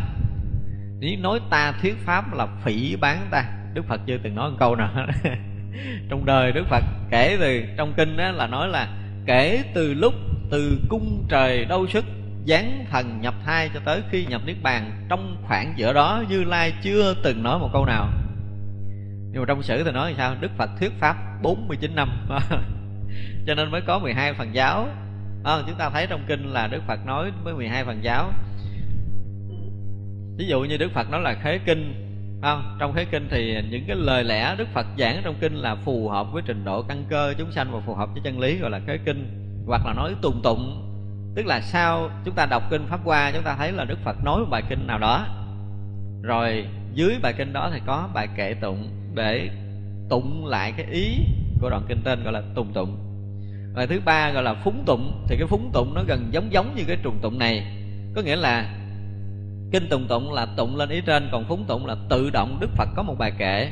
Nếu 1.01 1.19
nói 1.21 1.41
ta 1.51 1.73
thuyết 1.83 1.97
pháp 1.99 2.35
là 2.35 2.47
phỉ 2.47 2.97
bán 2.97 3.29
ta 3.31 3.45
đức 3.75 3.85
phật 3.89 4.01
chưa 4.07 4.19
từng 4.23 4.35
nói 4.35 4.51
một 4.51 4.57
câu 4.59 4.77
nào 4.77 4.91
trong 6.09 6.25
đời 6.25 6.53
đức 6.53 6.67
phật 6.69 6.85
kể 7.11 7.37
từ 7.41 7.63
trong 7.77 7.93
kinh 7.97 8.17
đó 8.17 8.31
là 8.31 8.47
nói 8.47 8.69
là 8.69 8.89
kể 9.27 9.63
từ 9.75 9.95
lúc 9.95 10.15
từ 10.51 10.79
cung 10.89 11.27
trời 11.29 11.65
đâu 11.65 11.87
sức 11.87 12.05
giáng 12.47 12.87
thần 12.91 13.21
nhập 13.21 13.35
thai 13.45 13.71
cho 13.75 13.81
tới 13.85 14.03
khi 14.11 14.27
nhập 14.27 14.43
niết 14.47 14.57
bàn 14.63 15.07
trong 15.09 15.37
khoảng 15.47 15.75
giữa 15.77 15.93
đó 15.93 16.23
như 16.29 16.45
lai 16.45 16.73
chưa 16.83 17.15
từng 17.23 17.43
nói 17.43 17.59
một 17.59 17.71
câu 17.73 17.87
nào. 17.87 18.09
Nhưng 19.33 19.43
mà 19.43 19.45
trong 19.49 19.63
sử 19.63 19.85
thì 19.85 19.91
nói 19.91 20.11
thì 20.11 20.17
sao? 20.19 20.35
Đức 20.41 20.51
phật 20.57 20.71
thuyết 20.79 20.93
pháp 20.99 21.17
49 21.43 21.95
năm. 21.95 22.27
Cho 23.47 23.55
nên 23.55 23.71
mới 23.71 23.81
có 23.87 23.99
12 23.99 24.33
phần 24.33 24.55
giáo. 24.55 24.89
À, 25.45 25.59
chúng 25.67 25.79
ta 25.79 25.91
thấy 25.91 26.07
trong 26.07 26.25
kinh 26.29 26.53
là 26.53 26.67
đức 26.67 26.83
phật 26.87 27.07
nói 27.07 27.31
với 27.45 27.55
12 27.55 27.85
phần 27.85 28.05
giáo. 28.05 28.33
Ví 30.37 30.47
dụ 30.47 30.61
như 30.61 30.77
đức 30.77 30.93
phật 30.95 31.11
nói 31.11 31.21
là 31.21 31.35
khế 31.43 31.59
kinh 31.59 32.04
không? 32.45 32.77
trong 32.81 32.95
thế 32.95 33.05
kinh 33.05 33.29
thì 33.31 33.63
những 33.71 33.85
cái 33.87 33.97
lời 33.97 34.25
lẽ 34.25 34.55
đức 34.59 34.69
phật 34.75 34.87
giảng 34.99 35.21
trong 35.25 35.35
kinh 35.41 35.55
là 35.55 35.75
phù 35.75 36.09
hợp 36.09 36.33
với 36.33 36.43
trình 36.47 36.65
độ 36.65 36.83
căn 36.83 37.05
cơ 37.11 37.35
chúng 37.39 37.53
sanh 37.53 37.73
và 37.73 37.81
phù 37.81 37.95
hợp 37.95 38.09
với 38.13 38.23
chân 38.25 38.41
lý, 38.41 38.59
gọi 38.59 38.71
là 38.71 38.81
thế 38.87 38.99
kinh, 39.05 39.27
hoặc 39.67 39.87
là 39.87 39.93
nói 39.93 40.15
tùng 40.23 40.41
tụng. 40.43 40.81
Tức 41.35 41.47
là 41.47 41.61
sau 41.61 42.11
chúng 42.25 42.35
ta 42.35 42.47
đọc 42.47 42.63
kinh 42.71 42.87
pháp 42.87 43.01
qua 43.05 43.31
chúng 43.35 43.43
ta 43.43 43.55
thấy 43.59 43.73
là 43.73 43.85
đức 43.85 43.99
phật 44.05 44.25
nói 44.25 44.41
một 44.41 44.47
bài 44.51 44.63
kinh 44.69 44.87
nào 44.87 44.99
đó. 44.99 45.27
Rồi 46.23 46.67
dưới 46.95 47.19
bài 47.23 47.33
kinh 47.39 47.53
đó 47.53 47.71
thì 47.73 47.81
có 47.87 48.09
bài 48.15 48.29
kệ 48.37 48.55
tụng 48.55 48.89
để 49.15 49.51
tụng 50.11 50.47
lại 50.47 50.73
cái 50.77 50.87
ý 50.91 51.17
của 51.61 51.71
đoạn 51.71 51.83
kinh 51.89 52.03
tên 52.05 52.25
gọi 52.25 52.33
là 52.33 52.43
tùng 52.55 52.73
tụng. 52.73 52.97
Và 53.75 53.87
thứ 53.87 54.01
ba 54.05 54.31
gọi 54.31 54.43
là 54.43 54.55
phúng 54.55 54.83
tụng. 54.87 55.25
Thì 55.29 55.37
cái 55.39 55.47
phúng 55.47 55.71
tụng 55.73 55.95
nó 55.95 56.03
gần 56.07 56.29
giống 56.31 56.53
giống 56.53 56.75
như 56.75 56.83
cái 56.87 56.97
trùng 57.03 57.19
tụng 57.23 57.39
này. 57.39 57.67
Có 58.15 58.23
nghĩa 58.23 58.37
là 58.37 58.75
kinh 59.75 59.89
tùng 59.89 60.07
tụng 60.09 60.33
là 60.33 60.47
tụng 60.57 60.77
lên 60.77 60.89
ý 60.89 61.01
trên 61.01 61.29
còn 61.33 61.45
phúng 61.49 61.65
tụng 61.65 61.87
là 61.87 61.97
tự 62.09 62.31
động 62.31 62.59
đức 62.61 62.71
phật 62.77 62.89
có 62.97 63.03
một 63.03 63.15
bài 63.19 63.33
kệ. 63.39 63.69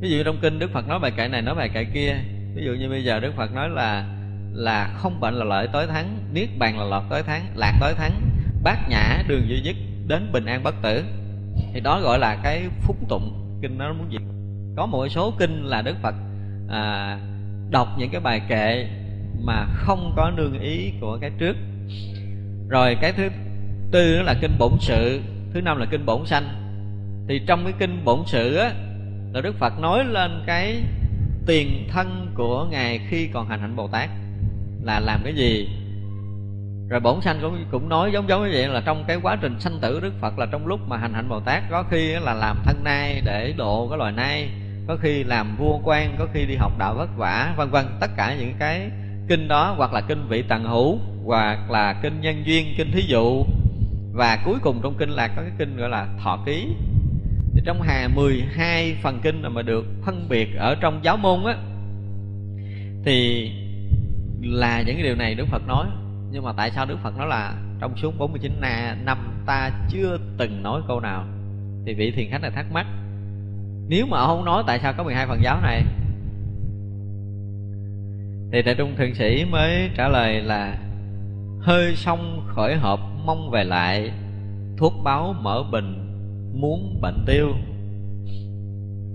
Ví 0.00 0.10
dụ 0.10 0.22
trong 0.24 0.36
kinh 0.42 0.58
đức 0.58 0.70
phật 0.72 0.88
nói 0.88 0.98
bài 0.98 1.12
kệ 1.16 1.28
này 1.28 1.42
nói 1.42 1.54
bài 1.54 1.70
kệ 1.74 1.84
kia. 1.84 2.14
Ví 2.54 2.64
dụ 2.64 2.72
như 2.72 2.88
bây 2.88 3.04
giờ 3.04 3.20
đức 3.20 3.32
phật 3.36 3.54
nói 3.54 3.68
là 3.68 4.06
là 4.52 4.94
không 4.96 5.20
bệnh 5.20 5.34
là 5.34 5.44
lợi 5.44 5.68
tối 5.72 5.86
thắng 5.86 6.18
niết 6.32 6.48
bàn 6.58 6.78
là 6.78 6.84
lọt 6.84 7.02
tối 7.10 7.22
thắng 7.22 7.46
lạc 7.54 7.72
tối 7.80 7.94
thắng 7.94 8.20
bát 8.64 8.88
nhã 8.88 9.22
đường 9.28 9.48
duy 9.48 9.60
nhất 9.60 9.76
đến 10.06 10.32
bình 10.32 10.44
an 10.44 10.62
bất 10.62 10.74
tử. 10.82 11.04
Thì 11.72 11.80
đó 11.80 12.00
gọi 12.00 12.18
là 12.18 12.36
cái 12.42 12.62
phúng 12.80 13.04
tụng. 13.08 13.58
Kinh 13.62 13.78
nó 13.78 13.92
muốn 13.92 14.12
gì? 14.12 14.18
Có 14.76 14.86
một 14.86 15.08
số 15.08 15.32
kinh 15.38 15.64
là 15.64 15.82
đức 15.82 15.96
phật 16.02 16.14
à, 16.68 17.18
đọc 17.70 17.88
những 17.98 18.10
cái 18.10 18.20
bài 18.20 18.42
kệ 18.48 18.88
mà 19.44 19.66
không 19.74 20.12
có 20.16 20.30
nương 20.36 20.60
ý 20.60 20.92
của 21.00 21.18
cái 21.20 21.30
trước. 21.38 21.56
Rồi 22.68 22.96
cái 23.00 23.12
thứ 23.12 23.28
tư 23.92 24.16
đó 24.16 24.22
là 24.22 24.34
kinh 24.40 24.58
bổn 24.58 24.72
sự, 24.80 25.20
thứ 25.54 25.60
năm 25.60 25.78
là 25.78 25.86
kinh 25.90 26.06
bổn 26.06 26.26
sanh. 26.26 26.44
Thì 27.28 27.40
trong 27.46 27.64
cái 27.64 27.72
kinh 27.78 28.04
bổn 28.04 28.18
sự 28.26 28.56
á, 28.56 28.70
là 29.32 29.40
đức 29.40 29.54
phật 29.58 29.80
nói 29.80 30.04
lên 30.04 30.42
cái 30.46 30.82
tiền 31.46 31.88
thân 31.88 32.30
của 32.34 32.66
ngài 32.70 33.00
khi 33.08 33.26
còn 33.26 33.48
hành 33.48 33.60
hạnh 33.60 33.76
bồ 33.76 33.88
tát. 33.88 34.10
Là 34.82 35.00
làm 35.00 35.20
cái 35.24 35.34
gì? 35.34 35.68
Rồi 36.88 37.00
bổn 37.00 37.20
sanh 37.20 37.38
cũng 37.42 37.64
cũng 37.70 37.88
nói 37.88 38.10
giống 38.12 38.28
giống 38.28 38.44
như 38.44 38.50
vậy, 38.52 38.68
là 38.68 38.82
trong 38.84 39.04
cái 39.08 39.18
quá 39.22 39.36
trình 39.40 39.60
sanh 39.60 39.78
tử 39.80 40.00
đức 40.00 40.12
phật 40.20 40.38
là 40.38 40.46
trong 40.52 40.66
lúc 40.66 40.80
mà 40.88 40.96
hành 40.96 41.12
hạnh 41.12 41.28
bồ 41.28 41.40
tát, 41.40 41.62
có 41.70 41.84
khi 41.90 42.12
là 42.12 42.34
làm 42.34 42.56
thân 42.64 42.84
nai 42.84 43.22
để 43.24 43.54
độ 43.56 43.88
cái 43.88 43.98
loài 43.98 44.12
nai, 44.12 44.48
có 44.88 44.96
khi 44.96 45.24
làm 45.24 45.56
vua 45.56 45.78
quan, 45.84 46.16
có 46.18 46.26
khi 46.34 46.46
đi 46.46 46.56
học 46.56 46.72
đạo 46.78 46.94
vất 46.94 47.16
vả, 47.16 47.54
vân 47.56 47.70
vân. 47.70 47.84
Tất 48.00 48.10
cả 48.16 48.36
những 48.40 48.54
cái 48.58 48.90
kinh 49.28 49.48
đó, 49.48 49.74
hoặc 49.76 49.92
là 49.92 50.00
kinh 50.00 50.28
vị 50.28 50.44
tận 50.48 50.64
hữu, 50.64 50.98
hoặc 51.24 51.70
là 51.70 51.92
kinh 52.02 52.20
nhân 52.20 52.42
duyên, 52.46 52.66
kinh 52.76 52.90
thí 52.92 53.02
dụ 53.06 53.44
và 54.12 54.38
cuối 54.44 54.58
cùng 54.62 54.80
trong 54.82 54.94
kinh 54.98 55.10
là 55.10 55.28
có 55.28 55.42
cái 55.42 55.52
kinh 55.58 55.76
gọi 55.76 55.88
là 55.88 56.08
thọ 56.24 56.38
ký. 56.46 56.68
Thì 57.54 57.60
trong 57.64 57.82
hà 57.82 58.08
12 58.08 58.96
phần 59.02 59.20
kinh 59.22 59.42
mà 59.54 59.62
được 59.62 59.86
phân 60.04 60.28
biệt 60.28 60.56
ở 60.56 60.74
trong 60.80 61.00
giáo 61.02 61.16
môn 61.16 61.44
á, 61.44 61.56
thì 63.04 63.50
là 64.42 64.82
những 64.86 64.96
cái 64.96 65.02
điều 65.02 65.14
này 65.14 65.34
Đức 65.34 65.46
Phật 65.50 65.66
nói. 65.66 65.86
Nhưng 66.30 66.44
mà 66.44 66.52
tại 66.56 66.70
sao 66.70 66.86
Đức 66.86 66.96
Phật 67.02 67.16
nói 67.16 67.26
là 67.26 67.54
trong 67.80 67.96
suốt 67.96 68.18
49 68.18 68.60
năm 69.04 69.18
ta 69.46 69.70
chưa 69.88 70.18
từng 70.38 70.62
nói 70.62 70.80
câu 70.88 71.00
nào? 71.00 71.24
Thì 71.86 71.94
vị 71.94 72.10
thiền 72.10 72.30
khách 72.30 72.42
này 72.42 72.50
thắc 72.50 72.72
mắc, 72.72 72.86
nếu 73.88 74.06
mà 74.06 74.26
không 74.26 74.44
nói, 74.44 74.62
tại 74.66 74.78
sao 74.78 74.92
có 74.96 75.02
12 75.04 75.26
phần 75.26 75.42
giáo 75.42 75.60
này? 75.62 75.84
Thì 78.52 78.62
đại 78.62 78.74
trung 78.74 78.94
thượng 78.96 79.14
sĩ 79.14 79.44
mới 79.50 79.90
trả 79.96 80.08
lời 80.08 80.42
là, 80.42 80.78
hơi 81.60 81.96
xong 81.96 82.46
khởi 82.54 82.76
hộp 82.76 83.00
mong 83.26 83.50
về 83.50 83.64
lại. 83.64 84.12
Thuốc 84.76 84.92
báo 85.04 85.34
mở 85.40 85.62
bình, 85.72 85.98
muốn 86.54 86.98
bệnh 87.00 87.24
tiêu. 87.26 87.48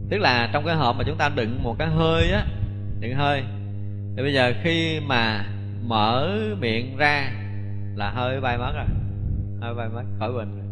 Tức 0.09 0.17
là 0.17 0.49
trong 0.53 0.65
cái 0.65 0.75
hộp 0.75 0.95
mà 0.97 1.03
chúng 1.07 1.17
ta 1.17 1.29
đựng 1.29 1.63
một 1.63 1.75
cái 1.79 1.87
hơi 1.87 2.31
á, 2.31 2.45
đựng 2.99 3.13
hơi. 3.13 3.43
Thì 4.15 4.23
bây 4.23 4.33
giờ 4.33 4.53
khi 4.63 4.99
mà 4.99 5.45
mở 5.87 6.37
miệng 6.59 6.97
ra 6.97 7.31
là 7.95 8.09
hơi 8.09 8.41
bay 8.41 8.57
mất 8.57 8.71
rồi, 8.75 8.85
hơi 9.61 9.75
bay 9.75 9.89
mất, 9.89 10.03
khỏi 10.19 10.33
bình 10.33 10.55
rồi. 10.55 10.65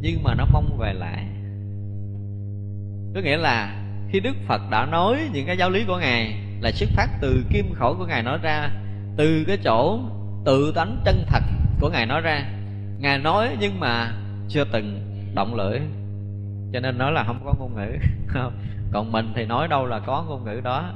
Nhưng 0.00 0.22
mà 0.22 0.34
nó 0.34 0.44
mong 0.52 0.78
về 0.78 0.92
lại. 0.92 1.26
Có 3.14 3.20
nghĩa 3.20 3.36
là 3.36 3.84
khi 4.10 4.20
đức 4.20 4.36
phật 4.46 4.60
đã 4.70 4.86
nói 4.86 5.18
những 5.32 5.46
cái 5.46 5.56
giáo 5.56 5.70
lý 5.70 5.84
của 5.86 5.98
ngài 5.98 6.34
là 6.60 6.72
xuất 6.72 6.88
phát 6.96 7.08
từ 7.20 7.44
kim 7.50 7.72
khẩu 7.74 7.94
của 7.98 8.06
ngài 8.06 8.22
nói 8.22 8.38
ra, 8.42 8.70
từ 9.16 9.44
cái 9.46 9.56
chỗ 9.64 10.00
tự 10.44 10.72
tánh 10.74 10.96
chân 11.04 11.24
thật 11.26 11.42
của 11.80 11.90
ngài 11.90 12.06
nói 12.06 12.20
ra. 12.20 12.44
Ngài 12.98 13.18
nói 13.18 13.56
nhưng 13.60 13.80
mà 13.80 14.12
chưa 14.48 14.64
từng 14.72 15.00
động 15.34 15.54
lưỡi. 15.54 15.80
Cho 16.72 16.80
nên 16.80 16.98
nói 16.98 17.12
là 17.12 17.24
không 17.24 17.40
có 17.44 17.54
ngôn 17.58 17.74
ngữ. 17.76 17.98
Còn 18.92 19.12
mình 19.12 19.32
thì 19.36 19.44
nói 19.44 19.68
đâu 19.68 19.86
là 19.86 19.98
có 19.98 20.24
ngôn 20.28 20.44
ngữ 20.44 20.60
đó. 20.64 20.90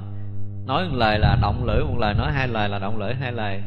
Nói 0.66 0.88
một 0.88 0.96
lời 0.96 1.18
là 1.18 1.36
động 1.42 1.64
lưỡi, 1.66 1.84
một 1.84 1.98
lời 1.98 2.14
nói 2.14 2.32
hai 2.32 2.48
lời 2.48 2.68
là 2.68 2.78
động 2.78 2.98
lưỡi, 2.98 3.14
hai 3.14 3.32
lời. 3.32 3.62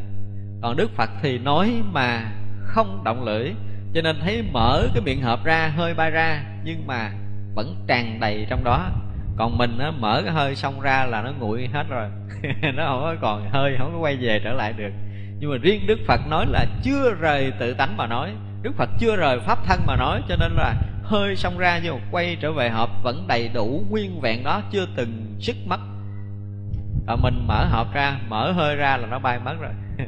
Còn 0.62 0.78
đức 0.78 0.92
phật 0.96 1.10
thì 1.22 1.38
nói 1.38 1.82
mà 1.92 2.32
không 2.62 3.02
động 3.04 3.24
lưỡi. 3.24 3.52
Cho 3.94 4.02
nên 4.02 4.16
thấy 4.22 4.44
mở 4.54 4.88
cái 4.94 5.04
miệng 5.04 5.22
hộp 5.22 5.44
ra, 5.44 5.72
hơi 5.76 5.94
bay 5.94 6.12
ra, 6.12 6.44
nhưng 6.64 6.88
mà 6.88 7.12
vẫn 7.56 7.76
tràn 7.88 8.20
đầy 8.20 8.48
trong 8.50 8.64
đó. 8.64 8.90
Còn 9.38 9.58
mình 9.58 9.76
nó 9.78 9.92
mở 9.92 10.22
cái 10.26 10.34
hơi 10.34 10.56
xong 10.56 10.82
ra 10.82 11.06
là 11.06 11.22
nó 11.22 11.32
nguội 11.40 11.70
hết 11.74 11.84
rồi. 11.90 12.08
Nó 12.76 12.86
không 12.86 13.02
có 13.02 13.16
còn, 13.22 13.50
hơi 13.50 13.76
không 13.78 13.94
có 13.94 14.00
quay 14.00 14.16
về 14.16 14.42
trở 14.44 14.54
lại 14.54 14.74
được 14.74 14.92
nhưng 15.42 15.52
mà 15.52 15.58
riêng 15.62 15.88
đức 15.88 16.00
phật 16.08 16.28
nói 16.28 16.46
là 16.50 16.66
chưa 16.84 17.14
rời 17.20 17.52
tự 17.60 17.74
tánh 17.74 17.98
mà 17.98 18.08
nói. 18.08 18.34
Đức 18.62 18.72
phật 18.78 18.90
chưa 19.00 19.16
rời 19.16 19.40
pháp 19.40 19.60
thân 19.66 19.82
mà 19.88 19.96
nói, 19.96 20.22
cho 20.30 20.36
nên 20.36 20.52
là 20.52 20.76
hơi 21.04 21.36
xong 21.36 21.58
ra 21.58 21.80
nhưng 21.84 21.96
mà 21.96 22.02
quay 22.12 22.38
trở 22.42 22.52
về 22.52 22.70
hộp 22.70 22.90
vẫn 23.04 23.28
đầy 23.28 23.50
đủ 23.54 23.86
nguyên 23.90 24.22
vẹn 24.22 24.44
đó, 24.44 24.62
chưa 24.72 24.86
từng 24.96 25.36
sức 25.40 25.56
mất 25.66 25.80
và 27.08 27.16
mình 27.16 27.48
mở 27.48 27.66
hộp 27.66 27.94
ra, 27.94 28.20
mở 28.28 28.52
hơi 28.52 28.76
ra 28.76 28.98
là 28.98 29.08
nó 29.08 29.20
bay 29.20 29.40
mất 29.40 29.56
rồi. 29.62 29.72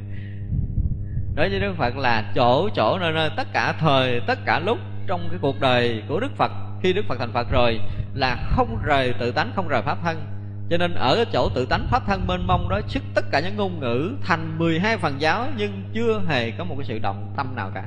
Đối 1.36 1.50
với 1.50 1.60
đức 1.60 1.74
phật 1.78 1.98
là 1.98 2.32
chỗ 2.36 2.70
chỗ, 2.76 3.00
nơi 3.00 3.14
nơi, 3.14 3.30
tất 3.38 3.48
cả 3.54 3.74
thời, 3.80 4.22
tất 4.28 4.40
cả 4.46 4.60
lúc 4.60 4.78
trong 5.08 5.28
cái 5.30 5.40
cuộc 5.42 5.60
đời 5.60 6.04
của 6.08 6.20
đức 6.20 6.36
phật, 6.38 6.52
khi 6.84 6.94
đức 6.94 7.06
phật 7.08 7.16
thành 7.20 7.34
phật 7.34 7.52
rồi 7.52 7.80
là 8.14 8.38
không 8.50 8.78
rời 8.84 9.14
tự 9.20 9.32
tánh, 9.32 9.52
không 9.56 9.68
rời 9.68 9.82
pháp 9.82 9.98
thân 10.04 10.22
cho 10.70 10.78
nên 10.78 10.94
ở 10.94 11.16
cái 11.16 11.26
chỗ 11.34 11.50
tự 11.50 11.66
tánh 11.66 11.88
pháp 11.92 12.04
thân 12.08 12.28
mênh 12.28 12.48
mông 12.48 12.70
đó 12.70 12.82
sức 12.88 13.04
tất 13.14 13.26
cả 13.32 13.40
những 13.40 13.58
ngôn 13.58 13.80
ngữ 13.80 14.12
thành 14.22 14.60
12 14.60 14.98
phần 14.98 15.22
giáo, 15.22 15.48
nhưng 15.58 15.84
chưa 15.94 16.22
hề 16.28 16.52
có 16.52 16.64
một 16.64 16.76
cái 16.78 16.86
sự 16.86 17.00
động 17.00 17.34
tâm 17.38 17.56
nào 17.56 17.72
cả. 17.74 17.86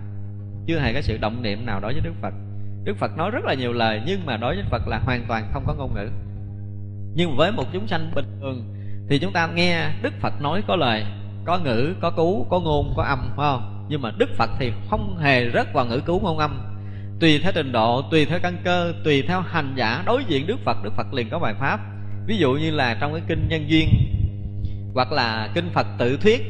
Chưa 0.67 0.79
hề 0.79 0.95
có 0.95 1.01
sự 1.01 1.17
động 1.17 1.43
niệm 1.43 1.67
nào 1.67 1.81
đối 1.81 1.93
với 1.93 2.01
đức 2.01 2.15
phật. 2.23 2.35
Đức 2.85 2.97
phật 2.97 3.17
nói 3.17 3.31
rất 3.31 3.45
là 3.45 3.55
nhiều 3.55 3.73
lời, 3.73 4.03
nhưng 4.07 4.27
mà 4.27 4.37
đối 4.37 4.55
với 4.55 4.65
phật 4.71 4.89
là 4.89 4.99
hoàn 4.99 5.25
toàn 5.29 5.51
không 5.53 5.65
có 5.67 5.75
ngôn 5.75 5.95
ngữ. 5.95 6.09
Nhưng 7.15 7.37
với 7.37 7.53
một 7.53 7.65
chúng 7.73 7.87
sanh 7.87 8.11
bình 8.15 8.39
thường, 8.41 8.75
thì 9.09 9.19
chúng 9.19 9.33
ta 9.33 9.47
nghe 9.47 9.91
đức 10.03 10.15
phật 10.21 10.33
nói 10.41 10.63
có 10.69 10.77
lời, 10.77 11.05
có 11.45 11.59
ngữ, 11.59 11.95
có 12.01 12.11
cú, 12.11 12.47
có 12.51 12.61
ngôn, 12.61 12.93
có 12.97 13.03
âm, 13.03 13.19
phải 13.37 13.47
không? 13.53 13.87
Nhưng 13.89 14.03
mà 14.03 14.11
đức 14.19 14.29
phật 14.37 14.51
thì 14.59 14.73
không 14.91 15.19
hề 15.19 15.51
rớt 15.51 15.73
vào 15.73 15.87
ngữ 15.87 16.01
cú, 16.07 16.21
ngôn 16.21 16.39
âm. 16.39 16.61
Tùy 17.21 17.41
theo 17.43 17.53
trình 17.55 17.73
độ, 17.73 18.03
tùy 18.11 18.25
theo 18.25 18.39
căn 18.43 18.57
cơ, 18.65 18.93
tùy 19.05 19.23
theo 19.23 19.41
hành 19.41 19.73
giả, 19.77 20.03
đối 20.07 20.25
diện 20.25 20.47
đức 20.47 20.57
phật 20.65 20.77
đức 20.85 20.93
phật 20.97 21.15
liền 21.15 21.31
có 21.31 21.39
bài 21.39 21.55
pháp 21.61 21.81
ví 22.27 22.39
dụ 22.39 22.53
như 22.53 22.71
là 22.71 22.97
trong 23.01 23.13
cái 23.13 23.23
kinh 23.27 23.49
nhân 23.49 23.71
duyên 23.71 23.89
hoặc 24.95 25.13
là 25.13 25.49
kinh 25.55 25.71
phật 25.71 25.87
tự 25.99 26.19
thuyết, 26.23 26.43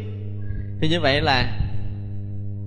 thì 0.80 0.88
như 0.88 1.00
vậy 1.00 1.20
là 1.20 1.58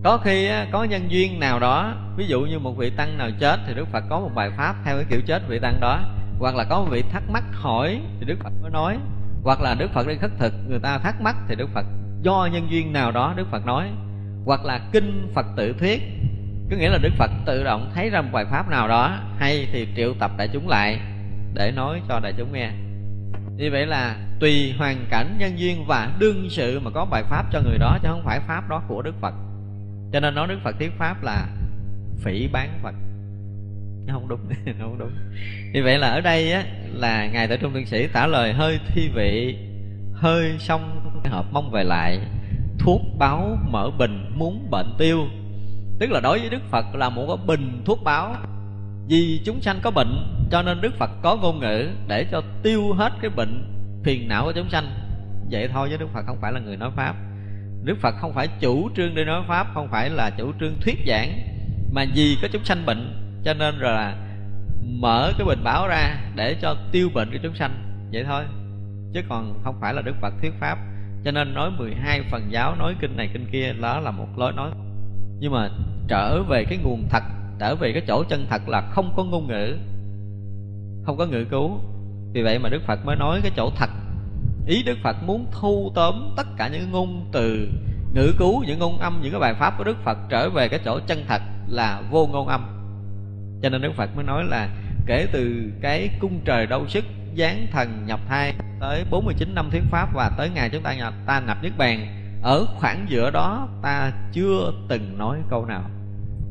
có 0.04 0.18
khi 0.18 0.50
có 0.72 0.84
nhân 0.84 1.12
duyên 1.12 1.40
nào 1.40 1.60
đó, 1.60 1.96
ví 2.18 2.28
dụ 2.28 2.42
như 2.42 2.60
một 2.60 2.78
vị 2.78 2.90
tăng 2.90 3.18
nào 3.18 3.30
chết 3.40 3.60
thì 3.68 3.74
đức 3.74 3.88
phật 3.92 4.04
có 4.10 4.20
một 4.20 4.32
bài 4.36 4.50
pháp 4.58 4.76
theo 4.86 4.96
cái 4.96 5.06
kiểu 5.10 5.22
chết 5.26 5.42
vị 5.48 5.60
tăng 5.60 5.80
đó, 5.80 6.00
hoặc 6.40 6.56
là 6.56 6.64
có 6.70 6.82
một 6.82 6.88
vị 6.92 7.04
thắc 7.12 7.24
mắc 7.30 7.44
hỏi 7.52 8.00
thì 8.20 8.26
đức 8.26 8.36
phật 8.44 8.54
mới 8.62 8.72
nói, 8.72 8.98
hoặc 9.44 9.62
là 9.62 9.76
đức 9.80 9.88
phật 9.94 10.08
đi 10.08 10.16
khất 10.22 10.32
thực 10.40 10.54
người 10.70 10.80
ta 10.80 10.98
thắc 10.98 11.22
mắc 11.22 11.36
thì 11.48 11.56
đức 11.56 11.70
phật 11.74 11.86
do 12.22 12.50
nhân 12.54 12.68
duyên 12.70 12.94
nào 12.94 13.12
đó 13.12 13.34
đức 13.38 13.48
phật 13.52 13.66
nói, 13.66 13.88
hoặc 14.46 14.66
là 14.66 14.80
kinh 14.92 15.32
phật 15.36 15.46
tự 15.58 15.74
thuyết. 15.80 16.02
Có 16.72 16.78
nghĩa 16.78 16.90
là 16.90 16.98
đức 16.98 17.12
phật 17.18 17.32
tự 17.46 17.64
động 17.64 17.92
thấy 17.96 18.10
ra 18.10 18.22
một 18.22 18.30
bài 18.32 18.46
pháp 18.52 18.70
nào 18.70 18.88
đó 18.88 19.18
hay 19.38 19.68
thì 19.72 19.88
triệu 19.96 20.14
tập 20.20 20.32
đại 20.38 20.50
chúng 20.54 20.70
lại 20.70 21.00
để 21.54 21.72
nói 21.76 22.02
cho 22.10 22.20
đại 22.20 22.34
chúng 22.38 22.54
nghe 22.54 22.70
như 23.60 23.72
vậy 23.72 23.86
là 23.86 24.16
tùy 24.40 24.74
hoàn 24.78 25.06
cảnh 25.10 25.36
nhân 25.40 25.60
duyên 25.60 25.86
và 25.88 26.14
đương 26.20 26.48
sự 26.50 26.80
mà 26.80 26.92
có 26.92 27.06
bài 27.06 27.24
pháp 27.24 27.46
cho 27.52 27.62
người 27.62 27.78
đó, 27.78 27.98
chứ 28.04 28.10
không 28.12 28.24
phải 28.26 28.40
pháp 28.40 28.70
đó 28.70 28.82
của 28.88 29.02
đức 29.02 29.16
phật. 29.22 29.34
Cho 30.14 30.20
nên 30.20 30.36
nói 30.36 30.48
đức 30.48 30.60
phật 30.64 30.76
thuyết 30.80 30.92
pháp 30.98 31.24
là 31.24 31.48
phỉ 32.24 32.48
bán 32.48 32.80
phật. 32.84 32.96
Nó 34.08 34.14
không 34.14 34.28
đúng 34.28 34.40
nó 34.66 34.74
không 34.80 34.98
đúng. 35.00 35.12
Như 35.74 35.84
vậy 35.84 35.98
là 35.98 36.08
ở 36.08 36.22
đây 36.22 36.52
á, 36.52 36.64
là 36.94 37.28
ngài 37.28 37.48
tại 37.48 37.58
trung 37.58 37.72
tiên 37.74 37.86
sĩ 37.86 38.08
trả 38.14 38.28
lời 38.28 38.54
hơi 38.54 38.80
thi 38.88 39.10
vị, 39.16 39.58
hơi 40.14 40.56
xong 40.60 41.14
hợp 41.26 41.46
mong 41.52 41.72
về 41.72 41.84
lại, 41.84 42.20
thuốc 42.80 43.02
báo 43.18 43.58
mở 43.70 43.92
bình 43.98 44.32
muốn 44.36 44.68
bệnh 44.72 44.96
tiêu. 44.98 45.20
Tức 46.00 46.12
là 46.12 46.20
đối 46.20 46.40
với 46.40 46.50
đức 46.50 46.62
phật 46.72 46.86
là 46.96 47.10
một 47.10 47.26
cái 47.28 47.46
bình 47.48 47.82
thuốc 47.86 48.00
báo 48.04 48.36
vì 49.10 49.42
chúng 49.46 49.62
sanh 49.62 49.80
có 49.84 49.92
bệnh, 49.92 50.48
cho 50.52 50.62
nên 50.62 50.82
đức 50.82 50.94
phật 50.98 51.10
có 51.22 51.36
ngôn 51.36 51.60
ngữ 51.60 51.90
để 52.08 52.26
cho 52.32 52.42
tiêu 52.64 52.94
hết 52.94 53.12
cái 53.22 53.32
bệnh 53.36 53.64
phiền 54.04 54.28
não 54.28 54.44
của 54.46 54.52
chúng 54.56 54.70
sanh. 54.70 54.86
Vậy 55.52 55.70
thôi 55.74 55.88
chứ 55.92 55.98
đức 55.98 56.10
phật 56.14 56.22
không 56.26 56.38
phải 56.42 56.52
là 56.52 56.60
người 56.60 56.78
nói 56.78 56.92
pháp. 56.96 57.16
Đức 57.84 57.98
phật 58.02 58.16
không 58.22 58.34
phải 58.34 58.48
chủ 58.60 58.90
trương 58.96 59.16
để 59.16 59.26
nói 59.26 59.44
pháp, 59.48 59.68
không 59.74 59.88
phải 59.92 60.10
là 60.10 60.30
chủ 60.30 60.52
trương 60.60 60.74
thuyết 60.82 61.00
giảng, 61.08 61.40
mà 61.94 62.06
vì 62.16 62.38
có 62.42 62.48
chúng 62.52 62.64
sanh 62.64 62.86
bệnh, 62.86 63.14
cho 63.46 63.54
nên 63.54 63.80
rồi 63.80 63.94
là 63.94 64.16
mở 64.82 65.32
cái 65.38 65.48
bình 65.48 65.64
báo 65.64 65.88
ra 65.88 66.18
để 66.36 66.56
cho 66.62 66.76
tiêu 66.92 67.10
bệnh 67.14 67.32
của 67.32 67.38
chúng 67.44 67.56
sanh. 67.56 67.72
Vậy 68.14 68.24
thôi, 68.24 68.44
chứ 69.14 69.22
còn 69.30 69.62
không 69.64 69.76
phải 69.82 69.94
là 69.94 70.02
đức 70.02 70.16
phật 70.22 70.34
thuyết 70.42 70.54
pháp. 70.60 70.78
Cho 71.26 71.32
nên 71.32 71.54
nói 71.54 71.72
12 71.78 72.22
phần 72.32 72.48
giáo, 72.50 72.76
nói 72.76 72.96
kinh 73.02 73.18
này 73.18 73.30
kinh 73.34 73.46
kia, 73.52 73.74
đó 73.82 74.00
là 74.00 74.12
một 74.12 74.28
lối 74.38 74.54
nói. 74.54 74.70
Nhưng 75.40 75.52
mà 75.52 75.70
trở 76.08 76.44
về 76.44 76.64
cái 76.64 76.78
nguồn 76.84 77.08
thật 77.10 77.24
trở 77.60 77.76
về 77.76 77.94
cái 77.94 78.02
chỗ 78.08 78.24
chân 78.30 78.46
thật 78.50 78.62
là 78.68 78.82
không 78.82 79.14
có 79.18 79.24
ngôn 79.24 79.48
ngữ, 79.48 79.78
không 81.06 81.18
có 81.18 81.26
ngữ 81.26 81.46
cứu. 81.50 81.80
Vì 82.34 82.44
vậy 82.44 82.60
mà 82.60 82.70
đức 82.70 82.82
phật 82.88 83.06
mới 83.06 83.16
nói 83.16 83.40
cái 83.44 83.52
chỗ 83.56 83.72
thật. 83.76 83.90
Ý 84.68 84.84
đức 84.84 84.98
phật 85.04 85.16
muốn 85.24 85.46
thu 85.52 85.92
tóm 85.96 86.34
tất 86.38 86.48
cả 86.58 86.68
những 86.68 86.92
ngôn 86.92 87.30
từ, 87.32 87.70
ngữ 88.14 88.34
cứu, 88.38 88.64
những 88.68 88.80
ngôn 88.80 89.00
âm, 89.00 89.20
những 89.22 89.32
cái 89.32 89.42
bài 89.42 89.54
pháp 89.54 89.74
của 89.78 89.84
đức 89.84 89.98
phật 90.04 90.18
trở 90.30 90.50
về 90.50 90.68
cái 90.68 90.80
chỗ 90.86 91.00
chân 91.08 91.24
thật 91.28 91.42
là 91.68 92.02
vô 92.12 92.28
ngôn 92.28 92.48
âm. 92.48 92.62
Cho 93.62 93.70
nên 93.70 93.82
đức 93.82 93.92
phật 93.98 94.16
mới 94.16 94.24
nói 94.26 94.44
là 94.44 94.70
kể 95.06 95.28
từ 95.32 95.72
cái 95.82 96.10
cung 96.20 96.40
trời 96.46 96.68
đau 96.68 96.88
sức, 96.88 97.06
giáng 97.38 97.68
thần 97.72 98.06
nhập 98.06 98.20
thai 98.28 98.54
tới 98.80 99.06
49 99.10 99.56
năm 99.56 99.70
thuyết 99.72 99.84
pháp 99.92 100.14
và 100.14 100.32
tới 100.38 100.50
ngày 100.50 100.70
chúng 100.70 100.84
ta 100.84 100.94
nhập 100.94 101.14
ta 101.26 101.42
nhập 101.48 101.58
niết 101.62 101.78
bàn, 101.78 102.08
ở 102.44 102.66
khoảng 102.66 103.06
giữa 103.10 103.32
đó 103.32 103.68
ta 103.82 104.12
chưa 104.32 104.74
từng 104.90 105.18
nói 105.18 105.38
câu 105.50 105.66
nào 105.66 105.84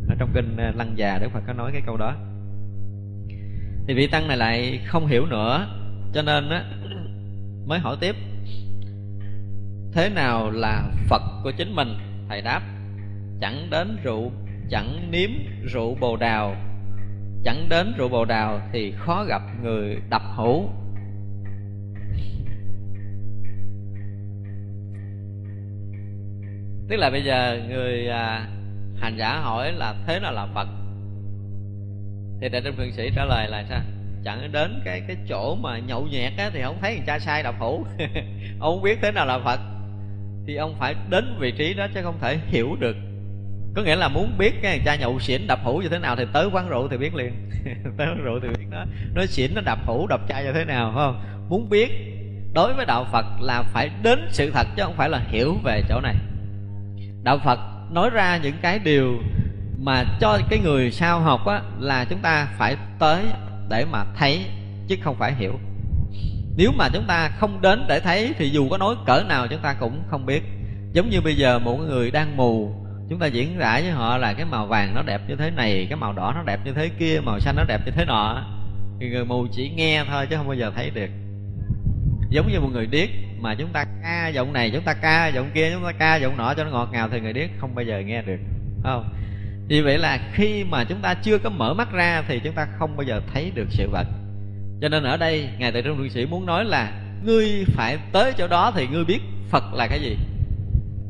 ở 0.09 0.15
trong 0.19 0.31
kinh 0.35 0.57
ờ, 0.57 0.73
lăng 0.77 0.93
già 0.97 1.19
đức 1.19 1.29
phật 1.33 1.43
có 1.47 1.53
nói 1.53 1.71
cái 1.73 1.83
câu 1.87 1.97
đó. 1.97 2.15
Thì 3.89 3.95
vị 3.95 4.07
tăng 4.07 4.29
này 4.29 4.37
lại 4.37 4.81
không 4.87 5.07
hiểu 5.07 5.27
nữa 5.27 5.67
cho 6.15 6.23
nên 6.23 6.49
á 6.49 6.65
mới 7.67 7.79
hỏi 7.79 7.97
tiếp. 8.01 8.17
Thế 9.93 10.09
nào 10.09 10.51
là 10.51 10.83
phật 11.09 11.23
của 11.43 11.53
chính 11.57 11.75
mình? 11.75 11.89
Thầy 12.29 12.43
đáp 12.43 12.63
chẳng 13.41 13.69
đến 13.71 13.97
rượu 14.03 14.33
chẳng 14.71 15.11
nếm 15.11 15.31
rượu 15.73 15.97
bồ 16.01 16.17
đào. 16.17 16.57
Chẳng 17.45 17.69
đến 17.69 17.95
rượu 17.99 18.09
bồ 18.09 18.25
đào 18.25 18.61
thì 18.73 18.93
khó 18.99 19.25
gặp 19.25 19.43
người 19.63 19.97
đập 20.11 20.23
hữu 20.37 20.69
tức 26.89 26.97
là 26.97 27.11
bây 27.11 27.25
giờ 27.25 27.61
người 27.69 28.09
à, 28.09 28.49
hành 29.01 29.17
giả 29.17 29.41
hỏi 29.41 29.73
là 29.73 29.95
thế 30.07 30.21
nào 30.21 30.33
là 30.33 30.47
phật? 30.55 30.69
Thì 32.41 32.49
đại 32.49 32.63
trung 32.65 32.77
thượng 32.77 32.93
sĩ 32.93 33.11
trả 33.17 33.25
lời 33.25 33.49
là 33.49 33.65
sao? 33.69 33.81
Chẳng 34.25 34.53
đến 34.53 34.81
cái 34.85 35.03
cái 35.07 35.17
chỗ 35.29 35.55
mà 35.55 35.79
nhậu 35.79 36.07
nhẹt 36.07 36.33
á, 36.39 36.51
thì 36.53 36.63
không 36.63 36.79
thấy 36.81 36.95
người 36.95 37.05
cha 37.07 37.19
sai 37.19 37.43
đập 37.43 37.55
hữu 37.59 37.85
ông 38.61 38.75
không 38.75 38.83
biết 38.83 38.99
thế 39.03 39.13
nào 39.13 39.27
là 39.27 39.39
phật. 39.39 39.61
Thì 40.47 40.57
ông 40.57 40.77
phải 40.79 40.95
đến 41.11 41.37
vị 41.39 41.53
trí 41.53 41.75
đó 41.75 41.87
chứ 41.95 42.01
không 42.03 42.19
thể 42.21 42.39
hiểu 42.47 42.77
được. 42.81 42.97
Có 43.77 43.83
nghĩa 43.83 43.97
là 43.97 44.09
muốn 44.09 44.39
biết 44.39 44.55
cái 44.63 44.81
cha 44.85 44.97
nhậu 44.97 45.21
xỉn 45.21 45.47
đập 45.47 45.59
hũ 45.65 45.79
như 45.79 45.89
thế 45.89 45.99
nào 45.99 46.17
thì 46.17 46.25
tới 46.33 46.49
quán 46.53 46.69
rượu 46.69 46.89
thì 46.89 46.97
biết 46.97 47.15
liền. 47.15 47.33
Tới 47.99 48.07
quán 48.07 48.25
rượu 48.25 48.41
thì 48.43 48.49
biết 48.49 48.67
nó 48.71 48.85
nó 49.15 49.27
xỉn 49.27 49.55
nó 49.55 49.61
đập 49.61 49.79
hũ 49.87 50.07
đập 50.07 50.21
chai 50.29 50.45
như 50.45 50.53
thế 50.53 50.65
nào, 50.65 50.93
phải 50.95 51.05
không? 51.05 51.47
Muốn 51.49 51.69
biết 51.69 51.91
đối 52.55 52.75
với 52.75 52.87
đạo 52.87 53.07
phật 53.13 53.25
là 53.41 53.63
phải 53.63 53.91
đến 54.03 54.29
sự 54.31 54.51
thật 54.51 54.67
chứ 54.77 54.83
không 54.83 54.95
phải 54.97 55.09
là 55.09 55.19
hiểu 55.29 55.55
về 55.65 55.83
chỗ 55.89 56.01
này. 56.01 56.15
Đạo 57.23 57.39
phật 57.45 57.59
nói 57.91 58.11
ra 58.11 58.37
những 58.43 58.55
cái 58.63 58.79
điều 58.79 59.19
mà 59.81 60.05
cho 60.21 60.39
cái 60.51 60.59
người 60.59 60.91
sao 60.91 61.21
học 61.21 61.47
á, 61.47 61.63
là 61.79 62.05
chúng 62.05 62.19
ta 62.19 62.49
phải 62.59 62.77
tới 62.99 63.25
để 63.69 63.85
mà 63.85 64.05
thấy, 64.17 64.45
chứ 64.89 64.97
không 65.03 65.17
phải 65.19 65.35
hiểu. 65.35 65.59
Nếu 66.57 66.73
mà 66.77 66.89
chúng 66.93 67.05
ta 67.07 67.29
không 67.29 67.61
đến 67.61 67.85
để 67.89 68.01
thấy, 68.01 68.35
thì 68.39 68.51
dù 68.51 68.69
có 68.69 68.79
nói 68.79 68.95
cỡ 69.07 69.23
nào 69.29 69.47
chúng 69.47 69.61
ta 69.61 69.75
cũng 69.81 70.03
không 70.09 70.27
biết. 70.27 70.43
Giống 70.93 71.11
như 71.11 71.21
bây 71.21 71.37
giờ 71.37 71.59
một 71.59 71.77
người 71.77 72.11
đang 72.11 72.37
mù, 72.37 72.75
chúng 73.11 73.19
ta 73.19 73.27
diễn 73.27 73.59
giải 73.61 73.83
với 73.83 73.91
họ 73.91 74.17
là 74.17 74.33
cái 74.33 74.47
màu 74.47 74.67
vàng 74.67 74.95
nó 74.95 75.03
đẹp 75.03 75.21
như 75.29 75.37
thế 75.37 75.51
này, 75.51 75.87
cái 75.91 75.97
màu 75.97 76.13
đỏ 76.13 76.33
nó 76.37 76.43
đẹp 76.43 76.61
như 76.65 76.73
thế 76.73 76.89
kia, 76.99 77.21
màu 77.25 77.41
xanh 77.41 77.57
nó 77.57 77.65
đẹp 77.69 77.81
như 77.87 77.93
thế 77.97 78.05
nọ. 78.05 78.45
Thì 79.01 79.11
người 79.11 79.25
mù 79.25 79.47
chỉ 79.53 79.71
nghe 79.71 80.05
thôi, 80.09 80.27
chứ 80.31 80.37
không 80.37 80.47
bao 80.47 80.57
giờ 80.57 80.73
thấy 80.77 80.91
được. 80.91 81.11
Giống 82.31 82.53
như 82.53 82.61
một 82.61 82.69
người 82.73 82.87
điếc 82.87 83.09
mà 83.41 83.55
chúng 83.55 83.73
ta 83.73 83.85
ca 84.03 84.29
giọng 84.29 84.53
này, 84.53 84.71
chúng 84.71 84.83
ta 84.83 84.95
ca 84.95 85.27
giọng 85.27 85.51
kia, 85.55 85.71
chúng 85.75 85.85
ta 85.85 85.93
ca 85.93 86.17
giọng 86.17 86.37
nọ 86.37 86.55
cho 86.55 86.65
nó 86.65 86.71
ngọt 86.71 86.89
ngào 86.93 87.09
thì 87.09 87.21
người 87.21 87.33
điếc 87.33 87.51
không 87.59 87.75
bao 87.75 87.85
giờ 87.85 88.01
nghe 88.01 88.23
được 88.23 88.39
không? 88.83 89.09
Vì 89.69 89.81
vậy 89.81 89.99
là 89.99 90.19
khi 90.33 90.65
mà 90.65 90.85
chúng 90.85 91.01
ta 91.03 91.15
chưa 91.15 91.39
có 91.39 91.51
mở 91.51 91.75
mắt 91.75 91.93
ra 91.93 92.23
thì 92.29 92.41
chúng 92.45 92.55
ta 92.55 92.67
không 92.79 92.97
bao 92.97 93.05
giờ 93.05 93.21
thấy 93.33 93.53
được 93.55 93.67
sự 93.71 93.89
vật. 93.93 94.07
Cho 94.81 94.89
nên 94.89 95.05
ở 95.05 95.17
đây, 95.17 95.49
ngài 95.59 95.73
tại 95.73 95.83
trung 95.83 95.99
thượng 95.99 96.11
sĩ 96.11 96.27
muốn 96.27 96.47
nói 96.47 96.65
là 96.65 96.93
ngươi 97.25 97.65
phải 97.67 97.99
tới 98.13 98.33
chỗ 98.39 98.49
đó 98.49 98.73
thì 98.75 98.87
ngươi 98.87 99.05
biết 99.05 99.21
phật 99.51 99.65
là 99.75 99.87
cái 99.87 100.01
gì. 100.01 100.17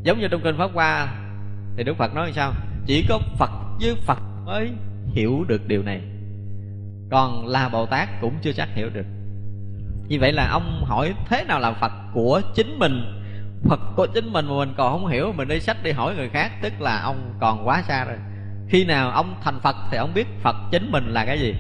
Giống 0.03 0.21
như 0.21 0.29
trong 0.29 0.41
kinh 0.45 0.59
pháp 0.59 0.71
hoa 0.75 1.15
thì 1.77 1.85
đức 1.85 1.97
phật 1.97 2.15
nói 2.15 2.33
sao? 2.35 2.53
Chỉ 2.87 3.07
có 3.09 3.21
phật 3.39 3.51
với 3.81 3.95
phật 4.07 4.19
mới 4.47 4.71
hiểu 5.13 5.45
được 5.49 5.69
điều 5.69 5.83
này. 5.83 6.01
Còn 7.11 7.47
là 7.47 7.69
bồ 7.69 7.87
tát 7.87 8.09
cũng 8.21 8.35
chưa 8.43 8.53
chắc 8.53 8.69
hiểu 8.75 8.89
được 8.95 9.07
như 10.09 10.19
vậy 10.21 10.33
là 10.33 10.49
ông 10.49 10.85
hỏi 10.85 11.15
thế 11.29 11.45
nào 11.45 11.61
là 11.61 11.73
phật 11.73 11.93
của 12.15 12.41
chính 12.55 12.79
mình? 12.79 13.15
Phật 13.69 13.81
của 13.97 14.07
chính 14.15 14.33
mình 14.33 14.47
mà 14.47 14.55
mình 14.55 14.75
còn 14.77 14.93
không 14.93 15.07
hiểu, 15.07 15.33
mình 15.37 15.49
đi 15.49 15.61
sách 15.61 15.77
đi 15.83 15.91
hỏi 15.91 16.15
người 16.17 16.29
khác, 16.29 16.53
tức 16.63 16.73
là 16.81 17.01
ông 17.01 17.35
còn 17.41 17.69
quá 17.69 17.83
xa 17.83 18.05
rồi. 18.05 18.17
Khi 18.69 18.85
nào 18.85 19.11
ông 19.11 19.35
thành 19.43 19.61
phật 19.61 19.77
thì 19.91 19.97
ông 19.97 20.15
biết 20.15 20.27
phật 20.43 20.57
chính 20.71 20.93
mình 20.93 21.05
là 21.09 21.25
cái 21.25 21.39
gì. 21.41 21.55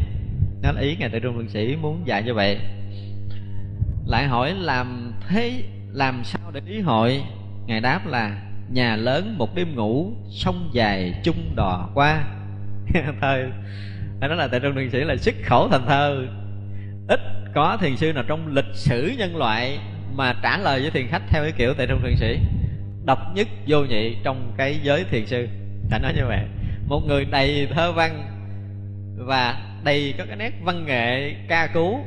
Đó 0.62 0.72
là 0.72 0.80
ý 0.80 0.96
ngài 0.96 1.08
tự 1.08 1.18
trung 1.18 1.34
luân 1.34 1.48
sĩ 1.48 1.76
muốn 1.76 2.02
dạy 2.06 2.22
như 2.22 2.34
vậy. 2.34 2.58
Lại 4.06 4.26
hỏi 4.26 4.54
làm 4.54 5.12
thế, 5.28 5.62
làm 5.92 6.24
sao 6.24 6.50
để 6.52 6.60
ý 6.66 6.80
hội? 6.80 7.22
Ngài 7.66 7.80
đáp 7.80 8.06
là 8.06 8.42
nhà 8.70 8.96
lớn 8.96 9.34
một 9.38 9.54
đêm 9.54 9.74
ngủ, 9.74 10.12
sông 10.30 10.70
dài 10.72 11.20
chung 11.24 11.56
đò 11.56 11.88
qua. 11.94 12.24
Thơ. 13.20 13.44
Đó 14.20 14.28
là 14.28 14.48
tại 14.48 14.60
trong 14.60 14.74
đường 14.74 14.90
sĩ 14.90 14.98
là 14.98 15.16
xuất 15.16 15.34
khẩu 15.44 15.68
thành 15.68 15.86
thơ. 15.86 16.26
Ít 17.08 17.20
có 17.54 17.76
thiền 17.80 17.96
sư 17.96 18.12
nào 18.12 18.24
trong 18.26 18.54
lịch 18.54 18.74
sử 18.74 19.14
nhân 19.18 19.36
loại 19.36 19.78
mà 20.14 20.34
trả 20.42 20.58
lời 20.58 20.80
với 20.80 20.90
thiền 20.90 21.06
khách 21.06 21.22
theo 21.28 21.42
cái 21.42 21.52
kiểu 21.52 21.74
tại 21.74 21.86
trong 21.86 22.02
thiền 22.02 22.16
sĩ? 22.16 22.38
Độc 23.04 23.18
nhất, 23.34 23.48
vô 23.66 23.84
nhị 23.84 24.16
trong 24.24 24.52
cái 24.56 24.80
giới 24.82 25.04
thiền 25.04 25.26
sư. 25.26 25.48
Đã 25.90 25.98
nói 25.98 26.12
như 26.16 26.26
vậy. 26.26 26.40
Một 26.86 27.00
người 27.06 27.24
đầy 27.24 27.68
thơ 27.74 27.92
văn 27.92 28.24
và 29.16 29.62
đầy 29.84 30.14
có 30.18 30.24
cái 30.26 30.36
nét 30.36 30.52
văn 30.64 30.86
nghệ 30.86 31.34
ca 31.48 31.66
cứu 31.66 32.00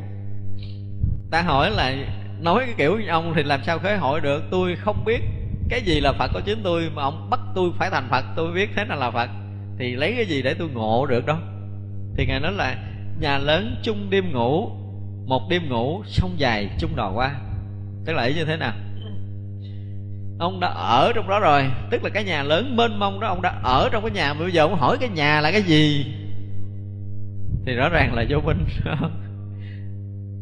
ta 1.32 1.42
hỏi 1.42 1.72
là, 1.72 1.96
nói 2.42 2.64
cái 2.66 2.76
kiểu 2.78 3.00
như 3.00 3.08
ông 3.08 3.34
thì 3.36 3.44
làm 3.44 3.64
sao 3.64 3.80
khế 3.80 3.98
hội 3.98 4.22
được? 4.22 4.44
Tôi 4.52 4.76
không 4.76 5.06
biết. 5.06 5.22
Cái 5.70 5.82
gì 5.82 6.00
là 6.00 6.14
phật 6.14 6.32
của 6.34 6.42
chính 6.46 6.64
tôi 6.64 6.90
mà 6.94 7.04
ông 7.04 7.30
bắt 7.30 7.40
tôi 7.56 7.70
phải 7.78 7.90
thành 7.90 8.08
phật, 8.10 8.24
tôi 8.36 8.52
biết 8.54 8.70
thế 8.76 8.86
nào 8.86 8.98
là 8.98 9.12
phật. 9.12 9.30
Thì 9.80 9.96
lấy 9.96 10.14
cái 10.16 10.26
gì 10.26 10.42
để 10.42 10.54
tôi 10.54 10.70
ngộ 10.70 11.06
được 11.06 11.26
đó? 11.26 11.40
Thì 12.18 12.26
ngài 12.26 12.40
nói 12.40 12.52
là, 12.52 12.76
nhà 13.20 13.38
lớn 13.38 13.76
chung 13.84 14.10
đêm 14.10 14.32
ngủ 14.32 14.72
một 15.26 15.50
đêm 15.50 15.70
ngủ 15.70 16.04
sông 16.06 16.32
dài 16.38 16.70
chung 16.80 16.96
đò 16.96 17.12
qua 17.16 17.36
tức 18.06 18.14
là 18.14 18.24
ý 18.24 18.34
như 18.34 18.46
thế 18.46 18.58
nào? 18.58 18.74
Ông 20.40 20.60
đã 20.60 20.68
ở 20.68 21.12
trong 21.16 21.30
đó 21.30 21.40
rồi. 21.40 21.72
Tức 21.90 22.04
là 22.04 22.10
cái 22.10 22.24
nhà 22.24 22.44
lớn 22.44 22.76
mênh 22.76 23.00
mông 23.00 23.20
đó, 23.20 23.28
ông 23.28 23.42
đã 23.42 23.60
ở 23.64 23.90
trong 23.92 24.04
cái 24.04 24.12
nhà. 24.12 24.34
Mà 24.34 24.40
bây 24.40 24.52
giờ 24.52 24.62
ông 24.62 24.76
hỏi 24.76 24.98
cái 25.00 25.10
nhà 25.10 25.42
là 25.42 25.52
cái 25.52 25.62
gì? 25.62 26.06
Thì 27.66 27.74
rõ 27.74 27.90
ràng 27.90 28.14
là 28.14 28.26
vô 28.30 28.40
minh. 28.40 28.66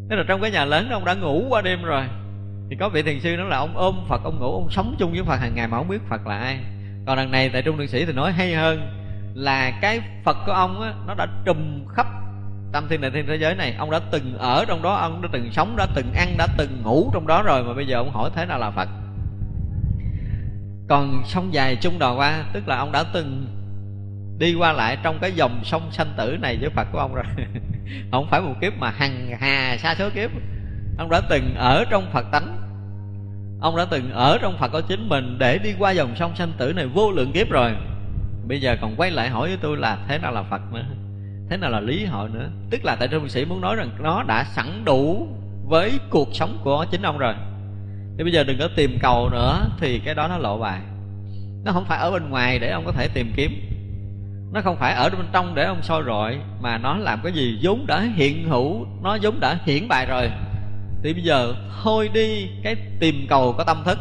Tức 0.09 0.15
là 0.15 0.23
trong 0.27 0.41
cái 0.41 0.51
nhà 0.51 0.65
lớn 0.65 0.89
đó, 0.89 0.95
ông 0.95 1.05
đã 1.05 1.13
ngủ 1.13 1.45
qua 1.49 1.61
đêm 1.61 1.83
rồi. 1.83 2.03
Thì 2.69 2.75
có 2.79 2.89
vị 2.89 3.01
thiền 3.01 3.19
sư 3.19 3.35
nói 3.37 3.49
là 3.49 3.57
ông 3.57 3.77
ôm 3.77 3.95
phật, 4.09 4.23
ông 4.23 4.39
ngủ, 4.39 4.53
ông 4.53 4.69
sống 4.71 4.95
chung 4.99 5.11
với 5.11 5.23
phật 5.23 5.35
hàng 5.35 5.55
ngày 5.55 5.67
mà 5.67 5.77
không 5.77 5.87
biết 5.87 6.01
phật 6.09 6.27
là 6.27 6.37
ai. 6.37 6.59
Còn 7.05 7.17
đằng 7.17 7.31
này 7.31 7.49
tại 7.49 7.61
trung 7.61 7.77
thiền 7.77 7.87
sĩ 7.87 8.05
thì 8.05 8.13
nói 8.13 8.31
hay 8.31 8.53
hơn 8.53 8.79
là 9.33 9.71
cái 9.81 10.01
phật 10.23 10.37
của 10.45 10.51
ông 10.51 10.81
á, 10.81 10.93
nó 11.07 11.13
đã 11.13 11.27
trùm 11.45 11.85
khắp 11.95 12.07
tâm 12.71 12.87
thiên 12.89 13.01
đại 13.01 13.11
thiên 13.11 13.27
thế 13.27 13.35
giới 13.35 13.55
này, 13.55 13.75
ông 13.77 13.91
đã 13.91 13.99
từng 14.11 14.37
ở 14.37 14.65
trong 14.67 14.81
đó, 14.81 14.93
ông 14.93 15.21
đã 15.21 15.29
từng 15.31 15.51
sống, 15.51 15.75
đã 15.77 15.87
từng 15.95 16.13
ăn, 16.13 16.35
đã 16.37 16.47
từng 16.57 16.81
ngủ 16.83 17.09
trong 17.13 17.27
đó 17.27 17.43
rồi, 17.43 17.63
mà 17.63 17.73
bây 17.73 17.87
giờ 17.87 17.97
ông 17.97 18.11
hỏi 18.11 18.29
thế 18.35 18.45
nào 18.45 18.59
là 18.59 18.71
phật. 18.71 18.89
Còn 20.89 21.21
sông 21.25 21.53
dài 21.53 21.75
chung 21.75 21.99
đò 21.99 22.15
qua, 22.15 22.43
tức 22.53 22.67
là 22.67 22.77
ông 22.77 22.91
đã 22.91 23.03
từng 23.13 23.45
đi 24.39 24.55
qua 24.55 24.73
lại 24.73 24.97
trong 25.03 25.19
cái 25.21 25.31
dòng 25.31 25.61
sông 25.63 25.91
sanh 25.91 26.13
tử 26.17 26.37
này 26.41 26.57
với 26.61 26.69
phật 26.69 26.87
của 26.91 26.99
ông 26.99 27.13
rồi. 27.13 27.25
Không 28.11 28.27
phải 28.29 28.41
một 28.41 28.53
kiếp 28.61 28.73
mà 28.77 28.89
hằng 28.89 29.37
hà 29.39 29.77
xa 29.77 29.95
số 29.95 30.09
kiếp. 30.15 30.31
Ông 30.97 31.09
đã 31.09 31.21
từng 31.29 31.55
ở 31.55 31.85
trong 31.89 32.11
phật 32.13 32.25
tánh. 32.31 32.55
Ông 33.61 33.77
đã 33.77 33.85
từng 33.89 34.11
ở 34.11 34.37
trong 34.41 34.57
phật 34.59 34.71
của 34.71 34.81
chính 34.81 35.09
mình 35.09 35.37
để 35.39 35.57
đi 35.57 35.75
qua 35.79 35.91
dòng 35.91 36.15
sông 36.15 36.35
sanh 36.35 36.51
tử 36.57 36.73
này 36.73 36.85
vô 36.87 37.11
lượng 37.11 37.31
kiếp 37.31 37.49
rồi. 37.49 37.71
Bây 38.47 38.61
giờ 38.61 38.77
còn 38.81 38.95
quay 38.95 39.11
lại 39.11 39.29
hỏi 39.29 39.47
với 39.47 39.57
tôi 39.61 39.77
là 39.77 39.97
thế 40.07 40.17
nào 40.17 40.31
là 40.31 40.43
phật 40.43 40.61
nữa 40.73 40.85
thế 41.49 41.57
nào 41.57 41.69
là 41.69 41.79
lý 41.79 42.05
hội 42.05 42.29
nữa? 42.29 42.49
Tức 42.69 42.85
là 42.85 42.95
tại 42.95 43.07
trung 43.07 43.29
sĩ 43.29 43.45
muốn 43.45 43.61
nói 43.61 43.75
rằng 43.75 43.89
nó 43.99 44.23
đã 44.23 44.43
sẵn 44.43 44.85
đủ 44.85 45.27
với 45.67 45.91
cuộc 46.09 46.29
sống 46.33 46.57
của 46.63 46.85
chính 46.91 47.01
ông 47.01 47.17
rồi. 47.17 47.33
Thì 48.17 48.23
bây 48.23 48.33
giờ 48.33 48.43
đừng 48.43 48.57
có 48.59 48.69
tìm 48.75 48.97
cầu 49.01 49.29
nữa, 49.29 49.69
thì 49.79 49.99
cái 49.99 50.15
đó 50.15 50.27
nó 50.27 50.37
lộ 50.37 50.59
bài. 50.59 50.81
Nó 51.65 51.71
không 51.71 51.85
phải 51.85 51.99
ở 51.99 52.11
bên 52.11 52.29
ngoài 52.29 52.59
để 52.59 52.71
ông 52.71 52.85
có 52.85 52.91
thể 52.91 53.07
tìm 53.07 53.33
kiếm. 53.35 53.51
Nó 54.53 54.61
không 54.61 54.77
phải 54.77 54.93
ở 54.93 55.09
bên 55.09 55.25
trong 55.31 55.55
để 55.55 55.63
ông 55.63 55.81
soi 55.81 56.03
rọi, 56.05 56.37
mà 56.61 56.77
nó 56.77 56.97
làm 56.97 57.19
cái 57.23 57.31
gì 57.31 57.59
vốn 57.61 57.85
đã 57.87 58.01
hiện 58.15 58.49
hữu, 58.49 58.85
nó 59.03 59.17
vốn 59.21 59.39
đã 59.39 59.57
hiển 59.65 59.87
bài 59.87 60.05
rồi. 60.05 60.29
Thì 61.03 61.13
bây 61.13 61.23
giờ 61.23 61.53
thôi 61.83 62.09
đi 62.13 62.47
cái 62.63 62.75
tìm 62.99 63.25
cầu 63.29 63.55
có 63.57 63.63
tâm 63.63 63.77
thức, 63.85 63.99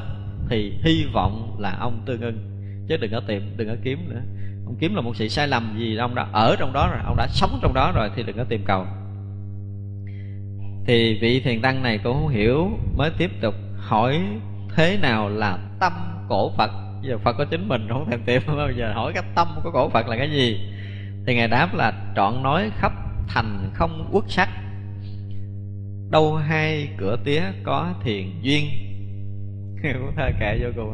thì 0.49 0.73
hy 0.83 1.05
vọng 1.13 1.57
là 1.59 1.77
ông 1.81 2.03
tương 2.07 2.21
ưng. 2.21 2.39
Chứ 2.89 2.97
đừng 2.97 3.11
có 3.11 3.21
tìm, 3.27 3.55
đừng 3.57 3.69
có 3.69 3.75
kiếm 3.85 4.09
nữa 4.09 4.21
ông 4.69 4.77
kiếm 4.81 4.95
là 4.95 5.01
một 5.01 5.17
sự 5.17 5.29
sai 5.29 5.49
lầm 5.49 5.77
gì 5.79 5.97
ông 5.97 6.15
đã 6.15 6.27
ở 6.33 6.57
trong 6.59 6.73
đó 6.73 6.89
rồi, 6.91 7.01
ông 7.05 7.17
đã 7.17 7.27
sống 7.31 7.59
trong 7.63 7.75
đó 7.75 7.93
rồi 7.95 8.11
thì 8.17 8.23
đừng 8.23 8.37
có 8.37 8.45
tìm 8.45 8.65
cầu. 8.65 8.87
Thì 10.87 11.19
vị 11.21 11.41
thiền 11.41 11.61
tăng 11.61 11.83
này 11.83 11.99
cũng 11.99 12.13
không 12.13 12.29
hiểu, 12.29 12.71
mới 12.97 13.11
tiếp 13.19 13.31
tục 13.41 13.55
hỏi 13.77 14.21
thế 14.77 14.99
nào 15.03 15.29
là 15.29 15.59
tâm 15.81 15.93
cổ 16.29 16.53
phật. 16.57 16.71
Giờ 17.03 17.19
phật 17.19 17.33
có 17.39 17.45
chính 17.45 17.69
mình, 17.69 17.87
không 17.89 18.11
thèm 18.11 18.21
tìm 18.27 18.43
bây 18.47 18.75
giờ. 18.77 18.93
Hỏi 18.95 19.13
cái 19.13 19.23
tâm 19.35 19.49
của 19.65 19.71
cổ 19.71 19.89
phật 19.89 20.09
là 20.09 20.17
cái 20.17 20.31
gì? 20.31 20.61
Thì 21.27 21.35
ngài 21.35 21.49
đáp 21.49 21.75
là 21.75 21.93
trọn 22.17 22.43
nói 22.43 22.71
khắp 22.79 22.93
thành 23.29 23.71
không 23.75 24.09
quốc 24.13 24.25
sắc. 24.29 24.49
Đâu 26.11 26.37
hai 26.37 26.89
cửa 26.97 27.17
tía 27.25 27.43
có 27.65 27.95
thiền 28.05 28.41
duyên. 28.43 28.65
Cũng 29.93 30.13
thơ 30.17 30.31
kệ 30.41 30.59
vô 30.63 30.71
cùng. 30.77 30.93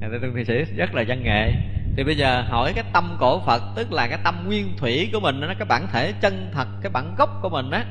Ngài 0.00 0.10
tương 0.22 0.34
Thị 0.36 0.44
sĩ 0.44 0.76
rất 0.76 0.94
là 0.94 1.04
văn 1.08 1.22
nghệ 1.22 1.52
thì 2.00 2.04
bây 2.04 2.16
giờ 2.16 2.42
hỏi 2.42 2.72
cái 2.74 2.84
tâm 2.92 3.16
cổ 3.18 3.40
phật, 3.40 3.62
tức 3.76 3.92
là 3.92 4.06
cái 4.08 4.18
tâm 4.24 4.34
nguyên 4.46 4.76
thủy 4.76 5.10
của 5.12 5.20
mình 5.20 5.40
nó 5.40 5.46
cái 5.58 5.66
bản 5.68 5.86
thể 5.92 6.12
chân 6.20 6.50
thật, 6.54 6.68
cái 6.82 6.92
bản 6.92 7.14
gốc 7.18 7.30
của 7.42 7.48
mình 7.48 7.70
á, 7.70 7.84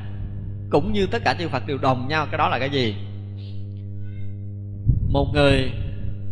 cũng 0.70 0.94
như 0.94 1.08
tất 1.08 1.22
cả 1.26 1.36
chư 1.40 1.48
phật 1.48 1.68
đều 1.68 1.78
đồng 1.78 2.08
nhau, 2.08 2.28
cái 2.32 2.38
đó 2.38 2.50
là 2.50 2.60
cái 2.60 2.70
gì? 2.70 2.96
Một 5.10 5.32
người 5.34 5.72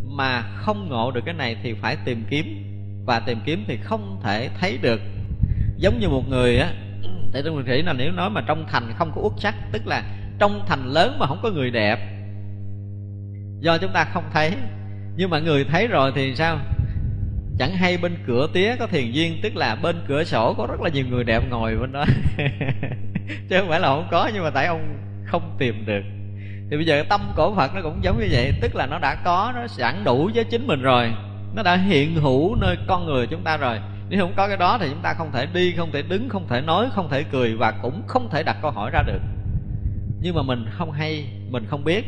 mà 0.05 0.41
không 0.41 0.89
ngộ 0.89 1.11
được 1.11 1.21
cái 1.25 1.33
này 1.33 1.57
thì 1.63 1.73
phải 1.73 1.97
tìm 2.05 2.25
kiếm, 2.29 2.63
và 3.05 3.19
tìm 3.19 3.39
kiếm 3.45 3.63
thì 3.67 3.77
không 3.83 4.19
thể 4.23 4.49
thấy 4.59 4.77
được. 4.81 5.01
Giống 5.77 5.99
như 5.99 6.09
một 6.09 6.23
người 6.29 6.57
á 6.57 6.73
tại 7.33 7.41
trong 7.45 7.65
thủy 7.65 7.83
là 7.83 7.93
nếu 7.93 8.11
nói 8.11 8.29
mà 8.29 8.41
trong 8.47 8.65
thành 8.71 8.93
không 8.97 9.11
có 9.15 9.21
uất 9.21 9.33
sắc, 9.37 9.55
tức 9.71 9.87
là 9.87 10.03
trong 10.39 10.63
thành 10.67 10.85
lớn 10.85 11.17
mà 11.19 11.27
không 11.27 11.39
có 11.43 11.49
người 11.49 11.71
đẹp, 11.71 11.99
do 13.59 13.77
chúng 13.77 13.91
ta 13.93 14.05
không 14.13 14.23
thấy. 14.33 14.51
Nhưng 15.15 15.29
mà 15.29 15.39
người 15.39 15.63
thấy 15.63 15.87
rồi 15.87 16.11
thì 16.15 16.35
sao? 16.35 16.59
Chẳng 17.59 17.71
hay 17.71 17.97
bên 17.97 18.17
cửa 18.27 18.47
tía 18.53 18.75
có 18.75 18.87
thiền 18.87 19.11
duyên 19.11 19.39
tức 19.43 19.55
là 19.55 19.75
bên 19.75 19.95
cửa 20.07 20.23
sổ 20.23 20.53
có 20.53 20.67
rất 20.69 20.81
là 20.81 20.89
nhiều 20.89 21.05
người 21.09 21.23
đẹp 21.23 21.43
ngồi 21.49 21.75
bên 21.75 21.91
đó. 21.91 22.05
Chứ 23.49 23.59
không 23.59 23.69
phải 23.69 23.79
là 23.79 23.87
không 23.87 24.07
có, 24.11 24.29
nhưng 24.33 24.43
mà 24.43 24.49
tại 24.49 24.65
ông 24.65 24.97
không 25.25 25.55
tìm 25.59 25.85
được. 25.85 26.01
Thì 26.69 26.77
bây 26.77 26.85
giờ 26.85 27.03
tâm 27.09 27.21
cổ 27.35 27.55
phật 27.55 27.75
nó 27.75 27.81
cũng 27.81 28.03
giống 28.03 28.19
như 28.19 28.27
vậy, 28.31 28.53
tức 28.61 28.75
là 28.75 28.85
nó 28.85 28.99
đã 28.99 29.15
có, 29.15 29.51
nó 29.55 29.67
sẵn 29.67 30.03
đủ 30.03 30.29
với 30.35 30.43
chính 30.43 30.67
mình 30.67 30.81
rồi. 30.81 31.11
Nó 31.55 31.63
đã 31.63 31.75
hiện 31.75 32.15
hữu 32.15 32.55
nơi 32.55 32.77
con 32.87 33.05
người 33.05 33.27
chúng 33.27 33.43
ta 33.43 33.57
rồi. 33.57 33.79
Nếu 34.09 34.19
không 34.19 34.33
có 34.37 34.47
cái 34.47 34.57
đó 34.57 34.77
thì 34.81 34.87
chúng 34.89 35.01
ta 35.01 35.13
không 35.13 35.31
thể 35.31 35.45
đi, 35.53 35.73
không 35.77 35.91
thể 35.91 36.01
đứng, 36.01 36.29
không 36.29 36.47
thể 36.47 36.61
nói, 36.61 36.89
không 36.95 37.09
thể 37.09 37.23
cười 37.23 37.55
và 37.55 37.71
cũng 37.71 38.03
không 38.07 38.29
thể 38.31 38.43
đặt 38.43 38.57
câu 38.61 38.71
hỏi 38.71 38.91
ra 38.93 39.03
được. 39.07 39.21
Nhưng 40.21 40.35
mà 40.35 40.41
mình 40.41 40.65
không 40.71 40.91
hay, 40.91 41.25
mình 41.49 41.65
không 41.69 41.83
biết. 41.83 42.05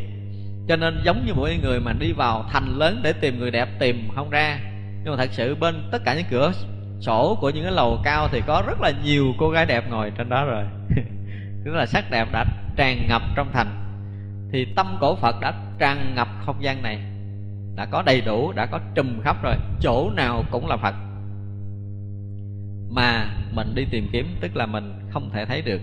Cho 0.68 0.76
nên 0.76 1.02
giống 1.06 1.26
như 1.26 1.34
mỗi 1.34 1.60
người 1.64 1.80
mà 1.80 1.94
đi 2.00 2.12
vào 2.12 2.46
thành 2.52 2.78
lớn 2.78 3.00
để 3.04 3.14
tìm 3.14 3.40
người 3.40 3.52
đẹp, 3.52 3.70
tìm 3.80 4.10
không 4.16 4.30
ra 4.30 4.60
nhưng 5.04 5.18
mà 5.18 5.18
thật 5.18 5.30
sự 5.34 5.56
bên 5.56 5.90
tất 5.92 6.02
cả 6.06 6.16
những 6.16 6.26
cửa 6.30 6.52
sổ 7.02 7.38
của 7.42 7.50
những 7.50 7.64
cái 7.64 7.74
lầu 7.74 8.00
cao 8.04 8.28
thì 8.32 8.42
có 8.48 8.64
rất 8.68 8.82
là 8.82 8.92
nhiều 9.04 9.34
cô 9.40 9.50
gái 9.50 9.66
đẹp 9.66 9.84
ngồi 9.90 10.12
trên 10.18 10.30
đó 10.30 10.46
rồi. 10.46 10.64
Tức 11.66 11.72
là 11.72 11.86
sắc 11.86 12.12
đẹp 12.12 12.28
đã 12.32 12.46
tràn 12.76 13.08
ngập 13.10 13.22
trong 13.36 13.52
thành. 13.54 13.86
Thì 14.52 14.66
tâm 14.76 14.98
cổ 15.02 15.16
phật 15.16 15.36
đã 15.42 15.54
tràn 15.80 16.16
ngập 16.16 16.28
không 16.46 16.64
gian 16.64 16.84
này. 16.84 17.00
Đã 17.76 17.86
có 17.86 18.02
đầy 18.02 18.22
đủ, 18.22 18.52
đã 18.52 18.66
có 18.66 18.80
trùm 18.96 19.22
khắp 19.22 19.44
rồi. 19.44 19.56
Chỗ 19.82 20.10
nào 20.16 20.44
cũng 20.52 20.68
là 20.68 20.78
phật. 20.78 20.96
Mà 22.90 23.26
mình 23.54 23.76
đi 23.76 23.86
tìm 23.92 24.10
kiếm, 24.12 24.38
tức 24.42 24.56
là 24.56 24.66
mình 24.66 24.94
không 25.12 25.30
thể 25.34 25.46
thấy 25.46 25.62
được. 25.62 25.82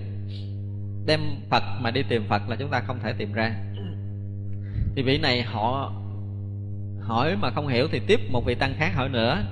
Đem 1.06 1.20
phật 1.50 1.62
mà 1.80 1.90
đi 1.90 2.02
tìm 2.08 2.24
phật 2.28 2.48
là 2.48 2.56
chúng 2.56 2.70
ta 2.70 2.80
không 2.80 2.98
thể 3.02 3.12
tìm 3.12 3.32
ra. 3.32 3.52
Thì 4.96 5.02
vị 5.02 5.18
này 5.18 5.42
họ 5.42 5.92
hỏi 7.06 7.36
mà 7.36 7.50
không 7.50 7.68
hiểu 7.68 7.88
thì 7.92 8.00
tiếp 8.06 8.20
một 8.30 8.44
vị 8.46 8.54
tăng 8.54 8.74
khác 8.78 8.94
hỏi 8.94 9.08
nữa. 9.08 9.42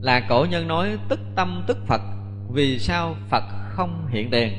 Là 0.00 0.20
cổ 0.28 0.46
nhân 0.50 0.68
nói, 0.68 0.98
tức 1.08 1.20
tâm 1.36 1.64
tức 1.66 1.78
phật, 1.86 2.00
vì 2.52 2.78
sao 2.78 3.14
phật 3.28 3.44
không 3.68 4.06
hiện 4.10 4.30
tiền? 4.30 4.52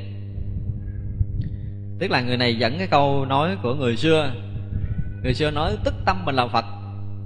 Tức 2.00 2.12
là 2.12 2.22
người 2.22 2.38
này 2.38 2.56
dẫn 2.56 2.78
cái 2.78 2.88
câu 2.88 3.26
nói 3.26 3.58
của 3.64 3.76
người 3.76 3.98
xưa. 3.98 4.32
Người 5.24 5.34
xưa 5.34 5.52
nói, 5.52 5.78
tức 5.84 5.94
tâm 6.06 6.26
mình 6.26 6.36
là 6.36 6.48
phật, 6.48 6.66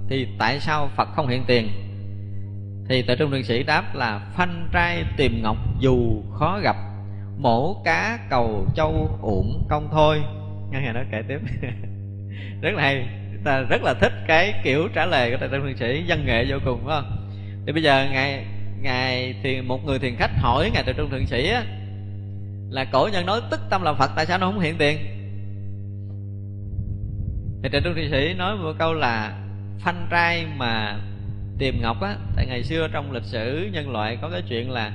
thì 0.08 0.26
tại 0.38 0.60
sao 0.60 0.90
phật 0.96 1.08
không 1.16 1.28
hiện 1.28 1.44
tiền? 1.46 1.68
Thì 2.88 3.02
tại 3.02 3.16
trung 3.16 3.30
đường 3.30 3.44
sĩ 3.44 3.62
đáp 3.62 3.94
là, 3.94 4.30
phanh 4.32 4.68
trai 4.72 5.04
tìm 5.16 5.42
ngọc 5.42 5.56
dù 5.80 6.22
khó 6.32 6.60
gặp, 6.62 6.76
mổ 7.38 7.82
cá 7.84 8.18
cầu 8.30 8.66
châu 8.74 9.18
uổng 9.22 9.66
công 9.68 9.88
thôi. 9.92 10.22
Nghe 10.70 10.80
ngày 10.80 10.92
đó 10.92 11.00
kể 11.10 11.22
tiếp. 11.28 11.38
Rất 12.60 12.70
là 12.74 12.82
hay 12.82 13.21
ta 13.44 13.60
rất 13.60 13.82
là 13.82 13.94
thích 13.94 14.12
cái 14.26 14.54
kiểu 14.64 14.88
trả 14.94 15.06
lời 15.06 15.30
của 15.30 15.36
thầy 15.40 15.48
trung 15.48 15.62
thượng 15.62 15.76
sĩ 15.76 16.04
văn 16.08 16.26
nghệ 16.26 16.44
vô 16.48 16.58
cùng 16.64 16.86
phải 16.86 17.00
không? 17.00 17.28
Thì 17.66 17.72
bây 17.72 17.82
giờ 17.82 18.08
ngài 18.12 18.44
ngài 18.80 19.34
thì 19.42 19.60
một 19.60 19.84
người 19.84 19.98
thiền 19.98 20.16
khách 20.16 20.30
hỏi 20.38 20.70
ngài 20.74 20.82
thầy 20.82 20.94
trung 20.94 21.10
thượng 21.10 21.26
sĩ 21.26 21.48
á 21.48 21.64
là 22.70 22.84
cổ 22.84 23.08
nhân 23.12 23.26
nói 23.26 23.40
tức 23.50 23.60
tâm 23.70 23.82
là 23.82 23.92
phật 23.92 24.10
tại 24.16 24.26
sao 24.26 24.38
nó 24.38 24.46
không 24.46 24.60
hiện 24.60 24.74
tiền? 24.78 24.98
Thì 27.62 27.68
thầy 27.72 27.80
trung 27.80 27.94
Thượng 27.94 28.10
sĩ 28.10 28.34
nói 28.34 28.56
một 28.56 28.72
câu 28.78 28.94
là 28.94 29.38
phanh 29.80 30.06
trai 30.10 30.46
mà 30.56 30.96
tìm 31.58 31.82
ngọc 31.82 32.00
á 32.00 32.16
tại 32.36 32.46
ngày 32.46 32.62
xưa 32.62 32.88
trong 32.92 33.12
lịch 33.12 33.24
sử 33.24 33.70
nhân 33.72 33.90
loại 33.90 34.18
có 34.22 34.28
cái 34.30 34.42
chuyện 34.48 34.70
là 34.70 34.92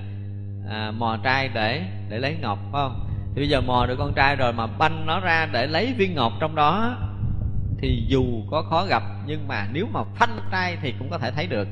à, 0.70 0.92
mò 0.92 1.18
trai 1.24 1.50
để 1.54 1.82
để 2.10 2.20
lấy 2.20 2.36
ngọc 2.42 2.60
phải 2.72 2.82
không? 2.82 3.10
Thì 3.36 3.42
bây 3.42 3.50
giờ 3.50 3.62
mò 3.62 3.86
được 3.86 3.96
con 4.00 4.14
trai 4.14 4.36
rồi 4.36 4.54
mà 4.54 4.68
banh 4.68 5.06
nó 5.06 5.20
ra 5.20 5.50
để 5.52 5.68
lấy 5.68 5.94
viên 5.98 6.16
ngọc 6.16 6.34
trong 6.40 6.56
đó 6.56 6.98
thì 7.80 8.06
dù 8.08 8.24
có 8.52 8.62
khó 8.70 8.86
gặp 8.86 9.04
nhưng 9.26 9.48
mà 9.48 9.68
nếu 9.74 9.88
mà 9.94 10.04
phanh 10.16 10.40
tay 10.52 10.78
thì 10.82 10.94
cũng 11.00 11.10
có 11.10 11.18
thể 11.18 11.32
thấy 11.32 11.48
được. 11.48 11.68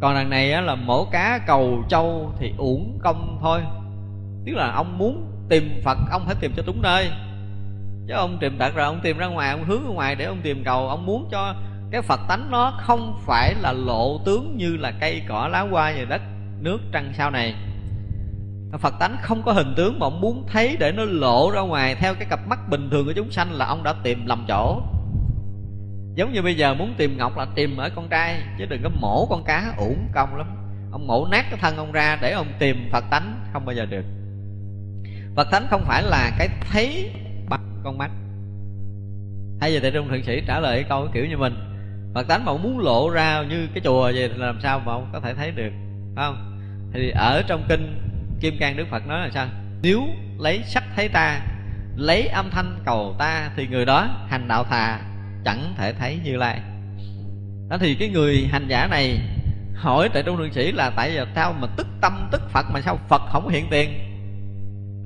Còn 0.00 0.14
đằng 0.14 0.30
này 0.30 0.52
á, 0.52 0.60
là 0.60 0.74
mổ 0.74 1.04
cá 1.04 1.40
cầu 1.46 1.84
châu 1.88 2.32
thì 2.38 2.52
uổng 2.58 2.98
công 3.02 3.38
thôi. 3.40 3.60
Tức 4.46 4.52
là 4.52 4.72
ông 4.72 4.98
muốn 4.98 5.32
tìm 5.48 5.80
phật 5.84 5.98
ông 6.10 6.22
phải 6.26 6.34
tìm 6.40 6.52
cho 6.56 6.62
đúng 6.66 6.82
nơi. 6.82 7.10
Chứ 8.08 8.14
ông 8.14 8.38
tìm 8.40 8.58
đặt 8.58 8.74
rồi 8.74 8.84
ông 8.84 9.00
tìm 9.02 9.18
ra 9.18 9.26
ngoài 9.26 9.50
ông 9.50 9.64
hướng 9.64 9.84
ra 9.84 9.90
ngoài 9.90 10.14
để 10.14 10.24
ông 10.24 10.40
tìm 10.42 10.62
cầu. 10.64 10.88
Ông 10.88 11.06
muốn 11.06 11.28
cho 11.30 11.54
cái 11.90 12.02
phật 12.02 12.20
tánh 12.28 12.50
nó 12.50 12.72
không 12.80 13.18
phải 13.26 13.54
là 13.54 13.72
lộ 13.72 14.20
tướng 14.24 14.56
như 14.56 14.76
là 14.76 14.92
cây 15.00 15.22
cỏ 15.28 15.48
lá 15.52 15.60
hoa 15.60 15.92
và 15.98 16.04
đất 16.04 16.22
nước 16.60 16.78
trăng 16.92 17.12
sao 17.16 17.30
này. 17.30 17.54
Phật 18.78 18.94
tánh 19.00 19.16
không 19.22 19.42
có 19.42 19.52
hình 19.52 19.74
tướng 19.76 19.98
mà 19.98 20.06
ông 20.06 20.20
muốn 20.20 20.46
thấy 20.52 20.76
để 20.80 20.92
nó 20.92 21.04
lộ 21.04 21.50
ra 21.50 21.60
ngoài 21.60 21.94
theo 21.94 22.14
cái 22.14 22.26
cặp 22.30 22.48
mắt 22.48 22.68
bình 22.68 22.88
thường 22.90 23.06
của 23.06 23.12
chúng 23.16 23.30
sanh 23.30 23.52
là 23.52 23.66
ông 23.66 23.82
đã 23.82 23.94
tìm 24.02 24.26
lầm 24.26 24.44
chỗ 24.48 24.82
giống 26.16 26.32
như 26.32 26.42
bây 26.42 26.54
giờ 26.54 26.74
muốn 26.74 26.94
tìm 26.96 27.18
ngọc 27.18 27.36
là 27.36 27.46
tìm 27.54 27.76
ở 27.76 27.90
con 27.96 28.08
trai, 28.08 28.42
chứ 28.58 28.66
đừng 28.66 28.82
có 28.82 28.88
mổ 28.88 29.26
con 29.30 29.44
cá 29.44 29.74
uổng 29.76 30.08
công 30.14 30.36
lắm. 30.36 30.46
Ông 30.92 31.06
mổ 31.06 31.26
nát 31.30 31.46
cái 31.50 31.58
thân 31.62 31.76
ông 31.76 31.92
ra 31.92 32.18
để 32.22 32.32
ông 32.32 32.46
tìm 32.58 32.88
phật 32.92 33.04
tánh 33.10 33.40
không 33.52 33.64
bao 33.64 33.74
giờ 33.74 33.86
được. 33.86 34.04
Phật 35.36 35.50
tánh 35.50 35.66
không 35.70 35.84
phải 35.84 36.02
là 36.02 36.30
cái 36.38 36.48
thấy 36.60 37.10
bằng 37.48 37.80
con 37.84 37.98
mắt. 37.98 38.10
Hay 39.60 39.72
giờ 39.72 39.78
tại 39.82 39.90
trung 39.90 40.08
thượng 40.08 40.22
sĩ 40.22 40.42
trả 40.46 40.60
lời 40.60 40.76
cái 40.76 40.88
câu 40.88 41.08
kiểu 41.12 41.26
như 41.26 41.36
mình, 41.36 41.54
phật 42.14 42.28
tánh 42.28 42.44
mà 42.44 42.52
ông 42.52 42.62
muốn 42.62 42.78
lộ 42.78 43.10
ra 43.10 43.42
như 43.48 43.66
cái 43.74 43.80
chùa 43.84 44.02
vậy 44.02 44.28
thì 44.28 44.38
làm 44.38 44.60
sao 44.62 44.78
mà 44.78 44.92
ông 44.92 45.10
có 45.12 45.20
thể 45.20 45.34
thấy 45.34 45.50
được, 45.50 45.72
phải 46.16 46.24
không? 46.24 46.58
Thì 46.92 47.10
ở 47.10 47.42
trong 47.46 47.64
kinh 47.68 47.98
kim 48.40 48.56
cang 48.58 48.76
đức 48.76 48.86
phật 48.90 49.06
nói 49.06 49.20
là 49.20 49.30
sao? 49.34 49.46
Nếu 49.82 50.02
lấy 50.38 50.62
sắc 50.64 50.84
thấy 50.96 51.08
ta, 51.08 51.40
lấy 51.96 52.26
âm 52.26 52.50
thanh 52.50 52.78
cầu 52.84 53.14
ta 53.18 53.50
thì 53.56 53.66
người 53.66 53.84
đó 53.84 54.08
hành 54.28 54.48
đạo 54.48 54.64
thà 54.64 55.00
chẳng 55.46 55.74
thể 55.76 55.92
thấy 55.92 56.18
như 56.24 56.36
lai. 56.36 56.60
Đó 57.68 57.78
thì 57.80 57.94
cái 57.94 58.08
người 58.08 58.48
hành 58.50 58.68
giả 58.68 58.86
này 58.86 59.20
hỏi 59.74 60.08
tại 60.14 60.22
trung 60.22 60.36
thượng 60.36 60.52
sĩ 60.52 60.72
là 60.72 60.90
tại 60.96 61.14
giờ 61.14 61.26
sao 61.34 61.54
mà 61.60 61.68
tức 61.76 61.86
tâm 62.00 62.28
tức 62.32 62.50
phật 62.50 62.66
mà 62.72 62.80
sao 62.80 62.98
phật 63.08 63.22
không 63.32 63.48
hiện 63.48 63.66
tiền? 63.70 63.90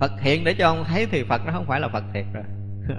Phật 0.00 0.20
hiện 0.20 0.44
để 0.44 0.54
cho 0.54 0.66
ông 0.66 0.84
thấy 0.84 1.06
thì 1.10 1.24
phật 1.24 1.46
nó 1.46 1.52
không 1.52 1.66
phải 1.66 1.80
là 1.80 1.88
phật 1.88 2.04
thiệt 2.14 2.24
rồi. 2.32 2.44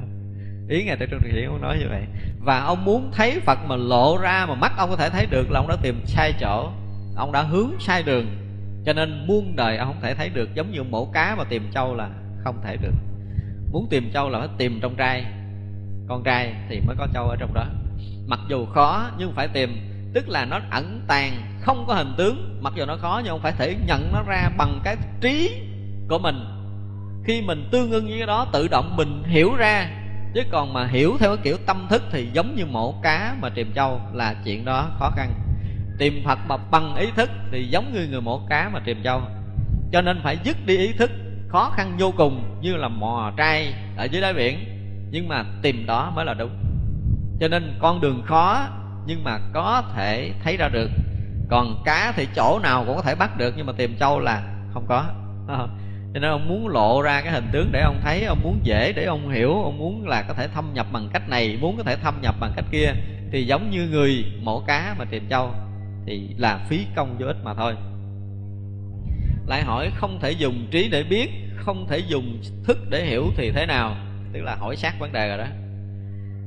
Ý 0.69 0.83
ngài 0.83 0.97
tại 0.97 1.07
trung 1.11 1.19
thượng 1.23 1.31
sĩ 1.33 1.43
ông 1.43 1.61
nói 1.61 1.77
như 1.79 1.85
vậy. 1.89 2.01
Và 2.39 2.59
ông 2.59 2.85
muốn 2.85 3.11
thấy 3.13 3.39
phật 3.39 3.59
mà 3.67 3.75
lộ 3.75 4.17
ra 4.17 4.45
mà 4.45 4.55
mắt 4.55 4.71
ông 4.77 4.89
có 4.89 4.95
thể 4.95 5.09
thấy 5.09 5.25
được 5.25 5.51
là 5.51 5.59
ông 5.59 5.67
đã 5.67 5.75
tìm 5.81 6.01
sai 6.05 6.33
chỗ. 6.39 6.71
Ông 7.15 7.31
đã 7.31 7.41
hướng 7.41 7.71
sai 7.79 8.03
đường. 8.03 8.25
Cho 8.85 8.93
nên 8.93 9.27
muôn 9.27 9.55
đời 9.55 9.77
ông 9.77 9.87
không 9.87 10.01
thể 10.01 10.15
thấy 10.15 10.29
được. 10.29 10.55
Giống 10.55 10.71
như 10.71 10.83
mổ 10.83 11.05
cá 11.05 11.35
mà 11.37 11.43
tìm 11.43 11.71
châu 11.73 11.95
là 11.95 12.09
không 12.43 12.61
thể 12.63 12.77
được. 12.77 12.93
Muốn 13.71 13.87
tìm 13.89 14.11
châu 14.13 14.29
là 14.29 14.39
phải 14.39 14.49
tìm 14.57 14.79
trong 14.81 14.95
trai 14.95 15.25
con 16.11 16.23
trai 16.23 16.53
thì 16.69 16.81
mới 16.87 16.95
có 16.95 17.07
châu 17.13 17.29
ở 17.29 17.35
trong 17.35 17.53
đó. 17.53 17.65
Mặc 18.27 18.39
dù 18.49 18.65
khó 18.65 19.09
nhưng 19.17 19.33
phải 19.33 19.47
tìm, 19.47 19.77
tức 20.13 20.29
là 20.29 20.45
nó 20.45 20.59
ẩn 20.71 21.01
tàng, 21.07 21.31
không 21.61 21.85
có 21.87 21.93
hình 21.93 22.13
tướng. 22.17 22.59
Mặc 22.61 22.73
dù 22.75 22.85
nó 22.85 22.97
khó 22.97 23.21
nhưng 23.23 23.33
không 23.33 23.41
phải 23.41 23.51
thể 23.57 23.75
nhận 23.87 24.13
nó 24.13 24.23
ra 24.27 24.49
bằng 24.57 24.79
cái 24.83 24.97
trí 25.21 25.61
của 26.09 26.19
mình. 26.19 26.45
Khi 27.25 27.41
mình 27.41 27.67
tương 27.71 27.91
ưng 27.91 28.07
với 28.07 28.17
cái 28.17 28.27
đó, 28.27 28.47
tự 28.53 28.67
động 28.67 28.95
mình 28.97 29.23
hiểu 29.23 29.55
ra. 29.55 29.89
Chứ 30.33 30.41
còn 30.51 30.73
mà 30.73 30.87
hiểu 30.87 31.17
theo 31.19 31.35
cái 31.35 31.43
kiểu 31.43 31.57
tâm 31.65 31.87
thức 31.89 32.03
thì 32.11 32.29
giống 32.33 32.55
như 32.55 32.65
mổ 32.65 32.93
cá 33.03 33.35
mà 33.41 33.49
tìm 33.49 33.71
châu 33.75 34.01
là 34.13 34.35
chuyện 34.45 34.65
đó 34.65 34.89
khó 34.99 35.11
khăn. 35.15 35.33
Tìm 35.97 36.21
phật 36.25 36.39
mà 36.47 36.57
bằng 36.57 36.95
ý 36.95 37.07
thức 37.15 37.29
thì 37.51 37.67
giống 37.67 37.93
như 37.93 38.07
người 38.11 38.21
mổ 38.21 38.41
cá 38.49 38.69
mà 38.73 38.79
tìm 38.85 39.03
châu 39.03 39.21
cho 39.91 40.01
nên 40.01 40.21
phải 40.23 40.37
dứt 40.43 40.57
đi 40.65 40.77
ý 40.77 40.93
thức, 40.93 41.11
khó 41.47 41.71
khăn 41.75 41.95
vô 41.99 42.13
cùng 42.17 42.59
như 42.61 42.75
là 42.75 42.87
mò 42.87 43.31
trai 43.37 43.73
ở 43.97 44.05
dưới 44.05 44.21
đáy 44.21 44.33
biển 44.33 44.80
nhưng 45.11 45.27
mà 45.27 45.45
tìm 45.61 45.85
đó 45.85 46.11
mới 46.15 46.25
là 46.25 46.33
đúng. 46.33 46.51
Cho 47.39 47.47
nên 47.47 47.77
con 47.79 48.01
đường 48.01 48.21
khó, 48.25 48.67
nhưng 49.05 49.23
mà 49.23 49.39
có 49.53 49.83
thể 49.95 50.31
thấy 50.43 50.57
ra 50.57 50.69
được. 50.69 50.89
Còn 51.49 51.81
cá 51.85 52.13
thì 52.15 52.27
chỗ 52.35 52.59
nào 52.63 52.83
cũng 52.85 52.95
có 52.95 53.01
thể 53.01 53.15
bắt 53.15 53.37
được, 53.37 53.53
nhưng 53.57 53.65
mà 53.65 53.73
tìm 53.77 53.95
trâu 53.99 54.19
là 54.19 54.43
không 54.73 54.85
có. 54.87 55.05
Ờ. 55.47 55.69
Cho 56.13 56.19
nên 56.19 56.31
ông 56.31 56.47
muốn 56.47 56.67
lộ 56.67 57.01
ra 57.01 57.21
cái 57.21 57.31
hình 57.31 57.47
tướng 57.51 57.71
để 57.71 57.81
ông 57.81 57.99
thấy, 58.03 58.23
ông 58.23 58.39
muốn 58.43 58.59
dễ 58.63 58.93
để 58.93 59.05
ông 59.05 59.29
hiểu, 59.29 59.63
ông 59.63 59.77
muốn 59.77 60.07
là 60.07 60.21
có 60.21 60.33
thể 60.33 60.47
thâm 60.47 60.73
nhập 60.73 60.87
bằng 60.91 61.09
cách 61.13 61.29
này, 61.29 61.57
muốn 61.61 61.77
có 61.77 61.83
thể 61.83 61.95
thâm 61.95 62.21
nhập 62.21 62.35
bằng 62.39 62.53
cách 62.55 62.65
kia, 62.71 62.93
thì 63.31 63.45
giống 63.45 63.69
như 63.69 63.87
người 63.91 64.25
mổ 64.41 64.59
cá 64.59 64.95
mà 64.99 65.05
tìm 65.05 65.27
trâu 65.29 65.51
thì 66.05 66.29
là 66.37 66.65
phí 66.69 66.85
công 66.95 67.17
vô 67.19 67.27
ích 67.27 67.37
mà 67.43 67.53
thôi. 67.53 67.75
Lại 69.47 69.63
hỏi 69.63 69.91
không 69.95 70.19
thể 70.21 70.31
dùng 70.31 70.67
trí 70.71 70.89
để 70.89 71.03
biết, 71.03 71.29
không 71.55 71.87
thể 71.87 71.97
dùng 71.97 72.41
thức 72.63 72.77
để 72.89 73.05
hiểu 73.05 73.25
thì 73.37 73.51
thế 73.51 73.65
nào? 73.65 73.95
Tức 74.33 74.41
là 74.41 74.55
hỏi 74.55 74.75
sát 74.75 74.99
vấn 74.99 75.11
đề 75.11 75.27
rồi 75.27 75.37
đó. 75.37 75.47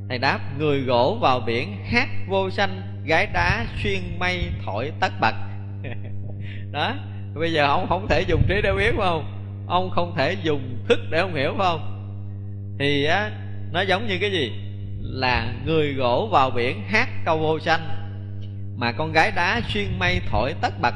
Thầy 0.09 0.19
đáp, 0.19 0.41
người 0.59 0.81
gỗ 0.81 1.19
vào 1.21 1.41
biển 1.41 1.77
hát 1.85 2.09
vô 2.29 2.51
sanh, 2.51 2.83
gái 3.05 3.27
đá 3.27 3.67
xuyên 3.83 4.01
mây 4.19 4.45
thổi 4.65 4.93
tất 5.01 5.13
bật. 5.21 5.35
Đó, 6.73 6.95
bây 7.35 7.53
giờ 7.53 7.67
ông 7.67 7.87
không 7.89 8.09
thể 8.09 8.21
dùng 8.21 8.43
trí 8.49 8.55
để 8.63 8.73
biết 8.73 8.93
phải 8.97 9.07
không? 9.09 9.25
Ông 9.67 9.91
không 9.91 10.15
thể 10.17 10.37
dùng 10.43 10.79
thức 10.89 10.99
để 11.11 11.19
ông 11.19 11.35
hiểu 11.35 11.55
phải 11.59 11.67
không? 11.67 11.91
Thì 12.79 13.05
á, 13.05 13.31
nó 13.73 13.81
giống 13.81 14.07
như 14.07 14.19
cái 14.21 14.33
gì? 14.33 14.53
Là 15.01 15.55
người 15.65 15.95
gỗ 15.95 16.29
vào 16.33 16.51
biển 16.51 16.83
hát 16.89 17.09
câu 17.25 17.39
vô 17.39 17.59
sanh, 17.59 17.81
mà 18.77 18.93
con 18.93 19.13
gái 19.13 19.33
đá 19.37 19.61
xuyên 19.69 19.99
mây 19.99 20.21
thổi 20.31 20.55
tất 20.61 20.81
bật. 20.81 20.95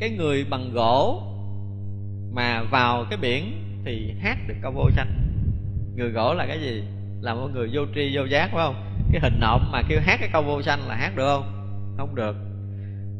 Cái 0.00 0.10
người 0.10 0.44
bằng 0.50 0.72
gỗ 0.72 1.22
mà 2.32 2.62
vào 2.62 3.04
cái 3.10 3.18
biển 3.18 3.64
thì 3.84 4.14
hát 4.22 4.38
được 4.48 4.54
câu 4.62 4.72
vô 4.72 4.90
sanh 4.90 5.27
người 5.98 6.10
gỗ 6.10 6.34
là 6.34 6.46
cái 6.46 6.60
gì? 6.60 6.82
Là 7.20 7.34
một 7.34 7.48
người 7.54 7.68
vô 7.72 7.82
tri, 7.94 8.16
vô 8.16 8.24
giác, 8.24 8.48
phải 8.52 8.64
không? 8.64 8.74
Cái 9.12 9.20
hình 9.20 9.40
nộm 9.40 9.60
mà 9.72 9.82
kêu 9.88 10.00
hát 10.00 10.16
cái 10.20 10.28
câu 10.32 10.42
vô 10.42 10.62
sanh 10.62 10.88
là 10.88 10.94
hát 10.94 11.16
được 11.16 11.26
không? 11.26 11.44
Không 11.96 12.14
được. 12.14 12.36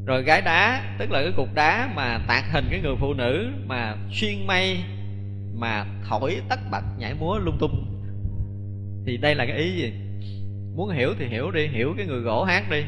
Rồi 0.07 0.23
gái 0.23 0.43
đá, 0.43 0.83
tức 0.99 1.11
là 1.11 1.23
cái 1.23 1.33
cục 1.37 1.55
đá 1.55 1.89
mà 1.95 2.19
tạc 2.29 2.45
hình 2.53 2.65
cái 2.71 2.81
người 2.81 2.95
phụ 3.01 3.15
nữ 3.15 3.49
mà 3.67 3.97
xuyên 4.11 4.47
mây 4.47 4.79
mà 5.55 5.85
thổi 6.09 6.37
tất 6.49 6.61
bật 6.71 6.83
nhảy 6.99 7.15
múa 7.15 7.39
lung 7.39 7.57
tung. 7.61 7.85
Thì 9.07 9.17
đây 9.17 9.35
là 9.35 9.47
cái 9.47 9.57
ý 9.57 9.73
gì? 9.73 9.93
Muốn 10.77 10.91
hiểu 10.91 11.15
thì 11.19 11.27
hiểu 11.27 11.51
đi, 11.51 11.67
hiểu 11.67 11.95
cái 11.97 12.07
người 12.07 12.21
gỗ 12.21 12.45
hát 12.45 12.71
đi. 12.71 12.83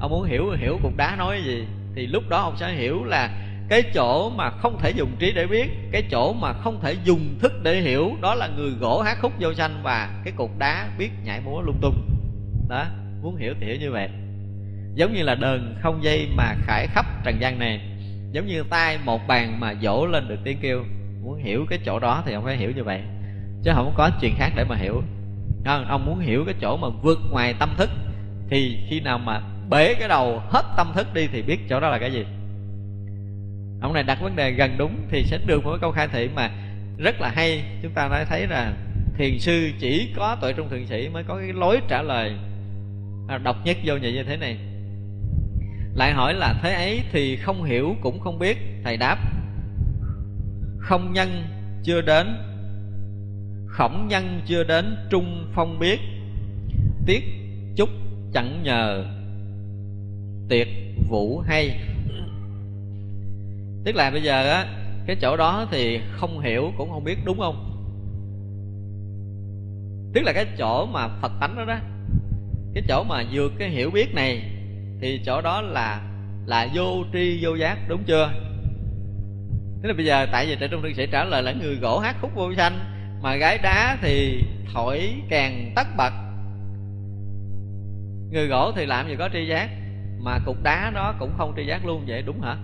Ông 0.00 0.10
muốn 0.10 0.24
hiểu 0.24 0.50
hiểu 0.50 0.78
cục 0.82 0.96
đá 0.96 1.16
nói 1.16 1.42
gì, 1.44 1.66
thì 1.94 2.06
lúc 2.06 2.22
đó 2.28 2.38
ông 2.38 2.56
sẽ 2.56 2.74
hiểu 2.74 3.04
là 3.04 3.30
cái 3.68 3.82
chỗ 3.94 4.30
mà 4.30 4.50
không 4.50 4.78
thể 4.78 4.90
dùng 4.90 5.10
trí 5.18 5.32
để 5.32 5.46
biết, 5.46 5.68
cái 5.92 6.02
chỗ 6.10 6.32
mà 6.32 6.52
không 6.52 6.80
thể 6.82 6.96
dùng 7.04 7.38
thức 7.40 7.52
để 7.62 7.80
hiểu, 7.80 8.12
đó 8.22 8.34
là 8.34 8.48
người 8.56 8.70
gỗ 8.70 9.02
hát 9.02 9.18
khúc 9.20 9.32
vô 9.40 9.54
sanh 9.54 9.80
và 9.82 10.22
cái 10.24 10.32
cục 10.36 10.58
đá 10.58 10.88
biết 10.98 11.10
nhảy 11.24 11.40
múa 11.40 11.60
lung 11.60 11.78
tung. 11.80 11.94
Đó, 12.68 12.84
muốn 13.22 13.36
hiểu 13.36 13.54
thì 13.60 13.66
hiểu 13.66 13.76
như 13.80 13.90
vậy. 13.90 14.08
Giống 14.94 15.14
như 15.14 15.22
là 15.22 15.34
đờn 15.34 15.76
không 15.82 16.04
dây 16.04 16.28
mà 16.36 16.54
khải 16.66 16.86
khắp 16.86 17.06
trần 17.24 17.40
gian 17.40 17.58
này. 17.58 17.80
Giống 18.32 18.46
như 18.46 18.62
tay 18.70 18.98
một 19.04 19.26
bàn 19.26 19.60
mà 19.60 19.74
dỗ 19.82 20.06
lên 20.06 20.28
được 20.28 20.38
tiếng 20.44 20.58
kêu. 20.60 20.84
Muốn 21.24 21.36
hiểu 21.36 21.66
cái 21.70 21.78
chỗ 21.86 21.98
đó 21.98 22.22
thì 22.26 22.32
ông 22.32 22.44
phải 22.44 22.56
hiểu 22.56 22.70
như 22.76 22.84
vậy. 22.84 23.00
Chứ 23.62 23.70
không 23.74 23.92
có 23.96 24.10
chuyện 24.20 24.34
khác 24.38 24.52
để 24.56 24.64
mà 24.64 24.76
hiểu. 24.76 25.02
Không? 25.64 25.84
ông 25.84 26.06
muốn 26.06 26.18
hiểu 26.18 26.44
cái 26.44 26.54
chỗ 26.60 26.76
mà 26.76 26.88
vượt 26.88 27.18
ngoài 27.30 27.54
tâm 27.58 27.74
thức, 27.76 27.90
thì 28.50 28.78
khi 28.88 29.00
nào 29.00 29.18
mà 29.18 29.40
bể 29.70 29.94
cái 29.94 30.08
đầu 30.08 30.42
hết 30.50 30.62
tâm 30.76 30.92
thức 30.94 31.14
đi 31.14 31.28
thì 31.32 31.42
biết 31.42 31.58
chỗ 31.68 31.80
đó 31.80 31.88
là 31.88 31.98
cái 31.98 32.12
gì 32.12 32.26
ông 33.80 33.92
này 33.92 34.02
đặt 34.02 34.20
vấn 34.20 34.36
đề 34.36 34.50
gần 34.50 34.74
đúng 34.78 35.06
thì 35.10 35.24
sẽ 35.24 35.38
được 35.46 35.64
một 35.64 35.70
cái 35.70 35.78
câu 35.80 35.92
khai 35.92 36.08
thị 36.12 36.28
mà 36.34 36.50
rất 36.98 37.20
là 37.20 37.32
hay. 37.34 37.64
Chúng 37.82 37.92
ta 37.92 38.08
đã 38.08 38.24
thấy 38.24 38.46
là 38.46 38.72
thiền 39.18 39.38
sư 39.38 39.70
chỉ 39.78 40.12
có 40.16 40.36
tội 40.40 40.52
trung 40.52 40.68
thượng 40.68 40.86
sĩ 40.86 41.08
mới 41.08 41.24
có 41.24 41.36
cái 41.36 41.52
lối 41.52 41.80
trả 41.88 42.02
lời. 42.02 42.32
À, 43.28 43.38
độc 43.38 43.56
nhất 43.64 43.76
vô 43.84 43.96
nhị 43.96 44.12
như 44.12 44.24
thế 44.24 44.36
này. 44.36 44.58
Lại 45.94 46.12
hỏi 46.12 46.34
là 46.34 46.54
thế 46.62 46.72
ấy 46.72 47.02
thì 47.12 47.36
không 47.36 47.64
hiểu 47.64 47.96
cũng 48.00 48.20
không 48.20 48.38
biết. 48.38 48.58
Thầy 48.84 48.96
đáp, 48.96 49.18
không 50.78 51.12
nhân 51.12 51.44
chưa 51.82 52.00
đến, 52.00 52.26
khổng 53.66 54.06
nhân 54.08 54.40
chưa 54.46 54.64
đến 54.64 54.96
trung 55.10 55.50
phong 55.54 55.78
biết. 55.78 56.00
Tiếc 57.06 57.24
chúc 57.76 57.88
chẳng 58.32 58.62
nhờ, 58.62 59.04
tiệc 60.48 60.68
vũ 61.08 61.38
hay 61.38 61.80
tức 63.86 63.96
là 63.96 64.10
bây 64.10 64.22
giờ 64.22 64.50
á, 64.50 64.66
cái 65.06 65.16
chỗ 65.20 65.36
đó 65.36 65.66
thì 65.70 66.00
không 66.10 66.40
hiểu, 66.40 66.72
cũng 66.78 66.90
không 66.90 67.04
biết, 67.04 67.16
đúng 67.24 67.38
không? 67.38 67.72
Tức 70.14 70.22
là 70.24 70.32
cái 70.32 70.46
chỗ 70.58 70.86
mà 70.86 71.08
phật 71.08 71.32
tánh 71.40 71.56
đó 71.56 71.64
đó, 71.64 71.76
cái 72.74 72.84
chỗ 72.88 73.04
mà 73.08 73.24
vượt 73.32 73.52
cái 73.58 73.68
hiểu 73.68 73.90
biết 73.90 74.14
này, 74.14 74.42
thì 75.00 75.20
chỗ 75.26 75.40
đó 75.40 75.60
là 75.60 76.02
là 76.46 76.68
vô 76.74 77.04
tri 77.12 77.38
vô 77.44 77.54
giác, 77.54 77.78
đúng 77.88 78.04
chưa? 78.06 78.30
Thế 79.82 79.88
là 79.88 79.94
bây 79.96 80.04
giờ 80.04 80.26
tại 80.32 80.46
vì 80.46 80.56
tại 80.60 80.68
trung 80.68 80.82
thượng 80.82 80.94
sĩ 80.94 81.06
trả 81.12 81.24
lời 81.24 81.42
là 81.42 81.52
người 81.52 81.76
gỗ 81.76 81.98
hát 81.98 82.16
khúc 82.20 82.30
vô 82.34 82.54
sanh, 82.56 82.78
mà 83.22 83.36
gái 83.36 83.58
đá 83.58 83.98
thì 84.02 84.44
thổi 84.72 85.12
càng 85.28 85.72
tất 85.76 85.86
bật. 85.96 86.12
Người 88.32 88.46
gỗ 88.48 88.72
thì 88.76 88.86
làm 88.86 89.08
gì 89.08 89.16
có 89.18 89.28
tri 89.32 89.46
giác, 89.46 89.68
mà 90.18 90.38
cục 90.46 90.62
đá 90.62 90.90
đó 90.94 91.14
cũng 91.18 91.32
không 91.38 91.54
tri 91.56 91.66
giác 91.66 91.86
luôn 91.86 92.04
vậy, 92.06 92.22
đúng 92.22 92.40
hả? 92.40 92.56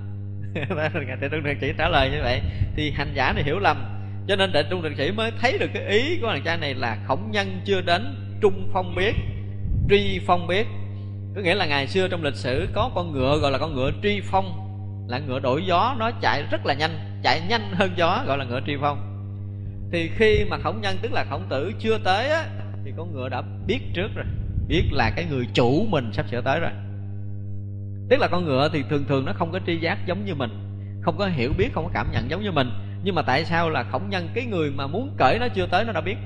ngài 1.07 1.17
đại 1.21 1.31
trung 1.31 1.43
thượng 1.45 1.61
sĩ 1.61 1.73
trả 1.79 1.89
lời 1.89 2.11
như 2.11 2.19
vậy. 2.23 2.41
Thì 2.77 2.91
hành 2.91 3.13
giả 3.15 3.33
này 3.33 3.45
hiểu 3.45 3.59
lầm. 3.59 3.85
Cho 4.29 4.37
nên 4.37 4.53
đại 4.53 4.65
trung 4.71 4.83
thượng 4.83 4.97
sĩ 4.97 5.11
mới 5.11 5.31
thấy 5.41 5.59
được 5.59 5.71
cái 5.75 5.87
ý 5.87 6.19
của 6.21 6.29
thằng 6.29 6.43
cha 6.45 6.57
này 6.57 6.75
là 6.75 6.99
khổng 7.07 7.31
nhân 7.31 7.61
chưa 7.65 7.81
đến 7.81 8.15
trung 8.41 8.71
phong 8.73 8.95
biết, 8.95 9.15
tri 9.91 10.21
phong 10.27 10.47
biết. 10.47 10.67
Có 11.35 11.41
nghĩa 11.41 11.55
là 11.55 11.67
ngày 11.67 11.87
xưa 11.87 12.09
trong 12.09 12.23
lịch 12.23 12.35
sử 12.35 12.69
có 12.73 12.91
con 12.95 13.13
ngựa 13.13 13.39
gọi 13.39 13.53
là 13.53 13.59
con 13.59 13.75
ngựa 13.75 13.91
tri 14.03 14.21
phong, 14.25 14.59
là 15.09 15.19
ngựa 15.19 15.41
đổi 15.41 15.65
gió, 15.67 15.97
nó 15.99 16.11
chạy 16.21 16.43
rất 16.51 16.67
là 16.67 16.75
nhanh, 16.75 17.21
chạy 17.23 17.41
nhanh 17.49 17.73
hơn 17.73 17.93
gió 17.97 18.25
gọi 18.27 18.39
là 18.39 18.45
ngựa 18.45 18.61
tri 18.67 18.73
phong. 18.81 19.09
Thì 19.93 20.11
khi 20.17 20.45
mà 20.51 20.59
khổng 20.59 20.81
nhân 20.81 20.97
tức 21.03 21.13
là 21.13 21.25
khổng 21.31 21.47
tử 21.51 21.73
chưa 21.79 21.99
tới 21.99 22.29
á, 22.29 22.45
thì 22.85 22.93
con 22.97 23.13
ngựa 23.13 23.29
đã 23.29 23.43
biết 23.67 23.81
trước 23.95 24.09
rồi, 24.15 24.27
biết 24.69 24.83
là 24.93 25.11
cái 25.17 25.25
người 25.31 25.47
chủ 25.55 25.87
mình 25.91 26.13
sắp 26.13 26.27
sửa 26.31 26.41
tới 26.41 26.61
rồi 26.61 26.71
tức 28.09 28.21
là 28.21 28.29
con 28.29 28.45
ngựa 28.45 28.69
thì 28.73 28.83
thường 28.91 29.05
thường 29.09 29.25
nó 29.25 29.33
không 29.33 29.53
có 29.53 29.61
tri 29.67 29.77
giác 29.77 30.07
giống 30.07 30.25
như 30.25 30.35
mình, 30.35 30.51
không 31.03 31.19
có 31.19 31.27
hiểu 31.27 31.53
biết, 31.59 31.73
không 31.75 31.85
có 31.85 31.91
cảm 31.95 32.13
nhận 32.13 32.31
giống 32.31 32.43
như 32.43 32.53
mình. 32.53 32.71
Nhưng 33.05 33.15
mà 33.15 33.23
tại 33.23 33.45
sao 33.45 33.71
là 33.71 33.83
khổng 33.83 34.11
nhân 34.11 34.29
cái 34.35 34.45
người 34.45 34.71
mà 34.71 34.87
muốn 34.87 35.15
cởi 35.19 35.39
nó 35.39 35.49
chưa 35.49 35.67
tới 35.67 35.85
nó 35.85 35.93
đã 35.93 36.01
biết? 36.01 36.17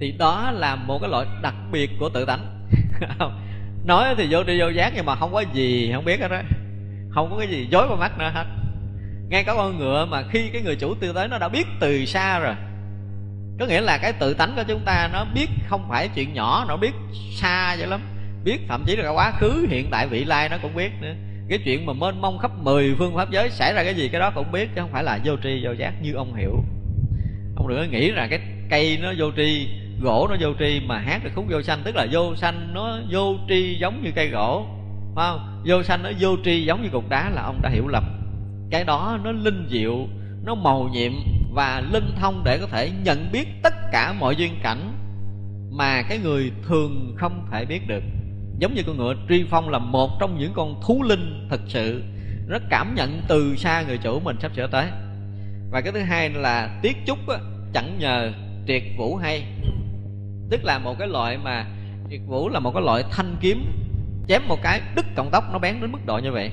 Thì 0.00 0.12
đó 0.18 0.50
là 0.50 0.76
một 0.76 0.98
cái 1.00 1.10
loại 1.10 1.26
đặc 1.42 1.54
biệt 1.72 1.90
của 2.00 2.08
tự 2.08 2.24
tánh. 2.24 2.68
Nói 3.84 4.14
thì 4.18 4.26
vô 4.30 4.44
đi 4.44 4.60
vô 4.60 4.68
giác 4.68 4.92
nhưng 4.96 5.06
mà 5.06 5.14
không 5.14 5.32
có 5.32 5.44
gì, 5.54 5.92
không 5.94 6.04
biết 6.04 6.20
hết 6.20 6.28
đó 6.28 6.40
không 7.16 7.30
có 7.30 7.38
cái 7.38 7.48
gì 7.48 7.68
dối 7.70 7.88
vào 7.88 7.96
mắt 7.96 8.18
nữa 8.18 8.30
hết. 8.34 8.44
Ngay 9.28 9.44
cả 9.44 9.54
con 9.54 9.78
ngựa 9.78 10.06
mà 10.10 10.22
khi 10.30 10.50
cái 10.52 10.62
người 10.62 10.76
chủ 10.76 10.94
tiêu 10.94 11.12
tới 11.12 11.28
nó 11.28 11.38
đã 11.38 11.48
biết 11.48 11.66
từ 11.80 12.04
xa 12.04 12.38
rồi. 12.38 12.54
Có 13.60 13.66
nghĩa 13.66 13.80
là 13.80 13.98
cái 13.98 14.12
tự 14.12 14.34
tánh 14.34 14.52
của 14.56 14.62
chúng 14.68 14.80
ta 14.84 15.10
nó 15.12 15.24
biết 15.34 15.46
không 15.66 15.86
phải 15.88 16.08
chuyện 16.14 16.34
nhỏ, 16.34 16.64
nó 16.68 16.76
biết 16.76 16.92
xa 17.32 17.76
vậy 17.78 17.86
lắm 17.86 18.00
biết, 18.46 18.60
thậm 18.68 18.84
chí 18.86 18.96
là 18.96 19.02
cả 19.02 19.10
quá 19.10 19.32
khứ, 19.38 19.66
hiện 19.70 19.88
tại, 19.90 20.06
vị 20.06 20.24
lai 20.24 20.48
nó 20.48 20.56
cũng 20.62 20.74
biết 20.74 20.90
nữa. 21.00 21.14
Cái 21.48 21.58
chuyện 21.64 21.86
mà 21.86 21.92
mênh 21.92 22.20
mông 22.20 22.38
khắp 22.38 22.50
mười 22.62 22.94
phương 22.98 23.14
pháp 23.14 23.30
giới 23.30 23.50
xảy 23.50 23.72
ra 23.72 23.84
cái 23.84 23.94
gì, 23.94 24.08
cái 24.08 24.20
đó 24.20 24.30
cũng 24.34 24.52
biết, 24.52 24.68
chứ 24.74 24.80
không 24.80 24.90
phải 24.92 25.04
là 25.04 25.18
vô 25.24 25.36
tri, 25.42 25.64
vô 25.64 25.72
giác 25.72 25.92
như 26.02 26.12
ông 26.12 26.34
hiểu 26.34 26.64
ông 27.56 27.68
đừng 27.68 27.78
có 27.78 27.84
nghĩ 27.84 28.10
là 28.10 28.26
cái 28.26 28.40
cây 28.70 28.98
nó 29.02 29.12
vô 29.18 29.26
tri, 29.36 29.68
gỗ 30.02 30.26
nó 30.30 30.36
vô 30.40 30.48
tri 30.58 30.80
mà 30.86 30.98
hát 30.98 31.24
được 31.24 31.30
khúc 31.34 31.44
vô 31.50 31.62
sanh, 31.62 31.82
tức 31.84 31.96
là 31.96 32.06
vô 32.12 32.36
sanh 32.36 32.74
nó 32.74 32.98
vô 33.10 33.36
tri 33.48 33.78
giống 33.80 34.02
như 34.02 34.10
cây 34.14 34.28
gỗ, 34.28 34.66
phải 35.14 35.26
không? 35.30 35.62
Vô 35.66 35.82
sanh 35.82 36.02
nó 36.02 36.10
vô 36.20 36.36
tri 36.44 36.64
giống 36.64 36.82
như 36.82 36.88
cục 36.88 37.08
đá 37.08 37.30
là 37.30 37.42
ông 37.42 37.62
đã 37.62 37.70
hiểu 37.70 37.88
lầm. 37.88 38.04
Cái 38.70 38.84
đó 38.84 39.18
nó 39.24 39.32
linh 39.32 39.68
diệu, 39.70 40.06
nó 40.44 40.54
màu 40.54 40.88
nhiệm 40.92 41.12
và 41.52 41.82
linh 41.92 42.14
thông 42.20 42.42
để 42.44 42.58
có 42.58 42.66
thể 42.66 42.90
nhận 43.04 43.32
biết 43.32 43.48
tất 43.62 43.74
cả 43.92 44.12
mọi 44.12 44.36
duyên 44.36 44.52
cảnh 44.62 44.92
mà 45.70 46.02
cái 46.02 46.18
người 46.18 46.52
thường 46.68 47.14
không 47.16 47.46
thể 47.52 47.64
biết 47.64 47.88
được 47.88 48.02
giống 48.58 48.74
như 48.74 48.82
con 48.82 48.96
ngựa 48.96 49.14
tri 49.28 49.44
phong 49.50 49.68
là 49.68 49.78
một 49.78 50.10
trong 50.20 50.38
những 50.38 50.52
con 50.54 50.80
thú 50.86 51.02
linh 51.02 51.46
thực 51.50 51.60
sự. 51.68 52.02
Nó 52.46 52.58
cảm 52.70 52.94
nhận 52.94 53.22
từ 53.28 53.56
xa 53.56 53.82
người 53.82 53.98
chủ 53.98 54.20
mình 54.20 54.36
sắp 54.40 54.52
sửa 54.56 54.66
tới. 54.66 54.86
Và 55.70 55.80
cái 55.80 55.92
thứ 55.92 56.00
hai 56.00 56.30
là 56.30 56.78
tiết 56.82 56.96
trúc 57.06 57.28
á, 57.28 57.36
chẳng 57.74 57.98
nhờ 57.98 58.32
triệt 58.66 58.82
vũ 58.98 59.16
hay. 59.16 59.44
Tức 60.50 60.64
là 60.64 60.78
một 60.78 60.98
cái 60.98 61.08
loại 61.08 61.38
mà 61.38 61.66
triệt 62.10 62.20
vũ 62.26 62.48
là 62.48 62.60
một 62.60 62.70
cái 62.74 62.82
loại 62.82 63.04
thanh 63.10 63.36
kiếm 63.40 63.64
chém 64.28 64.42
một 64.48 64.58
cái 64.62 64.80
đứt 64.96 65.06
cọng 65.16 65.30
tóc 65.32 65.44
nó 65.52 65.58
bén 65.58 65.80
đến 65.80 65.92
mức 65.92 66.06
độ 66.06 66.18
như 66.18 66.32
vậy. 66.32 66.50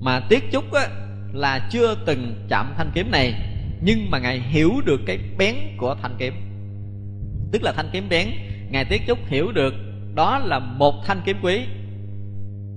Mà 0.00 0.20
tiết 0.28 0.44
trúc 0.52 0.72
á, 0.72 0.88
là 1.32 1.68
chưa 1.70 1.96
từng 2.06 2.46
chạm 2.48 2.74
thanh 2.76 2.90
kiếm 2.94 3.10
này 3.10 3.34
nhưng 3.82 4.10
mà 4.10 4.18
ngài 4.18 4.40
hiểu 4.40 4.72
được 4.84 5.00
cái 5.06 5.18
bén 5.38 5.54
của 5.76 5.96
thanh 6.02 6.14
kiếm. 6.18 6.34
Tức 7.52 7.62
là 7.62 7.72
thanh 7.72 7.88
kiếm 7.92 8.08
bén 8.08 8.28
ngài 8.70 8.84
tiết 8.84 9.02
trúc 9.06 9.18
hiểu 9.26 9.52
được 9.52 9.74
đó 10.14 10.38
là 10.38 10.58
một 10.58 10.94
thanh 11.06 11.20
kiếm 11.24 11.36
quý. 11.42 11.66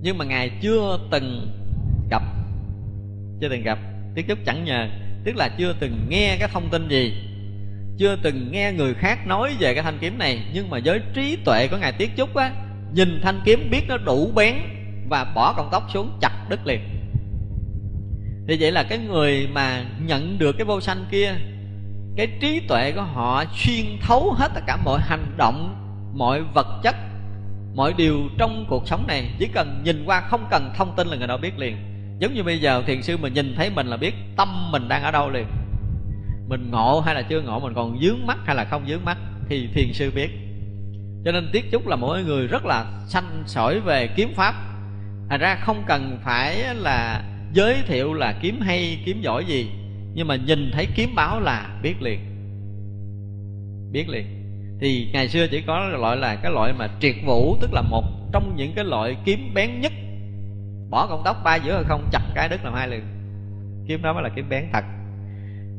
Nhưng 0.02 0.18
mà 0.18 0.26
ngài 0.26 0.52
chưa 0.62 1.00
từng 1.12 1.48
gặp. 2.12 2.24
Chưa 3.42 3.50
từng 3.50 3.64
gặp. 3.64 3.80
Tiếp 4.16 4.26
xúc 4.28 4.40
chẳng 4.46 4.66
nhờ. 4.66 4.88
Tức 5.24 5.36
là 5.36 5.50
chưa 5.58 5.76
từng 5.80 6.06
nghe 6.10 6.38
cái 6.40 6.50
thông 6.54 6.70
tin 6.70 6.88
gì. 6.90 7.14
Chưa 7.98 8.16
từng 8.22 8.52
nghe 8.52 8.72
người 8.72 8.94
khác 8.94 9.28
nói 9.28 9.56
về 9.60 9.74
cái 9.74 9.84
thanh 9.84 9.98
kiếm 10.02 10.18
này. 10.18 10.46
Nhưng 10.54 10.70
mà 10.70 10.80
với 10.86 11.02
trí 11.14 11.38
tuệ 11.46 11.68
của 11.68 11.78
ngài 11.78 11.92
tiết 11.92 12.16
chúc 12.16 12.36
á, 12.36 12.52
nhìn 12.94 13.20
thanh 13.24 13.42
kiếm 13.46 13.68
biết 13.72 13.82
nó 13.88 13.98
đủ 13.98 14.32
bén 14.36 14.56
và 15.10 15.32
bỏ 15.36 15.54
cọng 15.54 15.70
tóc 15.72 15.84
xuống 15.94 16.18
chặt 16.22 16.50
đứt 16.50 16.68
liền. 16.68 16.80
Thì 18.48 18.58
vậy 18.60 18.72
là 18.72 18.84
cái 18.84 18.98
người 18.98 19.48
mà 19.54 19.86
nhận 20.06 20.40
được 20.40 20.56
cái 20.58 20.66
vô 20.66 20.82
sanh 20.82 21.06
kia, 21.12 21.34
cái 22.16 22.28
trí 22.42 22.60
tuệ 22.68 22.92
của 22.92 23.02
họ 23.02 23.44
xuyên 23.54 23.86
thấu 24.02 24.34
hết 24.38 24.52
tất 24.56 24.62
cả 24.68 24.78
mọi 24.86 25.02
hành 25.02 25.34
động, 25.38 25.76
mọi 26.14 26.42
vật 26.42 26.68
chất 26.84 26.96
mọi 27.76 27.94
điều 27.98 28.18
trong 28.38 28.66
cuộc 28.70 28.88
sống 28.88 29.08
này 29.08 29.30
chỉ 29.40 29.48
cần 29.54 29.82
nhìn 29.84 30.04
qua 30.06 30.22
không 30.22 30.48
cần 30.52 30.72
thông 30.76 30.96
tin 30.96 31.08
là 31.08 31.18
người 31.18 31.28
đó 31.28 31.38
biết 31.38 31.60
liền. 31.60 31.78
Giống 32.20 32.34
như 32.34 32.44
bây 32.44 32.60
giờ 32.60 32.84
thiền 32.88 33.02
sư 33.02 33.18
mình 33.18 33.34
nhìn 33.34 33.54
thấy 33.56 33.70
mình 33.70 33.88
là 33.88 33.98
biết 33.98 34.14
tâm 34.38 34.72
mình 34.72 34.88
đang 34.88 35.04
ở 35.04 35.12
đâu 35.12 35.30
liền. 35.30 35.46
Mình 36.50 36.72
ngộ 36.72 37.00
hay 37.06 37.16
là 37.16 37.22
chưa 37.22 37.42
ngộ, 37.42 37.60
mình 37.60 37.74
còn 37.74 38.00
dướng 38.02 38.28
mắt 38.28 38.38
hay 38.46 38.56
là 38.56 38.66
không 38.66 38.88
dướng 38.88 39.06
mắt 39.06 39.18
thì 39.50 39.70
thiền 39.74 39.94
sư 39.94 40.12
biết. 40.16 40.30
Cho 41.26 41.32
nên 41.32 41.50
tiết 41.54 41.72
chúc 41.72 41.88
là 41.88 41.96
mỗi 41.96 42.24
người 42.24 42.48
rất 42.48 42.66
là 42.66 43.02
sanh 43.08 43.44
sỏi 43.46 43.80
về 43.80 44.08
kiếm 44.08 44.34
pháp. 44.36 44.56
Thành 45.30 45.40
ra 45.40 45.56
không 45.56 45.84
cần 45.88 46.20
phải 46.24 46.76
là 46.76 47.24
giới 47.54 47.76
thiệu 47.88 48.14
là 48.14 48.40
kiếm 48.42 48.60
hay 48.62 49.00
kiếm 49.06 49.22
giỏi 49.22 49.46
gì, 49.46 49.70
nhưng 50.14 50.28
mà 50.28 50.36
nhìn 50.36 50.72
thấy 50.74 50.88
kiếm 50.96 51.16
báo 51.16 51.40
là 51.40 51.80
biết 51.84 52.02
liền. 52.02 52.20
Biết 53.92 54.10
liền 54.10 54.37
thì 54.80 55.10
ngày 55.14 55.28
xưa 55.28 55.48
chỉ 55.48 55.62
có 55.62 55.88
loại 55.88 56.18
là 56.18 56.36
cái 56.36 56.52
loại 56.52 56.74
mà 56.74 56.88
triệt 57.00 57.16
vũ, 57.26 57.58
tức 57.62 57.74
là 57.74 57.82
một 57.82 58.04
trong 58.34 58.56
những 58.56 58.74
cái 58.76 58.86
loại 58.86 59.18
kiếm 59.26 59.52
bén 59.54 59.82
nhất. 59.82 59.92
Bỏ 60.90 61.08
con 61.10 61.22
tóc 61.26 61.38
ba 61.44 61.56
giữa 61.56 61.74
hay 61.74 61.84
không, 61.84 62.10
chặt 62.12 62.22
cái 62.36 62.50
đứt 62.50 62.64
làm 62.64 62.74
hai 62.74 62.88
liền. 62.88 63.04
Kiếm 63.88 64.02
đó 64.02 64.14
mới 64.14 64.24
là 64.24 64.30
kiếm 64.36 64.50
bén 64.50 64.70
thật. 64.74 64.84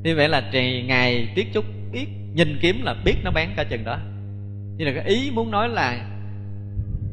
Như 0.03 0.17
vậy 0.17 0.29
là 0.29 0.49
trì 0.53 0.83
ngày 0.83 1.29
tiết 1.35 1.53
chút 1.55 1.65
biết, 1.93 2.07
nhìn 2.35 2.59
kiếm 2.61 2.83
là 2.83 2.95
biết 3.05 3.15
nó 3.25 3.31
bén 3.31 3.49
cả 3.57 3.65
chừng 3.65 3.85
đó. 3.85 3.99
Như 4.77 4.85
là 4.85 4.93
cái 4.95 5.05
ý 5.05 5.31
muốn 5.31 5.51
nói 5.51 5.69
là 5.69 6.09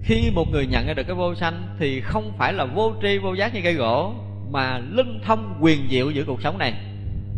khi 0.03 0.31
một 0.35 0.45
người 0.51 0.67
nhận 0.67 0.87
ra 0.87 0.93
được 0.93 1.03
cái 1.07 1.15
vô 1.15 1.35
sanh 1.35 1.75
thì 1.79 2.01
không 2.01 2.33
phải 2.37 2.53
là 2.53 2.65
vô 2.65 2.93
tri, 3.01 3.17
vô 3.17 3.33
giác 3.33 3.53
như 3.53 3.61
cây 3.63 3.73
gỗ, 3.73 4.13
mà 4.51 4.79
linh 4.91 5.19
thông 5.23 5.57
quyền 5.61 5.87
diệu 5.89 6.11
giữa 6.11 6.23
cuộc 6.27 6.41
sống 6.41 6.57
này. 6.57 6.73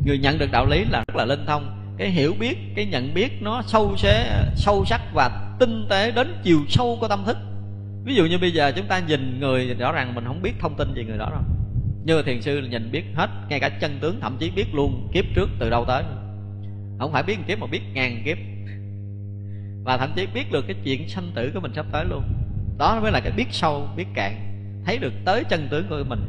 Người 0.06 0.18
nhận 0.18 0.38
được 0.38 0.52
đạo 0.52 0.66
lý 0.66 0.86
là 0.90 1.04
rất 1.08 1.16
là 1.16 1.26
linh 1.26 1.46
thông 1.46 1.77
cái 1.98 2.10
hiểu 2.10 2.34
biết, 2.40 2.58
cái 2.76 2.86
nhận 2.86 3.14
biết 3.14 3.42
nó 3.42 3.62
sâu 3.68 3.98
xế 3.98 4.44
sâu 4.56 4.86
sắc 4.86 5.02
và 5.14 5.56
tinh 5.60 5.88
tế 5.90 6.12
đến 6.12 6.36
chiều 6.44 6.60
sâu 6.70 6.98
của 7.02 7.08
tâm 7.08 7.24
thức. 7.26 7.38
Ví 8.04 8.16
dụ 8.16 8.26
như 8.26 8.38
bây 8.38 8.52
giờ 8.52 8.72
chúng 8.76 8.86
ta 8.86 9.00
nhìn 9.00 9.40
người 9.40 9.74
rõ 9.74 9.92
ràng 9.92 10.16
mình 10.16 10.26
không 10.26 10.42
biết 10.42 10.54
thông 10.60 10.76
tin 10.76 10.94
gì 10.96 11.04
người 11.04 11.18
đó 11.18 11.30
đâu 11.32 11.42
như 12.08 12.24
thiền 12.24 12.42
sư 12.42 12.62
nhìn 12.72 12.92
biết 12.92 13.04
hết, 13.16 13.30
ngay 13.50 13.60
cả 13.60 13.70
chân 13.70 13.98
tướng, 14.02 14.20
thậm 14.22 14.38
chí 14.40 14.52
biết 14.52 14.66
luôn 14.74 15.10
kiếp 15.14 15.26
trước 15.36 15.50
từ 15.60 15.70
đâu 15.70 15.86
tới. 15.88 16.04
Không 17.00 17.12
phải 17.12 17.24
biết 17.24 17.38
kiếp 17.48 17.60
mà 17.60 17.68
biết 17.68 17.82
ngàn 17.94 18.22
kiếp. 18.26 18.38
Và 19.84 19.98
thậm 19.98 20.12
chí 20.16 20.28
biết 20.34 20.52
được 20.52 20.66
cái 20.68 20.76
chuyện 20.84 21.10
sanh 21.10 21.32
tử 21.36 21.52
của 21.54 21.60
mình 21.60 21.72
sắp 21.76 21.86
tới 21.92 22.06
luôn. 22.10 22.24
Đó 22.78 23.00
mới 23.02 23.12
là 23.12 23.20
cái 23.20 23.32
biết 23.32 23.48
sâu, 23.52 23.88
biết 23.96 24.06
cạn. 24.14 24.34
Thấy 24.86 24.98
được 24.98 25.14
tới 25.26 25.44
chân 25.44 25.68
tướng 25.72 25.88
của 25.90 26.04
mình. 26.08 26.20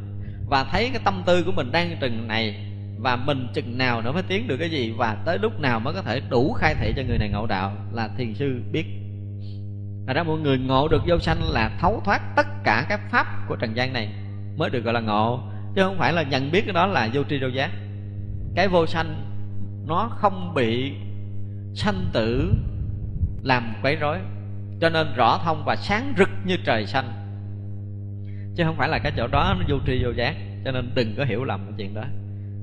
Và 0.49 0.65
thấy 0.65 0.91
cái 0.93 1.01
tâm 1.05 1.23
tư 1.27 1.43
của 1.43 1.53
mình 1.53 1.73
đang 1.73 1.97
chừng 2.01 2.29
này 2.29 2.57
và 2.99 3.17
mình 3.17 3.47
chừng 3.55 3.79
nào 3.79 4.03
nữa 4.03 4.13
mới 4.13 4.23
tiến 4.23 4.49
được 4.49 4.57
cái 4.57 4.71
gì 4.71 4.95
và 4.97 5.17
tới 5.25 5.39
lúc 5.39 5.61
nào 5.61 5.81
mới 5.81 5.95
có 5.95 6.03
thể 6.03 6.21
đủ 6.31 6.53
khai 6.53 6.75
thị 6.75 6.93
cho 6.97 7.03
người 7.09 7.19
này 7.19 7.29
ngộ 7.29 7.47
đạo 7.47 7.77
là 7.93 8.09
thiền 8.17 8.35
sư 8.35 8.63
biết. 8.73 8.87
Thật 10.07 10.13
ra 10.17 10.23
mọi 10.23 10.39
người 10.39 10.59
ngộ 10.59 10.89
được 10.89 11.03
vô 11.07 11.19
sanh 11.19 11.39
là 11.51 11.71
thấu 11.81 12.03
thoát 12.05 12.21
tất 12.37 12.47
cả 12.65 12.87
các 12.89 13.01
pháp 13.11 13.27
của 13.49 13.57
trần 13.57 13.77
gian 13.77 13.93
này 13.93 14.09
mới 14.57 14.71
được 14.71 14.85
gọi 14.85 14.95
là 14.95 15.01
ngộ. 15.01 15.41
Chứ 15.75 15.83
không 15.83 15.99
phải 15.99 16.13
là 16.13 16.23
nhận 16.23 16.51
biết 16.53 16.63
cái 16.65 16.73
đó 16.73 16.87
là 16.87 17.09
vô 17.13 17.23
tri 17.29 17.39
vô 17.43 17.49
giác. 17.49 17.71
Cái 18.55 18.69
vô 18.69 18.87
sanh, 18.87 19.25
nó 19.87 20.11
không 20.13 20.55
bị 20.55 20.93
sanh 21.75 22.11
tử 22.13 22.55
làm 23.43 23.75
quấy 23.83 23.97
rối. 23.97 24.19
Cho 24.81 24.89
nên 24.89 25.15
rõ 25.17 25.41
thông 25.45 25.63
và 25.67 25.77
sáng 25.77 26.15
rực 26.19 26.29
như 26.45 26.57
trời 26.65 26.87
xanh. 26.87 27.13
Chứ 28.57 28.65
không 28.65 28.77
phải 28.77 28.89
là 28.89 28.99
cái 28.99 29.13
chỗ 29.17 29.27
đó 29.27 29.57
nó 29.59 29.65
vô 29.69 29.77
tri 29.87 30.05
vô 30.05 30.11
giác. 30.11 30.35
Cho 30.65 30.73
nên 30.73 30.91
đừng 30.95 31.15
có 31.17 31.25
hiểu 31.25 31.45
lầm 31.45 31.61
cái 31.65 31.75
chuyện 31.79 31.95
đó 31.95 32.05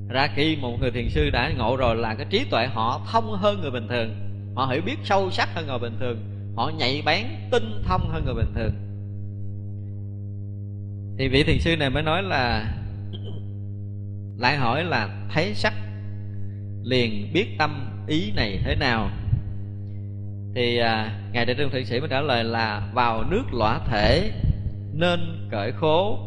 ra 0.09 0.27
khi 0.35 0.55
một 0.55 0.77
người 0.79 0.91
thiền 0.91 1.09
sư 1.09 1.29
đã 1.29 1.51
ngộ 1.57 1.75
rồi 1.75 1.95
là 1.95 2.15
cái 2.15 2.25
trí 2.29 2.43
tuệ 2.43 2.67
họ 2.67 3.01
thông 3.11 3.31
hơn 3.31 3.61
người 3.61 3.71
bình 3.71 3.87
thường. 3.87 4.15
Họ 4.55 4.65
hiểu 4.65 4.81
biết 4.85 4.97
sâu 5.03 5.31
sắc 5.31 5.49
hơn 5.55 5.67
người 5.67 5.79
bình 5.79 5.97
thường. 5.99 6.17
Họ 6.55 6.71
nhạy 6.77 7.03
bén 7.05 7.25
tinh 7.51 7.83
thông 7.85 8.09
hơn 8.09 8.25
người 8.25 8.33
bình 8.33 8.53
thường. 8.55 8.71
Thì 11.17 11.27
vị 11.27 11.43
thiền 11.43 11.59
sư 11.59 11.77
này 11.77 11.89
mới 11.89 12.03
nói 12.03 12.23
là 12.23 12.73
lại 14.37 14.57
hỏi 14.57 14.83
là 14.83 15.27
thấy 15.33 15.53
sắc 15.53 15.73
liền 16.83 17.33
biết 17.33 17.47
tâm 17.57 18.05
ý 18.07 18.31
này 18.35 18.59
thế 18.65 18.75
nào? 18.75 19.09
Thì 20.55 20.77
à, 20.77 21.19
ngài 21.31 21.45
đại 21.45 21.55
trương 21.55 21.69
thượng 21.69 21.85
sĩ 21.85 21.99
mới 21.99 22.09
trả 22.09 22.21
lời 22.21 22.43
là 22.43 22.89
vào 22.93 23.23
nước 23.23 23.43
lõa 23.53 23.79
thể 23.87 24.31
nên 24.93 25.47
cởi 25.51 25.71
khố 25.71 26.19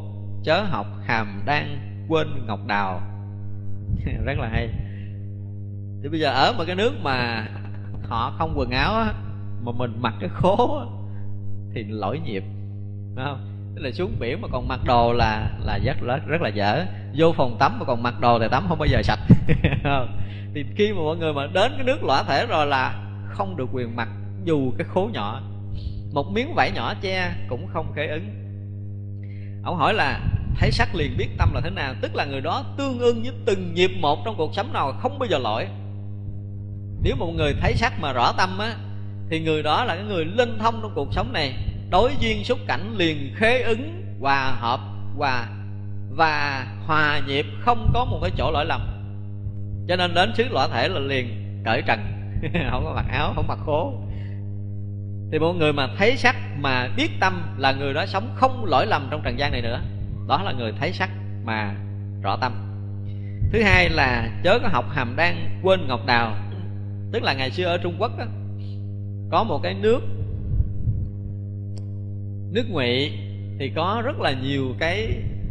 chớ 0.45 0.63
học 0.63 0.87
hàm 1.07 1.43
đang 1.47 1.79
quên 2.09 2.47
ngọc 2.47 2.67
đào. 2.67 3.03
rất 4.25 4.39
là 4.39 4.49
hay. 4.49 4.69
Thì 6.03 6.09
bây 6.09 6.21
giờ 6.21 6.31
ở 6.31 6.53
một 6.59 6.65
cái 6.67 6.77
nước 6.77 6.93
mà 7.03 7.47
họ 8.03 8.35
không 8.39 8.53
quần 8.57 8.71
áo 8.71 8.95
á 8.95 9.13
mà 9.63 9.73
mình 9.73 9.93
mặc 10.01 10.15
cái 10.21 10.29
khố 10.29 10.79
á, 10.79 10.85
thì 11.75 11.85
lỗi 11.89 12.21
nhịp 12.25 12.45
Đúng 13.19 13.25
không? 13.25 13.73
Tức 13.75 13.83
là 13.83 13.91
xuống 13.91 14.17
biển 14.21 14.41
mà 14.41 14.49
còn 14.53 14.69
mặc 14.69 14.81
đồ 14.85 15.13
là 15.13 15.51
là 15.65 15.79
rất 15.85 16.03
là 16.03 16.17
rất 16.17 16.43
là 16.43 16.49
dở. 16.49 16.85
Vô 17.17 17.33
phòng 17.37 17.57
tắm 17.59 17.79
mà 17.79 17.85
còn 17.85 18.03
mặc 18.03 18.21
đồ 18.21 18.39
thì 18.39 18.47
tắm 18.51 18.65
không 18.69 18.79
bao 18.79 18.87
giờ 18.87 19.03
sạch 19.03 19.19
thì 20.55 20.65
khi 20.77 20.93
mà 20.93 20.99
mọi 21.03 21.17
người 21.17 21.33
mà 21.33 21.47
đến 21.47 21.73
cái 21.77 21.85
nước 21.85 22.05
lõa 22.05 22.23
thể 22.23 22.47
rồi 22.47 22.67
là 22.67 23.05
không 23.29 23.57
được 23.57 23.69
quyền 23.73 23.97
mặc 23.97 24.09
dù 24.45 24.73
cái 24.79 24.87
khố 24.91 25.11
nhỏ. 25.13 25.43
Một 26.13 26.27
miếng 26.33 26.55
vải 26.55 26.73
nhỏ 26.73 26.95
che 27.01 27.33
cũng 27.49 27.67
không 27.67 27.93
khế 27.97 28.07
ứng. 28.07 28.29
Ông 29.65 29.77
hỏi 29.77 29.95
là 29.95 30.21
thấy 30.57 30.71
sắc 30.73 30.95
liền 30.95 31.17
biết 31.17 31.29
tâm 31.39 31.55
là 31.55 31.61
thế 31.61 31.71
nào, 31.71 31.95
tức 32.01 32.15
là 32.15 32.25
người 32.25 32.41
đó 32.41 32.65
tương 32.77 32.99
ưng 32.99 33.23
với 33.23 33.33
từng 33.47 33.75
nhịp 33.75 33.91
một 34.01 34.19
trong 34.25 34.35
cuộc 34.39 34.55
sống 34.55 34.73
nào 34.73 34.93
không 35.01 35.19
bao 35.19 35.27
giờ 35.31 35.39
lỗi. 35.39 35.67
Nếu 37.03 37.17
một 37.17 37.33
người 37.37 37.55
thấy 37.61 37.75
sắc 37.75 38.01
mà 38.01 38.13
rõ 38.13 38.33
tâm 38.33 38.59
á, 38.59 38.75
thì 39.31 39.41
người 39.41 39.63
đó 39.63 39.85
là 39.85 39.95
cái 39.95 40.05
người 40.05 40.25
linh 40.25 40.59
thông 40.59 40.79
trong 40.83 40.93
cuộc 40.95 41.13
sống 41.13 41.33
này. 41.33 41.55
Đối 41.91 42.13
duyên 42.21 42.45
xúc 42.45 42.59
cảnh 42.67 42.95
liền 42.97 43.35
khế 43.37 43.63
ứng, 43.63 44.03
hòa 44.21 44.57
hợp, 44.61 44.81
hòa 45.17 45.49
và 46.11 46.67
hòa 46.87 47.21
nhịp, 47.27 47.47
không 47.61 47.91
có 47.95 48.05
một 48.05 48.19
cái 48.23 48.31
chỗ 48.37 48.51
lỗi 48.51 48.65
lầm. 48.65 48.81
Cho 49.89 49.97
nên 49.97 50.15
đến 50.15 50.33
xứ 50.35 50.45
lõa 50.51 50.69
thể 50.69 50.89
là 50.89 51.01
liền 51.01 51.45
cởi 51.65 51.83
trần, 51.87 52.01
không 52.71 52.85
có 52.85 52.93
mặc 52.95 53.07
áo, 53.11 53.33
không 53.35 53.47
mặc 53.49 53.59
khố. 53.67 53.93
Thì 55.33 55.39
một 55.39 55.53
người 55.53 55.73
mà 55.73 55.89
thấy 55.99 56.17
sắc 56.17 56.37
mà 56.59 56.89
biết 56.97 57.11
tâm 57.21 57.55
là 57.59 57.73
người 57.73 57.95
đó 57.95 58.07
sống 58.07 58.31
không 58.35 58.65
lỗi 58.65 58.87
lầm 58.87 59.09
trong 59.11 59.21
trần 59.25 59.39
gian 59.39 59.53
này 59.53 59.63
nữa 59.63 59.81
đó 60.29 60.43
là 60.43 60.53
người 60.53 60.73
thấy 60.81 60.93
sắc 60.93 61.11
mà 61.45 61.75
rõ 62.23 62.37
tâm. 62.37 62.53
Thứ 63.53 63.63
hai 63.63 63.89
là 63.89 64.41
chớ 64.45 64.59
có 64.63 64.69
học 64.69 64.85
hàm 64.91 65.17
đang 65.17 65.61
quên 65.63 65.87
ngọc 65.89 66.07
đào. 66.07 66.37
Tức 67.13 67.23
là 67.23 67.35
ngày 67.35 67.51
xưa 67.51 67.65
ở 67.65 67.79
trung 67.79 67.97
quốc 67.99 68.19
đó, 68.19 68.25
có 69.31 69.45
một 69.45 69.61
cái 69.63 69.75
nước 69.75 70.01
nước 72.53 72.65
ngụy 72.71 73.13
thì 73.59 73.73
có 73.77 74.03
rất 74.05 74.21
là 74.21 74.33
nhiều 74.33 74.75
cái 74.79 75.09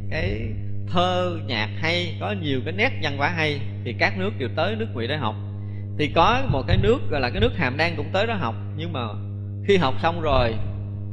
cái 0.10 0.41
thơ 0.88 1.40
nhạc 1.48 1.70
hay 1.82 2.18
có 2.20 2.36
nhiều 2.41 2.62
cái 2.66 2.74
nét 2.74 2.91
văn 3.04 3.18
hóa 3.18 3.30
hay. 3.30 3.60
Thì 3.86 3.95
các 3.99 4.18
nước 4.18 4.32
đều 4.40 4.49
tới 4.56 4.76
nước 4.76 4.88
ngụy 4.94 5.08
để 5.08 5.18
học. 5.18 5.36
Thì 5.98 6.08
có 6.08 6.41
một 6.49 6.64
cái 6.68 6.78
nước 6.78 6.99
gọi 7.12 7.22
là 7.22 7.30
cái 7.30 7.41
nước 7.41 7.58
hàm 7.58 7.78
đan 7.78 7.94
cũng 7.98 8.10
tới 8.14 8.28
đó 8.28 8.34
học. 8.34 8.56
Nhưng 8.78 8.94
mà 8.94 9.02
khi 9.68 9.78
học 9.78 9.94
xong 10.02 10.22
rồi 10.22 10.56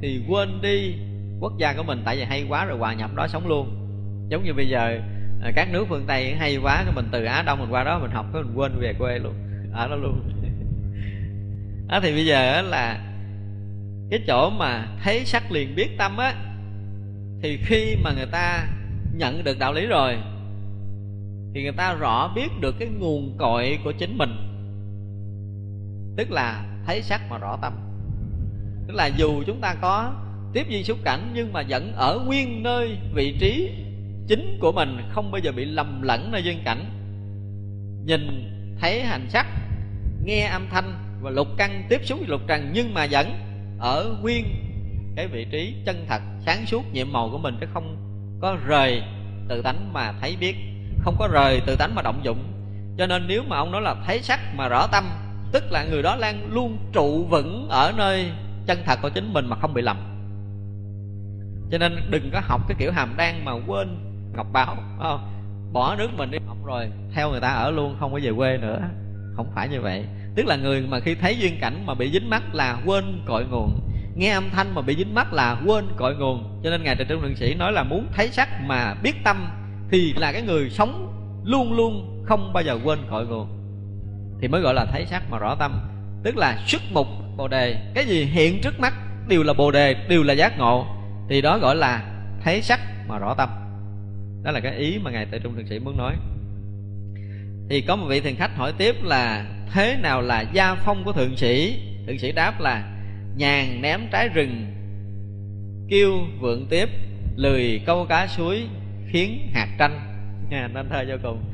thì 0.02 0.20
quên 0.28 0.62
đi 0.62 0.94
quốc 1.40 1.52
gia 1.58 1.72
của 1.72 1.82
mình 1.82 2.02
tại 2.04 2.16
vì 2.16 2.24
hay 2.24 2.46
quá 2.48 2.64
rồi 2.64 2.78
hòa 2.78 2.94
nhập 2.94 3.14
đó 3.14 3.26
sống 3.28 3.48
luôn. 3.48 3.68
Giống 4.28 4.44
như 4.44 4.54
bây 4.54 4.68
giờ 4.68 4.98
à, 5.42 5.50
các 5.56 5.68
nước 5.72 5.84
phương 5.88 6.04
tây 6.06 6.34
hay 6.34 6.56
quá 6.56 6.82
cái 6.84 6.94
mình 6.94 7.08
từ 7.12 7.24
á 7.24 7.42
đông 7.42 7.60
mình 7.60 7.72
qua 7.72 7.84
đó 7.84 7.98
mình 7.98 8.10
học 8.10 8.26
cái 8.32 8.42
mình 8.42 8.54
quên 8.56 8.72
về 8.80 8.94
quê 8.98 9.18
luôn. 9.18 9.34
Ở 9.72 9.88
đó 9.88 9.96
luôn. 9.96 10.20
Đó 11.88 12.00
thì 12.02 12.12
bây 12.12 12.26
giờ 12.26 12.62
là 12.62 13.00
cái 14.10 14.20
chỗ 14.26 14.50
mà 14.50 14.88
thấy 15.02 15.24
sắc 15.24 15.52
liền 15.52 15.74
biết 15.76 15.88
tâm 15.98 16.16
á, 16.16 16.34
thì 17.42 17.58
khi 17.64 17.96
mà 18.04 18.12
người 18.16 18.26
ta 18.26 18.66
nhận 19.14 19.44
được 19.44 19.58
đạo 19.58 19.72
lý 19.72 19.86
rồi, 19.86 20.16
thì 21.54 21.62
người 21.62 21.72
ta 21.76 21.94
rõ 21.94 22.32
biết 22.34 22.48
được 22.60 22.74
cái 22.78 22.88
nguồn 22.88 23.36
cội 23.38 23.78
của 23.84 23.92
chính 23.92 24.18
mình. 24.18 24.30
Tức 26.16 26.30
là 26.30 26.64
thấy 26.86 27.02
sắc 27.02 27.20
mà 27.30 27.38
rõ 27.38 27.58
tâm. 27.62 27.72
Tức 28.86 28.94
là 28.94 29.06
dù 29.06 29.42
chúng 29.46 29.60
ta 29.60 29.74
có 29.80 30.12
tiếp 30.54 30.68
duyên 30.68 30.84
xúc 30.84 30.98
cảnh 31.04 31.30
nhưng 31.34 31.52
mà 31.52 31.62
vẫn 31.68 31.92
ở 31.96 32.20
nguyên 32.26 32.62
nơi 32.62 32.96
vị 33.14 33.36
trí 33.40 33.70
chính 34.28 34.58
của 34.60 34.72
mình, 34.72 34.98
không 35.10 35.30
bao 35.30 35.38
giờ 35.38 35.52
bị 35.52 35.64
lầm 35.64 36.02
lẫn 36.02 36.32
nơi 36.32 36.42
duyên 36.44 36.58
cảnh. 36.64 36.84
Nhìn 38.06 38.50
thấy 38.80 39.02
hành 39.02 39.26
sắc, 39.30 39.46
nghe 40.24 40.46
âm 40.46 40.68
thanh 40.70 40.94
và 41.22 41.30
lục 41.30 41.48
căn 41.56 41.86
tiếp 41.88 42.00
xúc 42.04 42.18
với 42.18 42.28
lục 42.28 42.40
trần 42.46 42.70
nhưng 42.74 42.94
mà 42.94 43.06
vẫn 43.10 43.32
ở 43.78 44.16
nguyên 44.22 44.44
cái 45.16 45.26
vị 45.26 45.46
trí 45.50 45.74
chân 45.86 46.04
thật, 46.08 46.22
sáng 46.46 46.66
suốt, 46.66 46.92
nhiệm 46.92 47.12
màu 47.12 47.28
của 47.30 47.38
mình 47.38 47.56
chứ 47.60 47.66
không 47.74 47.96
có 48.40 48.56
rời 48.66 49.02
tự 49.48 49.62
tánh 49.62 49.92
mà 49.92 50.12
thấy 50.20 50.36
biết, 50.40 50.56
không 51.00 51.16
có 51.18 51.28
rời 51.32 51.60
tự 51.66 51.76
tánh 51.76 51.94
mà 51.94 52.02
động 52.02 52.20
dụng. 52.24 52.38
Cho 52.98 53.06
nên 53.06 53.24
nếu 53.28 53.42
mà 53.48 53.56
ông 53.56 53.72
nói 53.72 53.82
là 53.82 53.94
thấy 54.06 54.22
sắc 54.22 54.40
mà 54.54 54.68
rõ 54.68 54.86
tâm, 54.92 55.04
tức 55.52 55.64
là 55.70 55.84
người 55.84 56.02
đó 56.02 56.18
đang 56.20 56.52
luôn 56.52 56.78
trụ 56.92 57.24
vững 57.24 57.68
ở 57.68 57.92
nơi 57.96 58.30
chân 58.66 58.78
thật 58.84 58.98
của 59.02 59.08
chính 59.08 59.32
mình 59.32 59.46
mà 59.46 59.56
không 59.56 59.74
bị 59.74 59.82
lầm 59.82 60.13
cho 61.70 61.78
nên 61.78 62.10
đừng 62.10 62.30
có 62.32 62.40
học 62.44 62.60
cái 62.68 62.76
kiểu 62.78 62.92
hàm 62.92 63.14
đan 63.16 63.44
mà 63.44 63.52
quên 63.66 63.88
ngọc 64.36 64.46
báo 64.52 64.76
không? 64.98 65.30
Bỏ 65.72 65.96
nước 65.98 66.08
mình 66.16 66.30
đi 66.30 66.38
học 66.46 66.56
rồi, 66.64 66.90
theo 67.14 67.30
người 67.30 67.40
ta 67.40 67.48
ở 67.48 67.70
luôn, 67.70 67.96
không 68.00 68.12
có 68.12 68.20
về 68.22 68.32
quê 68.36 68.56
nữa. 68.56 68.80
Không 69.36 69.50
phải 69.54 69.68
như 69.68 69.80
vậy. 69.80 70.04
Tức 70.36 70.46
là 70.46 70.56
người 70.56 70.80
mà 70.88 71.00
khi 71.00 71.14
thấy 71.14 71.36
duyên 71.38 71.58
cảnh 71.60 71.86
mà 71.86 71.94
bị 71.94 72.10
dính 72.12 72.30
mắt 72.30 72.42
là 72.54 72.78
quên 72.86 73.22
cội 73.26 73.44
nguồn. 73.44 73.80
Nghe 74.16 74.30
âm 74.30 74.50
thanh 74.50 74.74
mà 74.74 74.82
bị 74.82 74.96
dính 74.96 75.14
mắt 75.14 75.32
là 75.32 75.60
quên 75.66 75.84
cội 75.96 76.16
nguồn. 76.16 76.60
Cho 76.64 76.70
nên 76.70 76.82
ngài 76.82 76.96
trần 76.96 77.08
trung 77.08 77.22
lượng 77.22 77.36
sĩ 77.36 77.54
nói 77.54 77.72
là 77.72 77.82
muốn 77.82 78.06
thấy 78.14 78.28
sắc 78.28 78.48
mà 78.66 78.94
biết 79.02 79.14
tâm 79.24 79.46
thì 79.90 80.14
là 80.16 80.32
cái 80.32 80.42
người 80.42 80.70
sống 80.70 81.12
luôn 81.44 81.72
luôn 81.76 82.22
không 82.26 82.52
bao 82.52 82.62
giờ 82.62 82.78
quên 82.84 82.98
cội 83.10 83.26
nguồn. 83.26 83.48
Thì 84.40 84.48
mới 84.48 84.60
gọi 84.60 84.74
là 84.74 84.86
thấy 84.92 85.06
sắc 85.06 85.22
mà 85.30 85.38
rõ 85.38 85.54
tâm. 85.54 85.80
Tức 86.22 86.36
là 86.36 86.58
xuất 86.66 86.82
mục 86.92 87.06
bồ 87.36 87.48
đề. 87.48 87.76
Cái 87.94 88.04
gì 88.04 88.24
hiện 88.24 88.60
trước 88.62 88.80
mắt 88.80 88.94
đều 89.28 89.42
là 89.42 89.52
bồ 89.52 89.70
đề, 89.70 89.94
đều 90.08 90.22
là 90.22 90.34
giác 90.34 90.58
ngộ 90.58 90.86
thì 91.28 91.40
đó 91.40 91.58
gọi 91.58 91.76
là 91.76 92.02
thấy 92.44 92.62
sắc 92.62 92.80
mà 93.08 93.18
rõ 93.18 93.34
tâm. 93.34 93.48
Đó 94.42 94.50
là 94.50 94.60
cái 94.60 94.76
ý 94.76 94.98
mà 94.98 95.10
ngài 95.10 95.26
tại 95.30 95.40
trung 95.40 95.54
thượng 95.56 95.66
sĩ 95.66 95.78
muốn 95.78 95.96
nói. 95.96 96.14
Thì 97.68 97.80
có 97.80 97.96
một 97.96 98.06
vị 98.08 98.20
thiền 98.20 98.34
khách 98.34 98.56
hỏi 98.56 98.72
tiếp 98.78 98.96
là, 99.02 99.46
thế 99.72 99.96
nào 100.02 100.22
là 100.22 100.44
gia 100.52 100.74
phong 100.74 101.04
của 101.04 101.12
thượng 101.12 101.36
sĩ? 101.36 101.80
Thượng 102.06 102.18
sĩ 102.18 102.32
đáp 102.32 102.60
là, 102.60 102.90
nhàn 103.36 103.82
ném 103.82 104.00
trái 104.12 104.28
rừng, 104.28 104.66
kêu 105.88 106.12
vượng 106.40 106.66
tiếp, 106.70 106.88
lười 107.36 107.80
câu 107.86 108.06
cá 108.08 108.26
suối, 108.26 108.62
khiến 109.08 109.50
hạt 109.54 109.68
tranh. 109.78 110.00
Nha 110.50 110.68
nên 110.74 110.88
thơ 110.88 111.04
cho 111.08 111.18
cùng. 111.22 111.44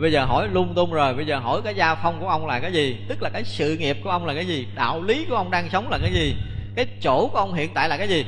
Bây 0.00 0.12
giờ 0.12 0.24
hỏi 0.24 0.48
lung 0.52 0.72
tung 0.74 0.92
rồi, 0.92 1.14
bây 1.14 1.26
giờ 1.26 1.38
hỏi 1.38 1.60
cái 1.64 1.74
gia 1.74 1.94
phong 1.94 2.20
của 2.20 2.28
ông 2.28 2.46
là 2.46 2.60
cái 2.60 2.72
gì? 2.72 2.96
Tức 3.08 3.22
là 3.22 3.30
cái 3.32 3.44
sự 3.44 3.76
nghiệp 3.76 3.96
của 4.04 4.10
ông 4.10 4.26
là 4.26 4.34
cái 4.34 4.46
gì? 4.46 4.66
Đạo 4.74 5.02
lý 5.02 5.26
của 5.28 5.36
ông 5.36 5.50
đang 5.50 5.70
sống 5.70 5.90
là 5.90 5.98
cái 6.02 6.12
gì? 6.12 6.36
Cái 6.76 6.86
chỗ 7.00 7.28
của 7.32 7.38
ông 7.38 7.54
hiện 7.54 7.70
tại 7.74 7.88
là 7.88 7.96
cái 7.96 8.08
gì? 8.08 8.24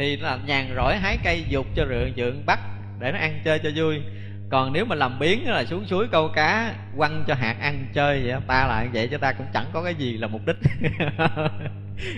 Thì 0.00 0.16
là 0.16 0.38
nhàn 0.46 0.66
rỗi 0.76 0.96
hái 0.96 1.18
cây 1.24 1.44
dục 1.48 1.66
cho 1.76 1.84
rượu 1.84 2.08
dượng 2.16 2.46
bắt 2.46 2.58
để 2.98 3.12
nó 3.12 3.18
ăn 3.18 3.40
chơi 3.44 3.58
cho 3.58 3.70
vui. 3.76 4.02
Còn 4.50 4.72
nếu 4.72 4.84
mà 4.84 4.96
làm 4.96 5.18
biến 5.18 5.50
là 5.50 5.64
xuống 5.64 5.86
suối 5.86 6.08
câu 6.12 6.28
cá, 6.28 6.74
quăng 6.96 7.24
cho 7.26 7.34
hạt 7.34 7.56
ăn 7.60 7.86
chơi 7.94 8.22
vậy 8.24 8.40
ta 8.46 8.66
là 8.66 8.86
vậy 8.92 9.08
cho 9.10 9.18
ta 9.18 9.32
cũng 9.32 9.46
chẳng 9.54 9.64
có 9.72 9.82
cái 9.82 9.94
gì 9.94 10.12
là 10.12 10.26
mục 10.26 10.40
đích. 10.46 10.56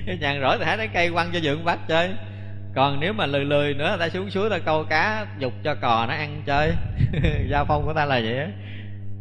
Nhàn 0.20 0.40
rỗi 0.40 0.56
thì 0.58 0.64
hái 0.64 0.76
trái 0.76 0.88
cây 0.88 1.10
quăng 1.10 1.30
cho 1.32 1.40
dượng 1.40 1.64
bắt 1.64 1.78
chơi. 1.88 2.10
Còn 2.74 3.00
nếu 3.00 3.12
mà 3.12 3.26
lười 3.26 3.44
lười 3.44 3.74
nữa, 3.74 3.96
ta 4.00 4.08
xuống 4.08 4.30
suối 4.30 4.50
ta 4.50 4.58
câu 4.58 4.84
cá 4.84 5.26
dục 5.38 5.52
cho 5.64 5.74
cò 5.74 6.06
nó 6.08 6.14
ăn 6.14 6.42
chơi. 6.46 6.72
Gia 7.50 7.64
phong 7.64 7.84
của 7.84 7.92
ta 7.94 8.04
là 8.04 8.20
vậy 8.20 8.38
á 8.38 8.48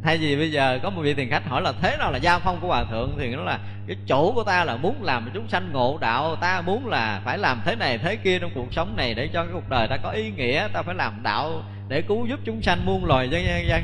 thay 0.04 0.18
vì 0.18 0.36
bây 0.36 0.52
giờ 0.52 0.80
có 0.84 0.90
một 0.90 1.02
vị 1.02 1.14
tiền 1.14 1.30
khách 1.30 1.48
hỏi 1.48 1.62
là 1.62 1.74
thế 1.82 1.98
nào 1.98 2.12
là 2.12 2.18
gia 2.18 2.40
phong 2.40 2.62
của 2.62 2.68
hòa 2.68 2.84
thượng 2.84 3.16
thì 3.20 3.36
nó 3.36 3.44
là, 3.44 3.60
cái 3.88 3.98
chỗ 4.08 4.32
của 4.36 4.44
ta 4.44 4.64
là 4.64 4.76
muốn 4.76 5.04
làm 5.04 5.30
chúng 5.34 5.48
sanh 5.48 5.72
ngộ 5.72 5.98
đạo, 6.02 6.36
ta 6.36 6.62
muốn 6.62 6.88
là 6.88 7.22
phải 7.26 7.38
làm 7.38 7.62
thế 7.66 7.76
này 7.76 7.98
thế 7.98 8.16
kia 8.16 8.40
trong 8.40 8.52
cuộc 8.56 8.74
sống 8.74 8.96
này 8.96 9.14
để 9.14 9.30
cho 9.34 9.44
cái 9.44 9.54
cuộc 9.54 9.70
đời 9.70 9.88
ta 9.88 9.98
có 9.98 10.10
ý 10.10 10.32
nghĩa, 10.32 10.68
ta 10.74 10.82
phải 10.82 10.96
làm 10.96 11.24
đạo 11.24 11.64
để 11.88 12.02
cứu 12.02 12.26
giúp 12.26 12.40
chúng 12.46 12.62
sanh 12.62 12.86
muôn 12.86 13.06
loài 13.06 13.30
dân 13.30 13.46
dân 13.46 13.68
dân. 13.68 13.82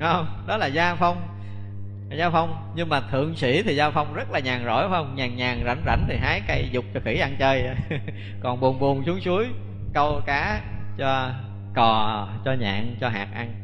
Không? 0.00 0.26
Đó 0.46 0.56
là 0.56 0.66
gia 0.66 0.94
phong. 0.94 1.28
Gia 2.16 2.30
phong. 2.30 2.72
Nhưng 2.76 2.88
mà 2.88 3.00
thượng 3.00 3.36
sĩ 3.36 3.62
thì 3.62 3.76
gia 3.76 3.90
phong 3.90 4.14
rất 4.14 4.30
là 4.30 4.38
nhàn 4.38 4.64
rỗi, 4.64 4.88
phải 4.88 4.98
không? 4.98 5.14
Nhàn 5.16 5.36
nhàn, 5.36 5.62
rảnh 5.66 5.82
rảnh 5.86 6.04
thì 6.08 6.16
hái 6.16 6.40
cây, 6.48 6.68
dục 6.72 6.84
cho 6.94 7.00
khỉ 7.04 7.18
ăn 7.18 7.36
chơi. 7.38 7.68
Còn 8.42 8.60
buồn 8.60 8.78
buồn 8.78 9.02
xuống 9.06 9.20
suối, 9.20 9.46
câu 9.94 10.20
cá 10.26 10.60
cho 10.98 11.30
cò, 11.74 12.28
cho 12.44 12.52
nhạn, 12.52 12.96
cho 13.00 13.08
hạt 13.08 13.28
ăn 13.34 13.63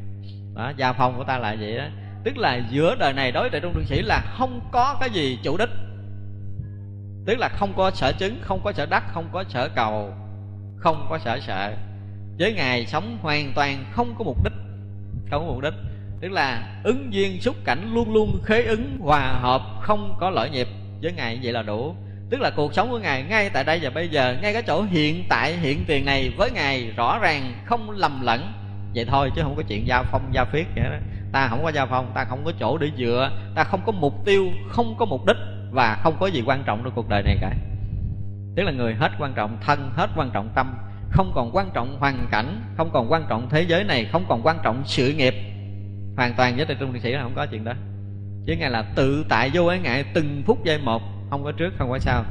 đó, 0.55 0.73
gia 0.77 0.93
phong 0.93 1.17
của 1.17 1.25
ta 1.25 1.39
là 1.39 1.57
vậy 1.61 1.77
đó. 1.77 1.85
Tức 2.25 2.39
là 2.39 2.61
giữa 2.71 2.97
đời 2.99 3.13
này 3.13 3.33
đối 3.33 3.51
tại 3.51 3.61
trung 3.61 3.75
thượng 3.75 3.87
sĩ 3.87 4.03
là 4.03 4.21
không 4.39 4.61
có 4.73 4.97
cái 5.01 5.11
gì 5.11 5.39
chủ 5.43 5.57
đích. 5.57 5.69
Tức 7.27 7.39
là 7.39 7.49
không 7.49 7.73
có 7.77 7.91
sở 7.91 8.13
chứng, 8.13 8.39
không 8.43 8.61
có 8.65 8.73
sở 8.73 8.87
đắc, 8.87 9.05
không 9.13 9.29
có 9.33 9.45
sở 9.49 9.69
cầu, 9.69 10.15
không 10.77 11.07
có 11.11 11.19
sở 11.19 11.41
sợ. 11.47 11.73
Với 12.39 12.53
ngài 12.55 12.87
sống 12.87 13.19
hoàn 13.23 13.53
toàn 13.55 13.85
không 13.93 14.15
có 14.19 14.25
mục 14.25 14.45
đích, 14.45 14.53
không 15.31 15.47
có 15.47 15.53
mục 15.53 15.63
đích. 15.63 15.75
Tức 16.21 16.33
là 16.33 16.81
ứng 16.85 17.13
duyên 17.13 17.41
xúc 17.41 17.57
cảnh 17.65 17.95
luôn 17.95 18.15
luôn 18.15 18.41
khế 18.45 18.63
ứng, 18.63 18.99
hòa 19.01 19.39
hợp, 19.41 19.63
không 19.81 20.17
có 20.21 20.31
lỗi 20.31 20.51
nhịp 20.51 20.69
với 21.03 21.13
ngài 21.13 21.41
vậy 21.43 21.53
là 21.53 21.63
đủ. 21.63 21.95
Tức 22.31 22.41
là 22.41 22.51
cuộc 22.51 22.75
sống 22.75 22.91
của 22.91 22.99
ngài 22.99 23.23
ngay 23.23 23.51
tại 23.51 23.65
đây 23.65 23.79
và 23.83 23.91
bây 23.91 24.09
giờ, 24.09 24.37
ngay 24.43 24.53
cái 24.53 24.63
chỗ 24.63 24.83
hiện 24.83 25.25
tại, 25.29 25.57
hiện 25.57 25.85
tiền 25.87 26.05
này 26.05 26.33
với 26.37 26.51
ngài 26.51 26.91
rõ 26.97 27.19
ràng 27.19 27.53
không 27.65 27.91
lầm 27.91 28.21
lẫn 28.23 28.53
vậy 28.95 29.05
thôi 29.05 29.33
chứ 29.37 29.43
không 29.43 29.57
có 29.57 29.63
chuyện 29.69 29.87
giao 29.87 30.05
phong, 30.11 30.29
giao 30.33 30.45
phiết 30.53 30.67
vậy 30.77 30.85
đó. 30.85 30.97
Ta 31.33 31.49
không 31.49 31.63
có 31.63 31.69
giao 31.69 31.87
phong, 31.87 32.13
ta 32.15 32.25
không 32.25 32.45
có 32.45 32.53
chỗ 32.61 32.79
để 32.79 32.91
dựa. 32.97 33.31
Ta 33.55 33.65
không 33.65 33.81
có 33.87 33.93
mục 33.93 34.25
tiêu, 34.25 34.49
không 34.69 34.95
có 34.99 35.05
mục 35.05 35.27
đích 35.27 35.37
và 35.71 36.01
không 36.03 36.17
có 36.21 36.27
gì 36.27 36.43
quan 36.47 36.63
trọng 36.67 36.81
trong 36.85 36.93
cuộc 36.95 37.09
đời 37.09 37.23
này 37.23 37.39
cả. 37.41 37.55
Tức 38.57 38.63
là 38.63 38.73
người 38.73 38.95
hết 38.95 39.13
quan 39.19 39.33
trọng, 39.35 39.59
thân 39.61 39.91
hết 39.97 40.11
quan 40.17 40.31
trọng 40.31 40.49
tâm, 40.55 40.75
không 41.11 41.33
còn 41.35 41.51
quan 41.57 41.71
trọng 41.75 41.97
hoàn 41.99 42.27
cảnh, 42.31 42.61
không 42.77 42.91
còn 42.93 43.13
quan 43.13 43.27
trọng 43.29 43.49
thế 43.51 43.63
giới 43.63 43.85
này, 43.85 44.05
không 44.13 44.25
còn 44.29 44.41
quan 44.43 44.57
trọng 44.63 44.83
sự 44.85 45.13
nghiệp. 45.13 45.35
Hoàn 46.17 46.35
toàn 46.35 46.57
với 46.57 46.67
trung 46.81 46.93
thiền 46.93 47.03
sĩ 47.03 47.13
là 47.13 47.23
không 47.23 47.35
có 47.37 47.47
chuyện 47.47 47.65
đó. 47.65 47.73
Chứ 48.47 48.57
ngài 48.57 48.71
là 48.71 48.83
tự 48.83 49.25
tại 49.29 49.51
vô 49.55 49.67
ái 49.67 49.79
ngại 49.79 50.05
từng 50.15 50.43
phút 50.47 50.65
giây 50.65 50.79
một, 50.79 51.03
không 51.31 51.45
có 51.45 51.53
trước, 51.53 51.73
không 51.79 51.91
có 51.91 51.99
sau. 51.99 52.25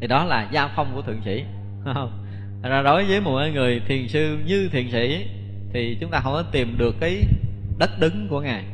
Thì 0.00 0.06
đó 0.06 0.24
là 0.24 0.48
gia 0.52 0.68
phong 0.76 0.94
của 0.94 1.02
thượng 1.02 1.20
sĩ. 1.24 1.44
Không? 1.84 2.19
Ra 2.68 2.82
đối 2.82 3.04
với 3.04 3.20
một 3.20 3.40
người 3.54 3.80
thiền 3.88 4.08
sư 4.08 4.38
như 4.46 4.68
thiền 4.72 4.90
sĩ, 4.90 5.26
thì 5.72 5.96
chúng 6.00 6.10
ta 6.10 6.20
không 6.20 6.32
có 6.32 6.42
tìm 6.42 6.78
được 6.78 6.94
cái 7.00 7.24
đất 7.78 7.90
đứng 8.00 8.28
của 8.30 8.40
ngài. 8.40 8.64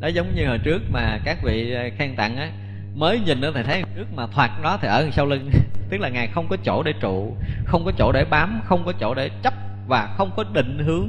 Đó 0.00 0.08
giống 0.08 0.34
như 0.34 0.46
hồi 0.46 0.58
trước 0.58 0.82
mà 0.90 1.18
các 1.24 1.38
vị 1.44 1.72
à, 1.72 1.88
khen 1.98 2.16
tặng 2.16 2.36
á, 2.36 2.50
mới 2.94 3.20
nhìn 3.20 3.40
nữa 3.40 3.52
thì 3.54 3.62
thấy 3.62 3.82
trước 3.96 4.06
mà 4.14 4.26
thoạt 4.26 4.50
đó 4.62 4.78
thì 4.82 4.88
ở 4.88 5.10
sau 5.12 5.26
lưng. 5.26 5.50
Tức 5.90 6.00
là 6.00 6.08
ngài 6.08 6.26
không 6.26 6.46
có 6.48 6.56
chỗ 6.64 6.82
để 6.82 6.92
trụ, 7.00 7.36
không 7.64 7.84
có 7.84 7.92
chỗ 7.98 8.12
để 8.12 8.24
bám, 8.24 8.60
không 8.64 8.82
có 8.86 8.92
chỗ 9.00 9.14
để 9.14 9.30
chấp 9.42 9.54
và 9.88 10.14
không 10.16 10.30
có 10.36 10.44
định 10.52 10.78
hướng 10.78 11.08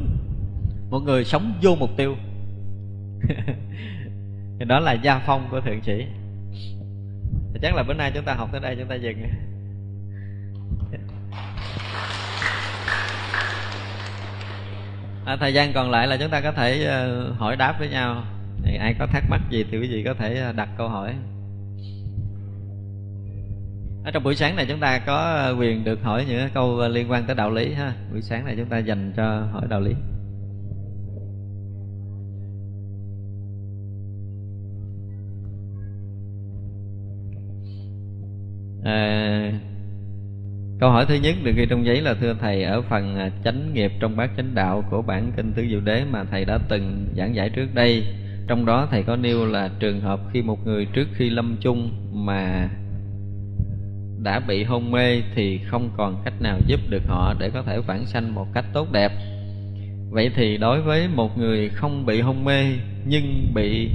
một 0.89 0.99
người 0.99 1.25
sống 1.25 1.53
vô 1.61 1.75
mục 1.75 1.89
tiêu. 1.97 2.15
Thì 4.59 4.65
đó 4.65 4.79
là 4.79 4.93
gia 4.93 5.19
phong 5.19 5.47
của 5.51 5.61
thượng 5.61 5.83
sĩ. 5.83 6.05
Chắc 7.61 7.75
là 7.75 7.83
bữa 7.83 7.93
nay 7.93 8.11
chúng 8.15 8.23
ta 8.23 8.33
học 8.33 8.49
tới 8.51 8.61
đây, 8.61 8.75
chúng 8.79 8.87
ta 8.87 8.95
dừng. 8.95 9.17
À, 15.25 15.37
thời 15.39 15.53
gian 15.53 15.73
còn 15.73 15.91
lại 15.91 16.07
là 16.07 16.17
chúng 16.17 16.29
ta 16.29 16.41
có 16.41 16.51
thể 16.51 16.87
uh, 17.31 17.37
hỏi 17.37 17.55
đáp 17.55 17.75
với 17.79 17.89
nhau. 17.89 18.23
Thì 18.63 18.75
ai 18.75 18.95
có 18.99 19.07
thắc 19.07 19.23
mắc 19.29 19.41
gì 19.49 19.65
thì 19.71 19.77
quý 19.77 19.87
vị 19.87 20.03
có 20.03 20.13
thể 20.13 20.35
ờ, 20.35 20.51
đặt 20.51 20.69
câu 20.77 20.89
hỏi. 20.89 21.15
Ở 24.03 24.11
trong 24.11 24.23
buổi 24.23 24.35
sáng 24.35 24.55
này 24.55 24.65
chúng 24.69 24.79
ta 24.79 24.99
có 24.99 25.17
ờ, 25.17 25.55
quyền 25.59 25.83
được 25.83 26.03
hỏi 26.03 26.25
những 26.27 26.49
câu 26.53 26.87
liên 26.87 27.11
quan 27.11 27.23
tới 27.25 27.35
đạo 27.35 27.51
lý 27.51 27.73
ha. 27.73 27.93
Buổi 28.11 28.21
sáng 28.21 28.45
này 28.45 28.55
chúng 28.57 28.69
ta 28.69 28.77
dành 28.77 29.13
cho 29.17 29.47
hỏi 29.51 29.67
đạo 29.69 29.81
lý. 29.81 29.93
À, 38.83 39.51
câu 40.79 40.91
hỏi 40.91 41.05
thứ 41.05 41.15
nhất 41.15 41.35
được 41.43 41.51
ghi 41.55 41.65
trong 41.69 41.85
giấy 41.85 42.01
là 42.01 42.13
thưa 42.13 42.35
thầy 42.41 42.63
ở 42.63 42.81
phần 42.81 43.15
à, 43.15 43.29
chánh 43.43 43.73
nghiệp 43.73 43.91
trong 43.99 44.15
bát 44.15 44.29
chánh 44.37 44.55
đạo 44.55 44.83
của 44.89 45.01
bản 45.01 45.31
kinh 45.37 45.53
tứ 45.53 45.65
diệu 45.69 45.79
đế 45.79 46.03
mà 46.11 46.23
thầy 46.23 46.45
đã 46.45 46.57
từng 46.69 47.07
giảng 47.17 47.35
giải 47.35 47.49
trước 47.49 47.67
đây 47.73 48.03
trong 48.47 48.65
đó 48.65 48.87
thầy 48.91 49.03
có 49.03 49.15
nêu 49.15 49.45
là 49.45 49.69
trường 49.79 50.01
hợp 50.01 50.19
khi 50.33 50.41
một 50.41 50.67
người 50.67 50.85
trước 50.85 51.07
khi 51.13 51.29
lâm 51.29 51.57
chung 51.61 51.91
mà 52.13 52.69
đã 54.23 54.39
bị 54.39 54.63
hôn 54.63 54.91
mê 54.91 55.21
thì 55.35 55.59
không 55.67 55.89
còn 55.97 56.21
cách 56.25 56.41
nào 56.41 56.59
giúp 56.67 56.79
được 56.89 57.03
họ 57.07 57.33
để 57.39 57.49
có 57.49 57.61
thể 57.61 57.79
vãng 57.79 58.05
sanh 58.05 58.35
một 58.35 58.47
cách 58.53 58.65
tốt 58.73 58.91
đẹp. 58.91 59.11
Vậy 60.09 60.31
thì 60.35 60.57
đối 60.57 60.81
với 60.81 61.07
một 61.07 61.37
người 61.37 61.69
không 61.69 62.05
bị 62.05 62.21
hôn 62.21 62.45
mê 62.45 62.65
nhưng 63.05 63.51
bị 63.53 63.89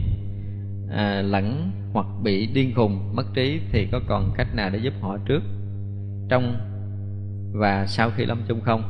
à, 0.91 1.23
lẫn 1.23 1.71
hoặc 1.93 2.07
bị 2.23 2.47
điên 2.47 2.73
khùng 2.75 3.17
mất 3.17 3.27
trí 3.35 3.61
thì 3.73 3.87
có 3.93 4.01
còn 4.07 4.33
cách 4.37 4.55
nào 4.55 4.71
để 4.73 4.79
giúp 4.79 4.95
họ 5.01 5.19
trước? 5.27 5.43
Trong 6.29 6.57
và 7.53 7.87
sau 7.87 8.11
khi 8.11 8.27
lâm 8.27 8.43
chung 8.49 8.61
không? 8.61 8.83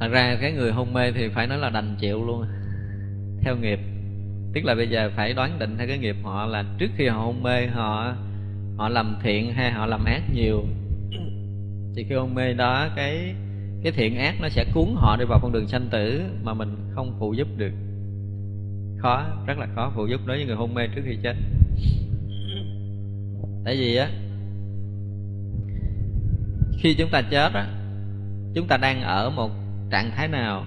Thật 0.00 0.08
ra 0.08 0.36
cái 0.40 0.52
người 0.52 0.72
hôn 0.72 0.92
mê 0.92 1.12
thì 1.12 1.28
phải 1.28 1.46
nói 1.46 1.58
là 1.58 1.70
đành 1.70 1.96
chịu 2.00 2.26
luôn. 2.26 2.46
Theo 3.40 3.56
nghiệp. 3.56 3.80
Tức 4.54 4.64
là 4.64 4.74
bây 4.74 4.88
giờ 4.88 5.10
phải 5.16 5.32
đoán 5.32 5.58
định 5.58 5.74
theo 5.78 5.86
cái 5.86 5.98
nghiệp 5.98 6.16
họ 6.22 6.46
là 6.46 6.64
trước 6.78 6.90
khi 6.96 7.06
họ 7.06 7.18
hôn 7.18 7.42
mê, 7.42 7.66
họ 7.66 8.14
họ 8.76 8.88
làm 8.88 9.16
thiện 9.22 9.52
hay 9.52 9.70
họ 9.70 9.86
làm 9.86 10.04
ác 10.04 10.22
nhiều. 10.34 10.64
Thì 11.96 12.04
khi 12.08 12.14
hôn 12.14 12.34
mê 12.34 12.52
đó, 12.54 12.88
cái 12.96 13.34
cái 13.82 13.92
thiện 13.92 14.16
ác 14.16 14.34
nó 14.40 14.48
sẽ 14.48 14.64
cuốn 14.74 14.86
họ 14.94 15.16
đi 15.16 15.24
vào 15.24 15.38
con 15.42 15.52
đường 15.52 15.68
sanh 15.68 15.88
tử 15.90 16.22
mà 16.42 16.54
mình 16.54 16.76
không 16.94 17.16
phụ 17.18 17.32
giúp 17.32 17.48
được. 17.56 17.72
Khó, 18.98 19.26
rất 19.46 19.58
là 19.58 19.66
khó 19.74 19.92
phụ 19.96 20.06
giúp 20.06 20.20
đối 20.26 20.36
với 20.36 20.46
người 20.46 20.56
hôn 20.56 20.74
mê 20.74 20.86
trước 20.94 21.02
khi 21.04 21.16
chết. 21.22 21.36
Tại 23.64 23.76
vì 23.76 23.96
á 23.96 24.08
khi 26.78 26.94
chúng 26.94 27.10
ta 27.10 27.22
chết 27.22 27.52
á, 27.54 27.66
chúng 28.54 28.66
ta 28.66 28.76
đang 28.76 29.02
ở 29.02 29.30
một 29.30 29.50
trạng 29.90 30.10
thái 30.16 30.28
nào, 30.28 30.64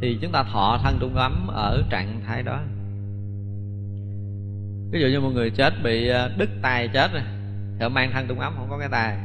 thì 0.00 0.18
chúng 0.22 0.32
ta 0.32 0.42
thọ 0.42 0.80
thân 0.82 0.98
trung 1.00 1.14
ấm 1.14 1.46
ở 1.54 1.82
trạng 1.90 2.20
thái 2.26 2.42
đó. 2.42 2.60
Ví 4.90 5.00
dụ 5.00 5.06
như 5.06 5.20
một 5.20 5.30
người 5.34 5.50
chết 5.50 5.72
bị 5.82 6.08
à, 6.08 6.28
đứt 6.38 6.50
tay 6.62 6.88
chết 6.88 7.12
rồi 7.12 7.22
họ 7.80 7.88
mang 7.88 8.10
thân 8.12 8.26
trung 8.28 8.40
ấm, 8.40 8.54
không 8.56 8.70
có 8.70 8.78
cái 8.78 8.88
tay 8.88 9.16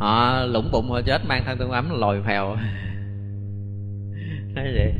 họ 0.00 0.42
lũng 0.44 0.70
bụng 0.72 0.90
họ 0.90 1.00
chết, 1.00 1.26
mang 1.26 1.42
thân 1.46 1.58
trung 1.58 1.70
ấm 1.70 1.90
lòi 2.00 2.22
phèo. 2.22 2.56
Nói 4.54 4.64
vậy. 4.74 4.92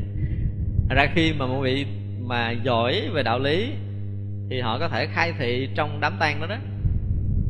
Ra 0.89 1.07
khi 1.15 1.33
mà 1.33 1.45
một 1.45 1.61
vị 1.61 1.85
mà 2.19 2.51
giỏi 2.51 3.09
về 3.13 3.23
đạo 3.23 3.39
lý, 3.39 3.73
thì 4.49 4.59
họ 4.59 4.79
có 4.79 4.87
thể 4.87 5.07
khai 5.07 5.33
thị 5.39 5.69
trong 5.75 5.99
đám 6.01 6.17
tang 6.19 6.41
đó 6.41 6.47
đó 6.47 6.55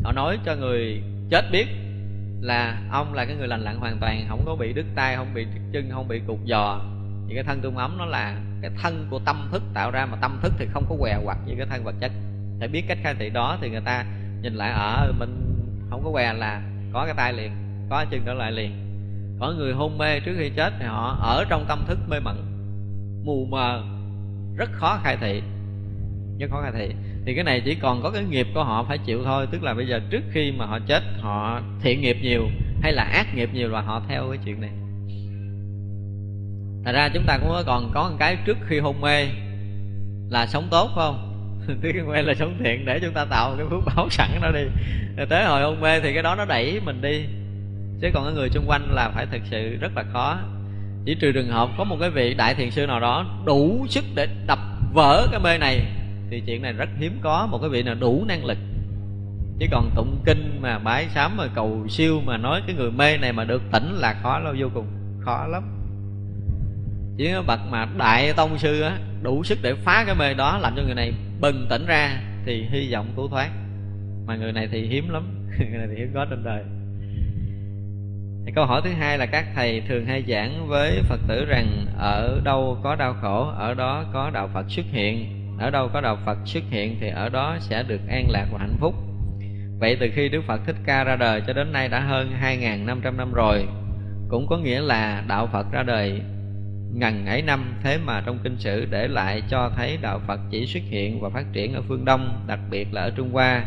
họ 0.03 0.11
nói 0.11 0.39
cho 0.45 0.55
người 0.55 1.01
chết 1.29 1.45
biết 1.51 1.67
là 2.41 2.81
ông 2.91 3.13
là 3.13 3.25
cái 3.25 3.35
người 3.35 3.47
lành 3.47 3.61
lặn 3.61 3.79
hoàn 3.79 3.97
toàn, 3.97 4.25
không 4.29 4.43
có 4.45 4.55
bị 4.55 4.73
đứt 4.73 4.85
tay, 4.95 5.15
không 5.15 5.33
bị 5.33 5.45
đứt 5.45 5.61
chân, 5.71 5.89
không 5.91 6.07
bị 6.07 6.21
cục 6.27 6.39
giò. 6.47 6.81
Thì 7.27 7.35
cái 7.35 7.43
thân 7.43 7.61
tương 7.61 7.75
ấm 7.75 7.97
nó 7.97 8.05
là 8.05 8.35
cái 8.61 8.71
thân 8.81 9.07
của 9.09 9.19
tâm 9.25 9.49
thức 9.51 9.63
tạo 9.73 9.91
ra, 9.91 10.05
mà 10.05 10.17
tâm 10.21 10.39
thức 10.41 10.53
thì 10.57 10.67
không 10.73 10.85
có 10.89 10.95
què 10.99 11.19
quặt 11.25 11.37
như 11.45 11.53
cái 11.57 11.65
thân 11.65 11.83
vật 11.83 11.95
chất. 11.99 12.11
Phải 12.59 12.67
biết 12.67 12.83
cách 12.87 12.97
khai 13.03 13.15
thị 13.19 13.29
đó 13.29 13.57
thì 13.61 13.69
người 13.69 13.81
ta 13.85 14.05
nhìn 14.41 14.53
lại 14.53 14.71
ở 14.71 15.13
mình 15.19 15.55
không 15.89 16.03
có 16.03 16.11
què 16.11 16.33
là 16.33 16.61
có 16.93 17.05
cái 17.05 17.13
tay 17.17 17.33
liền, 17.33 17.51
có 17.89 17.97
cái 17.97 18.07
chân 18.11 18.21
trở 18.25 18.33
lại 18.33 18.51
liền. 18.51 18.71
Có 19.39 19.53
người 19.57 19.73
hôn 19.73 19.97
mê 19.97 20.19
trước 20.19 20.35
khi 20.37 20.49
chết 20.49 20.73
thì 20.79 20.85
họ 20.85 21.17
ở 21.21 21.45
trong 21.49 21.65
tâm 21.67 21.83
thức 21.87 21.99
mê 22.09 22.19
mẩn, 22.19 22.35
mù 23.25 23.45
mờ, 23.45 23.83
rất 24.57 24.69
khó 24.71 24.99
khai 25.03 25.17
thị. 25.21 25.41
Rất 26.39 26.47
khó 26.51 26.61
khai 26.61 26.71
thị 26.71 26.95
thì 27.25 27.35
cái 27.35 27.43
này 27.43 27.61
chỉ 27.65 27.75
còn 27.75 28.01
có 28.01 28.11
cái 28.11 28.23
nghiệp 28.23 28.47
của 28.53 28.63
họ 28.63 28.83
phải 28.83 28.97
chịu 28.97 29.23
thôi. 29.23 29.47
Tức 29.51 29.63
là 29.63 29.73
bây 29.73 29.87
giờ 29.87 29.99
trước 30.09 30.23
khi 30.31 30.51
mà 30.51 30.65
họ 30.65 30.79
chết, 30.87 31.03
họ 31.19 31.61
thiện 31.81 32.01
nghiệp 32.01 32.17
nhiều 32.21 32.47
hay 32.81 32.93
là 32.93 33.03
ác 33.03 33.35
nghiệp 33.35 33.49
nhiều 33.53 33.69
là 33.69 33.81
họ 33.81 34.01
theo 34.07 34.29
cái 34.29 34.39
chuyện 34.45 34.61
này. 34.61 34.69
Thật 36.85 36.91
ra 36.91 37.09
chúng 37.13 37.23
ta 37.27 37.37
cũng 37.37 37.63
còn 37.65 37.91
có 37.93 38.09
một 38.09 38.15
cái 38.19 38.37
trước 38.45 38.57
khi 38.67 38.79
hôn 38.79 39.01
mê 39.01 39.27
là 40.29 40.47
sống 40.47 40.67
tốt 40.71 40.89
phải 40.95 41.07
không? 41.07 41.27
Trước 41.67 41.91
khi 41.93 41.99
hôn 41.99 42.11
mê 42.11 42.21
là 42.21 42.33
sống 42.33 42.57
thiện 42.63 42.85
để 42.85 42.99
chúng 43.01 43.13
ta 43.13 43.25
tạo 43.25 43.55
cái 43.57 43.65
phước 43.69 43.83
báo 43.85 44.09
sẵn 44.09 44.29
đó 44.41 44.51
đi. 44.51 44.63
Rồi 45.17 45.27
tới 45.29 45.45
hồi 45.45 45.61
hôn 45.61 45.81
mê 45.81 45.99
thì 45.99 46.13
cái 46.13 46.23
đó 46.23 46.35
nó 46.35 46.45
đẩy 46.45 46.79
mình 46.85 47.01
đi. 47.01 47.25
Chứ 48.01 48.09
còn 48.13 48.23
cái 48.25 48.33
người 48.33 48.49
xung 48.49 48.65
quanh 48.67 48.87
là 48.91 49.09
phải 49.09 49.25
thực 49.25 49.41
sự 49.51 49.75
rất 49.75 49.91
là 49.95 50.03
khó. 50.13 50.39
Chỉ 51.05 51.15
trừ 51.15 51.31
trường 51.31 51.47
hợp 51.47 51.69
có 51.77 51.83
một 51.83 51.97
cái 51.99 52.09
vị 52.09 52.33
đại 52.33 52.55
thiền 52.55 52.71
sư 52.71 52.87
nào 52.87 52.99
đó 52.99 53.25
đủ 53.45 53.85
sức 53.89 54.03
để 54.15 54.27
đập 54.47 54.59
vỡ 54.93 55.27
cái 55.31 55.39
mê 55.39 55.57
này 55.57 55.85
thì 56.31 56.41
chuyện 56.45 56.61
này 56.61 56.73
rất 56.73 56.89
hiếm 56.97 57.19
có, 57.21 57.47
một 57.51 57.57
cái 57.61 57.69
vị 57.69 57.83
nào 57.83 57.95
đủ 57.99 58.23
năng 58.27 58.45
lực. 58.45 58.57
Chứ 59.59 59.67
còn 59.71 59.91
tụng 59.95 60.21
kinh 60.25 60.59
mà 60.61 60.79
bái 60.79 61.07
sám 61.09 61.37
mà 61.37 61.47
cầu 61.55 61.87
siêu 61.89 62.21
mà 62.25 62.37
nói 62.37 62.61
cái 62.67 62.75
người 62.75 62.91
mê 62.91 63.17
này 63.17 63.33
mà 63.33 63.43
được 63.43 63.61
tỉnh 63.71 63.93
là 63.93 64.13
khó 64.23 64.39
lắm 64.39 64.55
vô 64.59 64.67
cùng, 64.73 64.87
khó 65.19 65.47
lắm. 65.47 65.63
Chỉ 67.17 67.31
có 67.33 67.43
bậc 67.47 67.59
mà 67.69 67.87
đại 67.97 68.33
tông 68.33 68.57
sư 68.57 68.81
á, 68.81 68.97
đủ 69.21 69.43
sức 69.43 69.57
để 69.61 69.73
phá 69.73 70.03
cái 70.05 70.15
mê 70.15 70.33
đó 70.33 70.57
làm 70.57 70.73
cho 70.75 70.83
người 70.83 70.95
này 70.95 71.13
bừng 71.41 71.67
tỉnh 71.69 71.85
ra 71.85 72.21
thì 72.45 72.65
hy 72.71 72.93
vọng 72.93 73.13
cứu 73.15 73.27
thoát. 73.29 73.49
Mà 74.25 74.35
người 74.35 74.51
này 74.51 74.69
thì 74.71 74.87
hiếm 74.87 75.09
lắm, 75.09 75.23
người 75.59 75.77
này 75.77 75.87
thì 75.89 75.95
hiếm 75.95 76.11
có 76.13 76.25
trên 76.29 76.43
đời. 76.43 76.63
Thì 78.45 78.51
câu 78.55 78.65
hỏi 78.65 78.81
thứ 78.83 78.89
hai 78.89 79.17
là 79.17 79.25
các 79.25 79.45
thầy 79.55 79.81
thường 79.81 80.05
hay 80.05 80.23
giảng 80.27 80.67
với 80.67 81.01
phật 81.03 81.19
tử 81.27 81.45
rằng, 81.45 81.85
ở 81.97 82.41
đâu 82.43 82.77
có 82.83 82.95
đau 82.95 83.13
khổ, 83.21 83.51
ở 83.57 83.73
đó 83.73 84.05
có 84.13 84.29
đạo 84.29 84.49
phật 84.53 84.65
xuất 84.69 84.85
hiện? 84.91 85.40
Ở 85.61 85.69
đâu 85.69 85.89
có 85.93 86.01
đạo 86.01 86.17
phật 86.25 86.37
xuất 86.45 86.63
hiện 86.69 86.97
thì 87.01 87.09
ở 87.09 87.29
đó 87.29 87.57
sẽ 87.59 87.83
được 87.83 88.01
an 88.07 88.29
lạc 88.29 88.45
và 88.51 88.59
hạnh 88.59 88.77
phúc. 88.79 88.95
Vậy 89.79 89.97
từ 89.99 90.09
khi 90.15 90.29
đức 90.29 90.41
phật 90.47 90.61
thích 90.65 90.75
ca 90.85 91.03
ra 91.03 91.15
đời 91.15 91.41
cho 91.47 91.53
đến 91.53 91.71
nay 91.71 91.89
đã 91.89 91.99
hơn 91.99 92.31
2.500 92.41 93.15
năm 93.15 93.33
rồi, 93.33 93.67
cũng 94.29 94.47
có 94.47 94.57
nghĩa 94.57 94.81
là 94.81 95.23
đạo 95.27 95.49
phật 95.51 95.71
ra 95.71 95.83
đời 95.83 96.21
ngần 96.93 97.25
ấy 97.25 97.41
năm, 97.41 97.73
thế 97.83 97.97
mà 98.05 98.23
trong 98.25 98.39
kinh 98.43 98.57
sử 98.57 98.85
để 98.91 99.07
lại 99.07 99.41
cho 99.49 99.71
thấy 99.75 99.97
đạo 100.01 100.19
phật 100.27 100.39
chỉ 100.51 100.65
xuất 100.65 100.83
hiện 100.89 101.21
và 101.21 101.29
phát 101.29 101.45
triển 101.53 101.73
ở 101.73 101.81
phương 101.87 102.05
đông, 102.05 102.43
đặc 102.47 102.59
biệt 102.69 102.93
là 102.93 103.01
ở 103.01 103.11
trung 103.17 103.31
hoa. 103.33 103.63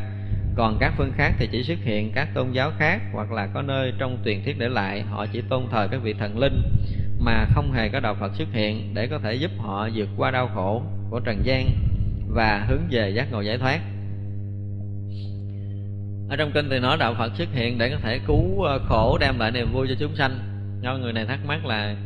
Còn 0.56 0.76
các 0.80 0.92
phương 0.96 1.12
khác 1.16 1.32
thì 1.38 1.48
chỉ 1.52 1.62
xuất 1.62 1.78
hiện 1.82 2.12
các 2.14 2.28
tôn 2.34 2.52
giáo 2.52 2.70
khác 2.78 3.00
hoặc 3.12 3.32
là 3.32 3.46
có 3.46 3.62
nơi 3.62 3.92
trong 3.98 4.18
truyền 4.24 4.44
thuyết 4.44 4.58
để 4.58 4.68
lại, 4.68 5.02
họ 5.02 5.26
chỉ 5.32 5.42
tôn 5.48 5.62
thờ 5.70 5.88
các 5.90 6.02
vị 6.02 6.14
thần 6.18 6.38
linh 6.38 6.62
mà 7.20 7.46
không 7.54 7.72
hề 7.72 7.88
có 7.88 8.00
đạo 8.00 8.14
Phật 8.20 8.34
xuất 8.34 8.48
hiện 8.52 8.94
để 8.94 9.06
có 9.06 9.18
thể 9.18 9.34
giúp 9.34 9.50
họ 9.58 9.88
vượt 9.94 10.08
qua 10.16 10.30
đau 10.30 10.50
khổ 10.54 10.82
của 11.14 11.20
trần 11.20 11.46
gian 11.46 11.70
và 12.28 12.64
hướng 12.68 12.82
về 12.90 13.10
giác 13.10 13.32
ngộ 13.32 13.40
giải 13.40 13.58
thoát. 13.58 13.80
Ở 16.28 16.36
trong 16.36 16.50
kinh 16.54 16.68
thì 16.70 16.78
nói 16.78 16.96
đạo 16.96 17.14
Phật 17.18 17.32
xuất 17.34 17.48
hiện 17.52 17.78
để 17.78 17.90
có 17.90 17.96
thể 18.02 18.20
cứu 18.26 18.62
ờ, 18.62 18.78
khổ, 18.88 19.18
đem 19.20 19.38
lại 19.38 19.50
niềm 19.50 19.72
vui 19.72 19.86
cho 19.88 19.94
chúng 20.00 20.16
sanh. 20.16 20.38
Do 20.80 20.96
người 20.96 21.12
này 21.12 21.26
thắc 21.26 21.38
mắc 21.46 21.66
là 21.66 21.96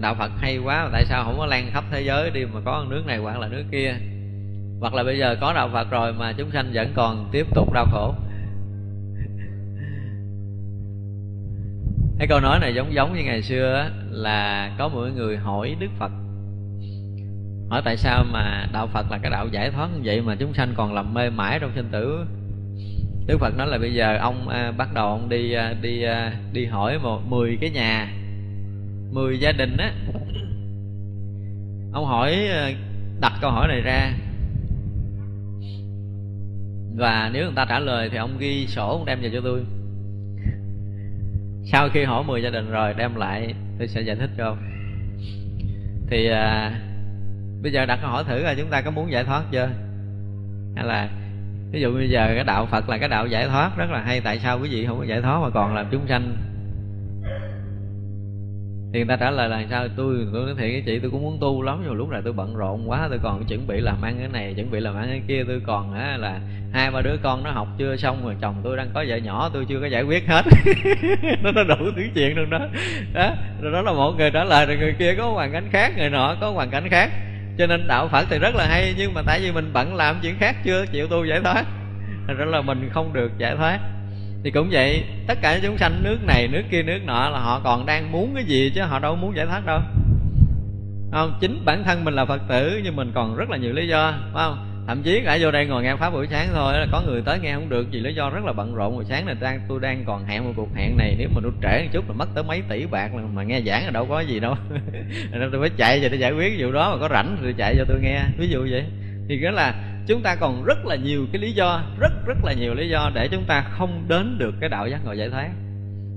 đạo 0.00 0.14
Phật 0.14 0.30
hay 0.40 0.58
quá, 0.58 0.88
tại 0.92 1.04
sao 1.04 1.24
không 1.24 1.38
có 1.38 1.46
lan 1.46 1.70
khắp 1.72 1.84
thế 1.90 2.02
giới 2.02 2.30
đi 2.30 2.44
mà 2.44 2.60
có 2.64 2.86
nước 2.88 3.02
này 3.06 3.18
hoặc 3.18 3.38
là 3.38 3.48
nước 3.48 3.64
kia? 3.72 3.94
Hoặc 4.80 4.94
là 4.94 5.02
bây 5.02 5.18
giờ 5.18 5.36
có 5.40 5.52
đạo 5.52 5.70
Phật 5.72 5.90
rồi 5.90 6.12
mà 6.12 6.32
chúng 6.32 6.50
sanh 6.50 6.70
vẫn 6.74 6.92
còn 6.94 7.28
tiếp 7.32 7.46
tục 7.54 7.72
đau 7.72 7.86
khổ? 7.92 8.14
Cái 12.18 12.28
câu 12.28 12.40
nói 12.40 12.58
này 12.60 12.74
giống 12.74 12.94
giống 12.94 13.16
như 13.16 13.22
ngày 13.24 13.42
xưa 13.42 13.90
là 14.10 14.70
có 14.78 14.88
mỗi 14.88 15.10
người 15.10 15.36
hỏi 15.36 15.76
đức 15.80 15.90
phật 15.98 16.10
hỏi 17.68 17.82
tại 17.84 17.96
sao 17.96 18.24
mà 18.24 18.68
đạo 18.72 18.86
phật 18.86 19.10
là 19.10 19.18
cái 19.18 19.30
đạo 19.30 19.48
giải 19.52 19.70
thoát? 19.70 19.88
Như 19.94 20.00
vậy 20.04 20.20
mà 20.20 20.36
chúng 20.36 20.54
sanh 20.54 20.74
còn 20.76 20.94
làm 20.94 21.14
mê 21.14 21.30
mãi 21.30 21.58
trong 21.60 21.70
sinh 21.74 21.88
tử. 21.92 22.26
Đức 23.26 23.38
phật 23.40 23.56
nói 23.56 23.66
là 23.66 23.78
bây 23.78 23.94
giờ 23.94 24.16
ông 24.16 24.48
à, 24.48 24.72
bắt 24.72 24.94
đầu 24.94 25.06
ông 25.06 25.28
đi 25.28 25.52
à, 25.52 25.74
đi 25.82 26.02
à, 26.02 26.32
đi 26.52 26.66
hỏi 26.66 26.98
một 26.98 27.20
mười 27.28 27.58
cái 27.60 27.70
nhà 27.70 28.12
mười 29.12 29.38
gia 29.38 29.52
đình 29.52 29.76
á. 29.76 29.92
Ông 31.92 32.04
hỏi 32.04 32.34
à, 32.34 32.70
đặt 33.20 33.32
câu 33.40 33.50
hỏi 33.50 33.68
này 33.68 33.80
ra. 33.80 34.12
Và 36.96 37.30
nếu 37.32 37.44
người 37.44 37.54
ta 37.56 37.66
trả 37.68 37.78
lời 37.78 38.08
thì 38.12 38.16
ông 38.16 38.38
ghi 38.38 38.66
sổ 38.66 38.88
ông 38.88 39.04
đem 39.04 39.20
về 39.20 39.30
cho 39.32 39.40
tôi. 39.44 39.60
Sau 41.72 41.88
khi 41.88 42.04
hỏi 42.04 42.24
10 42.24 42.42
gia 42.42 42.50
đình 42.50 42.70
rồi 42.70 42.94
đem 42.96 43.14
lại 43.14 43.54
tôi 43.78 43.88
sẽ 43.88 44.00
giải 44.00 44.16
thích 44.16 44.30
cho 44.38 44.44
ông. 44.44 44.58
Thì 46.10 46.26
à, 46.26 46.72
bây 47.62 47.72
giờ 47.72 47.86
đặt 47.86 47.98
câu 48.02 48.10
hỏi 48.10 48.24
thử 48.24 48.38
là 48.38 48.54
chúng 48.54 48.70
ta 48.70 48.80
có 48.80 48.90
muốn 48.90 49.10
giải 49.10 49.24
thoát 49.24 49.42
chưa? 49.50 49.68
Hay 50.76 50.84
là, 50.84 51.08
ví 51.72 51.80
dụ 51.80 51.94
bây 51.94 52.10
giờ 52.10 52.32
cái 52.34 52.44
đạo 52.44 52.66
phật 52.70 52.88
là 52.88 52.98
cái 52.98 53.08
đạo 53.08 53.26
giải 53.26 53.46
thoát, 53.48 53.70
rất 53.76 53.90
là 53.90 54.02
hay, 54.02 54.20
tại 54.20 54.38
sao 54.38 54.58
quý 54.62 54.68
vị 54.68 54.86
không 54.86 54.98
có 54.98 55.04
giải 55.04 55.20
thoát 55.20 55.40
mà 55.42 55.50
còn 55.50 55.74
làm 55.74 55.86
chúng 55.90 56.06
sanh? 56.08 56.36
Thì 58.92 58.98
người 58.98 59.08
ta 59.08 59.16
trả 59.16 59.30
lời 59.30 59.48
là 59.48 59.64
sao? 59.70 59.88
Tôi 59.96 60.26
tôi 60.32 60.46
nói 60.46 60.54
thiệt 60.54 60.70
với 60.70 60.82
chị, 60.86 60.98
tôi 60.98 61.10
cũng 61.10 61.22
muốn 61.22 61.38
tu 61.40 61.62
lắm, 61.62 61.82
nhưng 61.84 61.92
lúc 61.92 62.08
này 62.08 62.20
tôi 62.24 62.32
bận 62.32 62.56
rộn 62.56 62.90
quá, 62.90 63.06
tôi 63.10 63.18
còn 63.22 63.44
chuẩn 63.44 63.66
bị 63.66 63.80
làm 63.80 64.02
ăn 64.02 64.16
cái 64.18 64.28
này, 64.28 64.54
chuẩn 64.54 64.70
bị 64.70 64.80
làm 64.80 64.96
ăn 64.96 65.06
cái 65.08 65.22
kia, 65.28 65.44
tôi 65.48 65.60
còn 65.66 65.94
á 65.94 66.16
là 66.16 66.40
hai, 66.72 66.90
ba 66.90 67.00
đứa 67.00 67.16
con 67.22 67.44
nó 67.44 67.50
học 67.50 67.68
chưa 67.78 67.96
xong 67.96 68.24
rồi 68.24 68.34
chồng 68.40 68.60
tôi 68.64 68.76
đang 68.76 68.90
có 68.94 69.04
vợ 69.08 69.16
nhỏ, 69.16 69.50
tôi 69.52 69.64
chưa 69.68 69.80
có 69.80 69.86
giải 69.86 70.02
quyết 70.02 70.26
hết. 70.28 70.42
Nó 71.42 71.52
nó 71.52 71.64
đủ 71.64 71.84
thứ 71.96 72.02
chuyện 72.14 72.36
luôn 72.36 72.50
đó. 72.50 72.58
Đó, 73.14 73.34
rồi 73.62 73.72
đó 73.72 73.82
là 73.82 73.92
một 73.92 74.12
người 74.18 74.30
trả 74.30 74.44
lời, 74.44 74.66
rồi 74.66 74.76
người 74.76 74.94
kia 74.98 75.14
có 75.14 75.30
hoàn 75.30 75.52
cảnh 75.52 75.68
khác, 75.70 75.92
người 75.96 76.10
nọ 76.10 76.36
có 76.40 76.50
hoàn 76.50 76.70
cảnh 76.70 76.88
khác 76.90 77.10
cho 77.58 77.66
nên 77.66 77.88
đạo 77.88 78.08
phật 78.08 78.26
thì 78.30 78.38
rất 78.38 78.54
là 78.54 78.66
hay, 78.66 78.94
nhưng 78.98 79.14
mà 79.14 79.22
tại 79.26 79.40
vì 79.40 79.52
mình 79.52 79.70
bận 79.72 79.94
làm 79.94 80.18
chuyện 80.22 80.36
khác 80.38 80.56
chưa 80.64 80.86
chịu 80.86 81.06
tu 81.06 81.24
giải 81.24 81.40
thoát. 81.40 81.64
Thành 82.26 82.36
ra 82.36 82.44
là 82.44 82.60
mình 82.60 82.90
không 82.92 83.12
được 83.12 83.30
giải 83.38 83.56
thoát. 83.56 83.78
Thì 84.44 84.50
cũng 84.50 84.68
vậy, 84.70 85.04
tất 85.26 85.38
cả 85.42 85.58
chúng 85.62 85.78
sanh 85.78 86.02
nước 86.02 86.18
này, 86.26 86.48
nước 86.48 86.62
kia, 86.70 86.82
nước 86.82 86.98
nọ 87.04 87.30
là 87.30 87.38
họ 87.38 87.60
còn 87.64 87.86
đang 87.86 88.12
muốn 88.12 88.32
cái 88.34 88.44
gì 88.44 88.72
chứ 88.74 88.82
họ 88.82 88.98
đâu 88.98 89.16
muốn 89.16 89.36
giải 89.36 89.46
thoát 89.46 89.66
đâu. 89.66 89.80
Không, 91.12 91.38
chính 91.40 91.64
bản 91.64 91.84
thân 91.84 92.04
mình 92.04 92.14
là 92.14 92.24
phật 92.24 92.40
tử, 92.48 92.80
nhưng 92.84 92.96
mình 92.96 93.12
còn 93.14 93.36
rất 93.36 93.50
là 93.50 93.56
nhiều 93.56 93.72
lý 93.72 93.88
do, 93.88 94.12
phải 94.34 94.44
không? 94.44 94.67
Thậm 94.88 95.02
chí 95.02 95.22
cả 95.24 95.38
vô 95.40 95.50
đây 95.50 95.66
ngồi 95.66 95.82
nghe 95.82 95.96
pháp 95.96 96.10
buổi 96.10 96.26
sáng 96.30 96.48
thôi, 96.54 96.78
là 96.78 96.86
có 96.92 97.02
người 97.06 97.22
tới 97.22 97.38
nghe 97.38 97.54
không 97.54 97.68
được, 97.68 97.86
vì 97.92 98.00
lý 98.00 98.14
do 98.14 98.30
rất 98.30 98.44
là 98.44 98.52
bận 98.52 98.74
rộn. 98.74 98.94
Buổi 98.94 99.04
sáng 99.04 99.26
này 99.26 99.34
đang, 99.40 99.60
tôi 99.68 99.80
đang 99.80 100.04
còn 100.04 100.24
hẹn 100.24 100.44
một 100.44 100.52
cuộc 100.56 100.68
hẹn 100.74 100.96
này, 100.96 101.16
nếu 101.18 101.28
mà 101.34 101.40
tôi 101.42 101.52
trễ 101.62 101.82
một 101.82 101.88
chút 101.92 102.08
là 102.08 102.14
mất 102.14 102.28
tới 102.34 102.44
mấy 102.44 102.62
tỷ 102.68 102.86
bạc 102.86 103.10
mà 103.34 103.42
nghe 103.42 103.60
giảng 103.66 103.84
là 103.84 103.90
đâu 103.90 104.06
có 104.08 104.20
gì 104.20 104.40
đâu. 104.40 104.54
Nên 105.32 105.50
tôi 105.52 105.60
phải 105.60 105.70
chạy 105.76 106.00
về 106.00 106.08
để 106.08 106.16
giải 106.16 106.32
quyết 106.32 106.54
vụ 106.58 106.72
đó, 106.72 106.90
mà 106.90 107.00
có 107.00 107.14
rảnh 107.14 107.36
thì 107.42 107.52
chạy 107.58 107.74
cho 107.78 107.84
tôi 107.88 107.98
nghe. 108.02 108.20
Ví 108.38 108.48
dụ 108.48 108.66
vậy. 108.70 108.84
Thì 109.28 109.40
đó 109.40 109.50
là 109.50 109.74
chúng 110.06 110.22
ta 110.22 110.34
còn 110.34 110.64
rất 110.64 110.86
là 110.86 110.96
nhiều 110.96 111.26
cái 111.32 111.42
lý 111.42 111.52
do, 111.52 111.82
rất 112.00 112.12
rất 112.26 112.44
là 112.44 112.52
nhiều 112.52 112.74
lý 112.74 112.88
do 112.88 113.10
để 113.14 113.28
chúng 113.28 113.44
ta 113.44 113.64
không 113.70 114.04
đến 114.08 114.38
được 114.38 114.54
cái 114.60 114.68
đạo 114.68 114.88
giác 114.88 115.04
ngộ 115.04 115.12
giải 115.12 115.30
thoát. 115.30 115.48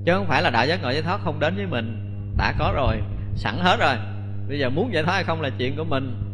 Chứ 0.05 0.13
không 0.13 0.27
phải 0.27 0.41
là 0.41 0.49
đạo 0.49 0.67
giác 0.67 0.83
ngộ 0.83 0.89
giải 0.89 1.01
thoát 1.01 1.21
không 1.21 1.39
đến 1.39 1.55
với 1.55 1.65
mình. 1.65 1.97
Đã 2.37 2.53
có 2.59 2.73
rồi, 2.75 2.97
sẵn 3.35 3.55
hết 3.59 3.77
rồi. 3.79 3.95
Bây 4.49 4.59
giờ 4.59 4.69
muốn 4.69 4.93
giải 4.93 5.03
thoát 5.03 5.13
hay 5.13 5.23
không 5.23 5.41
là 5.41 5.49
chuyện 5.57 5.75
của 5.75 5.83
mình 5.83 6.30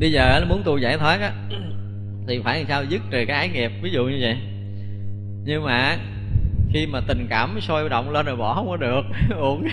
bây 0.00 0.12
giờ 0.12 0.44
muốn 0.48 0.62
tu 0.64 0.78
giải 0.78 0.98
thoát 0.98 1.20
á, 1.20 1.32
thì 2.28 2.40
phải 2.44 2.58
làm 2.58 2.68
sao 2.68 2.84
dứt 2.84 3.02
trừ 3.10 3.24
cái 3.28 3.36
ái 3.36 3.48
nghiệp, 3.48 3.72
ví 3.82 3.90
dụ 3.90 4.04
như 4.04 4.18
vậy. 4.20 4.36
Nhưng 5.44 5.64
mà 5.64 5.96
khi 6.72 6.86
mà 6.86 7.00
tình 7.08 7.26
cảm 7.30 7.60
sôi 7.60 7.88
động 7.88 8.10
lên 8.10 8.26
rồi 8.26 8.36
bỏ 8.36 8.54
không 8.54 8.68
có 8.68 8.76
được, 8.76 9.02
uổng. 9.40 9.68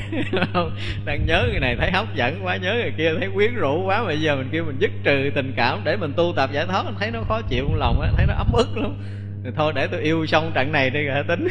Đang 1.06 1.26
nhớ 1.26 1.44
người 1.52 1.60
này 1.60 1.76
thấy 1.80 1.92
hấp 1.92 2.16
dẫn 2.16 2.46
quá, 2.46 2.58
nhớ 2.58 2.74
người 2.74 2.94
kia 2.98 3.12
thấy 3.20 3.30
quyến 3.34 3.56
rũ 3.56 3.84
quá 3.86 4.00
mà 4.00 4.06
bây 4.06 4.22
giờ 4.22 4.36
mình 4.36 4.50
kêu 4.52 4.64
mình 4.66 4.78
dứt 4.80 4.92
trừ 5.04 5.32
tình 5.36 5.54
cảm 5.56 5.82
để 5.84 5.98
mình 5.98 6.14
tu 6.16 6.34
tập 6.36 6.50
giải 6.54 6.66
thoát, 6.66 6.84
mình 6.86 6.96
thấy 7.00 7.12
nó 7.12 7.22
khó 7.28 7.42
chịu 7.42 7.66
trong 7.68 7.80
lòng 7.80 8.02
á, 8.02 8.10
thấy 8.18 8.26
nó 8.26 8.34
ấm 8.34 8.48
ức 8.54 8.78
lắm. 8.78 8.98
Thì 9.44 9.50
thôi 9.56 9.74
để 9.76 9.88
tôi 9.88 10.02
yêu 10.02 10.26
xong 10.26 10.52
trận 10.56 10.72
này 10.72 10.90
đi 10.90 11.04
rồi 11.04 11.24
tính? 11.28 11.48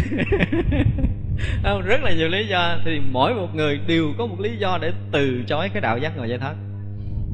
Rất 1.86 2.02
là 2.02 2.12
nhiều 2.12 2.28
lý 2.28 2.46
do. 2.46 2.76
Thì 2.84 3.00
mỗi 3.10 3.34
một 3.34 3.54
người 3.54 3.80
đều 3.86 4.12
có 4.18 4.26
một 4.26 4.40
lý 4.40 4.56
do 4.56 4.78
để 4.82 4.92
từ 5.12 5.42
chối 5.46 5.68
cái 5.68 5.80
đạo 5.80 5.98
giác 5.98 6.16
ngộ 6.16 6.24
giải 6.24 6.38
thoát 6.38 6.54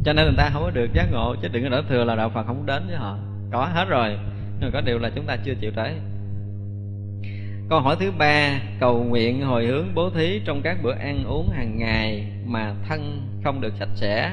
cho 0.05 0.13
nên 0.13 0.25
người 0.25 0.35
ta 0.37 0.51
không 0.53 0.63
có 0.63 0.71
được 0.71 0.93
giác 0.95 1.07
ngộ, 1.13 1.37
chứ 1.43 1.49
đừng 1.49 1.63
có 1.63 1.69
nói 1.69 1.83
thừa 1.89 2.05
là 2.05 2.15
đạo 2.15 2.31
phật 2.31 2.47
không 2.47 2.67
đến 2.67 2.83
với 2.87 2.97
họ. 2.97 3.19
Có 3.53 3.65
hết 3.65 3.85
rồi, 3.89 4.19
nhưng 4.61 4.71
có 4.73 4.81
điều 4.81 4.99
là 4.99 5.11
chúng 5.15 5.27
ta 5.27 5.37
chưa 5.45 5.55
chịu 5.55 5.71
tới. 5.77 5.95
Câu 7.71 7.81
hỏi 7.81 7.97
thứ 8.01 8.13
ba, 8.19 8.61
cầu 8.81 9.05
nguyện 9.05 9.43
hồi 9.43 9.67
hướng 9.67 9.95
bố 9.95 10.11
thí 10.11 10.41
trong 10.45 10.63
các 10.63 10.79
bữa 10.83 10.93
ăn 10.93 11.25
uống 11.25 11.51
hàng 11.51 11.79
ngày 11.79 12.27
mà 12.47 12.75
thân 12.89 13.21
không 13.45 13.61
được 13.61 13.73
sạch 13.79 13.89
sẽ, 13.95 14.33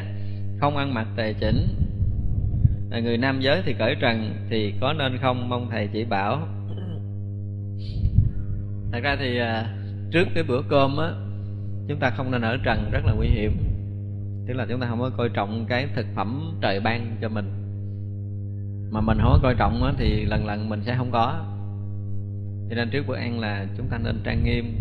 không 0.60 0.78
ăn 0.78 0.94
mặc 0.94 1.08
tề 1.16 1.34
chỉnh. 1.34 1.68
Là 2.90 3.00
người 3.00 3.18
nam 3.18 3.40
giới 3.42 3.62
thì 3.66 3.74
cởi 3.80 3.96
trần, 4.02 4.36
thì 4.50 4.74
có 4.82 4.94
nên 4.94 5.18
không? 5.22 5.50
Mong 5.50 5.70
thầy 5.72 5.88
chỉ 5.94 6.06
bảo. 6.06 6.48
Thật 8.92 9.00
ra 9.04 9.16
thì 9.20 9.38
à, 9.40 9.74
trước 10.12 10.28
cái 10.36 10.44
bữa 10.44 10.62
cơm 10.70 10.98
á, 10.98 11.12
chúng 11.88 12.00
ta 12.00 12.10
không 12.10 12.32
nên 12.32 12.42
ở 12.42 12.58
trần, 12.64 12.90
rất 12.92 13.06
là 13.06 13.14
nguy 13.14 13.28
hiểm 13.28 13.67
tức 14.48 14.54
là 14.54 14.66
chúng 14.70 14.80
ta 14.80 14.88
không 14.88 15.00
có 15.00 15.10
coi 15.18 15.30
trọng 15.30 15.66
cái 15.70 15.88
thực 15.96 16.06
phẩm 16.16 16.58
trời 16.62 16.80
ban 16.80 17.18
cho 17.22 17.30
mình. 17.30 17.52
Mà 18.92 19.02
mình 19.02 19.18
không 19.22 19.32
có 19.32 19.40
coi 19.44 19.56
trọng 19.56 19.84
á, 19.84 19.94
thì 19.98 20.26
lần 20.26 20.46
lần 20.46 20.70
mình 20.70 20.82
sẽ 20.84 20.96
không 20.98 21.12
có. 21.12 21.46
Cho 22.70 22.76
nên 22.76 22.90
trước 22.90 23.08
bữa 23.08 23.16
ăn 23.16 23.40
là 23.40 23.66
chúng 23.78 23.88
ta 23.88 23.98
nên 23.98 24.22
trang 24.24 24.44
nghiêm 24.44 24.76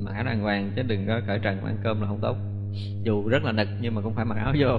mặc 0.00 0.12
áo 0.14 0.24
đàng 0.24 0.40
hoàng 0.40 0.72
chứ 0.76 0.82
đừng 0.82 1.06
có 1.06 1.20
cởi 1.26 1.38
trần 1.38 1.64
ăn 1.64 1.76
cơm 1.82 2.00
là 2.00 2.06
không 2.06 2.20
tốt. 2.22 2.36
Dù 3.02 3.28
rất 3.28 3.44
là 3.44 3.52
nực 3.52 3.68
nhưng 3.80 3.94
mà 3.94 4.00
cũng 4.00 4.14
phải 4.14 4.24
mặc 4.24 4.36
áo 4.38 4.54
vô. 4.58 4.78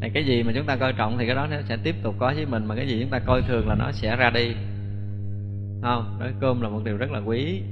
Này 0.00 0.10
cái 0.14 0.24
gì 0.24 0.42
mà 0.42 0.52
chúng 0.54 0.66
ta 0.66 0.76
coi 0.76 0.92
trọng 0.92 1.18
thì 1.18 1.26
cái 1.26 1.34
đó 1.34 1.46
nó 1.50 1.56
sẽ 1.68 1.76
tiếp 1.76 1.94
tục 2.02 2.14
có 2.18 2.32
với 2.36 2.46
mình 2.46 2.64
mà 2.64 2.74
cái 2.76 2.88
gì 2.88 3.00
chúng 3.00 3.10
ta 3.10 3.18
coi 3.18 3.42
thường 3.42 3.68
là 3.68 3.74
nó 3.74 3.92
sẽ 3.92 4.16
ra 4.16 4.30
đi. 4.30 4.54
Không 5.82 6.16
nói 6.20 6.32
cơm 6.40 6.60
là 6.60 6.68
một 6.68 6.80
điều 6.84 6.96
rất 6.96 7.10
là 7.10 7.18
quý 7.18 7.62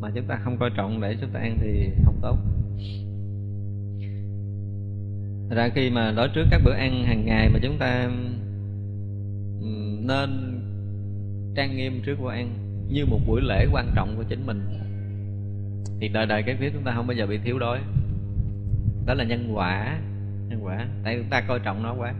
mà 0.00 0.10
chúng 0.14 0.24
ta 0.24 0.38
không 0.44 0.56
coi 0.58 0.70
trọng 0.76 1.00
để 1.00 1.16
chúng 1.20 1.30
ta 1.30 1.40
ăn 1.40 1.58
thì 1.60 1.90
không 2.04 2.18
tốt. 2.22 2.36
Thật 5.50 5.56
ra 5.56 5.68
khi 5.74 5.90
mà 5.90 6.12
đối 6.16 6.28
trước 6.28 6.46
các 6.50 6.60
bữa 6.64 6.72
ăn 6.72 7.04
hàng 7.04 7.26
ngày 7.26 7.48
mà 7.48 7.58
chúng 7.62 7.78
ta 7.78 8.08
nên 10.06 10.60
trang 11.56 11.76
nghiêm 11.76 12.02
trước 12.06 12.16
bữa 12.20 12.30
ăn 12.30 12.50
như 12.88 13.06
một 13.06 13.18
buổi 13.26 13.40
lễ 13.40 13.66
quan 13.72 13.92
trọng 13.94 14.16
của 14.16 14.22
chính 14.28 14.46
mình, 14.46 14.60
thì 16.00 16.08
đời 16.08 16.26
đời 16.26 16.42
cái 16.42 16.56
phía 16.60 16.70
chúng 16.72 16.82
ta 16.82 16.92
không 16.94 17.06
bao 17.06 17.14
giờ 17.14 17.26
bị 17.26 17.38
thiếu 17.38 17.58
đói. 17.58 17.78
Đó 19.06 19.14
là 19.14 19.24
nhân 19.24 19.50
quả 19.54 19.98
nhân 20.48 20.60
quả. 20.64 20.86
Tại 21.04 21.16
chúng 21.18 21.30
ta 21.30 21.40
coi 21.40 21.60
trọng 21.60 21.82
nó 21.82 21.94
quá. 21.98 22.14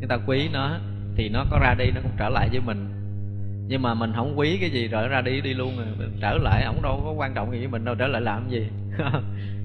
Chúng 0.00 0.08
ta 0.08 0.18
quý 0.26 0.48
nó 0.52 0.78
thì 1.16 1.28
nó 1.28 1.46
có 1.50 1.58
ra 1.62 1.74
đi, 1.78 1.90
nó 1.94 2.00
cũng 2.00 2.12
trở 2.18 2.28
lại 2.28 2.48
với 2.52 2.60
mình. 2.60 2.88
Nhưng 3.68 3.82
mà 3.82 3.94
mình 3.94 4.12
không 4.16 4.38
quý 4.38 4.58
cái 4.60 4.70
gì, 4.70 4.88
rồi 4.88 5.08
ra 5.08 5.20
đi 5.20 5.40
đi 5.40 5.54
luôn 5.54 5.76
rồi 5.76 6.08
trở 6.20 6.38
lại, 6.42 6.64
ổng 6.64 6.82
đâu 6.82 7.00
có 7.04 7.12
quan 7.12 7.34
trọng 7.34 7.52
gì 7.52 7.58
với 7.58 7.68
mình 7.68 7.84
đâu, 7.84 7.94
trở 7.94 8.06
lại 8.06 8.20
làm 8.20 8.50
gì. 8.50 8.66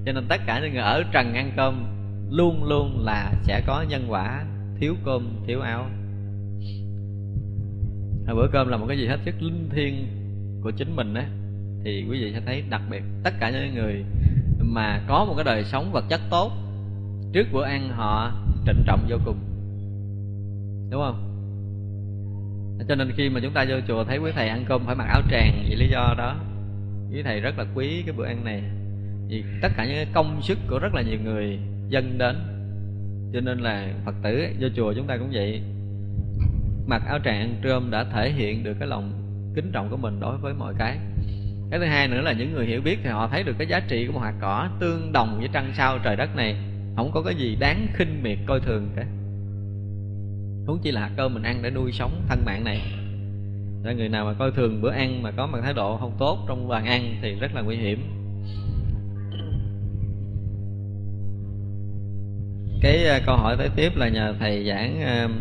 Cho 0.06 0.12
nên 0.14 0.26
tất 0.30 0.42
cả 0.46 0.60
những 0.60 0.74
người 0.74 0.82
ở 0.82 1.04
trần 1.12 1.34
ăn 1.34 1.52
cơm 1.56 1.97
luôn 2.30 2.64
luôn 2.64 3.06
là 3.06 3.34
sẽ 3.44 3.62
có 3.68 3.86
nhân 3.90 4.06
quả, 4.08 4.46
thiếu 4.80 4.96
cơm, 5.06 5.30
thiếu 5.48 5.62
áo. 5.62 5.90
Bữa 8.36 8.48
cơm 8.52 8.68
là 8.68 8.78
một 8.78 8.86
cái 8.88 8.98
gì 8.98 9.08
hết 9.08 9.20
sức 9.26 9.42
linh 9.42 9.70
thiêng 9.70 10.08
của 10.64 10.72
chính 10.72 10.96
mình 10.96 11.14
á, 11.14 11.30
thì 11.84 12.06
quý 12.10 12.22
vị 12.22 12.34
sẽ 12.34 12.42
thấy 12.46 12.64
đặc 12.70 12.82
biệt 12.90 13.04
tất 13.24 13.34
cả 13.40 13.50
những 13.50 13.76
người 13.76 14.04
mà 14.60 15.02
có 15.08 15.26
một 15.26 15.34
cái 15.36 15.44
đời 15.44 15.64
sống 15.64 15.92
vật 15.92 16.06
chất 16.10 16.22
tốt, 16.30 16.52
trước 17.34 17.48
bữa 17.54 17.64
ăn 17.64 17.90
họ 17.90 18.32
trịnh 18.66 18.84
trọng 18.86 19.06
vô 19.10 19.18
cùng. 19.26 19.38
Đúng 20.92 21.02
không? 21.02 21.24
Cho 22.88 22.96
nên 22.96 23.12
khi 23.16 23.30
mà 23.30 23.40
chúng 23.44 23.54
ta 23.54 23.66
vô 23.70 23.76
chùa 23.88 24.04
thấy 24.04 24.18
quý 24.18 24.32
thầy 24.36 24.50
ăn 24.50 24.66
cơm 24.68 24.86
phải 24.86 24.96
mặc 24.96 25.08
áo 25.08 25.22
tràng, 25.32 25.66
vì 25.70 25.76
lý 25.76 25.88
do 25.92 26.16
đó, 26.18 26.36
quý 27.12 27.24
thầy 27.24 27.40
rất 27.40 27.58
là 27.58 27.66
quý 27.76 28.04
cái 28.06 28.16
bữa 28.18 28.26
ăn 28.26 28.44
này. 28.44 28.64
Vì 29.28 29.44
tất 29.62 29.72
cả 29.78 29.86
những 29.86 30.08
công 30.14 30.42
sức 30.42 30.58
của 30.70 30.80
rất 30.80 30.94
là 30.94 31.02
nhiều 31.02 31.20
người 31.24 31.60
dân 31.90 32.18
đến. 32.18 32.36
Cho 33.34 33.40
nên 33.42 33.60
là 33.60 33.94
phật 34.06 34.16
tử 34.24 34.48
vô 34.60 34.68
chùa 34.76 34.94
chúng 34.94 35.08
ta 35.08 35.18
cũng 35.18 35.30
vậy. 35.34 35.62
Mặc 36.88 37.02
áo 37.08 37.20
tràng 37.26 37.56
trơm 37.64 37.92
đã 37.92 38.04
thể 38.04 38.32
hiện 38.32 38.64
được 38.64 38.74
cái 38.80 38.88
lòng 38.88 39.12
kính 39.56 39.72
trọng 39.72 39.90
của 39.90 39.98
mình 39.98 40.20
đối 40.20 40.38
với 40.38 40.54
mọi 40.54 40.74
cái. 40.78 40.98
Cái 41.72 41.80
thứ 41.80 41.86
hai 41.86 42.08
nữa 42.08 42.22
là 42.22 42.34
những 42.34 42.54
người 42.54 42.66
hiểu 42.66 42.82
biết 42.82 43.00
thì 43.04 43.10
họ 43.10 43.28
thấy 43.28 43.44
được 43.44 43.56
cái 43.58 43.68
giá 43.68 43.80
trị 43.80 44.08
của 44.08 44.14
một 44.14 44.20
hạt 44.20 44.34
cỏ 44.42 44.70
tương 44.80 45.12
đồng 45.12 45.38
với 45.40 45.50
trăng 45.54 45.72
sao 45.78 46.00
trời 46.04 46.16
đất 46.16 46.36
này. 46.36 46.56
Không 46.96 47.12
có 47.14 47.22
cái 47.22 47.36
gì 47.36 47.58
đáng 47.60 47.88
khinh 47.94 48.24
miệt 48.24 48.38
coi 48.46 48.60
thường 48.60 48.90
cả. 48.96 49.06
Huống 50.68 50.80
chi 50.84 50.92
là 50.92 51.02
hạt 51.02 51.12
cơm 51.18 51.34
mình 51.34 51.44
ăn 51.44 51.60
để 51.62 51.72
nuôi 51.72 51.92
sống 51.92 52.22
thân 52.28 52.44
mạng 52.46 52.64
này. 52.64 52.82
Để 53.84 53.96
người 53.96 54.10
nào 54.10 54.26
mà 54.26 54.34
coi 54.34 54.52
thường 54.52 54.82
bữa 54.82 54.92
ăn 54.92 55.24
mà 55.24 55.32
có 55.32 55.48
một 55.48 55.58
thái 55.64 55.74
độ 55.74 55.98
không 55.98 56.16
tốt 56.20 56.46
trong 56.48 56.68
bàn 56.68 56.86
ăn 56.86 57.16
thì 57.22 57.36
rất 57.36 57.56
là 57.56 57.62
nguy 57.62 57.76
hiểm. 57.76 58.17
Cái 62.82 63.06
uh, 63.18 63.24
câu 63.26 63.38
hỏi 63.38 63.56
tới 63.58 63.70
tiếp 63.76 63.96
là 63.96 64.10
nhờ 64.10 64.36
thầy 64.40 64.68
giảng 64.68 65.00
uh, 65.26 65.32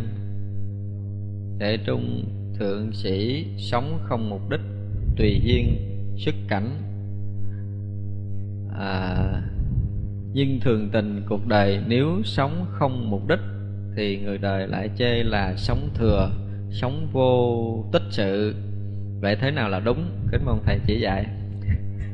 để 1.59 1.79
trung 1.87 2.25
thượng 2.59 2.93
sĩ 2.93 3.47
sống 3.59 3.99
không 4.03 4.31
mục 4.31 4.51
đích 4.51 4.61
tùy 5.17 5.41
duyên 5.45 5.77
xuất 6.17 6.35
cảnh. 6.49 6.71
À, 8.79 9.17
nhưng 10.33 10.61
thường 10.61 10.89
tình 10.93 11.23
cuộc 11.29 11.47
đời 11.47 11.81
nếu 11.87 12.23
sống 12.25 12.67
không 12.71 13.11
mục 13.11 13.29
đích 13.29 13.41
thì 13.97 14.19
người 14.19 14.39
đời 14.39 14.69
lại 14.69 14.91
chê 14.99 15.23
là 15.23 15.55
sống 15.57 15.89
thừa 15.95 16.31
sống 16.71 17.09
vô 17.13 17.85
tích 17.93 18.03
sự. 18.11 18.55
Vậy 19.21 19.37
thế 19.41 19.51
nào 19.51 19.69
là 19.69 19.81
đúng? 19.81 20.05
Kính 20.33 20.45
mong 20.45 20.63
thầy 20.67 20.81
chỉ 20.87 21.01
dạy. 21.01 21.27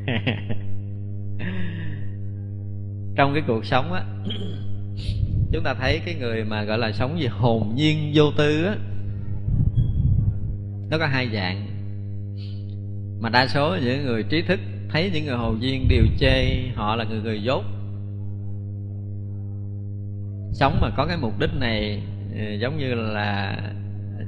Trong 3.16 3.34
cái 3.34 3.42
cuộc 3.46 3.64
sống 3.64 3.92
á 3.92 4.04
chúng 5.52 5.64
ta 5.64 5.74
thấy 5.74 6.00
cái 6.04 6.14
người 6.14 6.44
mà 6.44 6.64
gọi 6.64 6.78
là 6.78 6.92
sống 6.92 7.20
gì? 7.20 7.26
Hồn 7.26 7.72
nhiên 7.74 8.12
vô 8.14 8.24
tư 8.36 8.64
á. 8.64 8.76
Nó 10.90 10.98
có 10.98 11.06
hai 11.06 11.28
dạng. 11.32 11.66
Mà 13.20 13.28
đa 13.28 13.46
số 13.46 13.76
những 13.84 14.04
người 14.04 14.22
trí 14.22 14.42
thức 14.42 14.60
thấy 14.90 15.10
những 15.14 15.26
người 15.26 15.36
hồn 15.36 15.58
nhiên 15.60 15.88
đều 15.88 16.04
chê 16.18 16.46
họ 16.74 16.96
là 16.96 17.04
người 17.04 17.20
người 17.20 17.42
dốt. 17.42 17.64
Sống 20.52 20.78
mà 20.80 20.90
có 20.96 21.06
cái 21.06 21.16
mục 21.16 21.38
đích 21.38 21.50
này 21.60 22.02
ừ, 22.34 22.54
giống 22.60 22.78
như 22.78 22.94
là 22.94 23.58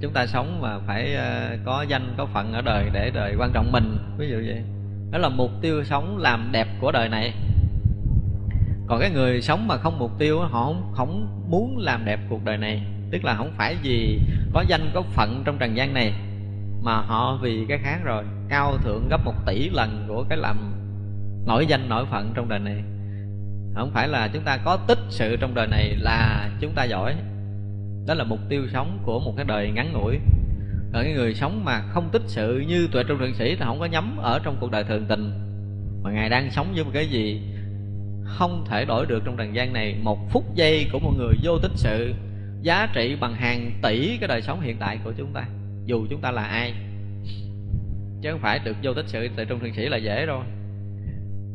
chúng 0.03 0.13
ta 0.13 0.27
sống 0.27 0.61
mà 0.63 0.79
phải 0.79 1.15
ờ, 1.15 1.57
có 1.65 1.85
danh, 1.89 2.15
có 2.17 2.27
phận 2.27 2.53
ở 2.53 2.63
đời 2.63 2.91
để 2.93 3.11
đời 3.15 3.35
quan 3.39 3.51
trọng 3.53 3.73
mình. 3.73 3.97
Ví 4.19 4.29
dụ 4.31 4.37
vậy. 4.37 4.63
Đó 5.11 5.19
là 5.19 5.29
mục 5.29 5.51
tiêu 5.63 5.85
sống 5.85 6.19
làm 6.19 6.49
đẹp 6.53 6.69
của 6.81 6.93
đời 6.93 7.09
này 7.09 7.33
còn 8.87 9.01
cái 9.01 9.11
người 9.11 9.43
sống 9.43 9.69
mà 9.69 9.77
không 9.77 9.99
mục 9.99 10.11
tiêu 10.19 10.41
họ 10.41 10.65
không, 10.65 10.93
không 10.95 11.45
muốn 11.51 11.79
làm 11.79 12.05
đẹp 12.05 12.21
cuộc 12.29 12.45
đời 12.45 12.57
này. 12.57 12.83
Tức 13.11 13.25
là 13.25 13.35
không 13.35 13.53
phải 13.57 13.77
vì 13.83 14.21
có 14.53 14.65
danh 14.69 14.91
có 14.95 15.03
phận 15.03 15.43
trong 15.45 15.59
trần 15.59 15.77
gian 15.77 15.95
này 15.95 16.13
mà 16.83 16.95
họ 16.95 17.39
vì 17.43 17.67
cái 17.69 17.79
khác 17.79 17.99
rồi. 18.05 18.25
Cao 18.49 18.79
thượng 18.79 19.09
gấp 19.09 19.25
một 19.25 19.35
tỷ 19.47 19.71
lần 19.71 20.05
của 20.09 20.25
cái 20.29 20.39
làm 20.39 20.75
nổi 21.47 21.67
danh 21.67 21.89
nổi 21.89 22.05
phận 22.11 22.33
trong 22.35 22.49
đời 22.49 22.59
này. 22.59 22.83
Không 23.75 23.91
phải 23.95 24.09
là 24.09 24.29
chúng 24.29 24.43
ta 24.43 24.57
có 24.57 24.77
tích 24.87 24.99
sự 25.09 25.37
trong 25.37 25.55
đời 25.55 25.67
này 25.67 25.97
là 25.97 26.51
chúng 26.61 26.73
ta 26.75 26.85
giỏi. 26.85 27.15
Đó 28.07 28.15
là 28.15 28.25
mục 28.25 28.41
tiêu 28.49 28.63
sống 28.73 28.99
của 29.05 29.21
một 29.21 29.33
cái 29.37 29.45
đời 29.45 29.71
ngắn 29.71 29.93
ngủi. 29.93 30.19
Ở 30.93 31.03
cái 31.03 31.13
người 31.13 31.35
sống 31.35 31.65
mà 31.65 31.83
không 31.89 32.09
tích 32.13 32.23
sự 32.27 32.65
như 32.69 32.89
tuệ 32.93 33.05
trung 33.05 33.19
thượng 33.19 33.35
sĩ 33.35 33.57
thì 33.57 33.65
không 33.65 33.81
có 33.81 33.87
nhắm 33.87 34.17
ở 34.17 34.41
trong 34.45 34.57
cuộc 34.61 34.71
đời 34.71 34.85
thường 34.85 35.07
tình. 35.09 35.33
Mà 36.03 36.11
ngài 36.11 36.29
đang 36.29 36.51
sống 36.51 36.67
với 36.75 36.85
một 36.85 36.91
cái 36.95 37.07
gì 37.07 37.41
không 38.25 38.65
thể 38.69 38.85
đổi 38.85 39.07
được 39.07 39.23
trong 39.25 39.37
trần 39.37 39.55
gian 39.55 39.73
này 39.73 39.97
một 40.03 40.19
phút 40.31 40.55
giây 40.55 40.87
của 40.93 40.99
một 40.99 41.13
người 41.19 41.35
vô 41.43 41.59
tích 41.59 41.73
sự, 41.75 42.15
giá 42.63 42.89
trị 42.95 43.17
bằng 43.21 43.35
hàng 43.35 43.71
tỷ 43.83 44.17
cái 44.19 44.29
đời 44.29 44.43
sống 44.43 44.61
hiện 44.61 44.77
tại 44.81 44.99
của 45.05 45.13
chúng 45.17 45.33
ta, 45.33 45.45
dù 45.85 46.07
chúng 46.11 46.21
ta 46.21 46.31
là 46.31 46.45
ai. 46.45 46.75
Chứ 48.23 48.31
không 48.31 48.41
phải 48.41 48.59
được 48.59 48.77
vô 48.83 48.95
tích 48.95 49.09
sự 49.09 49.29
tại 49.37 49.47
trong 49.49 49.61
thượng 49.61 49.75
sĩ 49.75 49.89
là 49.89 49.97
dễ 49.97 50.27
rồi. 50.27 50.45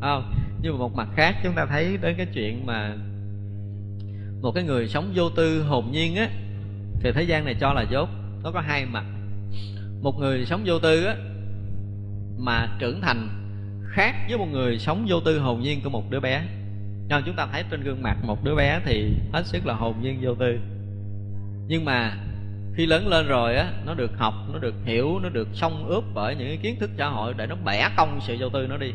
Không? 0.00 0.34
Nhưng 0.62 0.72
mà 0.72 0.78
một 0.78 0.94
mặt 0.94 1.08
khác 1.16 1.36
chúng 1.44 1.54
ta 1.54 1.66
thấy 1.66 1.96
đến 2.02 2.14
cái 2.16 2.26
chuyện 2.34 2.66
mà 2.66 2.96
một 4.42 4.52
cái 4.54 4.64
người 4.64 4.88
sống 4.88 5.12
vô 5.14 5.30
tư 5.30 5.62
hồn 5.62 5.92
nhiên 5.92 6.16
á, 6.16 6.28
thì 7.00 7.12
thế 7.12 7.22
gian 7.22 7.44
này 7.44 7.54
cho 7.60 7.72
là 7.72 7.84
dốt. 7.90 8.08
Nó 8.42 8.50
có 8.50 8.60
hai 8.60 8.86
mặt. 8.86 9.04
Một 10.02 10.18
người 10.18 10.44
sống 10.46 10.62
vô 10.64 10.78
tư 10.78 11.04
á, 11.04 11.16
mà 12.38 12.76
trưởng 12.78 13.00
thành 13.00 13.28
khác 13.88 14.14
với 14.28 14.38
một 14.38 14.48
người 14.52 14.78
sống 14.78 15.06
vô 15.08 15.20
tư 15.20 15.38
hồn 15.38 15.60
nhiên 15.60 15.80
của 15.84 15.90
một 15.90 16.10
đứa 16.10 16.20
bé 16.20 16.42
nên 17.10 17.22
chúng 17.26 17.36
ta 17.36 17.46
thấy 17.52 17.64
trên 17.70 17.82
gương 17.82 18.02
mặt 18.02 18.16
một 18.22 18.44
đứa 18.44 18.54
bé 18.54 18.80
thì 18.84 19.12
hết 19.32 19.46
sức 19.46 19.66
là 19.66 19.74
hồn 19.74 19.94
nhiên 20.02 20.18
vô 20.22 20.34
tư. 20.34 20.58
Nhưng 21.68 21.84
mà 21.84 22.16
khi 22.74 22.86
lớn 22.86 23.08
lên 23.08 23.26
rồi 23.28 23.56
á, 23.56 23.72
nó 23.86 23.94
được 23.94 24.10
học, 24.18 24.34
nó 24.52 24.58
được 24.58 24.74
hiểu, 24.84 25.18
nó 25.22 25.28
được 25.28 25.48
xông 25.52 25.88
ướp 25.88 26.04
bởi 26.14 26.34
những 26.34 26.48
cái 26.48 26.58
kiến 26.62 26.76
thức 26.80 26.90
xã 26.98 27.08
hội 27.08 27.34
để 27.36 27.46
nó 27.46 27.56
bẻ 27.64 27.88
cong 27.96 28.20
sự 28.20 28.36
vô 28.40 28.48
tư 28.48 28.66
nó 28.66 28.76
đi. 28.76 28.92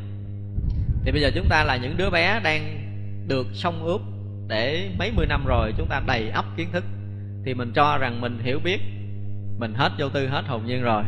Thì 1.04 1.12
bây 1.12 1.22
giờ 1.22 1.32
chúng 1.36 1.50
ta 1.50 1.64
là 1.64 1.78
những 1.78 1.98
đứa 1.98 2.10
bé 2.10 2.40
đang 2.44 2.82
được 3.28 3.48
xông 3.54 3.84
ướp 3.84 4.02
để 4.48 4.90
mấy 5.00 5.12
mươi 5.12 5.26
năm 5.26 5.46
rồi 5.46 5.74
chúng 5.78 5.88
ta 5.88 6.02
đầy 6.08 6.30
ắp 6.30 6.46
kiến 6.58 6.68
thức. 6.72 6.84
Thì 7.46 7.54
mình 7.54 7.72
cho 7.76 7.98
rằng 7.98 8.22
mình 8.22 8.40
hiểu 8.44 8.60
biết, 8.64 8.80
mình 9.60 9.74
hết 9.74 9.92
vô 10.00 10.10
tư, 10.10 10.28
hết 10.28 10.44
hồn 10.48 10.66
nhiên 10.66 10.82
rồi 10.82 11.04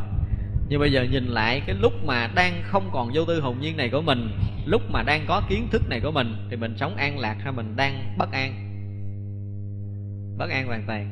nhưng 0.70 0.80
bây 0.80 0.92
giờ 0.92 1.04
nhìn 1.04 1.26
lại 1.26 1.62
cái 1.68 1.76
lúc 1.80 1.94
mà 2.06 2.30
đang 2.36 2.64
không 2.64 2.90
còn 2.94 3.12
vô 3.14 3.26
tư 3.26 3.42
hồn 3.42 3.58
nhiên 3.62 3.78
này 3.78 3.90
của 3.90 4.02
mình, 4.02 4.32
lúc 4.66 4.82
mà 4.92 5.04
đang 5.04 5.26
có 5.28 5.42
kiến 5.50 5.68
thức 5.72 5.90
này 5.90 6.00
của 6.00 6.12
mình, 6.12 6.36
thì 6.50 6.56
mình 6.56 6.78
sống 6.78 6.96
an 6.96 7.20
lạc 7.20 7.36
hay 7.44 7.52
mình 7.52 7.76
đang 7.76 8.16
bất 8.18 8.32
an? 8.32 8.54
Bất 10.38 10.50
an 10.50 10.68
hoàn 10.68 10.84
toàn. 10.88 11.10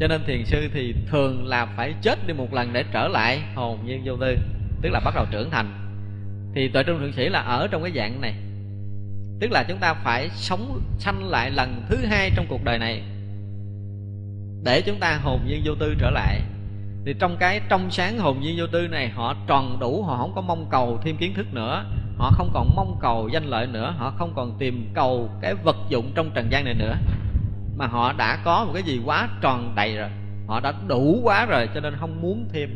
Cho 0.00 0.08
nên 0.08 0.20
thiền 0.26 0.44
sư 0.44 0.68
thì 0.74 0.94
thường 1.10 1.46
là 1.46 1.66
phải 1.66 1.94
chết 2.02 2.26
đi 2.26 2.34
một 2.34 2.54
lần 2.54 2.72
để 2.72 2.84
trở 2.92 3.08
lại 3.08 3.40
hồn 3.54 3.78
nhiên 3.86 4.02
vô 4.04 4.16
tư, 4.16 4.36
tức 4.82 4.90
là 4.92 5.00
bắt 5.04 5.14
đầu 5.14 5.26
trưởng 5.30 5.50
thành. 5.50 5.84
Thì 6.54 6.68
tuệ 6.68 6.82
trung 6.82 6.98
thượng 6.98 7.12
sĩ 7.12 7.28
là 7.28 7.40
ở 7.40 7.68
trong 7.70 7.82
cái 7.82 7.92
dạng 7.96 8.20
này. 8.20 8.34
Tức 9.40 9.50
là 9.50 9.64
chúng 9.68 9.78
ta 9.78 9.94
phải 9.94 10.28
sống 10.32 10.82
sanh 10.98 11.28
lại 11.28 11.50
lần 11.50 11.84
thứ 11.88 11.96
hai 11.96 12.30
trong 12.36 12.46
cuộc 12.48 12.64
đời 12.64 12.78
này, 12.78 13.02
để 14.64 14.82
chúng 14.86 14.98
ta 15.00 15.16
hồn 15.16 15.40
nhiên 15.46 15.62
vô 15.64 15.74
tư 15.74 15.94
trở 15.98 16.10
lại 16.10 16.40
thì 17.08 17.14
trong 17.18 17.36
cái 17.36 17.60
trong 17.68 17.90
sáng 17.90 18.18
hồn 18.18 18.40
nhiên 18.40 18.54
vô 18.58 18.66
tư 18.66 18.88
này, 18.88 19.08
họ 19.08 19.34
tròn 19.46 19.78
đủ, 19.80 20.02
họ 20.02 20.16
không 20.16 20.32
có 20.34 20.40
mong 20.40 20.66
cầu 20.70 20.98
thêm 21.02 21.16
kiến 21.16 21.34
thức 21.34 21.46
nữa. 21.54 21.84
Họ 22.16 22.30
không 22.30 22.50
còn 22.54 22.70
mong 22.76 22.98
cầu 23.00 23.28
danh 23.32 23.44
lợi 23.44 23.66
nữa, 23.66 23.94
họ 23.98 24.10
không 24.18 24.32
còn 24.36 24.58
tìm 24.58 24.90
cầu 24.94 25.30
cái 25.40 25.54
vật 25.54 25.76
dụng 25.88 26.12
trong 26.14 26.30
trần 26.34 26.48
gian 26.50 26.64
này 26.64 26.74
nữa. 26.74 26.96
Mà 27.76 27.86
họ 27.86 28.12
đã 28.12 28.38
có 28.44 28.64
một 28.64 28.70
cái 28.74 28.82
gì 28.82 29.00
quá 29.04 29.28
tròn 29.40 29.72
đầy 29.76 29.96
rồi. 29.96 30.08
Họ 30.46 30.60
đã 30.60 30.72
đủ 30.88 31.20
quá 31.22 31.46
rồi, 31.46 31.68
cho 31.74 31.80
nên 31.80 31.94
không 31.96 32.22
muốn 32.22 32.48
thêm. 32.52 32.70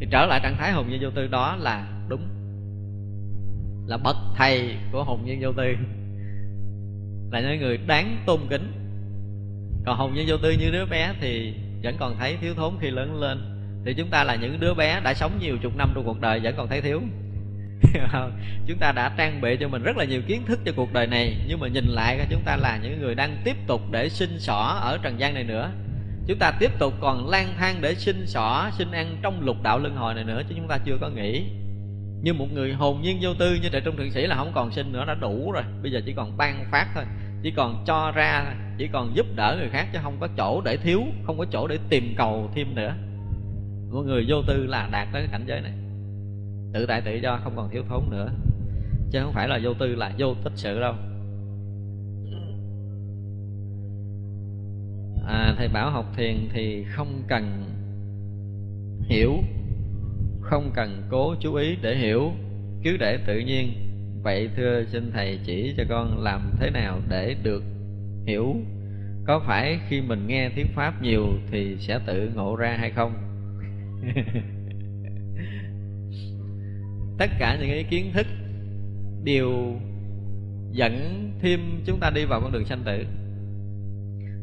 Thì 0.00 0.06
trở 0.10 0.26
lại 0.26 0.40
trạng 0.42 0.56
thái 0.58 0.72
hồn 0.72 0.88
nhiên 0.88 1.00
vô 1.02 1.10
tư 1.14 1.26
đó 1.26 1.56
là 1.56 1.86
đúng. 2.08 2.28
Là 3.86 3.96
bậc 3.96 4.16
thầy 4.36 4.76
của 4.92 5.04
hồn 5.04 5.22
nhiên 5.24 5.38
vô 5.42 5.52
tư. 5.52 5.64
Là 7.30 7.40
những 7.40 7.60
người 7.60 7.78
đáng 7.86 8.16
tôn 8.26 8.40
kính. 8.50 8.72
Còn 9.86 9.96
hồn 9.96 10.14
nhiên 10.14 10.24
vô 10.28 10.36
tư 10.42 10.50
như 10.50 10.70
đứa 10.70 10.86
bé 10.86 11.12
thì 11.20 11.54
vẫn 11.82 11.96
còn 11.98 12.16
thấy 12.18 12.36
thiếu 12.40 12.54
thốn 12.54 12.74
khi 12.80 12.90
lớn 12.90 13.20
lên. 13.20 13.38
Thì 13.84 13.94
chúng 13.94 14.08
ta 14.10 14.24
là 14.24 14.34
những 14.34 14.60
đứa 14.60 14.74
bé 14.74 15.00
đã 15.04 15.14
sống 15.14 15.38
nhiều 15.40 15.56
chục 15.62 15.76
năm 15.76 15.92
trong 15.94 16.04
cuộc 16.04 16.20
đời, 16.20 16.40
vẫn 16.42 16.54
còn 16.56 16.68
thấy 16.68 16.80
thiếu. 16.80 17.00
Chúng 18.66 18.78
ta 18.78 18.92
đã 18.92 19.14
trang 19.16 19.40
bị 19.40 19.56
cho 19.60 19.68
mình 19.68 19.82
rất 19.82 19.96
là 19.96 20.04
nhiều 20.04 20.22
kiến 20.26 20.42
thức 20.46 20.60
cho 20.64 20.72
cuộc 20.76 20.92
đời 20.92 21.06
này, 21.06 21.36
nhưng 21.48 21.60
mà 21.60 21.68
nhìn 21.68 21.84
lại, 21.84 22.26
chúng 22.30 22.42
ta 22.44 22.56
là 22.56 22.78
những 22.82 23.00
người 23.00 23.14
đang 23.14 23.36
tiếp 23.44 23.56
tục 23.66 23.80
để 23.90 24.08
sinh 24.08 24.38
sỏ 24.38 24.78
ở 24.80 24.98
trần 25.02 25.20
gian 25.20 25.34
này 25.34 25.44
nữa. 25.44 25.70
Chúng 26.26 26.38
ta 26.38 26.52
tiếp 26.60 26.70
tục 26.78 26.94
còn 27.00 27.28
lang 27.28 27.54
thang 27.58 27.76
để 27.80 27.94
sinh 27.94 28.26
sỏ, 28.26 28.70
sinh 28.72 28.92
ăn 28.92 29.16
trong 29.22 29.40
lục 29.40 29.56
đạo 29.62 29.78
luân 29.78 29.96
hồi 29.96 30.14
này 30.14 30.24
nữa, 30.24 30.42
chứ 30.48 30.54
chúng 30.56 30.68
ta 30.68 30.78
chưa 30.84 30.96
có 31.00 31.08
nghĩ. 31.08 31.44
Như 32.22 32.34
một 32.34 32.46
người 32.52 32.72
hồn 32.72 33.02
nhiên 33.02 33.18
vô 33.20 33.34
tư 33.34 33.54
như 33.54 33.68
trẻ 33.68 33.80
trung 33.80 33.96
thượng 33.96 34.10
sĩ 34.10 34.26
là 34.26 34.36
không 34.36 34.52
còn 34.54 34.72
sinh 34.72 34.92
nữa, 34.92 35.04
đã 35.06 35.14
đủ 35.14 35.52
rồi. 35.52 35.62
Bây 35.82 35.92
giờ 35.92 36.00
chỉ 36.06 36.12
còn 36.12 36.36
ban 36.36 36.64
phát 36.70 36.86
thôi 36.94 37.04
chỉ 37.42 37.50
còn 37.50 37.84
cho 37.86 38.12
ra 38.14 38.54
chỉ 38.78 38.88
còn 38.92 39.16
giúp 39.16 39.26
đỡ 39.36 39.56
người 39.58 39.68
khác 39.68 39.88
chứ 39.92 39.98
không 40.02 40.16
có 40.20 40.28
chỗ 40.36 40.60
để 40.64 40.76
thiếu 40.76 41.02
không 41.22 41.38
có 41.38 41.44
chỗ 41.50 41.66
để 41.66 41.78
tìm 41.88 42.14
cầu 42.16 42.50
thêm 42.54 42.74
nữa. 42.74 42.94
Một 43.90 44.02
người 44.02 44.24
vô 44.28 44.36
tư 44.46 44.66
là 44.66 44.88
đạt 44.92 45.08
tới 45.12 45.22
cái 45.22 45.30
cảnh 45.32 45.44
giới 45.46 45.60
này. 45.60 45.72
Tự 46.72 46.86
tại 46.86 47.00
tự 47.00 47.14
do 47.14 47.40
không 47.44 47.52
còn 47.56 47.70
thiếu 47.70 47.82
thốn 47.88 48.02
nữa. 48.10 48.30
Chứ 49.10 49.20
không 49.22 49.32
phải 49.32 49.48
là 49.48 49.58
vô 49.62 49.74
tư 49.74 49.94
là 49.94 50.12
vô 50.18 50.34
tích 50.44 50.52
sự 50.54 50.80
đâu. 50.80 50.94
À, 55.26 55.54
thầy 55.56 55.68
bảo 55.68 55.90
học 55.90 56.06
thiền 56.16 56.48
thì 56.52 56.84
không 56.84 57.22
cần 57.28 57.64
hiểu 59.08 59.32
không 60.40 60.70
cần 60.74 61.02
cố 61.10 61.34
chú 61.40 61.54
ý 61.54 61.76
để 61.82 61.96
hiểu. 61.96 62.32
Cứ 62.84 62.96
để 62.96 63.18
tự 63.26 63.38
nhiên 63.38 63.87
vậy 64.22 64.50
thưa, 64.56 64.84
xin 64.92 65.10
thầy 65.12 65.38
chỉ 65.44 65.74
cho 65.76 65.84
con 65.88 66.22
làm 66.22 66.52
thế 66.60 66.70
nào 66.70 67.00
để 67.08 67.36
được 67.42 67.62
hiểu. 68.26 68.56
Có 69.26 69.42
phải 69.46 69.80
khi 69.88 70.00
mình 70.00 70.26
nghe 70.26 70.50
thuyết 70.54 70.66
pháp 70.74 71.02
nhiều 71.02 71.26
thì 71.50 71.76
sẽ 71.80 71.98
tự 72.06 72.30
ngộ 72.34 72.56
ra 72.56 72.76
hay 72.78 72.90
không? 72.90 73.12
Tất 77.18 77.30
cả 77.38 77.56
những 77.60 77.70
cái 77.70 77.84
kiến 77.90 78.10
thức, 78.12 78.26
đều 79.24 79.80
dẫn 80.72 81.24
thêm 81.42 81.82
chúng 81.86 82.00
ta 82.00 82.10
đi 82.10 82.24
vào 82.24 82.40
con 82.40 82.52
đường 82.52 82.64
sanh 82.64 82.82
tử. 82.84 83.06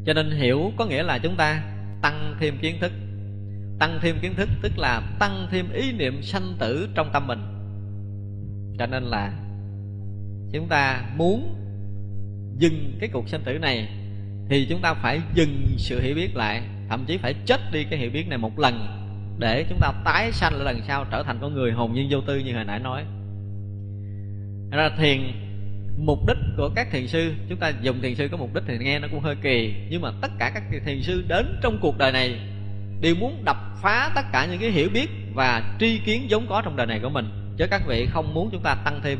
Cho 0.06 0.12
nên 0.12 0.30
hiểu 0.30 0.72
có 0.76 0.86
nghĩa 0.86 1.02
là 1.02 1.18
chúng 1.18 1.36
ta 1.36 1.62
tăng 2.02 2.36
thêm 2.40 2.54
kiến 2.60 2.76
thức. 2.80 2.92
Tăng 3.78 3.98
thêm 4.02 4.16
kiến 4.22 4.34
thức 4.36 4.48
tức 4.62 4.72
là 4.76 5.16
tăng 5.18 5.46
thêm 5.50 5.72
ý 5.72 5.92
niệm 5.92 6.22
sanh 6.22 6.56
tử 6.58 6.88
trong 6.94 7.10
tâm 7.12 7.26
mình. 7.26 7.38
Cho 8.78 8.86
nên 8.86 9.02
là 9.02 9.45
chúng 10.52 10.68
ta 10.68 11.02
muốn 11.16 11.54
dừng 12.58 12.96
cái 13.00 13.08
cuộc 13.12 13.28
sanh 13.28 13.42
tử 13.44 13.58
này, 13.58 13.88
thì 14.48 14.66
chúng 14.70 14.80
ta 14.80 14.94
phải 14.94 15.20
dừng 15.34 15.66
sự 15.78 16.00
hiểu 16.00 16.14
biết 16.14 16.36
lại, 16.36 16.62
thậm 16.88 17.04
chí 17.06 17.18
phải 17.18 17.34
chết 17.46 17.60
đi 17.72 17.84
cái 17.84 17.98
hiểu 17.98 18.10
biết 18.10 18.28
này 18.28 18.38
một 18.38 18.58
lần, 18.58 18.86
để 19.38 19.64
chúng 19.68 19.78
ta 19.80 19.92
tái 20.04 20.32
sanh 20.32 20.54
lại 20.54 20.64
lần 20.64 20.84
sau 20.86 21.04
trở 21.10 21.22
thành 21.22 21.38
con 21.40 21.54
người 21.54 21.72
hồn 21.72 21.94
nhiên 21.94 22.08
vô 22.10 22.20
tư 22.20 22.38
như 22.38 22.54
hồi 22.54 22.64
nãy 22.64 22.78
nói. 22.78 23.04
Ra 24.70 24.90
thiền, 24.98 25.20
mục 25.98 26.18
đích 26.28 26.36
của 26.56 26.70
các 26.76 26.90
thiền 26.90 27.06
sư, 27.06 27.32
chúng 27.48 27.58
ta 27.58 27.72
dùng 27.82 28.00
thiền 28.02 28.14
sư 28.14 28.28
có 28.30 28.36
mục 28.36 28.54
đích 28.54 28.64
thì 28.66 28.78
nghe 28.78 28.98
nó 28.98 29.08
cũng 29.10 29.20
hơi 29.20 29.36
kỳ, 29.42 29.74
nhưng 29.90 30.02
mà 30.02 30.10
tất 30.20 30.30
cả 30.38 30.50
các 30.54 30.62
thiền 30.86 31.02
sư 31.02 31.24
đến 31.28 31.58
trong 31.62 31.78
cuộc 31.80 31.98
đời 31.98 32.12
này 32.12 32.40
đều 33.00 33.14
muốn 33.14 33.44
đập 33.44 33.56
phá 33.82 34.10
tất 34.14 34.22
cả 34.32 34.46
những 34.46 34.60
cái 34.60 34.70
hiểu 34.70 34.88
biết 34.94 35.10
và 35.34 35.76
tri 35.80 35.98
kiến 35.98 36.26
vốn 36.30 36.46
có 36.48 36.62
trong 36.64 36.76
đời 36.76 36.86
này 36.86 37.00
của 37.02 37.10
mình. 37.10 37.26
Chứ 37.58 37.66
các 37.70 37.82
vị 37.86 38.06
không 38.10 38.34
muốn 38.34 38.48
chúng 38.52 38.62
ta 38.62 38.74
tăng 38.74 39.00
thêm 39.02 39.18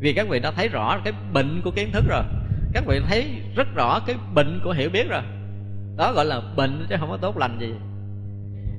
vì 0.00 0.12
các 0.12 0.28
vị 0.28 0.40
đã 0.40 0.50
thấy 0.50 0.68
rõ 0.68 1.00
cái 1.04 1.12
bệnh 1.32 1.60
của 1.64 1.70
kiến 1.70 1.92
thức 1.92 2.04
rồi. 2.08 2.22
Các 2.72 2.84
vị 2.86 3.00
thấy 3.08 3.26
rất 3.56 3.74
rõ 3.74 4.00
cái 4.06 4.16
bệnh 4.34 4.60
của 4.64 4.72
hiểu 4.72 4.90
biết 4.90 5.08
rồi. 5.08 5.22
Đó 5.96 6.12
gọi 6.12 6.24
là 6.24 6.40
bệnh 6.56 6.86
chứ 6.88 6.96
không 7.00 7.10
có 7.10 7.16
tốt 7.16 7.36
lành 7.36 7.58
gì. 7.60 7.74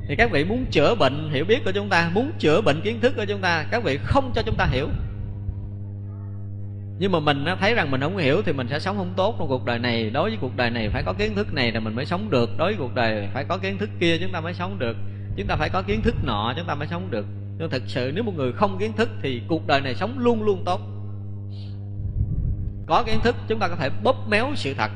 Thì 0.07 0.15
các 0.15 0.31
vị 0.31 0.45
muốn 0.45 0.65
chữa 0.71 0.95
bệnh 0.95 1.29
hiểu 1.31 1.45
biết 1.45 1.65
của 1.65 1.71
chúng 1.71 1.89
ta, 1.89 2.11
muốn 2.13 2.31
chữa 2.39 2.61
bệnh 2.61 2.81
kiến 2.81 2.99
thức 3.01 3.13
của 3.15 3.25
chúng 3.27 3.41
ta, 3.41 3.65
các 3.71 3.83
vị 3.83 3.99
không 4.03 4.31
cho 4.35 4.41
chúng 4.45 4.55
ta 4.55 4.65
hiểu. 4.65 4.87
Nhưng 6.99 7.11
mà 7.11 7.19
mình 7.19 7.43
nó 7.43 7.55
thấy 7.55 7.73
rằng 7.73 7.91
mình 7.91 8.01
không 8.01 8.17
hiểu 8.17 8.41
thì 8.45 8.53
mình 8.53 8.67
sẽ 8.69 8.79
sống 8.79 8.97
không 8.97 9.13
tốt 9.15 9.35
trong 9.39 9.47
cuộc 9.47 9.65
đời 9.65 9.79
này. 9.79 10.09
Đối 10.09 10.29
với 10.29 10.37
cuộc 10.41 10.55
đời 10.55 10.69
này 10.69 10.89
phải 10.89 11.03
có 11.03 11.13
kiến 11.13 11.35
thức 11.35 11.53
này 11.53 11.71
là 11.71 11.79
mình 11.79 11.95
mới 11.95 12.05
sống 12.05 12.29
được. 12.29 12.49
Đối 12.57 12.67
với 12.71 12.79
cuộc 12.79 12.95
đời 12.95 13.27
phải 13.33 13.43
có 13.43 13.57
kiến 13.57 13.77
thức 13.77 13.89
kia, 13.99 14.17
chúng 14.17 14.31
ta 14.31 14.41
mới 14.41 14.53
sống 14.53 14.79
được. 14.79 14.97
Chúng 15.37 15.47
ta 15.47 15.55
phải 15.55 15.69
có 15.69 15.81
kiến 15.81 16.01
thức 16.01 16.15
nọ, 16.23 16.53
chúng 16.57 16.67
ta 16.67 16.75
mới 16.75 16.87
sống 16.87 17.11
được. 17.11 17.25
Nhưng 17.57 17.69
thực 17.69 17.83
sự 17.85 18.11
nếu 18.15 18.23
một 18.23 18.33
người 18.35 18.51
không 18.53 18.77
kiến 18.79 18.93
thức 18.93 19.09
thì 19.21 19.41
cuộc 19.47 19.67
đời 19.67 19.81
này 19.81 19.95
sống 19.95 20.19
luôn 20.19 20.43
luôn 20.43 20.63
tốt 20.65 20.81
có 22.91 23.03
kiến 23.03 23.19
thức, 23.23 23.35
chúng 23.47 23.59
ta 23.59 23.67
có 23.67 23.75
thể 23.75 23.89
bóp 24.03 24.15
méo 24.29 24.51
sự 24.55 24.73
thật. 24.73 24.91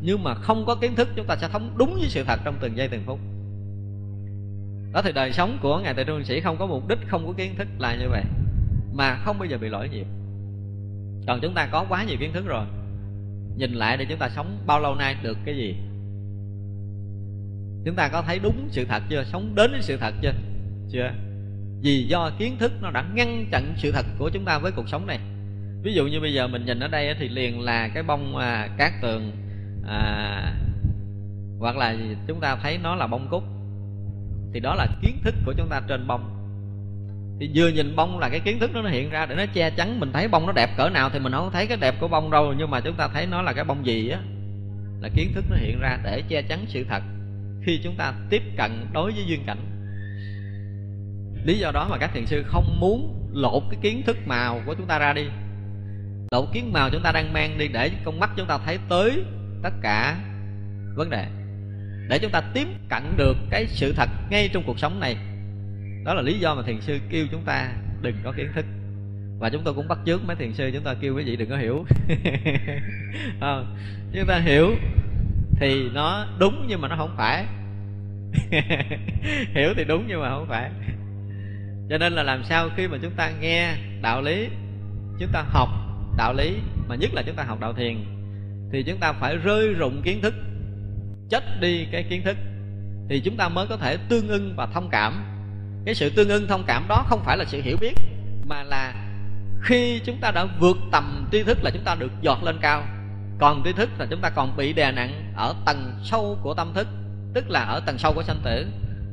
Nhưng 0.00 0.22
mà 0.22 0.34
không 0.34 0.64
có 0.66 0.74
kiến 0.74 0.94
thức, 0.94 1.08
chúng 1.16 1.26
ta 1.26 1.36
sẽ 1.36 1.48
thống 1.48 1.74
đúng 1.76 1.94
với 2.00 2.08
sự 2.08 2.24
thật 2.24 2.40
trong 2.44 2.54
từng 2.60 2.76
giây 2.76 2.88
từng 2.88 3.02
phút. 3.06 3.18
Đó 4.92 5.02
thì 5.02 5.12
đời 5.12 5.32
sống 5.32 5.58
của 5.62 5.78
ngài 5.78 5.94
tề 5.94 6.04
trung 6.04 6.24
sĩ 6.24 6.40
không 6.40 6.56
có 6.58 6.66
mục 6.66 6.88
đích, 6.88 6.98
không 7.08 7.26
có 7.26 7.32
kiến 7.32 7.54
thức 7.58 7.68
là 7.78 7.96
như 7.96 8.08
vậy. 8.08 8.22
Mà 8.94 9.14
không 9.24 9.38
bao 9.38 9.46
giờ 9.46 9.58
bị 9.58 9.68
lỗi 9.68 9.88
nhiều. 9.88 10.04
Còn 11.26 11.40
chúng 11.42 11.54
ta 11.54 11.68
có 11.72 11.86
quá 11.88 12.04
nhiều 12.04 12.16
kiến 12.20 12.32
thức 12.32 12.46
rồi. 12.46 12.64
Nhìn 13.56 13.72
lại 13.72 13.96
để 13.96 14.06
chúng 14.08 14.18
ta 14.18 14.28
sống 14.28 14.58
bao 14.66 14.80
lâu 14.80 14.94
nay 14.94 15.16
được 15.22 15.38
cái 15.44 15.56
gì? 15.56 15.76
Chúng 17.84 17.94
ta 17.94 18.08
có 18.08 18.22
thấy 18.22 18.38
đúng 18.38 18.68
sự 18.70 18.84
thật 18.84 19.02
chưa? 19.08 19.24
Sống 19.24 19.54
đến 19.54 19.70
với 19.70 19.82
sự 19.82 19.96
thật 19.96 20.14
chưa? 20.22 20.32
Chưa. 20.90 21.10
Vì 21.82 22.06
do 22.08 22.30
kiến 22.38 22.56
thức 22.58 22.72
nó 22.82 22.90
đã 22.90 23.04
ngăn 23.14 23.46
chặn 23.50 23.74
sự 23.76 23.92
thật 23.92 24.06
của 24.18 24.30
chúng 24.30 24.44
ta 24.44 24.58
với 24.58 24.72
cuộc 24.72 24.88
sống 24.88 25.06
này 25.06 25.18
ví 25.82 25.94
dụ 25.94 26.06
như 26.06 26.20
bây 26.20 26.34
giờ 26.34 26.48
mình 26.48 26.64
nhìn 26.64 26.80
ở 26.80 26.88
đây 26.88 27.14
thì 27.18 27.28
liền 27.28 27.60
là 27.60 27.88
cái 27.88 28.02
bông 28.02 28.36
à, 28.36 28.68
cát 28.78 28.92
tường 29.02 29.32
à, 29.86 30.54
hoặc 31.58 31.76
là 31.76 31.96
chúng 32.26 32.40
ta 32.40 32.56
thấy 32.62 32.78
nó 32.82 32.94
là 32.94 33.06
bông 33.06 33.28
cúc. 33.30 33.42
Thì 34.52 34.60
đó 34.60 34.74
là 34.74 34.86
kiến 35.02 35.18
thức 35.24 35.34
của 35.46 35.54
chúng 35.56 35.68
ta 35.68 35.80
trên 35.88 36.06
bông. 36.06 36.34
Thì 37.40 37.50
vừa 37.54 37.68
nhìn 37.68 37.96
bông 37.96 38.18
là 38.18 38.28
cái 38.28 38.40
kiến 38.40 38.58
thức 38.58 38.74
đó 38.74 38.82
nó 38.82 38.90
hiện 38.90 39.10
ra 39.10 39.26
để 39.26 39.34
nó 39.34 39.46
che 39.54 39.70
chắn 39.70 40.00
mình 40.00 40.12
thấy 40.12 40.28
bông 40.28 40.46
nó 40.46 40.52
đẹp 40.52 40.70
cỡ 40.76 40.88
nào 40.88 41.10
thì 41.10 41.18
mình 41.18 41.32
không 41.32 41.50
thấy 41.52 41.66
cái 41.66 41.78
đẹp 41.80 41.94
của 42.00 42.08
bông 42.08 42.30
đâu 42.30 42.54
nhưng 42.58 42.70
mà 42.70 42.80
chúng 42.80 42.94
ta 42.94 43.08
thấy 43.08 43.26
nó 43.26 43.42
là 43.42 43.52
cái 43.52 43.64
bông 43.64 43.86
gì 43.86 44.08
á 44.08 44.20
là 45.00 45.08
kiến 45.14 45.32
thức 45.34 45.44
nó 45.50 45.56
hiện 45.56 45.80
ra 45.80 45.98
để 46.04 46.22
che 46.28 46.42
chắn 46.42 46.64
sự 46.68 46.84
thật 46.88 47.02
khi 47.62 47.80
chúng 47.84 47.94
ta 47.94 48.12
tiếp 48.30 48.42
cận 48.56 48.70
đối 48.92 49.12
với 49.12 49.24
duyên 49.26 49.44
cảnh. 49.46 49.58
Lý 51.44 51.58
do 51.58 51.70
đó 51.70 51.86
mà 51.90 51.98
các 51.98 52.10
thiền 52.14 52.26
sư 52.26 52.44
không 52.46 52.80
muốn 52.80 53.30
lột 53.32 53.62
cái 53.70 53.80
kiến 53.82 54.02
thức 54.06 54.16
màu 54.26 54.60
của 54.66 54.74
chúng 54.74 54.86
ta 54.86 54.98
ra 54.98 55.12
đi 55.12 55.26
lột 56.30 56.48
kiến 56.52 56.72
màu 56.72 56.90
chúng 56.90 57.02
ta 57.02 57.12
đang 57.12 57.32
mang 57.32 57.58
đi 57.58 57.68
để 57.68 57.90
con 58.04 58.20
mắt 58.20 58.30
chúng 58.36 58.46
ta 58.46 58.58
thấy 58.58 58.78
tới 58.88 59.24
tất 59.62 59.72
cả 59.82 60.16
vấn 60.94 61.10
đề. 61.10 61.26
Để 62.08 62.18
chúng 62.18 62.30
ta 62.30 62.40
tiếp 62.54 62.68
cận 62.88 63.02
được 63.16 63.36
cái 63.50 63.66
sự 63.66 63.92
thật 63.96 64.08
ngay 64.30 64.50
trong 64.52 64.62
cuộc 64.66 64.78
sống 64.78 65.00
này. 65.00 65.16
Đó 66.04 66.14
là 66.14 66.22
lý 66.22 66.38
do 66.38 66.54
mà 66.54 66.62
thiền 66.66 66.80
sư 66.80 66.98
kêu 67.10 67.26
chúng 67.30 67.44
ta 67.44 67.72
đừng 68.02 68.16
có 68.24 68.32
kiến 68.32 68.48
thức. 68.54 68.64
Và 69.38 69.50
chúng 69.50 69.62
tôi 69.64 69.74
cũng 69.74 69.88
bắt 69.88 69.98
chước 70.06 70.24
mấy 70.24 70.36
thiền 70.36 70.52
sư 70.52 70.70
chúng 70.74 70.84
ta 70.84 70.94
kêu 71.00 71.16
quý 71.16 71.24
vị 71.24 71.36
đừng 71.36 71.50
có 71.50 71.56
hiểu. 71.56 71.84
À, 73.40 73.56
chúng 74.12 74.26
ta 74.26 74.38
hiểu 74.38 74.70
thì 75.56 75.88
nó 75.94 76.26
đúng 76.38 76.66
nhưng 76.68 76.80
mà 76.80 76.88
nó 76.88 76.96
không 76.96 77.14
phải. 77.16 77.44
Hiểu 79.54 79.74
thì 79.76 79.84
đúng 79.84 80.04
nhưng 80.08 80.20
mà 80.20 80.30
không 80.30 80.46
phải. 80.48 80.70
Cho 81.90 81.98
nên 81.98 82.12
là 82.12 82.22
làm 82.22 82.44
sao 82.44 82.68
khi 82.76 82.88
mà 82.88 82.98
chúng 83.02 83.12
ta 83.16 83.30
nghe 83.40 83.74
đạo 84.02 84.22
lý 84.22 84.48
chúng 85.18 85.28
ta 85.32 85.44
học 85.48 85.87
đạo 86.18 86.34
lý, 86.34 86.56
mà 86.88 86.94
nhất 86.94 87.10
là 87.14 87.22
chúng 87.22 87.36
ta 87.36 87.42
học 87.42 87.60
đạo 87.60 87.72
thiền, 87.72 88.04
thì 88.72 88.82
chúng 88.82 88.98
ta 88.98 89.12
phải 89.12 89.36
rơi 89.36 89.74
rụng 89.74 90.02
kiến 90.02 90.20
thức, 90.22 90.34
chết 91.30 91.60
đi 91.60 91.86
cái 91.92 92.02
kiến 92.02 92.22
thức, 92.24 92.36
thì 93.08 93.20
chúng 93.20 93.36
ta 93.36 93.48
mới 93.48 93.66
có 93.66 93.76
thể 93.76 93.96
tương 94.08 94.28
ưng 94.28 94.54
và 94.56 94.66
thông 94.66 94.88
cảm. 94.90 95.24
Cái 95.84 95.94
sự 95.94 96.10
tương 96.10 96.28
ưng 96.28 96.46
thông 96.48 96.64
cảm 96.66 96.88
đó 96.88 97.04
không 97.08 97.22
phải 97.24 97.36
là 97.36 97.44
sự 97.44 97.62
hiểu 97.62 97.76
biết, 97.80 97.94
mà 98.46 98.62
là 98.62 98.94
khi 99.62 100.00
chúng 100.04 100.16
ta 100.20 100.30
đã 100.30 100.46
vượt 100.60 100.76
tầm 100.92 101.28
tri 101.32 101.42
thức 101.42 101.58
là 101.62 101.70
chúng 101.70 101.84
ta 101.84 101.94
được 101.94 102.12
giọt 102.22 102.44
lên 102.44 102.58
cao. 102.60 102.82
Còn 103.38 103.62
tri 103.64 103.72
thức 103.72 103.90
là 103.98 104.06
chúng 104.10 104.20
ta 104.20 104.30
còn 104.30 104.56
bị 104.56 104.72
đè 104.72 104.92
nặng 104.92 105.32
ở 105.36 105.54
tầng 105.66 106.00
sâu 106.02 106.38
của 106.42 106.54
tâm 106.54 106.72
thức, 106.74 106.88
tức 107.34 107.50
là 107.50 107.60
ở 107.60 107.80
tầng 107.80 107.98
sâu 107.98 108.12
của 108.14 108.22
sanh 108.22 108.40
tử. 108.44 108.66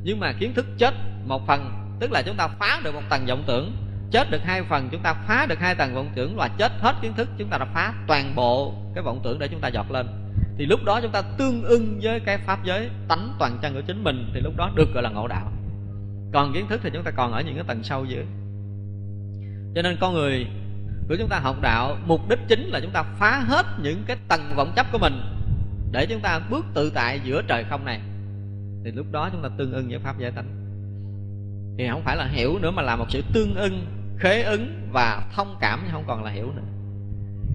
Nhưng 0.03 0.19
mà 0.19 0.33
kiến 0.39 0.53
thức 0.53 0.65
chết 0.77 0.93
một 1.25 1.47
phần, 1.47 1.71
tức 1.99 2.11
là 2.11 2.21
chúng 2.21 2.35
ta 2.35 2.47
phá 2.47 2.81
được 2.83 2.93
một 2.93 3.03
tầng 3.09 3.25
vọng 3.25 3.43
tưởng 3.47 3.75
chết 4.15 4.31
được 4.31 4.43
hai 4.43 4.63
phần, 4.63 4.89
chúng 4.91 5.01
ta 5.01 5.13
phá 5.13 5.45
được 5.49 5.59
hai 5.59 5.75
tầng 5.75 5.95
vọng 5.95 6.09
tưởng 6.15 6.37
là 6.37 6.47
chết 6.47 6.71
hết 6.79 6.95
kiến 7.01 7.13
thức, 7.13 7.29
chúng 7.37 7.49
ta 7.49 7.57
đã 7.57 7.65
phá 7.65 7.93
toàn 8.07 8.35
bộ 8.35 8.73
cái 8.93 9.03
vọng 9.03 9.19
tưởng 9.23 9.39
để 9.39 9.47
chúng 9.47 9.59
ta 9.59 9.67
giọt 9.67 9.91
lên. 9.91 10.07
Thì 10.57 10.65
lúc 10.65 10.79
đó 10.85 10.99
chúng 11.01 11.11
ta 11.11 11.21
tương 11.37 11.63
ưng 11.63 11.99
với 12.03 12.19
cái 12.19 12.37
pháp 12.37 12.65
giới, 12.65 12.89
tánh 13.07 13.35
toàn 13.39 13.57
chân 13.61 13.73
của 13.73 13.81
chính 13.87 14.03
mình, 14.03 14.31
thì 14.33 14.39
lúc 14.39 14.53
đó 14.57 14.71
được 14.75 14.93
gọi 14.93 15.03
là 15.03 15.09
ngộ 15.09 15.27
đạo. 15.27 15.51
Còn 16.33 16.53
kiến 16.53 16.67
thức 16.69 16.79
thì 16.83 16.89
chúng 16.93 17.03
ta 17.03 17.11
còn 17.11 17.31
ở 17.31 17.41
những 17.41 17.55
cái 17.55 17.63
tầng 17.67 17.83
sâu 17.83 18.05
dưới. 18.05 18.25
Cho 19.75 19.81
nên 19.81 19.97
con 20.01 20.13
người 20.13 20.47
của 21.09 21.15
chúng 21.19 21.29
ta 21.29 21.39
học 21.39 21.55
đạo, 21.61 21.97
mục 22.05 22.29
đích 22.29 22.39
chính 22.47 22.69
là 22.69 22.79
chúng 22.79 22.91
ta 22.91 23.03
phá 23.03 23.39
hết 23.47 23.65
những 23.81 24.03
cái 24.07 24.17
tầng 24.27 24.53
vọng 24.55 24.73
chấp 24.75 24.85
của 24.91 24.97
mình 24.97 25.21
để 25.91 26.05
chúng 26.05 26.21
ta 26.21 26.39
bước 26.49 26.65
tự 26.73 26.89
tại 26.89 27.19
giữa 27.23 27.41
trời 27.47 27.63
không 27.69 27.85
này. 27.85 27.99
Thì 28.83 28.91
lúc 28.91 29.05
đó 29.11 29.29
chúng 29.31 29.43
ta 29.43 29.49
tương 29.57 29.73
ưng 29.73 29.89
với 29.89 29.99
pháp 29.99 30.19
giới 30.19 30.31
tánh. 30.31 30.47
Thì 31.77 31.87
không 31.89 32.01
phải 32.05 32.17
là 32.17 32.25
hiểu 32.25 32.59
nữa 32.59 32.71
mà 32.71 32.81
là 32.81 32.95
một 32.95 33.05
sự 33.09 33.23
tương 33.33 33.55
ưng 33.55 33.85
khế 34.19 34.43
ứng 34.43 34.89
và 34.91 35.27
thông 35.35 35.57
cảm 35.61 35.81
chứ 35.85 35.89
không 35.91 36.03
còn 36.07 36.23
là 36.23 36.31
hiểu 36.31 36.51
nữa. 36.55 36.61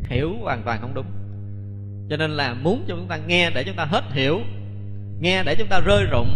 Hiểu 0.08 0.30
hoàn 0.40 0.62
toàn 0.62 0.80
không 0.80 0.94
đúng. 0.94 1.06
Cho 2.10 2.16
nên 2.16 2.30
là 2.30 2.54
muốn 2.54 2.84
cho 2.88 2.96
chúng 2.96 3.08
ta 3.08 3.16
nghe 3.16 3.50
để 3.50 3.64
chúng 3.64 3.76
ta 3.76 3.84
hết 3.84 4.04
hiểu, 4.12 4.40
nghe 5.20 5.42
để 5.42 5.54
chúng 5.58 5.68
ta 5.68 5.80
rơi 5.80 6.04
rụng, 6.10 6.28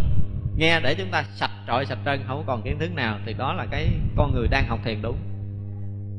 nghe 0.57 0.81
để 0.81 0.95
chúng 0.99 1.11
ta 1.11 1.25
sạch 1.35 1.51
trọi, 1.67 1.87
sạch 1.87 1.99
trơn, 2.05 2.21
không 2.27 2.45
còn 2.47 2.63
kiến 2.63 2.79
thức 2.79 2.95
nào, 2.95 3.19
thì 3.27 3.33
đó 3.33 3.53
là 3.53 3.67
cái 3.71 3.89
con 4.17 4.35
người 4.35 4.49
đang 4.49 4.69
học 4.69 4.81
thiền 4.85 5.03
đúng. 5.03 5.17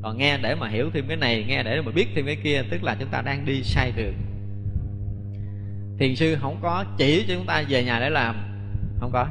Còn 0.04 0.18
nghe 0.18 0.38
để 0.38 0.56
mà 0.56 0.70
hiểu 0.70 0.90
thêm 0.94 1.06
cái 1.08 1.18
này, 1.18 1.46
nghe 1.48 1.64
để 1.64 1.82
mà 1.82 1.92
biết 1.92 2.08
thêm 2.16 2.26
cái 2.26 2.38
kia, 2.44 2.62
tức 2.72 2.84
là 2.84 2.96
chúng 3.00 3.10
ta 3.10 3.22
đang 3.22 3.46
đi 3.46 3.64
sai 3.64 3.92
đường. 3.96 4.14
Thiền 6.00 6.16
sư 6.16 6.38
không 6.42 6.60
có 6.62 6.86
chỉ 6.98 7.26
cho 7.28 7.34
chúng 7.36 7.46
ta 7.46 7.64
về 7.70 7.84
nhà 7.84 8.00
để 8.00 8.10
làm, 8.10 8.36
không 9.00 9.12
có. 9.12 9.28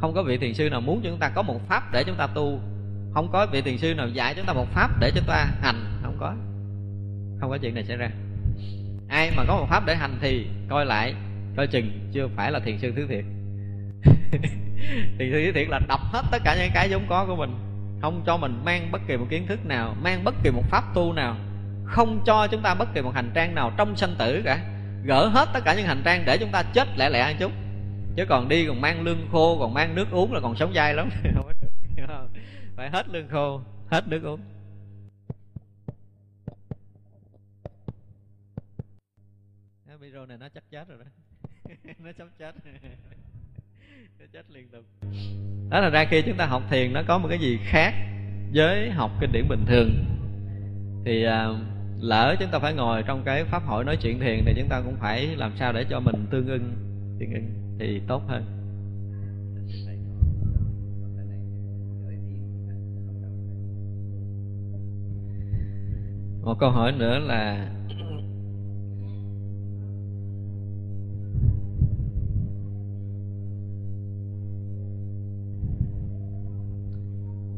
Không 0.00 0.14
có 0.14 0.22
vị 0.22 0.38
thiền 0.38 0.54
sư 0.54 0.70
nào 0.70 0.80
muốn 0.80 1.00
cho 1.04 1.10
chúng 1.10 1.18
ta 1.18 1.28
có 1.28 1.42
một 1.42 1.68
pháp 1.68 1.92
để 1.92 2.04
chúng 2.04 2.16
ta 2.16 2.26
tu 2.26 2.60
không 3.14 3.28
có 3.32 3.46
vị 3.52 3.62
thiền 3.62 3.78
sư 3.78 3.94
nào 3.94 4.08
dạy 4.08 4.34
chúng 4.34 4.46
ta 4.46 4.52
một 4.52 4.66
pháp 4.72 4.90
để 5.00 5.10
chúng 5.14 5.24
ta 5.26 5.46
hành. 5.62 6.00
Không 6.02 6.16
có. 6.20 6.34
Không 7.40 7.50
có 7.50 7.58
chuyện 7.58 7.74
này 7.74 7.84
xảy 7.84 7.96
ra. 7.96 8.10
Ai 9.08 9.30
mà 9.36 9.44
có 9.48 9.56
một 9.56 9.66
pháp 9.70 9.86
để 9.86 9.96
hành 9.96 10.18
thì 10.20 10.46
coi 10.68 10.86
lại, 10.86 11.14
coi 11.56 11.66
chừng, 11.66 12.10
chưa 12.12 12.28
phải 12.36 12.52
là 12.52 12.58
thiền 12.58 12.78
sư 12.78 12.92
thứ 12.96 13.06
thiệt. 13.06 13.24
Thiền 15.18 15.30
sư 15.32 15.42
thứ 15.44 15.52
thiệt 15.52 15.68
là 15.68 15.80
đọc 15.88 16.00
hết 16.12 16.22
tất 16.30 16.38
cả 16.44 16.56
những 16.60 16.70
cái 16.74 16.88
vốn 16.90 17.06
có 17.08 17.26
của 17.26 17.36
mình. 17.36 17.54
Không 18.02 18.22
cho 18.26 18.36
mình 18.36 18.64
mang 18.64 18.92
bất 18.92 19.00
kỳ 19.08 19.16
một 19.16 19.26
kiến 19.30 19.46
thức 19.46 19.66
nào, 19.66 19.96
mang 20.02 20.24
bất 20.24 20.34
kỳ 20.42 20.50
một 20.50 20.64
pháp 20.70 20.84
tu 20.94 21.12
nào. 21.12 21.36
Không 21.84 22.22
cho 22.26 22.46
chúng 22.46 22.62
ta 22.62 22.74
bất 22.74 22.94
kỳ 22.94 23.02
một 23.02 23.14
hành 23.14 23.30
trang 23.34 23.54
nào 23.54 23.72
trong 23.76 23.96
sanh 23.96 24.14
tử 24.18 24.42
cả. 24.44 24.60
Gỡ 25.04 25.26
hết 25.26 25.48
tất 25.52 25.60
cả 25.64 25.74
những 25.74 25.86
hành 25.86 26.02
trang 26.04 26.22
để 26.26 26.38
chúng 26.38 26.50
ta 26.50 26.62
chết 26.62 26.88
lẻ 26.96 27.10
lẻ 27.10 27.20
ăn 27.20 27.36
chút. 27.38 27.52
Chứ 28.16 28.24
còn 28.28 28.48
đi 28.48 28.66
còn 28.66 28.80
mang 28.80 29.02
lương 29.02 29.28
khô, 29.32 29.58
còn 29.60 29.74
mang 29.74 29.94
nước 29.94 30.10
uống 30.10 30.32
là 30.32 30.40
còn 30.40 30.56
sống 30.56 30.72
dai 30.74 30.94
lắm. 30.94 31.10
phải 32.80 32.90
hết 32.90 33.08
lương 33.08 33.28
khô 33.28 33.60
hết 33.90 34.08
nước 34.08 34.22
uống. 34.22 34.40
Video 40.00 40.26
này 40.26 40.38
nó 40.38 40.48
chắc 40.54 40.64
chết 40.70 40.88
rồi 40.88 40.98
đó. 40.98 41.04
Nó 41.98 42.10
sắp 42.18 42.28
chết. 42.38 42.54
Nó 44.18 44.26
chết 44.32 44.50
liên 44.50 44.68
tục. 44.68 44.84
Đó 45.70 45.80
là 45.80 45.90
ra 45.90 46.04
khi 46.10 46.22
chúng 46.22 46.36
ta 46.36 46.46
học 46.46 46.62
thiền 46.70 46.92
nó 46.92 47.02
có 47.08 47.18
một 47.18 47.28
cái 47.28 47.38
gì 47.38 47.58
khác 47.64 47.94
với 48.54 48.90
học 48.90 49.10
kinh 49.20 49.32
điển 49.32 49.48
bình 49.48 49.64
thường. 49.66 50.04
Thì 51.04 51.24
à, 51.24 51.48
lỡ 51.98 52.36
chúng 52.40 52.50
ta 52.50 52.58
phải 52.58 52.74
ngồi 52.74 53.02
trong 53.02 53.22
cái 53.24 53.44
pháp 53.44 53.62
hội 53.66 53.84
nói 53.84 53.96
chuyện 54.02 54.20
thiền 54.20 54.44
thì 54.46 54.54
chúng 54.56 54.68
ta 54.68 54.80
cũng 54.84 54.96
phải 55.00 55.26
làm 55.36 55.52
sao 55.56 55.72
để 55.72 55.84
cho 55.90 56.00
mình 56.00 56.26
tương 56.30 56.46
ưng 56.46 56.72
tương 57.20 57.32
ưng 57.32 57.76
thì 57.78 58.00
tốt 58.08 58.22
hơn. 58.28 58.59
Một 66.42 66.56
câu 66.58 66.70
hỏi 66.70 66.92
nữa 66.92 67.18
là 67.18 67.70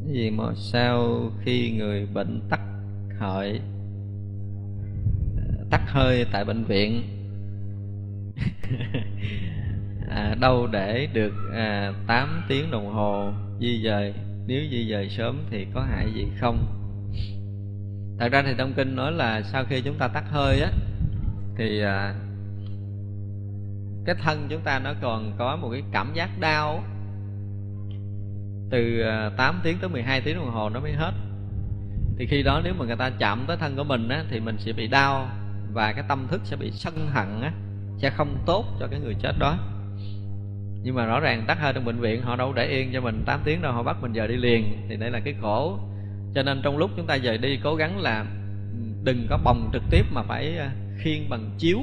gì 0.06 0.30
mà 0.30 0.44
sau 0.54 1.30
khi 1.44 1.70
người 1.70 2.06
bệnh 2.14 2.40
tắc 2.50 2.60
hợi 3.18 3.60
tắc 5.70 5.80
hơi 5.86 6.26
tại 6.32 6.44
bệnh 6.44 6.64
viện? 6.64 7.02
À, 10.08 10.36
đâu 10.40 10.66
để 10.66 11.08
được 11.12 11.32
à, 11.54 11.92
8 12.06 12.42
tiếng 12.48 12.70
đồng 12.70 12.92
hồ 12.92 13.32
di 13.60 13.82
dời? 13.84 14.14
Nếu 14.46 14.62
di 14.70 14.90
dời 14.90 15.08
sớm 15.08 15.38
thì 15.50 15.66
có 15.74 15.80
hại 15.80 16.06
gì 16.14 16.26
không? 16.40 16.81
Thật 18.18 18.32
ra 18.32 18.42
thì 18.46 18.54
trong 18.58 18.72
kinh 18.72 18.96
nói 18.96 19.12
là 19.12 19.42
sau 19.42 19.64
khi 19.64 19.80
chúng 19.80 19.98
ta 19.98 20.08
tắt 20.08 20.24
hơi 20.30 20.60
á 20.60 20.70
thì 21.56 21.80
à, 21.80 22.14
cái 24.04 24.14
thân 24.22 24.46
chúng 24.48 24.60
ta 24.60 24.78
nó 24.78 24.94
còn 25.02 25.32
có 25.38 25.56
một 25.56 25.68
cái 25.72 25.82
cảm 25.92 26.12
giác 26.14 26.30
đau 26.40 26.84
từ 28.70 29.00
à, 29.00 29.30
8 29.36 29.60
tiếng 29.62 29.78
tới 29.78 29.90
12 29.90 30.20
tiếng 30.20 30.36
đồng 30.36 30.50
hồ 30.50 30.68
nó 30.68 30.80
mới 30.80 30.92
hết. 30.92 31.12
Thì 32.18 32.26
khi 32.26 32.42
đó 32.42 32.60
nếu 32.64 32.74
mà 32.78 32.84
người 32.84 32.96
ta 32.96 33.10
chạm 33.18 33.44
tới 33.46 33.56
thân 33.56 33.76
của 33.76 33.84
mình 33.84 34.08
á 34.08 34.24
thì 34.30 34.40
mình 34.40 34.56
sẽ 34.58 34.72
bị 34.72 34.86
đau 34.86 35.28
và 35.72 35.92
cái 35.92 36.04
tâm 36.08 36.26
thức 36.30 36.40
sẽ 36.44 36.56
bị 36.56 36.70
sân 36.70 37.08
hận 37.08 37.40
á 37.42 37.52
sẽ 37.98 38.10
không 38.10 38.36
tốt 38.46 38.64
cho 38.80 38.86
cái 38.86 39.00
người 39.00 39.14
chết 39.14 39.32
đó. 39.38 39.58
Nhưng 40.82 40.94
mà 40.94 41.06
rõ 41.06 41.20
ràng 41.20 41.44
tắt 41.46 41.58
hơi 41.60 41.72
trong 41.72 41.84
bệnh 41.84 42.00
viện 42.00 42.22
họ 42.22 42.36
đâu 42.36 42.52
để 42.52 42.66
yên 42.66 42.90
cho 42.92 43.00
mình. 43.00 43.22
8 43.26 43.40
tiếng 43.44 43.62
đâu 43.62 43.72
họ 43.72 43.82
bắt 43.82 43.96
mình 44.02 44.12
giờ 44.12 44.26
đi 44.26 44.36
liền 44.36 44.86
thì 44.88 44.96
đây 44.96 45.10
là 45.10 45.20
cái 45.20 45.34
khổ 45.40 45.78
cho 46.34 46.42
nên 46.42 46.60
trong 46.62 46.78
lúc 46.78 46.90
chúng 46.96 47.06
ta 47.06 47.16
rời 47.16 47.38
đi, 47.38 47.58
cố 47.64 47.74
gắng 47.74 48.00
là 48.00 48.26
đừng 49.04 49.26
có 49.30 49.38
bồng 49.44 49.70
trực 49.72 49.82
tiếp 49.90 50.06
mà 50.12 50.22
phải 50.22 50.52
khiên 50.52 50.68
khiêng 50.98 51.30
bằng 51.30 51.50
chiếu 51.58 51.80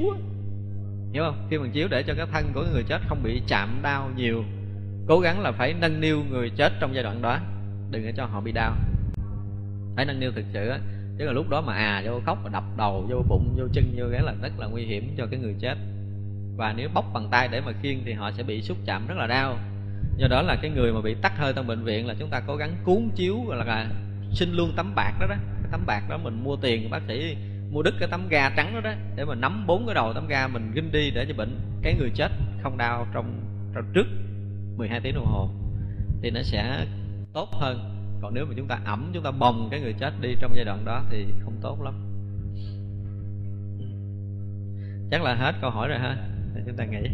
hiểu 1.12 1.24
không? 1.24 1.46
Khiêng 1.50 1.62
bằng 1.62 1.70
chiếu 1.70 1.88
để 1.90 2.02
cho 2.02 2.14
cái 2.14 2.26
thân 2.32 2.52
của 2.54 2.64
người 2.72 2.82
chết 2.82 3.00
không 3.08 3.22
bị 3.22 3.42
chạm 3.48 3.80
đau 3.82 4.10
nhiều. 4.16 4.44
Cố 5.08 5.20
gắng 5.20 5.40
là 5.40 5.52
phải 5.52 5.74
nâng 5.80 6.00
niu 6.00 6.22
người 6.30 6.50
chết 6.50 6.72
trong 6.80 6.94
giai 6.94 7.04
đoạn 7.04 7.22
đó. 7.22 7.38
Đừng 7.90 8.02
để 8.02 8.12
cho 8.16 8.24
họ 8.24 8.40
bị 8.40 8.52
đau. 8.52 8.76
Phải 9.96 10.04
nâng 10.04 10.20
niu 10.20 10.32
thực 10.32 10.44
sự 10.52 10.68
á. 10.68 10.78
Chứ 11.18 11.24
là 11.24 11.32
lúc 11.32 11.48
đó 11.48 11.60
mà 11.60 11.74
à 11.74 12.02
vô 12.06 12.20
khóc 12.26 12.38
và 12.44 12.50
đập 12.52 12.64
đầu, 12.78 13.06
vô 13.10 13.22
bụng, 13.28 13.54
vô 13.58 13.64
chân, 13.72 13.84
vô 13.96 14.06
cái 14.12 14.22
là 14.22 14.34
rất 14.42 14.52
là 14.58 14.66
nguy 14.66 14.84
hiểm 14.84 15.14
cho 15.18 15.26
cái 15.30 15.40
người 15.40 15.54
chết. 15.60 15.74
Và 16.56 16.72
nếu 16.76 16.88
bóc 16.94 17.04
bằng 17.14 17.28
tay 17.30 17.48
để 17.52 17.60
mà 17.60 17.72
khiêng 17.82 18.02
thì 18.04 18.12
họ 18.12 18.30
sẽ 18.30 18.42
bị 18.42 18.62
xúc 18.62 18.76
chạm 18.86 19.06
rất 19.06 19.14
là 19.18 19.26
đau. 19.26 19.58
Do 20.16 20.28
đó 20.28 20.42
là 20.42 20.56
cái 20.62 20.70
người 20.70 20.92
mà 20.92 21.00
bị 21.00 21.14
tắc 21.22 21.38
hơi 21.38 21.52
trong 21.56 21.66
bệnh 21.66 21.84
viện 21.84 22.06
là 22.06 22.14
chúng 22.18 22.30
ta 22.30 22.40
cố 22.46 22.56
gắng 22.56 22.76
cuốn 22.84 23.08
chiếu 23.14 23.44
gọi 23.48 23.56
là 23.56 23.86
xin 24.32 24.52
luôn 24.52 24.72
tấm 24.76 24.94
bạc 24.94 25.12
đó 25.20 25.26
đó. 25.26 25.34
Cái 25.62 25.68
tấm 25.72 25.86
bạc 25.86 26.02
đó 26.08 26.18
mình 26.18 26.44
mua 26.44 26.56
tiền 26.56 26.90
bác 26.90 27.02
sĩ 27.08 27.36
mua 27.70 27.82
đứt 27.82 27.94
cái 27.98 28.08
tấm 28.10 28.28
ga 28.28 28.50
trắng 28.50 28.74
đó 28.74 28.80
đó 28.80 28.92
để 29.16 29.24
mà 29.24 29.34
nắm 29.34 29.66
bốn 29.66 29.86
cái 29.86 29.94
đầu 29.94 30.12
tấm 30.14 30.26
ga 30.28 30.48
mình 30.48 30.72
ginh 30.74 30.92
đi 30.92 31.10
để 31.10 31.26
cho 31.28 31.34
bệnh 31.34 31.60
cái 31.82 31.94
người 31.94 32.10
chết 32.14 32.30
không 32.62 32.78
đau 32.78 33.06
trong, 33.14 33.40
trong 33.74 33.84
trước 33.94 34.06
12 34.76 35.00
tiếng 35.00 35.14
đồng 35.14 35.26
hồ 35.26 35.48
thì 36.22 36.30
nó 36.30 36.42
sẽ 36.42 36.86
tốt 37.32 37.48
hơn. 37.52 37.96
Còn 38.22 38.34
nếu 38.34 38.46
mà 38.46 38.54
chúng 38.56 38.68
ta 38.68 38.80
ẩm 38.84 39.10
chúng 39.14 39.22
ta 39.22 39.30
bồng 39.30 39.68
cái 39.70 39.80
người 39.80 39.92
chết 39.92 40.12
đi 40.20 40.34
trong 40.40 40.52
giai 40.56 40.64
đoạn 40.64 40.84
đó 40.84 41.02
thì 41.10 41.26
không 41.44 41.58
tốt 41.62 41.82
lắm. 41.82 41.94
Chắc 45.10 45.22
là 45.22 45.34
hết 45.34 45.54
câu 45.60 45.70
hỏi 45.70 45.88
rồi 45.88 45.98
ha. 45.98 46.16
Chúng 46.66 46.76
ta 46.76 46.84
nghĩ 46.84 47.08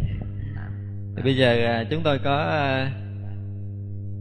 thì 1.17 1.23
bây 1.23 1.37
giờ 1.37 1.65
à, 1.65 1.85
chúng 1.91 2.03
tôi 2.03 2.19
có 2.19 2.37
à, 2.37 2.91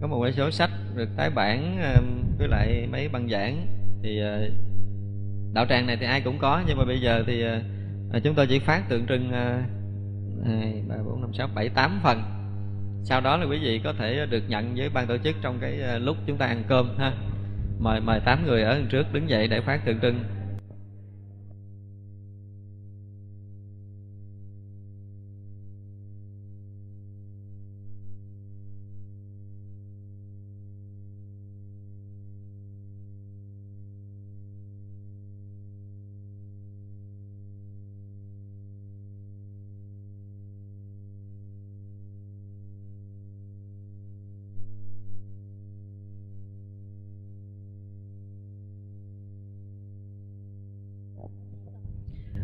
có 0.01 0.07
một 0.07 0.23
cái 0.23 0.31
số 0.31 0.51
sách 0.51 0.69
được 0.95 1.09
tái 1.17 1.29
bản 1.29 1.77
ờ, 1.81 2.01
với 2.37 2.47
lại 2.47 2.87
mấy 2.91 3.09
băng 3.09 3.29
giảng. 3.29 3.67
Thì 4.03 4.19
ờ, 4.19 4.49
đạo 5.53 5.65
tràng 5.69 5.87
này 5.87 5.97
thì 5.99 6.05
ai 6.05 6.21
cũng 6.21 6.39
có, 6.39 6.63
nhưng 6.67 6.77
mà 6.77 6.85
bây 6.85 7.01
giờ 7.01 7.23
thì 7.27 7.41
ờ, 8.11 8.19
chúng 8.23 8.35
tôi 8.35 8.47
chỉ 8.47 8.59
phát 8.59 8.89
tượng 8.89 9.05
trưng 9.07 9.31
hai, 10.45 10.83
ba, 10.87 10.95
bốn, 11.05 11.21
năm, 11.21 11.33
sáu, 11.33 11.49
bảy, 11.55 11.69
tám 11.69 11.99
phần. 12.03 12.23
Sau 13.03 13.21
đó 13.21 13.37
là 13.37 13.45
quý 13.45 13.59
vị 13.61 13.81
có 13.83 13.93
thể 13.93 14.25
được 14.29 14.43
nhận 14.47 14.75
với 14.75 14.89
ban 14.89 15.07
tổ 15.07 15.17
chức 15.17 15.35
trong 15.41 15.57
cái 15.61 15.99
lúc 15.99 16.17
chúng 16.25 16.37
ta 16.37 16.45
ăn 16.45 16.63
cơm 16.67 16.97
ha. 16.97 17.11
Mời 17.79 18.01
mời 18.01 18.19
tám 18.19 18.45
người 18.45 18.63
ở 18.63 18.81
trước 18.89 19.13
đứng 19.13 19.29
dậy 19.29 19.47
để 19.47 19.61
phát 19.61 19.85
tượng 19.85 19.99
trưng. 19.99 20.23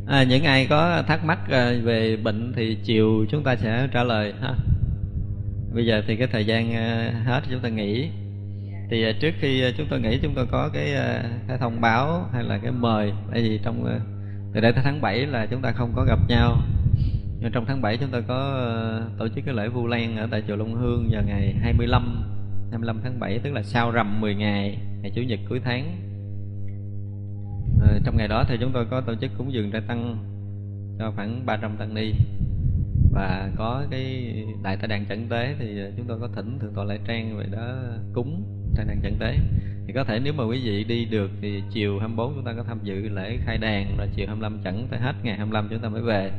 À, 0.08 0.24
những 0.24 0.44
ai 0.44 0.68
có 0.70 1.04
thắc 1.08 1.26
mắc 1.26 1.40
à, 1.50 1.72
về 1.84 2.18
bệnh 2.18 2.54
thì 2.56 2.78
chiều 2.84 3.26
chúng 3.30 3.44
ta 3.44 3.56
sẽ 3.56 3.88
trả 3.94 4.04
lời 4.04 4.34
ha. 4.42 4.56
Bây 5.74 5.86
giờ 5.86 6.02
thì 6.08 6.16
cái 6.16 6.28
thời 6.28 6.46
gian 6.46 6.74
à, 6.74 7.14
hết 7.26 7.42
chúng 7.50 7.60
ta 7.60 7.70
nghỉ. 7.70 8.10
Thì 8.90 9.04
à, 9.04 9.12
trước 9.20 9.32
khi 9.40 9.64
chúng 9.78 9.88
tôi 9.90 10.00
nghỉ 10.00 10.20
chúng 10.22 10.36
tôi 10.36 10.46
có 10.52 10.70
cái, 10.74 10.94
cái 11.48 11.58
thông 11.58 11.82
báo 11.82 12.30
hay 12.34 12.44
là 12.44 12.58
cái 12.58 12.72
mời. 12.72 13.14
Tại 13.32 13.42
vì 13.42 13.60
trong 13.64 14.00
từ 14.54 14.62
đây 14.62 14.74
tới 14.74 14.84
tháng 14.84 15.02
7 15.02 15.26
là 15.26 15.46
chúng 15.46 15.62
ta 15.62 15.72
không 15.72 15.94
có 15.96 16.06
gặp 16.06 16.20
nhau. 16.28 16.58
Nhưng 17.40 17.52
trong 17.52 17.66
tháng 17.66 17.82
7 17.82 17.98
chúng 17.98 18.10
ta 18.10 18.22
có 18.28 18.70
tổ 19.20 19.28
chức 19.28 19.46
cái 19.46 19.56
lễ 19.56 19.68
Vu 19.68 19.88
Lan 19.88 20.18
ở 20.18 20.28
tại 20.32 20.44
chùa 20.48 20.56
Long 20.56 20.76
Hương 20.76 21.10
vào 21.12 21.24
ngày 21.24 21.56
25 21.62 22.24
25 22.72 23.00
tháng 23.04 23.20
7 23.20 23.40
tức 23.40 23.54
là 23.54 23.64
sau 23.64 23.92
rằm 23.92 24.22
10 24.22 24.36
ngày 24.36 24.78
ngày 25.02 25.12
chủ 25.16 25.22
nhật 25.22 25.40
cuối 25.50 25.62
tháng. 25.64 26.11
Ờ, 27.82 28.00
trong 28.04 28.18
ngày 28.18 28.28
đó 28.28 28.46
thì 28.48 28.58
chúng 28.60 28.72
tôi 28.72 28.86
có 28.86 29.02
tổ 29.02 29.16
chức 29.16 29.32
cúng 29.38 29.54
dường 29.54 29.72
trai 29.72 29.82
tăng 29.88 30.18
cho 31.00 31.12
khoảng 31.16 31.46
300 31.46 31.78
tăng 31.78 31.94
ni. 31.94 32.14
Và 33.12 33.50
có 33.58 33.84
cái 33.92 34.34
đại 34.64 34.78
ta 34.78 34.88
đàn 34.88 35.06
chẩn 35.06 35.30
tế 35.30 35.56
thì 35.60 35.80
ờ, 35.80 35.92
chúng 35.98 36.06
tôi 36.08 36.20
có 36.20 36.28
thỉnh 36.36 36.60
thượng 36.60 36.74
tọa 36.74 36.84
lại 36.84 37.00
trang 37.08 37.38
về 37.38 37.46
đó 37.52 37.76
cúng 38.14 38.44
trai 38.76 38.86
đàn 38.86 39.02
chẩn 39.04 39.16
tế. 39.20 39.38
Thì 39.88 39.94
có 39.94 40.04
thể 40.04 40.20
nếu 40.24 40.34
mà 40.34 40.44
quý 40.44 40.62
vị 40.64 40.84
đi 40.84 41.06
được 41.06 41.32
thì 41.42 41.64
chiều 41.74 42.00
24 42.00 42.36
chúng 42.36 42.44
ta 42.44 42.54
có 42.58 42.64
tham 42.64 42.80
dự 42.84 43.10
lễ 43.10 43.38
khai 43.46 43.58
đàn 43.58 43.98
rồi 43.98 44.08
chiều 44.16 44.28
25 44.28 44.60
chẳng 44.64 44.88
tới 44.92 45.00
hết 45.00 45.14
ngày 45.24 45.38
25 45.38 45.68
chúng 45.70 45.80
ta 45.80 45.90
mới 45.90 46.02
về. 46.02 46.32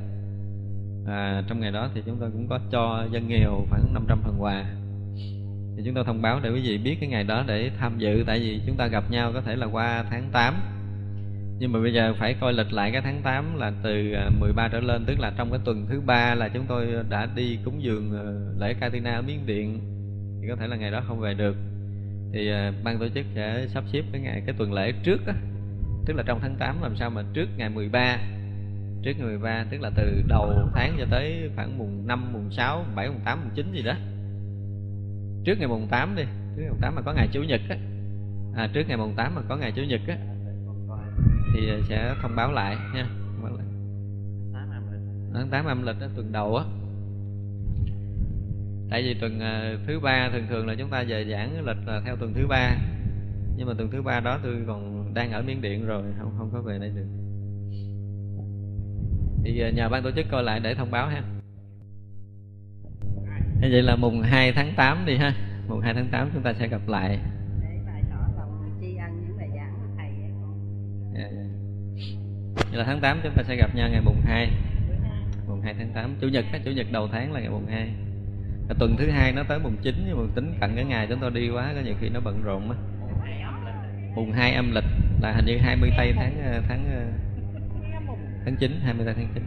À, 1.07 1.43
trong 1.49 1.61
ngày 1.61 1.73
đó 1.73 1.91
thì 1.95 2.03
chúng 2.07 2.17
tôi 2.21 2.31
cũng 2.31 2.49
có 2.49 2.59
cho 2.71 3.07
dân 3.13 3.29
nghèo 3.29 3.67
khoảng 3.71 3.95
500 3.95 4.21
phần 4.23 4.43
quà. 4.43 4.65
Thì 5.77 5.83
chúng 5.85 5.95
tôi 5.95 6.05
thông 6.05 6.23
báo 6.23 6.41
để 6.43 6.51
quý 6.51 6.61
vị 6.61 6.79
biết 6.79 6.97
cái 7.01 7.09
ngày 7.09 7.25
đó 7.25 7.45
để 7.47 7.71
tham 7.79 7.99
dự 7.99 8.25
tại 8.27 8.39
vì 8.39 8.61
chúng 8.67 8.77
ta 8.77 8.87
gặp 8.87 9.11
nhau 9.11 9.31
có 9.35 9.41
thể 9.41 9.57
là 9.57 9.67
qua 9.67 10.05
tháng 10.11 10.29
8 10.33 10.55
nhưng 11.63 11.73
mà 11.73 11.81
bây 11.81 11.93
giờ 11.93 12.15
phải 12.19 12.35
coi 12.41 12.53
lịch 12.53 12.73
lại 12.73 12.91
cái 12.93 13.03
tháng 13.03 13.21
8 13.23 13.59
là 13.59 13.73
từ 13.83 14.13
à, 14.13 14.31
13 14.41 14.69
trở 14.69 14.81
lên 14.81 15.05
tức 15.07 15.21
là 15.21 15.33
trong 15.37 15.51
cái 15.51 15.61
tuần 15.65 15.87
thứ 15.89 16.01
ba 16.01 16.35
là 16.35 16.49
chúng 16.49 16.65
tôi 16.69 16.87
đã 17.09 17.27
đi 17.37 17.59
cúng 17.65 17.83
dường 17.83 18.13
ờ, 18.13 18.55
lễ 18.61 18.75
Katina 18.81 19.11
ở 19.11 19.23
Miến 19.23 19.47
Điện. 19.47 19.79
Thì 20.41 20.49
có 20.49 20.57
thể 20.57 20.67
là 20.67 20.77
ngày 20.77 20.91
đó 20.91 21.03
không 21.09 21.21
về 21.21 21.35
được. 21.35 21.57
Thì 22.33 22.51
à, 22.51 22.73
ban 22.85 22.99
tổ 22.99 23.09
chức 23.09 23.27
sẽ 23.35 23.67
sắp 23.69 23.85
xếp 23.93 24.03
cái 24.13 24.21
ngày 24.21 24.43
cái 24.47 24.55
tuần 24.59 24.73
lễ 24.73 24.93
trước 25.03 25.27
á 25.27 25.35
tức 26.07 26.15
là 26.17 26.23
trong 26.27 26.39
tháng 26.43 26.57
8 26.59 26.83
làm 26.83 26.97
sao 26.97 27.11
mà 27.11 27.23
trước 27.33 27.49
ngày 27.57 27.69
13 27.69 28.19
trước 29.03 29.13
ngày 29.19 29.27
13 29.27 29.65
tức 29.71 29.81
là 29.81 29.91
từ 29.97 30.23
đầu 30.29 30.53
tháng 30.75 30.97
cho 30.99 31.07
tới 31.11 31.51
khoảng 31.57 31.79
mùng 31.79 32.07
5, 32.07 32.33
mùng 32.33 32.51
6, 32.51 32.85
mùng 32.87 32.97
7, 32.97 33.09
mùng 33.09 33.21
8, 33.25 33.41
mùng 33.41 33.51
9 33.55 33.73
gì 33.73 33.83
đó. 33.83 33.95
Trước 35.45 35.59
ngày 35.59 35.69
mùng 35.69 35.89
8 35.91 36.15
đi 36.17 36.23
trước 36.57 36.63
ngày 36.63 36.71
mùng 36.71 36.81
8 36.81 36.95
mà 36.95 37.03
có 37.03 37.13
ngày 37.13 37.29
chủ 37.33 37.43
nhật 37.43 37.61
á. 37.69 37.77
À, 38.57 38.71
trước 38.73 38.89
ngày 38.89 38.97
mùng 38.97 39.15
8 39.17 39.35
mà 39.35 39.43
có 39.49 39.57
ngày 39.57 39.73
chủ 39.77 39.83
nhật 39.83 40.01
á 40.09 40.17
thì 41.53 41.69
sẽ 41.89 42.15
thông 42.23 42.37
báo 42.37 42.53
lại 42.53 42.77
nha. 42.95 43.07
Tháng 45.35 45.49
tám 45.51 45.65
âm 45.65 45.83
lịch 45.87 46.01
đó, 46.01 46.07
tuần 46.17 46.33
đầu 46.33 46.57
á. 46.57 46.65
Tại 48.91 49.03
vì 49.03 49.15
tuần 49.15 49.41
ờ, 49.41 49.79
thứ 49.87 50.01
ba 50.01 50.31
thường 50.33 50.47
thường 50.49 50.67
là 50.67 50.75
chúng 50.79 50.91
ta 50.91 51.05
về 51.09 51.27
giảng 51.31 51.67
lịch 51.67 51.77
là 51.87 52.03
theo 52.05 52.17
tuần 52.17 52.35
thứ 52.35 52.47
ba. 52.47 52.77
Nhưng 53.57 53.67
mà 53.67 53.75
tuần 53.79 53.91
thứ 53.91 54.03
ba 54.03 54.21
đó 54.21 54.39
tôi 54.43 54.57
còn 54.67 55.11
đang 55.15 55.33
ở 55.33 55.43
miến 55.43 55.61
điện 55.61 55.87
rồi 55.87 56.03
không 56.19 56.35
không 56.39 56.51
có 56.53 56.63
về 56.63 56.79
đây 56.79 56.91
được. 56.95 57.07
Thì 59.45 59.61
ờ, 59.61 59.71
nhờ 59.71 59.89
ban 59.89 60.03
tổ 60.03 60.11
chức 60.11 60.27
coi 60.31 60.43
lại 60.43 60.61
để 60.61 60.75
thông 60.75 60.91
báo 60.91 61.09
ha. 61.09 61.23
Như 63.61 63.69
vậy 63.73 63.83
là 63.83 63.97
mùng 63.97 64.23
2 64.23 64.53
tháng 64.53 64.73
8 64.77 65.07
đi 65.07 65.17
ha. 65.17 65.35
Mùng 65.69 65.81
2 65.81 65.95
tháng 65.95 66.09
8 66.13 66.31
chúng 66.35 66.43
ta 66.43 66.53
sẽ 66.53 66.69
gặp 66.69 66.89
lại. 66.89 67.19
Vậy 72.73 72.79
là 72.79 72.85
tháng 72.85 73.01
8 73.01 73.21
chúng 73.23 73.33
ta 73.37 73.43
sẽ 73.43 73.57
gặp 73.57 73.75
nhau 73.75 73.89
ngày 73.93 74.01
mùng 74.05 74.21
2 74.25 74.51
Mùng 75.49 75.61
2 75.61 75.75
tháng 75.79 75.93
8 75.95 76.17
Chủ 76.21 76.29
nhật, 76.29 76.45
chủ 76.65 76.71
nhật 76.71 76.87
đầu 76.93 77.09
tháng 77.13 77.33
là 77.33 77.41
ngày 77.41 77.51
mùng 77.51 77.67
2 77.67 77.89
Và 78.69 78.75
tuần 78.79 78.97
thứ 78.99 79.11
hai 79.11 79.33
nó 79.33 79.43
tới 79.43 79.59
mùng 79.59 79.77
9 79.83 80.05
Nhưng 80.07 80.17
mà 80.17 80.33
tính 80.35 80.55
cận 80.61 80.71
cái 80.77 80.85
ngày 80.85 81.07
chúng 81.11 81.19
tôi 81.21 81.31
đi 81.31 81.51
quá 81.51 81.73
Có 81.75 81.81
nhiều 81.81 81.95
khi 82.01 82.09
nó 82.09 82.21
bận 82.21 82.43
rộn 82.43 82.71
á. 82.71 82.77
Mùng 84.15 84.33
2 84.33 84.53
âm 84.55 84.73
lịch 84.75 84.85
là 85.23 85.33
hình 85.33 85.45
như 85.47 85.59
20 85.59 85.91
tây 85.97 86.13
tháng 86.17 86.43
ờ, 86.45 86.63
tháng 86.69 86.85
ờ, 86.95 87.05
tháng 88.45 88.57
9 88.57 88.81
20 88.85 89.07
tây 89.07 89.15
tháng 89.17 89.29
9 89.35 89.45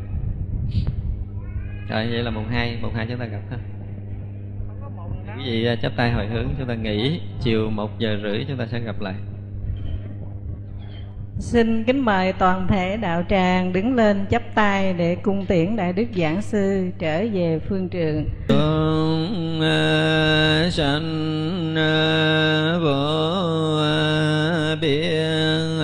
Rồi 1.89 2.07
vậy 2.11 2.23
là 2.23 2.31
mùng 2.31 2.47
2 2.47 2.77
Mùng 2.81 2.93
2 2.93 3.07
chúng 3.09 3.19
ta 3.19 3.25
gặp 3.25 3.41
ha. 3.51 3.57
Quý 5.37 5.43
vị 5.45 5.65
ờ, 5.65 5.75
chắp 5.75 5.91
tay 5.95 6.11
hồi 6.11 6.27
hướng 6.27 6.47
chúng 6.57 6.67
ta 6.67 6.75
nghỉ 6.75 7.21
Chiều 7.41 7.69
1 7.69 7.99
giờ 7.99 8.19
rưỡi 8.23 8.45
chúng 8.47 8.57
ta 8.57 8.65
sẽ 8.65 8.79
gặp 8.79 9.01
lại. 9.01 9.15
Xin 11.39 11.83
kính 11.83 11.99
mời 11.99 12.33
toàn 12.33 12.67
thể 12.67 12.97
đạo 12.97 13.23
tràng 13.29 13.73
đứng 13.73 13.95
lên 13.95 14.25
chắp 14.31 14.41
tay 14.55 14.93
để 14.93 15.15
cung 15.15 15.45
tiễn 15.45 15.75
Đại 15.75 15.93
Đức 15.93 16.05
Giảng 16.17 16.41
Sư 16.41 16.87
trở 16.99 17.25
về 17.33 17.59
phương 17.69 17.89
trường. 17.89 18.25
Tương 18.47 19.61
à, 19.61 20.69
sanh 20.71 21.75
à, 21.77 22.77
vô 22.81 23.77
à, 23.81 24.75
biên 24.81 25.79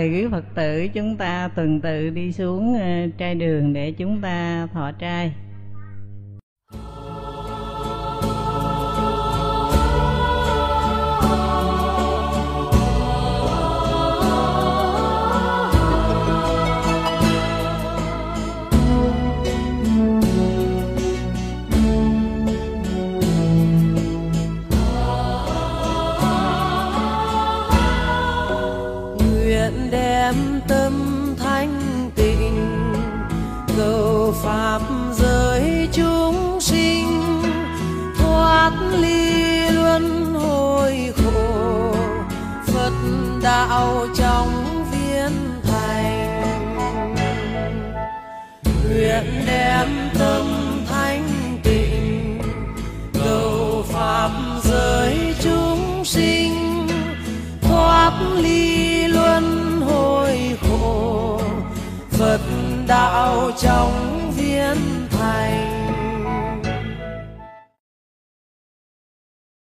mời 0.00 0.10
quý 0.10 0.26
Phật 0.30 0.44
tử 0.54 0.88
chúng 0.88 1.16
ta 1.16 1.48
tuần 1.56 1.80
tự 1.80 2.10
đi 2.10 2.32
xuống 2.32 2.78
ờ, 2.80 3.08
trai 3.18 3.34
đường 3.34 3.72
để 3.72 3.92
chúng 3.92 4.20
ta 4.20 4.66
thọ 4.72 4.92
trai. 4.92 5.32